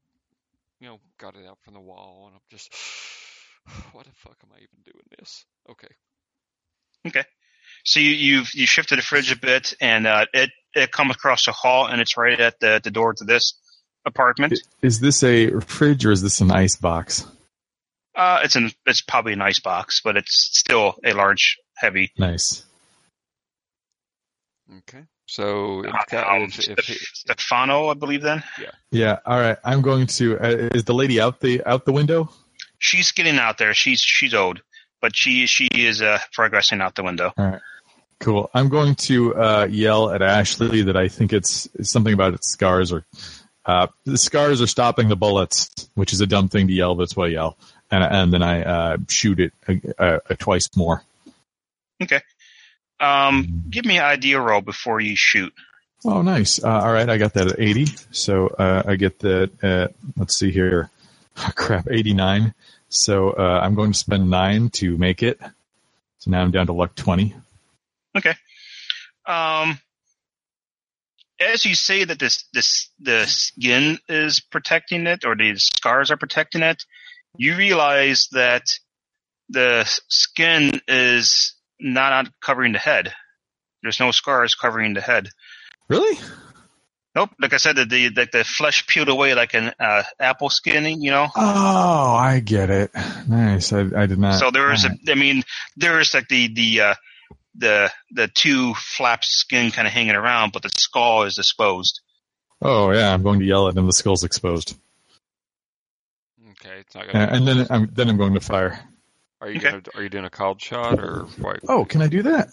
you 0.81 0.89
know, 0.89 0.99
got 1.19 1.37
it 1.37 1.47
out 1.47 1.59
from 1.63 1.75
the 1.75 1.81
wall, 1.81 2.25
and 2.27 2.35
I'm 2.35 2.41
just, 2.51 2.73
what 3.93 4.07
the 4.07 4.13
fuck 4.17 4.37
am 4.43 4.51
I 4.53 4.57
even 4.57 4.83
doing 4.85 5.05
this? 5.19 5.45
Okay. 5.71 5.89
Okay. 7.07 7.25
So 7.85 8.01
you 8.01 8.11
you've 8.11 8.53
you 8.55 8.67
shifted 8.67 8.99
the 8.99 9.03
fridge 9.03 9.31
a 9.31 9.39
bit, 9.39 9.75
and 9.81 10.07
uh, 10.07 10.27
it 10.33 10.51
it 10.75 10.91
comes 10.91 11.15
across 11.15 11.45
the 11.45 11.53
hall, 11.53 11.87
and 11.87 12.01
it's 12.01 12.17
right 12.17 12.39
at 12.41 12.59
the 12.59 12.81
the 12.83 12.91
door 12.91 13.15
to 13.15 13.25
this 13.25 13.55
apartment. 14.05 14.59
Is 14.83 14.99
this 14.99 15.23
a 15.23 15.61
fridge 15.61 16.05
or 16.05 16.11
is 16.11 16.23
this 16.23 16.41
an 16.41 16.51
ice 16.51 16.77
box? 16.77 17.27
Uh, 18.15 18.41
it's 18.43 18.57
an 18.57 18.71
it's 18.87 19.01
probably 19.01 19.33
an 19.33 19.43
ice 19.43 19.61
box, 19.61 20.01
but 20.03 20.17
it's 20.17 20.51
still 20.59 20.97
a 21.05 21.13
large, 21.13 21.59
heavy. 21.77 22.13
Nice. 22.19 22.65
Okay. 24.79 25.05
So 25.27 25.85
if, 25.85 26.15
Um, 26.15 26.43
if, 26.45 26.59
if, 26.69 26.79
Stef- 26.79 26.99
Stefano, 27.15 27.89
I 27.89 27.95
believe. 27.95 28.23
Then 28.23 28.43
Yeah. 28.61 28.71
Yeah. 28.91 29.19
All 29.25 29.39
right. 29.39 29.59
I'm 29.65 29.81
going 29.83 30.07
to. 30.09 30.39
Uh, 30.39 30.69
is 30.75 30.85
the 30.85 30.95
lady 30.95 31.21
out 31.21 31.41
the 31.41 31.63
out 31.65 31.85
the 31.85 31.93
window? 31.93 32.31
she's 32.81 33.13
getting 33.13 33.39
out 33.39 33.59
there. 33.59 33.73
She's 33.75 34.01
she's 34.01 34.35
old, 34.35 34.61
but 35.01 35.15
she 35.15 35.47
she 35.47 35.69
is 35.73 36.03
uh, 36.03 36.19
progressing 36.33 36.81
out 36.81 36.97
the 36.97 37.05
window. 37.05 37.33
Cool. 38.19 38.51
I'm 38.53 38.69
going 38.69 38.97
to 38.97 39.35
uh, 39.35 39.69
yell 39.71 40.11
at 40.11 40.21
Ashley 40.21 40.83
that 40.83 40.97
I 40.97 41.09
think 41.09 41.33
it's, 41.33 41.67
it's 41.75 41.91
something 41.91 42.13
about 42.13 42.35
its 42.35 42.51
scars 42.51 42.93
or 42.93 43.07
uh, 43.65 43.87
the 44.05 44.19
scars 44.19 44.61
are 44.61 44.67
stopping 44.67 45.09
the 45.09 45.17
bullets, 45.17 45.71
which 45.95 46.13
is 46.13 46.21
a 46.21 46.27
dumb 46.27 46.49
thing 46.49 46.67
to 46.67 46.73
yell, 46.73 46.95
but 46.95 47.05
it's 47.05 47.17
what 47.17 47.29
I 47.29 47.33
yell. 47.33 47.57
And, 47.91 48.05
and 48.05 48.33
then 48.33 48.43
I 48.43 48.63
uh, 48.63 48.97
shoot 49.09 49.41
it 49.41 49.53
uh, 49.69 50.03
uh, 50.03 50.19
twice 50.39 50.69
more. 50.77 51.03
Okay. 52.03 52.21
Um, 53.01 53.65
give 53.69 53.85
me 53.85 53.99
an 53.99 54.05
idea 54.05 54.41
roll 54.41 54.61
before 54.61 55.01
you 55.01 55.15
shoot. 55.17 55.53
Oh, 56.05 56.23
nice. 56.23 56.63
Uh, 56.63 56.69
all 56.69 56.93
right, 56.93 57.09
I 57.09 57.19
got 57.19 57.35
that 57.35 57.49
at 57.49 57.61
80. 57.61 57.87
So 58.11 58.49
uh, 58.49 58.83
I 58.87 58.97
get 58.97 59.19
that 59.21 59.51
at, 59.63 59.95
let's 60.17 60.37
see 60.37 60.51
here. 60.51 60.91
Oh, 61.43 61.53
crap, 61.55 61.87
89. 61.89 62.53
So 62.91 63.31
uh, 63.31 63.61
I'm 63.63 63.75
going 63.75 63.93
to 63.93 63.99
spend 63.99 64.29
nine 64.29 64.69
to 64.71 64.99
make 64.99 65.23
it. 65.23 65.41
So 66.19 66.31
now 66.31 66.43
I'm 66.43 66.51
down 66.51 66.67
to 66.67 66.75
luck 66.75 66.95
20. 66.97 67.35
Um, 69.27 69.79
as 71.41 71.65
you 71.65 71.75
say 71.75 72.05
that 72.05 72.19
this 72.19 72.45
this 72.53 72.91
the 72.99 73.27
skin 73.27 73.99
is 74.09 74.41
protecting 74.41 75.07
it, 75.07 75.25
or 75.25 75.37
the 75.37 75.55
scars 75.57 76.11
are 76.11 76.17
protecting 76.17 76.63
it, 76.63 76.85
you 77.37 77.57
realize 77.57 78.29
that 78.33 78.65
the 79.49 79.85
skin 80.09 80.81
is 80.89 81.55
not 81.81 82.29
covering 82.41 82.73
the 82.73 82.79
head. 82.79 83.13
There's 83.83 84.01
no 84.01 84.11
scars 84.11 84.55
covering 84.55 84.95
the 84.95 85.01
head. 85.01 85.29
Really? 85.89 86.19
Nope. 87.15 87.31
Like 87.41 87.53
I 87.53 87.57
said, 87.57 87.77
the 87.77 87.85
the, 87.85 88.09
the, 88.09 88.29
the 88.33 88.45
flesh 88.45 88.87
peeled 88.87 89.09
away 89.09 89.35
like 89.35 89.55
an 89.55 89.73
uh, 89.81 90.05
apple 90.21 90.51
skin. 90.51 91.03
You 91.03 91.11
know. 91.11 91.29
Oh, 91.35 92.15
I 92.15 92.41
get 92.41 92.71
it. 92.71 92.91
Nice. 93.29 93.73
I, 93.73 93.81
I 93.97 94.07
did 94.07 94.19
not. 94.19 94.39
so 94.39 94.51
there 94.51 94.73
is 94.73 94.85
a. 94.85 94.91
I 95.09 95.15
mean, 95.15 95.43
there 95.77 95.99
is 95.99 96.15
like 96.15 96.29
the 96.29 96.53
the 96.53 96.81
uh, 96.81 96.95
the 97.57 97.91
the 98.13 98.29
two 98.29 98.75
flaps 98.75 99.29
of 99.29 99.39
skin 99.39 99.71
kind 99.73 99.89
of 99.89 99.93
hanging 99.93 100.15
around, 100.15 100.53
but 100.53 100.63
the 100.63 100.71
skull 100.77 101.25
is 101.25 101.39
exposed. 101.39 102.01
Oh 102.63 102.93
yeah, 102.93 103.13
I'm 103.13 103.23
going 103.23 103.41
to 103.41 103.47
yell 103.47 103.69
at 103.69 103.77
him. 103.77 103.87
The 103.87 103.93
skull's 103.93 104.23
exposed, 104.23 104.77
okay, 106.65 106.81
it's 106.81 106.95
not 106.95 107.09
Uh, 107.09 107.13
gonna. 107.13 107.27
and 107.33 107.47
then 107.49 107.67
I'm 107.71 107.91
then 107.93 108.09
I'm 108.09 108.17
going 108.17 108.35
to 108.35 108.41
fire. 108.41 108.79
Are 109.41 109.49
you 109.51 109.57
okay. 109.59 109.71
gonna, 109.71 109.83
are 109.95 110.03
you 110.03 110.09
doing 110.09 110.25
a 110.25 110.31
called 110.31 110.61
shot 110.61 110.99
or 111.01 111.27
what? 111.39 111.61
Oh, 111.69 111.85
can 111.85 112.03
I 112.03 112.09
do 112.09 112.23
that? 112.25 112.49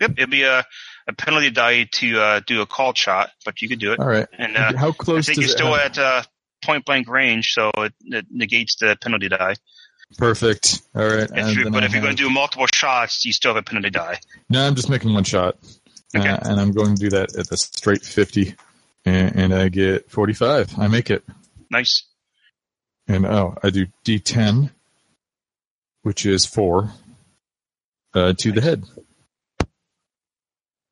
Yep, 0.00 0.12
it'd 0.16 0.30
be 0.30 0.42
a, 0.44 0.64
a 1.06 1.12
penalty 1.12 1.50
die 1.50 1.84
to 1.92 2.18
uh, 2.20 2.40
do 2.46 2.62
a 2.62 2.66
called 2.66 2.96
shot, 2.96 3.30
but 3.44 3.60
you 3.60 3.68
could 3.68 3.78
do 3.80 3.92
it. 3.92 4.00
All 4.00 4.06
right. 4.06 4.26
And 4.38 4.56
uh, 4.56 4.72
How 4.76 4.88
I 4.88 4.92
close 4.92 5.26
think 5.26 5.38
you're 5.40 5.48
still 5.48 5.74
have- 5.74 5.90
at 5.92 5.98
uh, 5.98 6.22
point 6.64 6.86
blank 6.86 7.06
range, 7.08 7.52
so 7.52 7.70
it, 7.76 7.92
it 8.06 8.26
negates 8.30 8.76
the 8.76 8.96
penalty 9.00 9.28
die. 9.28 9.56
Perfect. 10.18 10.80
All 10.94 11.04
right. 11.06 11.28
If 11.32 11.56
you, 11.56 11.70
but 11.70 11.82
I 11.82 11.86
if 11.86 11.92
you're 11.92 12.02
going 12.02 12.16
to 12.16 12.22
do 12.22 12.30
multiple 12.30 12.66
shots, 12.74 13.24
you 13.24 13.32
still 13.32 13.54
have 13.54 13.60
a 13.60 13.62
penalty 13.62 13.90
die. 13.90 14.18
no, 14.48 14.66
I'm 14.66 14.74
just 14.74 14.88
making 14.88 15.12
one 15.12 15.24
shot, 15.24 15.56
Okay. 16.16 16.28
uh, 16.28 16.38
and 16.50 16.58
I'm 16.60 16.72
going 16.72 16.96
to 16.96 17.00
do 17.00 17.10
that 17.10 17.36
at 17.36 17.48
the 17.48 17.56
straight 17.56 18.02
50, 18.02 18.54
and, 19.04 19.36
and 19.36 19.54
I 19.54 19.68
get 19.68 20.10
45. 20.10 20.78
I 20.78 20.88
make 20.88 21.10
it, 21.10 21.22
Nice. 21.70 22.04
And 23.14 23.26
oh, 23.26 23.56
I 23.62 23.70
do 23.70 23.86
D10, 24.04 24.70
which 26.02 26.24
is 26.26 26.46
four, 26.46 26.92
uh, 28.14 28.34
to 28.38 28.52
the 28.52 28.60
head. 28.60 28.84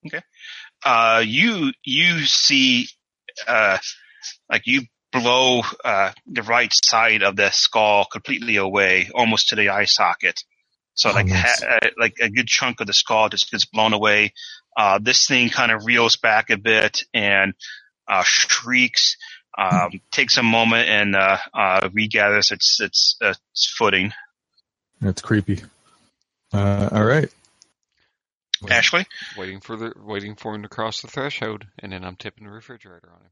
Okay. 0.06 0.20
Uh, 0.84 1.22
you 1.24 1.72
you 1.84 2.20
see, 2.24 2.88
uh, 3.46 3.78
like 4.50 4.62
you 4.66 4.82
blow 5.12 5.62
uh, 5.84 6.12
the 6.26 6.42
right 6.42 6.72
side 6.72 7.22
of 7.22 7.36
the 7.36 7.50
skull 7.50 8.04
completely 8.10 8.56
away, 8.56 9.08
almost 9.14 9.48
to 9.48 9.56
the 9.56 9.68
eye 9.70 9.84
socket. 9.84 10.40
So 10.94 11.10
Oh, 11.10 11.14
like 11.14 11.26
nice. 11.26 11.62
ha- 11.62 11.78
uh, 11.82 11.88
like 11.98 12.14
a 12.20 12.28
good 12.28 12.46
chunk 12.48 12.80
of 12.80 12.86
the 12.88 12.92
skull 12.92 13.28
just 13.28 13.50
gets 13.50 13.64
blown 13.66 13.92
away. 13.92 14.32
Uh, 14.76 14.98
this 15.00 15.26
thing 15.26 15.50
kind 15.50 15.70
of 15.72 15.84
reels 15.86 16.16
back 16.16 16.50
a 16.50 16.56
bit 16.56 17.02
and 17.14 17.54
uh, 18.08 18.22
shrieks. 18.24 19.16
Um, 19.58 20.00
takes 20.12 20.36
a 20.36 20.42
moment 20.44 20.88
and 20.88 21.16
uh, 21.16 21.38
uh, 21.52 21.88
regathers 21.88 22.52
its 22.52 22.78
its, 22.80 23.16
uh, 23.20 23.34
its 23.50 23.74
footing. 23.76 24.12
That's 25.00 25.20
creepy. 25.20 25.62
Uh, 26.52 26.88
all 26.92 27.04
right. 27.04 27.28
Waiting- 28.62 28.76
Ashley, 28.76 29.06
Waiting 29.36 29.60
for 29.60 29.76
the 29.76 29.92
waiting 29.96 30.36
for 30.36 30.54
him 30.54 30.62
to 30.62 30.68
cross 30.68 31.00
the 31.02 31.08
threshold, 31.08 31.64
and 31.80 31.92
then 31.92 32.04
I'm 32.04 32.14
tipping 32.16 32.44
the 32.44 32.52
refrigerator 32.52 33.08
on 33.12 33.20
him. 33.20 33.30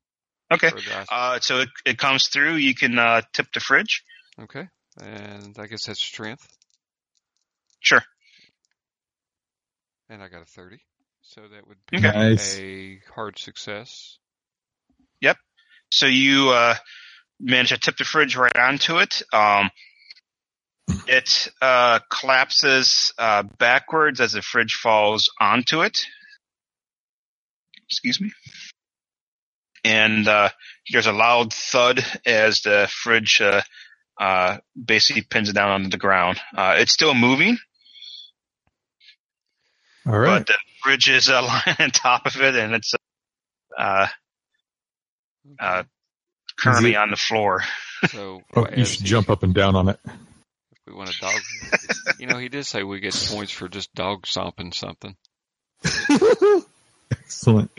okay. 0.52 0.68
Or 0.76 0.80
the 0.80 0.98
ice- 0.98 1.06
Uh, 1.10 1.40
so 1.40 1.60
it, 1.60 1.68
it 1.84 1.98
comes 1.98 2.26
through. 2.28 2.54
You 2.56 2.74
can 2.74 2.98
uh, 2.98 3.22
tip 3.32 3.46
the 3.54 3.60
fridge. 3.60 4.02
okay, 4.40 4.66
and 5.00 5.56
I 5.60 5.66
guess 5.66 5.86
that's 5.86 6.02
strength, 6.02 6.46
Sure. 7.80 8.02
and 10.08 10.22
I 10.22 10.28
got 10.28 10.42
a 10.42 10.46
thirty, 10.46 10.80
so 11.22 11.42
that 11.42 11.66
would 11.68 11.78
be 11.90 12.00
Nice. 12.00 12.58
a 12.58 13.00
hard 13.14 13.38
success. 13.38 14.18
So 15.90 16.06
you 16.06 16.50
uh, 16.50 16.74
manage 17.40 17.70
to 17.70 17.78
tip 17.78 17.96
the 17.96 18.04
fridge 18.04 18.36
right 18.36 18.56
onto 18.56 18.98
it. 18.98 19.22
Um, 19.32 19.70
it 21.06 21.48
uh, 21.60 22.00
collapses 22.10 23.12
uh, 23.18 23.44
backwards 23.58 24.20
as 24.20 24.32
the 24.32 24.42
fridge 24.42 24.74
falls 24.74 25.30
onto 25.40 25.82
it. 25.82 25.98
Excuse 27.88 28.20
me. 28.20 28.32
And 29.84 30.26
uh, 30.26 30.48
there's 30.90 31.06
a 31.06 31.12
loud 31.12 31.52
thud 31.52 32.04
as 32.24 32.62
the 32.62 32.88
fridge 32.90 33.40
uh, 33.40 33.62
uh, 34.18 34.58
basically 34.82 35.22
pins 35.22 35.48
it 35.48 35.54
down 35.54 35.70
onto 35.70 35.90
the 35.90 35.96
ground. 35.96 36.40
Uh, 36.56 36.74
it's 36.78 36.92
still 36.92 37.14
moving, 37.14 37.56
All 40.06 40.18
right. 40.18 40.38
but 40.38 40.46
the 40.48 40.56
fridge 40.82 41.08
is 41.08 41.28
uh, 41.28 41.42
lying 41.66 41.76
on 41.78 41.90
top 41.90 42.26
of 42.26 42.40
it, 42.40 42.56
and 42.56 42.74
it's 42.74 42.92
uh, 45.60 45.64
uh, 45.64 45.82
currently 46.58 46.92
it- 46.92 46.96
on 46.96 47.10
the 47.10 47.16
floor. 47.16 47.62
so 48.10 48.42
oh, 48.54 48.66
you 48.76 48.84
should 48.84 49.00
he- 49.02 49.06
jump 49.06 49.30
up 49.30 49.42
and 49.42 49.54
down 49.54 49.76
on 49.76 49.88
it. 49.88 49.98
If 50.06 50.78
we 50.86 50.94
want 50.94 51.10
a 51.10 51.18
dog, 51.20 51.40
you 52.18 52.26
know, 52.26 52.38
he 52.38 52.48
did 52.48 52.64
say 52.66 52.82
we 52.82 53.00
get 53.00 53.14
points 53.30 53.52
for 53.52 53.68
just 53.68 53.92
dog 53.94 54.26
stomping 54.26 54.72
something. 54.72 55.16
Excellent. 57.10 57.70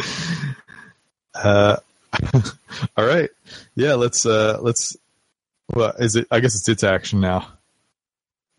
Uh, 1.33 1.77
all 2.97 3.05
right. 3.05 3.29
Yeah, 3.75 3.93
let's 3.95 4.25
uh 4.25 4.57
let's 4.61 4.97
well, 5.73 5.93
is 5.99 6.15
it 6.15 6.27
I 6.31 6.39
guess 6.39 6.55
it's 6.55 6.67
its 6.69 6.83
action 6.83 7.19
now. 7.19 7.47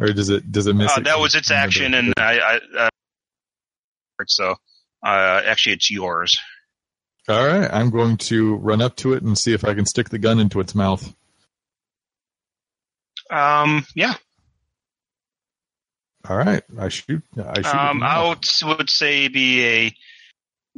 Or 0.00 0.08
does 0.08 0.28
it 0.30 0.50
does 0.52 0.66
it 0.66 0.74
miss 0.74 0.92
Uh, 0.96 1.00
it? 1.00 1.04
that 1.04 1.18
was 1.18 1.34
its 1.34 1.50
action, 1.50 1.92
and 1.94 2.14
I, 2.16 2.38
I 2.38 2.60
uh, 2.84 2.88
so 4.26 4.54
uh, 5.04 5.42
actually 5.44 5.74
it's 5.74 5.90
yours. 5.90 6.38
All 7.28 7.46
right, 7.46 7.68
I'm 7.70 7.90
going 7.90 8.16
to 8.18 8.56
run 8.56 8.80
up 8.80 8.96
to 8.96 9.12
it 9.12 9.22
and 9.22 9.36
see 9.36 9.52
if 9.52 9.64
I 9.64 9.74
can 9.74 9.84
stick 9.84 10.08
the 10.08 10.18
gun 10.18 10.40
into 10.40 10.60
its 10.60 10.74
mouth. 10.74 11.14
Um, 13.30 13.84
yeah. 13.94 14.14
All 16.26 16.36
right, 16.36 16.62
I 16.78 16.88
shoot. 16.88 17.22
I 17.36 17.60
shoot. 17.60 17.74
Um, 17.74 18.02
I 18.02 18.28
would, 18.28 18.44
would 18.64 18.88
say 18.88 19.28
be 19.28 19.64
a 19.66 19.94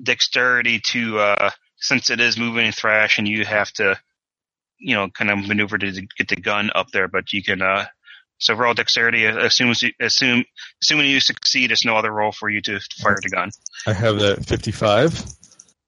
dexterity 0.03 0.81
to 0.87 1.19
uh, 1.19 1.51
since 1.77 2.11
it 2.11 2.21
is 2.21 2.37
moving 2.37 2.73
thrash 2.73 3.19
and 3.19 3.29
you 3.29 3.45
have 3.45 3.71
to, 3.75 3.99
you 4.79 4.95
know, 4.95 5.09
kind 5.09 5.31
of 5.31 5.47
maneuver 5.47 5.79
to 5.79 6.07
get 6.19 6.29
the 6.29 6.37
gun 6.37 6.71
up 6.75 6.91
there, 6.91 7.07
but 7.07 7.33
you 7.33 7.43
can, 7.43 7.63
uh, 7.63 7.87
so 8.39 8.55
roll 8.55 8.75
dexterity. 8.75 9.27
Assume, 9.27 9.75
assume, 10.01 10.45
assuming 10.83 11.11
you 11.11 11.21
succeed, 11.21 11.71
it's 11.71 11.85
no 11.85 11.97
other 11.97 12.11
roll 12.11 12.33
for 12.33 12.49
you 12.49 12.63
to 12.63 12.81
fire 13.01 13.19
the 13.23 13.29
gun. 13.29 13.51
I 13.87 13.93
have 13.93 14.19
that 14.21 14.47
55, 14.47 15.40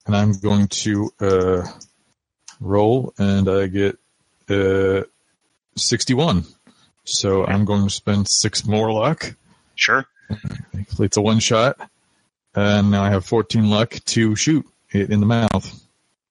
and 0.06 0.16
I'm 0.16 0.32
going 0.32 0.68
to 0.68 1.10
uh, 1.20 1.66
roll, 2.60 3.14
and 3.18 3.48
I 3.48 3.66
get 3.66 3.98
uh, 4.48 5.02
61. 5.76 6.44
So 7.04 7.44
I'm 7.44 7.64
going 7.64 7.84
to 7.84 7.90
spend 7.90 8.28
six 8.28 8.66
more 8.66 8.92
luck. 8.92 9.34
Sure. 9.74 10.06
It's 10.98 11.16
a 11.16 11.22
one 11.22 11.40
shot. 11.40 11.76
And 12.54 12.90
now 12.90 13.02
I 13.02 13.10
have 13.10 13.24
14 13.24 13.68
luck 13.68 13.90
to 14.06 14.36
shoot 14.36 14.66
it 14.90 15.10
in 15.10 15.20
the 15.20 15.26
mouth. 15.26 15.82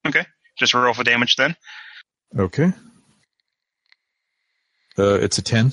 Okay. 0.06 0.26
Just 0.58 0.74
roll 0.74 0.94
for 0.94 1.04
damage 1.04 1.36
then. 1.36 1.56
Okay. 2.38 2.72
Uh, 4.98 5.16
it's 5.16 5.38
a 5.40 5.42
10. 5.42 5.72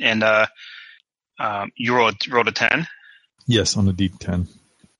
And 0.00 0.22
uh, 0.22 0.46
um, 1.38 1.70
you 1.76 1.94
rolled, 1.94 2.16
rolled 2.28 2.48
a 2.48 2.52
10? 2.52 2.86
Yes, 3.46 3.76
on 3.76 3.86
the 3.86 3.92
D10. 3.92 4.48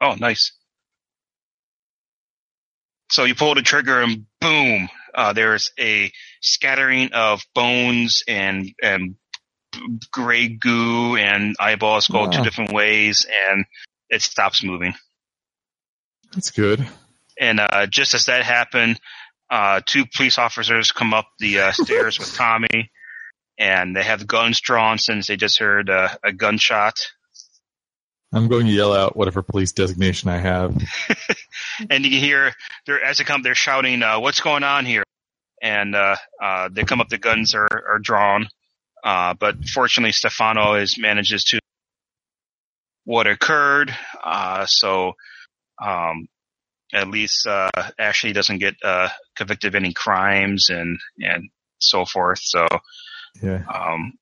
Oh, 0.00 0.14
nice. 0.14 0.52
So 3.10 3.24
you 3.24 3.34
pull 3.34 3.54
the 3.54 3.62
trigger 3.62 4.00
and 4.00 4.26
boom, 4.40 4.88
uh, 5.14 5.32
there's 5.32 5.70
a 5.78 6.12
scattering 6.40 7.12
of 7.12 7.42
bones 7.54 8.22
and, 8.28 8.72
and 8.82 9.16
gray 10.12 10.48
goo 10.48 11.16
and 11.16 11.56
eyeballs 11.58 12.06
go 12.06 12.24
Wow. 12.24 12.30
two 12.30 12.42
different 12.42 12.72
ways 12.72 13.26
and 13.50 13.64
it 14.08 14.22
stops 14.22 14.62
moving. 14.62 14.94
That's 16.32 16.50
good. 16.50 16.86
And 17.38 17.58
uh, 17.58 17.86
just 17.86 18.14
as 18.14 18.26
that 18.26 18.44
happened, 18.44 19.00
uh, 19.50 19.80
two 19.84 20.04
police 20.06 20.38
officers 20.38 20.92
come 20.92 21.12
up 21.12 21.26
the 21.38 21.60
uh, 21.60 21.72
stairs 21.72 22.18
with 22.18 22.34
Tommy, 22.36 22.90
and 23.58 23.96
they 23.96 24.02
have 24.04 24.26
guns 24.26 24.60
drawn 24.60 24.98
since 24.98 25.26
they 25.26 25.36
just 25.36 25.58
heard 25.58 25.90
uh, 25.90 26.08
a 26.22 26.32
gunshot. 26.32 26.94
I'm 28.32 28.46
going 28.46 28.66
to 28.66 28.72
yell 28.72 28.94
out 28.94 29.16
whatever 29.16 29.42
police 29.42 29.72
designation 29.72 30.28
I 30.30 30.38
have. 30.38 30.80
And 31.90 32.04
you 32.04 32.10
can 32.10 32.20
hear 32.20 32.52
they're 32.86 33.02
as 33.02 33.18
they 33.18 33.24
come, 33.24 33.42
they're 33.42 33.54
shouting, 33.54 34.02
uh, 34.02 34.20
"What's 34.20 34.40
going 34.40 34.64
on 34.64 34.84
here?" 34.86 35.02
And 35.62 35.94
uh, 35.94 36.16
uh, 36.42 36.68
they 36.72 36.84
come 36.84 37.00
up, 37.00 37.08
the 37.08 37.18
guns 37.18 37.54
are, 37.54 37.68
are 37.70 37.98
drawn, 37.98 38.48
uh, 39.04 39.34
but 39.34 39.68
fortunately, 39.68 40.12
Stefano 40.12 40.74
is 40.74 40.98
manages 40.98 41.44
to 41.44 41.60
what 43.04 43.26
occurred. 43.26 43.94
Uh, 44.22 44.66
so 44.66 45.12
um, 45.82 46.28
at 46.92 47.08
least 47.08 47.46
uh, 47.46 47.70
Ashley 47.98 48.32
doesn't 48.32 48.58
get 48.58 48.74
uh, 48.84 49.08
convicted 49.36 49.68
of 49.68 49.74
any 49.74 49.92
crimes 49.92 50.68
and 50.70 50.98
and 51.18 51.50
so 51.78 52.04
forth. 52.04 52.40
So 52.42 52.66
Yeah. 53.42 53.64
um, 53.72 54.12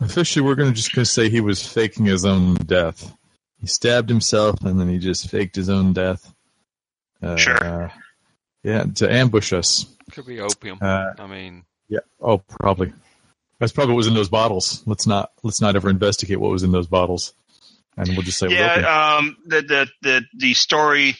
Officially, 0.00 0.46
we're 0.46 0.54
going 0.54 0.70
to 0.70 0.76
just 0.76 0.94
gonna 0.94 1.04
say 1.04 1.28
he 1.28 1.40
was 1.40 1.66
faking 1.66 2.04
his 2.04 2.24
own 2.24 2.54
death. 2.54 3.12
He 3.60 3.66
stabbed 3.66 4.08
himself 4.08 4.62
and 4.62 4.78
then 4.78 4.88
he 4.88 4.98
just 4.98 5.28
faked 5.28 5.56
his 5.56 5.68
own 5.68 5.92
death. 5.92 6.32
Uh, 7.22 7.36
Sure. 7.36 7.92
Yeah, 8.62 8.84
to 8.96 9.12
ambush 9.12 9.52
us. 9.52 9.86
Could 10.12 10.26
be 10.26 10.40
opium. 10.40 10.78
Uh, 10.80 11.12
I 11.18 11.26
mean, 11.26 11.64
yeah. 11.88 12.00
Oh, 12.20 12.38
probably. 12.38 12.92
That's 13.60 13.72
probably 13.72 13.94
what 13.94 13.98
was 13.98 14.06
in 14.06 14.14
those 14.14 14.28
bottles. 14.28 14.82
Let's 14.86 15.06
not 15.06 15.30
let's 15.42 15.60
not 15.60 15.76
ever 15.76 15.90
investigate 15.90 16.40
what 16.40 16.50
was 16.50 16.62
in 16.62 16.70
those 16.70 16.86
bottles, 16.86 17.34
and 17.96 18.08
we'll 18.08 18.22
just 18.22 18.38
say 18.38 18.48
yeah, 18.48 19.16
um, 19.18 19.36
the 19.46 19.62
the 19.62 19.88
the 20.02 20.22
the 20.36 20.54
story 20.54 21.16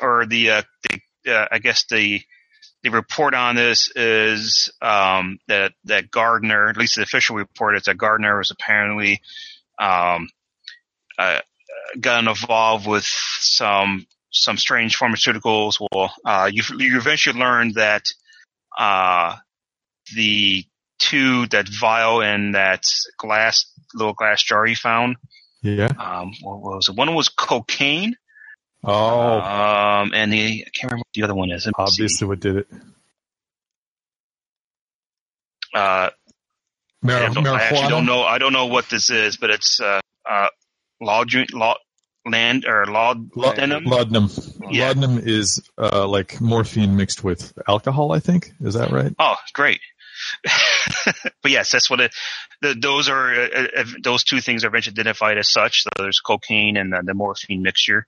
or 0.00 0.26
the 0.26 0.50
uh, 0.50 0.62
the 0.90 1.34
uh, 1.34 1.48
I 1.50 1.58
guess 1.58 1.84
the 1.90 2.20
the 2.82 2.90
report 2.90 3.34
on 3.34 3.56
this 3.56 3.90
is 3.94 4.70
um, 4.80 5.38
that 5.48 5.72
that 5.84 6.10
Gardner, 6.10 6.68
at 6.68 6.76
least 6.76 6.96
the 6.96 7.02
official 7.02 7.36
report 7.36 7.76
is 7.76 7.84
that 7.84 7.96
Gardner 7.98 8.38
was 8.38 8.50
apparently 8.50 9.20
um, 9.80 10.28
uh, 11.18 11.40
got 12.00 12.26
involved 12.26 12.86
with 12.86 13.04
some 13.04 14.06
some 14.30 14.56
strange 14.56 14.98
pharmaceuticals. 14.98 15.76
Well, 15.92 16.12
uh, 16.24 16.50
you 16.52 16.62
you 16.78 16.96
eventually 16.98 17.38
learned 17.38 17.74
that 17.74 18.02
uh, 18.78 19.36
the 20.14 20.64
two 20.98 21.46
that 21.48 21.68
vial 21.68 22.22
and 22.22 22.54
that 22.54 22.82
glass 23.18 23.64
little 23.94 24.12
glass 24.14 24.42
jar 24.42 24.66
you 24.66 24.74
found 24.76 25.16
Yeah. 25.62 25.86
um, 25.98 26.32
what 26.42 26.60
was 26.60 26.88
it? 26.88 26.96
One 26.96 27.14
was 27.14 27.28
cocaine. 27.28 28.16
Oh, 28.84 29.40
Um, 29.40 30.12
and 30.14 30.32
the 30.32 30.64
I 30.66 30.70
can't 30.72 30.92
remember 30.92 30.98
what 30.98 31.06
the 31.14 31.22
other 31.24 31.34
one 31.34 31.50
is. 31.50 31.66
Let 31.66 31.78
me 31.78 31.86
see. 31.86 31.92
obviously, 32.02 32.28
what 32.28 32.40
did 32.40 32.56
it? 32.58 32.68
Uh, 35.74 36.10
Mar- 37.02 37.16
I, 37.22 37.28
don't, 37.32 37.46
I 37.46 37.62
actually 37.62 37.88
don't 37.88 38.06
know. 38.06 38.22
I 38.22 38.38
don't 38.38 38.52
know 38.52 38.66
what 38.66 38.88
this 38.88 39.10
is, 39.10 39.36
but 39.36 39.50
it's 39.50 39.78
uh, 39.80 40.00
uh, 40.28 40.48
laudru- 41.02 41.52
laud, 41.52 41.76
land 42.30 42.64
or 42.66 42.86
laud, 42.86 43.30
Lau- 43.34 43.48
laudanum. 43.48 43.84
Laudanum. 43.84 44.30
Yeah. 44.70 44.88
Laudanum 44.88 45.18
is 45.18 45.62
uh, 45.76 46.06
like 46.06 46.40
morphine 46.40 46.96
mixed 46.96 47.24
with 47.24 47.52
alcohol. 47.66 48.12
I 48.12 48.20
think 48.20 48.52
is 48.60 48.74
that 48.74 48.90
right? 48.90 49.14
Oh, 49.18 49.36
great. 49.52 49.80
but 51.42 51.50
yes, 51.50 51.70
that's 51.70 51.88
what 51.88 52.00
it. 52.00 52.14
The, 52.60 52.74
those 52.74 53.08
are 53.08 53.32
uh, 53.32 53.66
uh, 53.76 53.84
those 54.02 54.24
two 54.24 54.40
things 54.40 54.64
are 54.64 54.68
eventually 54.68 54.94
identified 54.94 55.38
as 55.38 55.50
such. 55.50 55.82
So 55.82 55.90
there's 55.96 56.20
cocaine 56.20 56.76
and 56.76 56.92
uh, 56.92 57.02
the 57.04 57.14
morphine 57.14 57.62
mixture. 57.62 58.06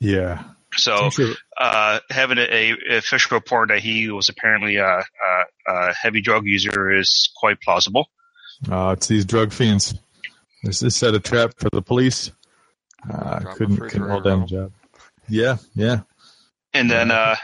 Yeah. 0.00 0.44
So 0.76 1.10
uh, 1.58 2.00
having 2.10 2.38
a, 2.38 2.72
a 2.90 2.96
official 2.98 3.36
report 3.36 3.70
that 3.70 3.80
he 3.80 4.10
was 4.10 4.28
apparently 4.28 4.76
a, 4.76 4.86
a, 4.86 5.44
a 5.66 5.94
heavy 5.94 6.20
drug 6.20 6.46
user 6.46 6.92
is 6.92 7.30
quite 7.36 7.60
plausible. 7.60 8.08
Uh, 8.70 8.94
it's 8.96 9.06
these 9.06 9.24
drug 9.24 9.52
fiends. 9.52 9.94
This 10.62 10.82
is 10.82 10.96
set 10.96 11.14
a 11.14 11.20
trap 11.20 11.52
for 11.56 11.70
the 11.70 11.82
police. 11.82 12.32
Uh, 13.08 13.40
couldn't 13.54 13.76
free 13.76 13.90
couldn't 13.90 14.08
hold 14.08 14.24
down 14.24 14.40
the 14.40 14.46
job. 14.46 14.72
Yeah, 15.28 15.56
yeah. 15.74 16.00
And 16.74 16.90
then, 16.90 17.10
uh, 17.10 17.36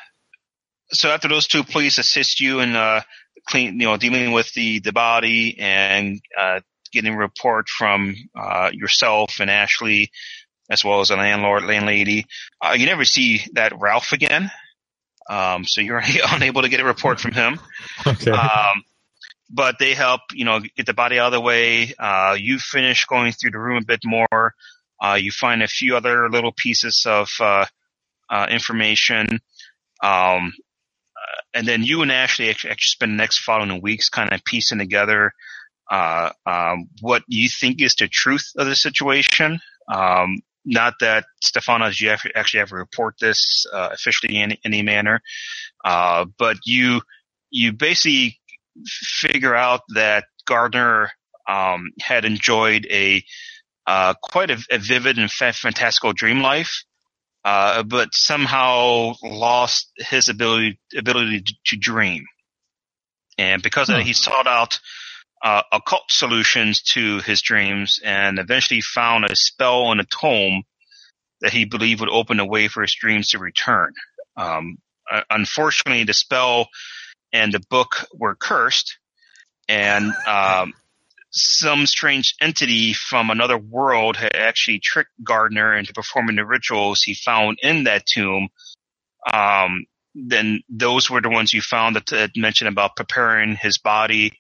so 0.93 1.11
after 1.11 1.29
those 1.29 1.47
two 1.47 1.65
police 1.65 1.99
assist 1.99 2.41
you 2.41 2.61
in, 2.61 2.75
uh, 2.77 3.03
clean, 3.47 3.81
you 3.81 3.87
know, 3.87 3.97
dealing 3.97 4.33
with 4.33 4.53
the, 4.55 4.81
the 4.81 4.93
body 4.93 5.59
and, 5.59 6.21
uh, 6.39 6.61
getting 6.93 7.15
a 7.15 7.19
report 7.19 7.69
from, 7.69 8.15
uh, 8.35 8.71
yourself 8.73 9.41
and 9.41 9.51
Ashley, 9.51 10.11
as 10.71 10.85
well 10.85 11.01
as 11.01 11.09
the 11.09 11.17
landlord, 11.17 11.65
landlady, 11.65 12.27
uh, 12.61 12.75
you 12.77 12.87
never 12.87 13.05
see 13.05 13.43
that 13.55 13.79
Ralph 13.79 14.13
again. 14.13 14.51
Um, 15.29 15.65
so 15.65 15.81
you're 15.81 16.03
unable 16.31 16.63
to 16.63 16.69
get 16.69 16.81
a 16.81 16.85
report 16.85 17.21
from 17.21 17.33
him. 17.33 17.61
Okay. 18.07 18.31
Um, 18.31 18.83
but 19.51 19.79
they 19.79 19.95
help, 19.95 20.21
you 20.33 20.45
know, 20.45 20.61
get 20.61 20.87
the 20.87 20.95
body 20.95 21.19
out 21.19 21.27
of 21.27 21.33
the 21.33 21.41
way. 21.41 21.95
Uh, 21.99 22.37
you 22.39 22.59
finish 22.59 23.05
going 23.05 23.33
through 23.33 23.53
the 23.53 23.59
room 23.59 23.77
a 23.77 23.85
bit 23.85 24.01
more. 24.05 24.55
Uh, 25.05 25.17
you 25.17 25.31
find 25.31 25.63
a 25.63 25.69
few 25.69 25.97
other 25.97 26.31
little 26.31 26.53
pieces 26.57 27.05
of 27.07 27.29
uh, 27.41 27.67
uh, 28.31 28.47
information. 28.51 29.41
Um, 30.03 30.53
and 31.53 31.67
then 31.67 31.83
you 31.83 32.03
and 32.03 32.13
Ashley 32.13 32.51
actually, 32.51 32.75
spend 32.79 33.13
the 33.13 33.17
next 33.17 33.41
following 33.41 33.83
weeks 33.83 34.09
kind 34.09 34.33
of 34.33 34.45
piecing 34.45 34.79
together 34.79 35.33
uh, 35.91 36.31
um, 36.47 36.89
what 37.01 37.23
you 37.29 37.49
think 37.49 37.83
is 37.83 37.95
the 37.95 38.09
truth 38.09 38.53
of 38.57 38.67
the 38.67 38.77
situation. 38.77 39.61
Um, 39.93 40.39
not 40.65 40.95
that 41.01 41.27
Stefano 41.43 41.91
you 41.93 42.11
actually 42.35 42.61
have 42.61 42.71
to 42.71 42.77
report 42.77 43.17
this 43.21 43.67
uh, 43.73 43.91
officially 43.93 44.41
in 44.41 44.57
any 44.65 44.83
manner, 44.83 45.21
uh, 45.85 46.25
but 46.39 46.57
you 46.65 47.03
you 47.51 47.73
basically 47.73 48.41
figure 48.87 49.55
out 49.55 49.83
that 49.95 50.25
Gardner 50.47 51.11
um, 51.47 51.91
had 52.01 52.25
enjoyed 52.25 52.87
a 52.91 53.23
uh, 53.87 54.15
quite 54.23 54.51
a, 54.51 54.59
a 54.71 54.79
vivid 54.79 55.19
and 55.19 55.31
fantastical 55.31 56.13
dream 56.13 56.41
life, 56.41 56.85
uh, 57.45 57.83
but 57.83 58.09
somehow 58.13 59.15
lost 59.23 59.91
his 59.99 60.29
ability 60.29 60.79
ability 60.97 61.45
to, 61.67 61.77
dream. 61.77 62.25
And 63.37 63.63
because 63.63 63.89
of 63.91 63.97
that, 63.97 64.07
he 64.07 64.13
sought 64.13 64.47
out 64.47 64.79
uh, 65.43 65.63
occult 65.73 66.05
solutions 66.09 66.81
to 66.95 67.21
his 67.21 67.43
dreams, 67.43 68.01
and 68.03 68.39
eventually 68.39 68.81
found 68.81 69.25
a 69.25 69.37
spell 69.37 69.83
on 69.83 70.01
a 70.01 70.05
tome 70.05 70.63
that 71.41 71.53
he 71.53 71.67
believed 71.67 72.01
would 72.01 72.09
open 72.09 72.39
the 72.39 72.47
way 72.47 72.69
for 72.69 72.81
his 72.81 72.95
dreams 72.95 73.29
to 73.29 73.39
return. 73.39 73.93
Um, 74.37 74.79
uh, 75.11 75.23
unfortunately, 75.29 76.05
the 76.05 76.15
spell 76.15 76.69
and 77.33 77.53
the 77.53 77.61
book 77.69 78.07
were 78.15 78.35
cursed, 78.35 78.97
and 79.69 80.13
um, 80.27 80.73
some 81.35 81.87
strange 81.87 82.37
entity 82.41 82.93
from 82.93 83.29
another 83.29 83.59
world 83.59 84.17
had 84.17 84.37
actually 84.37 84.79
tricked 84.79 85.11
Gardner 85.23 85.77
into 85.77 85.93
performing 85.93 86.37
the 86.37 86.47
rituals 86.47 87.03
he 87.03 87.15
found 87.15 87.59
in 87.61 87.85
that 87.85 88.07
tomb. 88.07 88.49
Um, 89.31 89.87
then 90.15 90.63
those 90.69 91.11
were 91.11 91.21
the 91.21 91.29
ones 91.29 91.53
you 91.53 91.61
found 91.61 91.97
that 91.97 92.07
that 92.07 92.31
mentioned 92.37 92.69
about 92.69 92.95
preparing 92.95 93.57
his 93.57 93.79
body. 93.79 94.33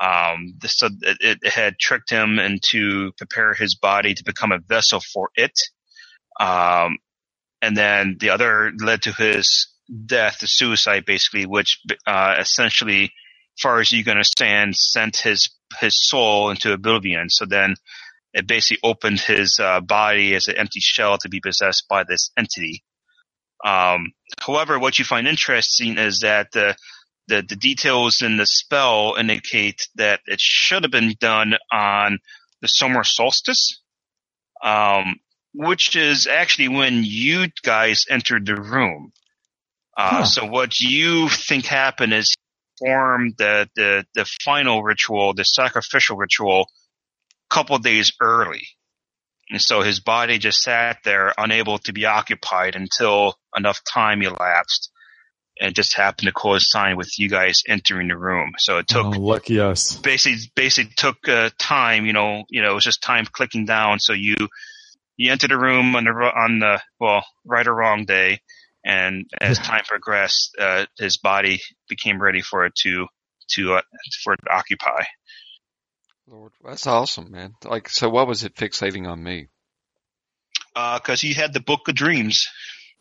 Um, 0.00 0.54
so 0.64 0.86
it, 0.86 1.40
it 1.42 1.52
had 1.52 1.76
tricked 1.76 2.10
him 2.10 2.38
into 2.38 3.10
prepare 3.18 3.52
his 3.52 3.74
body 3.74 4.14
to 4.14 4.22
become 4.24 4.52
a 4.52 4.60
vessel 4.60 5.00
for 5.00 5.30
it. 5.34 5.58
Um, 6.38 6.98
and 7.60 7.76
then 7.76 8.16
the 8.20 8.30
other 8.30 8.70
led 8.78 9.02
to 9.02 9.12
his 9.12 9.66
death, 10.06 10.38
the 10.38 10.46
suicide, 10.46 11.04
basically, 11.04 11.46
which 11.46 11.80
uh, 12.06 12.36
essentially, 12.38 13.10
far 13.60 13.80
as 13.80 13.90
you 13.90 14.04
can 14.04 14.12
understand, 14.12 14.76
sent 14.76 15.16
his 15.16 15.50
his 15.80 15.96
soul 16.08 16.50
into 16.50 16.72
oblivion. 16.72 17.30
So 17.30 17.46
then 17.46 17.76
it 18.32 18.46
basically 18.46 18.80
opened 18.82 19.20
his 19.20 19.58
uh, 19.60 19.80
body 19.80 20.34
as 20.34 20.48
an 20.48 20.56
empty 20.56 20.80
shell 20.80 21.18
to 21.18 21.28
be 21.28 21.40
possessed 21.40 21.86
by 21.88 22.04
this 22.04 22.30
entity. 22.36 22.82
Um, 23.64 24.12
however, 24.40 24.78
what 24.78 24.98
you 24.98 25.04
find 25.04 25.26
interesting 25.26 25.98
is 25.98 26.20
that 26.20 26.52
the, 26.52 26.76
the, 27.26 27.42
the 27.48 27.56
details 27.56 28.22
in 28.22 28.36
the 28.36 28.46
spell 28.46 29.16
indicate 29.18 29.88
that 29.96 30.20
it 30.26 30.40
should 30.40 30.84
have 30.84 30.92
been 30.92 31.14
done 31.20 31.54
on 31.72 32.18
the 32.60 32.68
summer 32.68 33.04
solstice, 33.04 33.80
um, 34.62 35.16
which 35.54 35.96
is 35.96 36.26
actually 36.26 36.68
when 36.68 37.02
you 37.04 37.48
guys 37.62 38.04
entered 38.08 38.46
the 38.46 38.56
room. 38.56 39.12
Uh, 39.96 40.18
huh. 40.18 40.24
So 40.24 40.46
what 40.46 40.78
you 40.80 41.28
think 41.28 41.66
happened 41.66 42.14
is 42.14 42.34
formed 42.78 43.34
the, 43.38 43.68
the, 43.76 44.04
the 44.14 44.24
final 44.44 44.82
ritual, 44.82 45.34
the 45.34 45.44
sacrificial 45.44 46.16
ritual, 46.16 46.68
a 47.50 47.54
couple 47.54 47.78
days 47.78 48.12
early. 48.20 48.66
And 49.50 49.60
so 49.62 49.82
his 49.82 50.00
body 50.00 50.38
just 50.38 50.60
sat 50.60 50.98
there 51.04 51.32
unable 51.38 51.78
to 51.80 51.92
be 51.92 52.04
occupied 52.04 52.76
until 52.76 53.38
enough 53.56 53.80
time 53.84 54.22
elapsed. 54.22 54.90
And 55.60 55.74
just 55.74 55.96
happened 55.96 56.26
to 56.26 56.32
coincide 56.32 56.96
with 56.96 57.18
you 57.18 57.28
guys 57.28 57.64
entering 57.66 58.06
the 58.06 58.16
room. 58.16 58.52
So 58.58 58.78
it 58.78 58.86
took 58.86 59.06
oh, 59.06 59.18
lucky 59.18 59.58
us. 59.58 59.96
Basically, 59.96 60.38
basically 60.54 60.92
took 60.96 61.28
uh, 61.28 61.50
time. 61.58 62.06
You 62.06 62.12
know, 62.12 62.44
you 62.48 62.62
know, 62.62 62.70
it 62.70 62.74
was 62.74 62.84
just 62.84 63.02
time 63.02 63.26
clicking 63.26 63.64
down. 63.64 63.98
So 63.98 64.12
you 64.12 64.36
you 65.16 65.32
entered 65.32 65.50
the 65.50 65.58
room 65.58 65.96
on 65.96 66.04
the 66.04 66.10
on 66.12 66.60
the 66.60 66.80
well, 67.00 67.24
right 67.44 67.66
or 67.66 67.74
wrong 67.74 68.04
day, 68.04 68.40
and 68.84 69.26
as 69.40 69.58
time 69.58 69.84
progressed, 69.84 70.56
uh, 70.58 70.86
his 70.98 71.18
body 71.18 71.60
became 71.88 72.20
ready 72.20 72.40
for 72.40 72.66
it 72.66 72.74
to 72.82 73.06
to 73.50 73.74
uh, 73.74 73.82
for 74.22 74.34
it 74.34 74.40
to 74.44 74.52
occupy. 74.52 75.04
Lord, 76.30 76.52
that's 76.62 76.86
awesome, 76.86 77.30
man. 77.30 77.54
Like, 77.64 77.88
so 77.88 78.08
what 78.10 78.28
was 78.28 78.44
it 78.44 78.54
fixating 78.54 79.08
on 79.08 79.22
me? 79.22 79.48
Uh, 80.76 80.98
cause 80.98 81.22
you 81.22 81.34
had 81.34 81.54
the 81.54 81.60
book 81.60 81.88
of 81.88 81.94
dreams. 81.94 82.48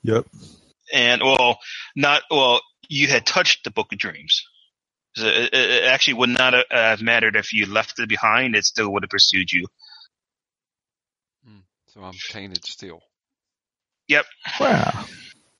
Yep. 0.03 0.25
And, 0.93 1.21
well, 1.21 1.59
not, 1.95 2.21
well, 2.31 2.61
you 2.87 3.07
had 3.07 3.25
touched 3.25 3.65
the 3.65 3.71
book 3.71 3.91
of 3.91 3.99
dreams. 3.99 4.43
It, 5.17 5.53
it 5.53 5.83
actually 5.83 6.13
would 6.15 6.29
not 6.29 6.53
have 6.71 7.01
mattered 7.01 7.35
if 7.35 7.51
you 7.51 7.65
left 7.65 7.99
it 7.99 8.07
behind. 8.07 8.55
It 8.55 8.63
still 8.63 8.91
would 8.93 9.03
have 9.03 9.09
pursued 9.09 9.51
you. 9.51 9.65
Hmm. 11.45 11.59
So 11.87 12.01
I'm 12.01 12.13
tainted 12.29 12.63
still. 12.65 13.01
Yep. 14.07 14.25
Wow. 14.59 15.05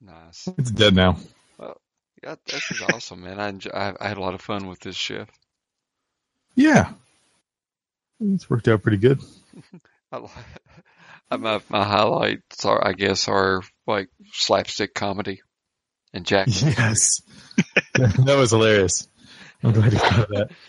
Nice. 0.02 0.48
It's 0.58 0.72
dead 0.72 0.96
now. 0.96 1.18
Well, 1.58 1.80
yeah, 2.24 2.36
this 2.46 2.72
is 2.72 2.82
awesome, 2.82 3.24
man. 3.24 3.40
I, 3.40 3.50
enjoy, 3.50 3.72
I, 3.72 3.94
I 4.00 4.08
had 4.08 4.18
a 4.18 4.22
lot 4.22 4.34
of 4.34 4.42
fun 4.42 4.68
with 4.68 4.80
this 4.80 4.96
shift. 4.96 5.32
Yeah, 6.56 6.92
it's 8.20 8.50
worked 8.50 8.68
out 8.68 8.82
pretty 8.82 8.98
good. 8.98 9.22
my 10.12 11.62
my 11.70 11.84
highlights 11.84 12.66
are, 12.66 12.86
I 12.86 12.94
guess, 12.94 13.28
are 13.28 13.62
like 13.86 14.10
slapstick 14.32 14.94
comedy 14.94 15.42
and 16.14 16.26
Jack. 16.26 16.48
Yes, 16.48 17.22
that 17.94 18.36
was 18.38 18.52
hilarious. 18.52 19.08
I'm 19.64 19.74
glad 19.74 19.94
you 19.94 20.00
got 20.00 20.30
that. 20.30 20.52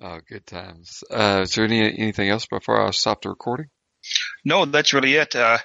Oh, 0.00 0.20
good 0.28 0.46
times. 0.46 1.02
Uh, 1.10 1.40
is 1.42 1.54
there 1.54 1.64
any 1.64 1.80
anything 1.80 2.28
else 2.28 2.46
before 2.46 2.80
I 2.80 2.92
stop 2.92 3.22
the 3.22 3.30
recording? 3.30 3.66
No, 4.44 4.64
that's 4.64 4.92
really 4.92 5.14
it. 5.14 5.34
Uh, 5.34 5.58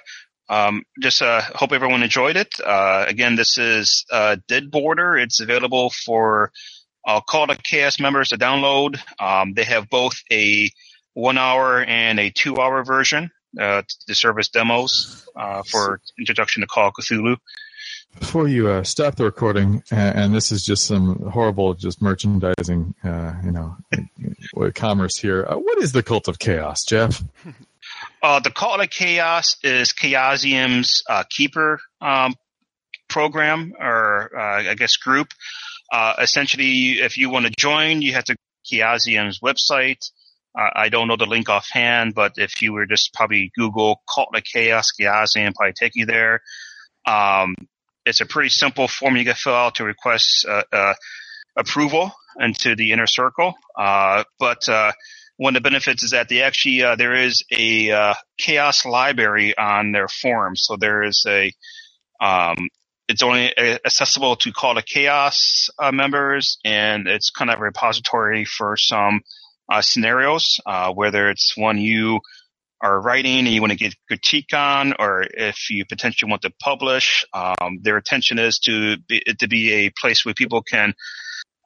um, 0.48 0.82
just 1.00 1.22
uh, 1.22 1.40
hope 1.40 1.72
everyone 1.72 2.02
enjoyed 2.02 2.36
it. 2.36 2.60
Uh, 2.60 3.04
again, 3.06 3.36
this 3.36 3.58
is 3.58 4.04
uh, 4.10 4.36
Dead 4.48 4.70
Border. 4.70 5.16
It's 5.16 5.40
available 5.40 5.90
for 5.90 6.52
I'll 7.06 7.20
call 7.20 7.46
the 7.46 7.56
KS 7.56 8.00
members 8.00 8.30
to 8.30 8.38
download. 8.38 8.98
Um, 9.20 9.54
they 9.54 9.64
have 9.64 9.88
both 9.88 10.14
a 10.32 10.70
one 11.12 11.38
hour 11.38 11.82
and 11.82 12.18
a 12.18 12.30
two 12.30 12.58
hour 12.58 12.84
version 12.84 13.30
uh, 13.60 13.82
to 14.06 14.14
service 14.14 14.48
demos 14.48 15.26
uh, 15.36 15.62
for 15.70 16.00
introduction 16.18 16.62
to 16.62 16.66
Call 16.66 16.88
of 16.88 16.94
Cthulhu. 16.94 17.36
Before 18.18 18.46
you 18.46 18.68
uh, 18.68 18.84
stop 18.84 19.16
the 19.16 19.24
recording, 19.24 19.82
and 19.90 20.32
this 20.32 20.52
is 20.52 20.64
just 20.64 20.86
some 20.86 21.16
horrible, 21.30 21.74
just 21.74 22.00
merchandising, 22.00 22.94
uh, 23.02 23.34
you 23.44 23.50
know, 23.50 23.76
commerce 24.74 25.18
here. 25.18 25.44
Uh, 25.48 25.56
what 25.56 25.78
is 25.78 25.90
the 25.90 26.02
Cult 26.02 26.28
of 26.28 26.38
Chaos, 26.38 26.84
Geoff? 26.84 27.24
Uh, 28.24 28.40
the 28.40 28.50
Cult 28.50 28.80
of 28.80 28.88
Chaos 28.88 29.58
is 29.62 29.92
Chaosium's 29.92 31.02
keeper 31.28 31.78
um, 32.00 32.34
program, 33.06 33.74
or 33.78 34.34
I 34.34 34.72
guess 34.74 34.96
group. 34.96 35.28
Uh, 35.92 36.14
essentially, 36.22 37.00
if 37.00 37.18
you 37.18 37.28
want 37.28 37.44
to 37.44 37.52
join, 37.58 38.00
you 38.00 38.14
have 38.14 38.24
to 38.24 38.36
Chaosium's 38.64 39.40
website. 39.40 40.10
Uh, 40.58 40.70
I 40.74 40.88
don't 40.88 41.06
know 41.06 41.16
the 41.18 41.26
link 41.26 41.50
offhand, 41.50 42.14
but 42.14 42.32
if 42.38 42.62
you 42.62 42.72
were 42.72 42.86
just 42.86 43.12
probably 43.12 43.52
Google 43.58 44.00
Cult 44.08 44.28
of 44.34 44.42
Chaos, 44.42 44.92
Chaosium 44.98 45.54
probably 45.54 45.74
take 45.74 45.92
you 45.94 46.06
there. 46.06 46.40
Um, 47.06 47.54
it's 48.06 48.22
a 48.22 48.26
pretty 48.26 48.48
simple 48.48 48.88
form 48.88 49.18
you 49.18 49.24
can 49.26 49.34
fill 49.34 49.54
out 49.54 49.74
to 49.74 49.84
request 49.84 50.46
uh, 50.48 50.62
uh, 50.72 50.94
approval 51.56 52.10
into 52.40 52.74
the 52.74 52.92
inner 52.92 53.06
circle. 53.06 53.52
Uh, 53.78 54.24
but 54.38 54.66
uh, 54.66 54.92
one 55.36 55.56
of 55.56 55.62
the 55.62 55.68
benefits 55.68 56.02
is 56.02 56.10
that 56.12 56.28
they 56.28 56.42
actually 56.42 56.82
uh, 56.82 56.96
there 56.96 57.14
is 57.14 57.44
a 57.50 57.90
uh, 57.90 58.14
chaos 58.38 58.84
library 58.84 59.56
on 59.56 59.92
their 59.92 60.08
forum. 60.08 60.54
So 60.56 60.76
there 60.76 61.02
is 61.02 61.24
a 61.28 61.52
um, 62.20 62.68
it's 63.08 63.22
only 63.22 63.52
accessible 63.58 64.36
to 64.36 64.52
Cult 64.52 64.78
of 64.78 64.86
Chaos 64.86 65.68
uh, 65.78 65.92
members, 65.92 66.58
and 66.64 67.06
it's 67.06 67.30
kind 67.30 67.50
of 67.50 67.58
a 67.58 67.62
repository 67.62 68.44
for 68.44 68.76
some 68.78 69.20
uh, 69.70 69.82
scenarios, 69.82 70.58
uh, 70.64 70.92
whether 70.92 71.28
it's 71.30 71.54
one 71.56 71.78
you 71.78 72.20
are 72.80 73.00
writing 73.00 73.40
and 73.40 73.48
you 73.48 73.60
want 73.60 73.72
to 73.72 73.78
get 73.78 73.94
critique 74.08 74.52
on, 74.54 74.94
or 74.98 75.22
if 75.22 75.70
you 75.70 75.84
potentially 75.86 76.30
want 76.30 76.42
to 76.42 76.52
publish. 76.62 77.24
Um, 77.32 77.80
their 77.82 77.96
intention 77.96 78.38
is 78.38 78.58
to 78.64 78.96
be, 79.08 79.22
to 79.38 79.48
be 79.48 79.72
a 79.72 79.90
place 79.90 80.24
where 80.24 80.34
people 80.34 80.62
can 80.62 80.94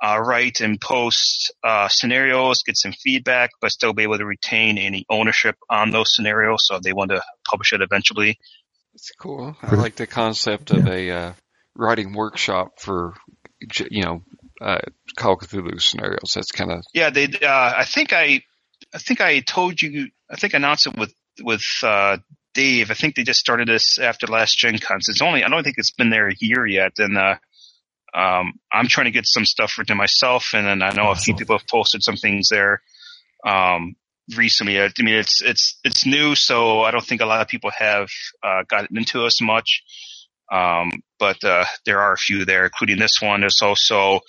uh, 0.02 0.20
write 0.24 0.60
and 0.60 0.80
post 0.80 1.52
uh, 1.64 1.88
scenarios, 1.88 2.62
get 2.62 2.76
some 2.76 2.92
feedback, 2.92 3.50
but 3.60 3.70
still 3.70 3.92
be 3.92 4.04
able 4.04 4.18
to 4.18 4.24
retain 4.24 4.78
any 4.78 5.04
ownership 5.10 5.56
on 5.68 5.90
those 5.90 6.14
scenarios. 6.14 6.60
So 6.64 6.78
they 6.82 6.92
want 6.92 7.10
to 7.10 7.22
publish 7.48 7.72
it 7.72 7.80
eventually. 7.82 8.38
It's 8.94 9.10
cool. 9.18 9.56
I 9.62 9.74
like 9.74 9.96
the 9.96 10.06
concept 10.06 10.70
of 10.70 10.86
a 10.86 11.10
uh, 11.10 11.32
writing 11.74 12.12
workshop 12.12 12.80
for 12.80 13.14
you 13.90 14.02
know 14.02 14.22
uh, 14.60 14.78
Call 15.16 15.34
of 15.34 15.40
Cthulhu 15.40 15.80
scenarios. 15.80 16.32
That's 16.34 16.52
kind 16.52 16.72
of 16.72 16.84
yeah. 16.92 17.10
They 17.10 17.24
uh, 17.24 17.72
I 17.76 17.84
think 17.84 18.12
I 18.12 18.42
I 18.92 18.98
think 18.98 19.20
I 19.20 19.40
told 19.40 19.80
you 19.80 20.08
I 20.30 20.36
think 20.36 20.54
I 20.54 20.58
announced 20.58 20.86
it 20.86 20.96
with 20.96 21.14
with 21.42 21.62
uh, 21.82 22.18
Dave. 22.54 22.90
I 22.90 22.94
think 22.94 23.14
they 23.14 23.22
just 23.22 23.40
started 23.40 23.68
this 23.68 23.98
after 23.98 24.26
last 24.26 24.58
Gen 24.58 24.78
Con. 24.78 25.00
So 25.00 25.10
it's 25.10 25.22
only 25.22 25.44
I 25.44 25.48
don't 25.48 25.62
think 25.62 25.76
it's 25.78 25.92
been 25.92 26.10
there 26.10 26.28
a 26.28 26.34
year 26.38 26.66
yet, 26.66 26.92
and 26.98 27.16
uh, 27.16 27.36
um, 28.14 28.54
I'm 28.72 28.88
trying 28.88 29.06
to 29.06 29.10
get 29.10 29.26
some 29.26 29.44
stuff 29.44 29.78
written 29.78 29.96
myself, 29.96 30.50
and 30.54 30.66
then 30.66 30.82
I 30.82 30.92
know 30.92 31.10
a 31.10 31.16
few 31.16 31.34
people 31.34 31.58
have 31.58 31.66
posted 31.66 32.02
some 32.02 32.16
things 32.16 32.48
there. 32.50 32.82
Um, 33.46 33.96
recently. 34.36 34.80
I 34.80 34.90
mean, 34.98 35.14
it's 35.14 35.40
it's 35.42 35.78
it's 35.84 36.06
new, 36.06 36.34
so 36.34 36.82
I 36.82 36.90
don't 36.90 37.04
think 37.04 37.20
a 37.20 37.26
lot 37.26 37.40
of 37.40 37.48
people 37.48 37.70
have 37.76 38.08
uh, 38.42 38.62
gotten 38.68 38.96
into 38.96 39.24
us 39.24 39.40
much. 39.40 39.82
Um, 40.50 40.90
but 41.18 41.42
uh, 41.44 41.64
there 41.84 42.00
are 42.00 42.12
a 42.12 42.18
few 42.18 42.44
there, 42.44 42.64
including 42.64 42.98
this 42.98 43.20
one. 43.20 43.40
There's 43.40 43.60
also 43.62 44.20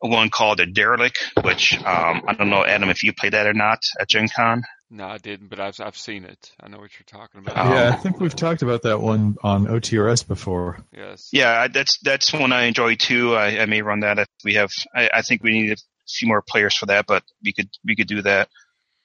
one 0.00 0.28
called 0.28 0.60
a 0.60 0.66
Derelict, 0.66 1.18
which 1.42 1.74
um, 1.78 2.22
I 2.26 2.34
don't 2.36 2.50
know, 2.50 2.64
Adam, 2.64 2.90
if 2.90 3.02
you 3.02 3.12
played 3.12 3.32
that 3.32 3.46
or 3.46 3.54
not 3.54 3.78
at 4.00 4.08
Gen 4.08 4.28
Con. 4.28 4.62
No, 4.88 5.06
I 5.06 5.18
didn't, 5.18 5.48
but 5.48 5.58
I've 5.58 5.80
I've 5.80 5.96
seen 5.96 6.24
it. 6.24 6.52
I 6.60 6.68
know 6.68 6.78
what 6.78 6.90
you're 6.98 7.20
talking 7.20 7.40
about. 7.40 7.56
Yeah, 7.56 7.90
I 7.92 7.96
think 7.96 8.20
we've 8.20 8.36
talked 8.36 8.62
about 8.62 8.82
that 8.82 9.00
one 9.00 9.36
on 9.42 9.66
OTRS 9.66 10.26
before. 10.26 10.78
Yes. 10.92 11.28
Yeah, 11.32 11.66
that's 11.66 11.98
that's 11.98 12.32
one 12.32 12.52
I 12.52 12.64
enjoy 12.64 12.94
too. 12.94 13.34
I, 13.34 13.60
I 13.60 13.66
may 13.66 13.82
run 13.82 14.00
that 14.00 14.20
if 14.20 14.28
we 14.44 14.54
have. 14.54 14.70
I, 14.94 15.10
I 15.12 15.22
think 15.22 15.42
we 15.42 15.60
need 15.60 15.72
a 15.72 15.76
few 16.08 16.28
more 16.28 16.40
players 16.40 16.76
for 16.76 16.86
that, 16.86 17.06
but 17.06 17.24
we 17.42 17.52
could 17.52 17.68
we 17.84 17.96
could 17.96 18.06
do 18.06 18.22
that. 18.22 18.48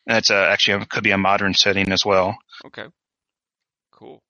That's 0.05 0.29
uh, 0.29 0.47
actually 0.49 0.85
could 0.85 1.03
be 1.03 1.11
a 1.11 1.17
modern 1.17 1.55
setting 1.55 1.91
as 1.91 2.05
well. 2.05 2.37
Okay. 2.65 2.85
Cool. 3.91 4.21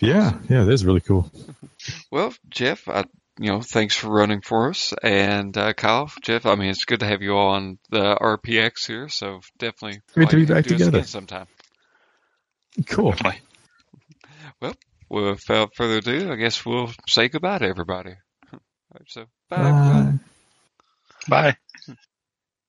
Yeah, 0.00 0.38
yeah, 0.48 0.64
that 0.64 0.72
is 0.72 0.84
really 0.84 1.00
cool. 1.00 1.30
well, 2.12 2.32
Geoff, 2.48 2.88
I, 2.88 3.04
you 3.38 3.50
know, 3.50 3.60
thanks 3.60 3.96
for 3.96 4.08
running 4.08 4.40
for 4.40 4.70
us, 4.70 4.92
and 5.02 5.56
uh, 5.56 5.72
Kyle, 5.72 6.10
Geoff. 6.22 6.46
I 6.46 6.54
mean, 6.54 6.70
it's 6.70 6.84
good 6.84 7.00
to 7.00 7.06
have 7.06 7.22
you 7.22 7.32
all 7.36 7.50
on 7.50 7.78
the 7.90 8.16
RPX 8.20 8.86
here. 8.86 9.08
So 9.08 9.40
definitely 9.58 10.00
great 10.12 10.30
to 10.30 10.36
be 10.36 10.44
back 10.44 10.64
together 10.64 11.02
sometime. 11.02 11.46
Cool. 12.86 13.10
Definitely. 13.10 13.40
Well, 14.60 14.74
without 15.08 15.70
further 15.76 15.98
ado, 15.98 16.32
I 16.32 16.36
guess 16.36 16.64
we'll 16.64 16.90
say 17.08 17.28
goodbye 17.28 17.58
to 17.58 17.66
everybody. 17.66 18.14
So 19.08 19.24
bye. 19.50 19.72
Bye. 21.28 21.56
bye. 21.86 21.94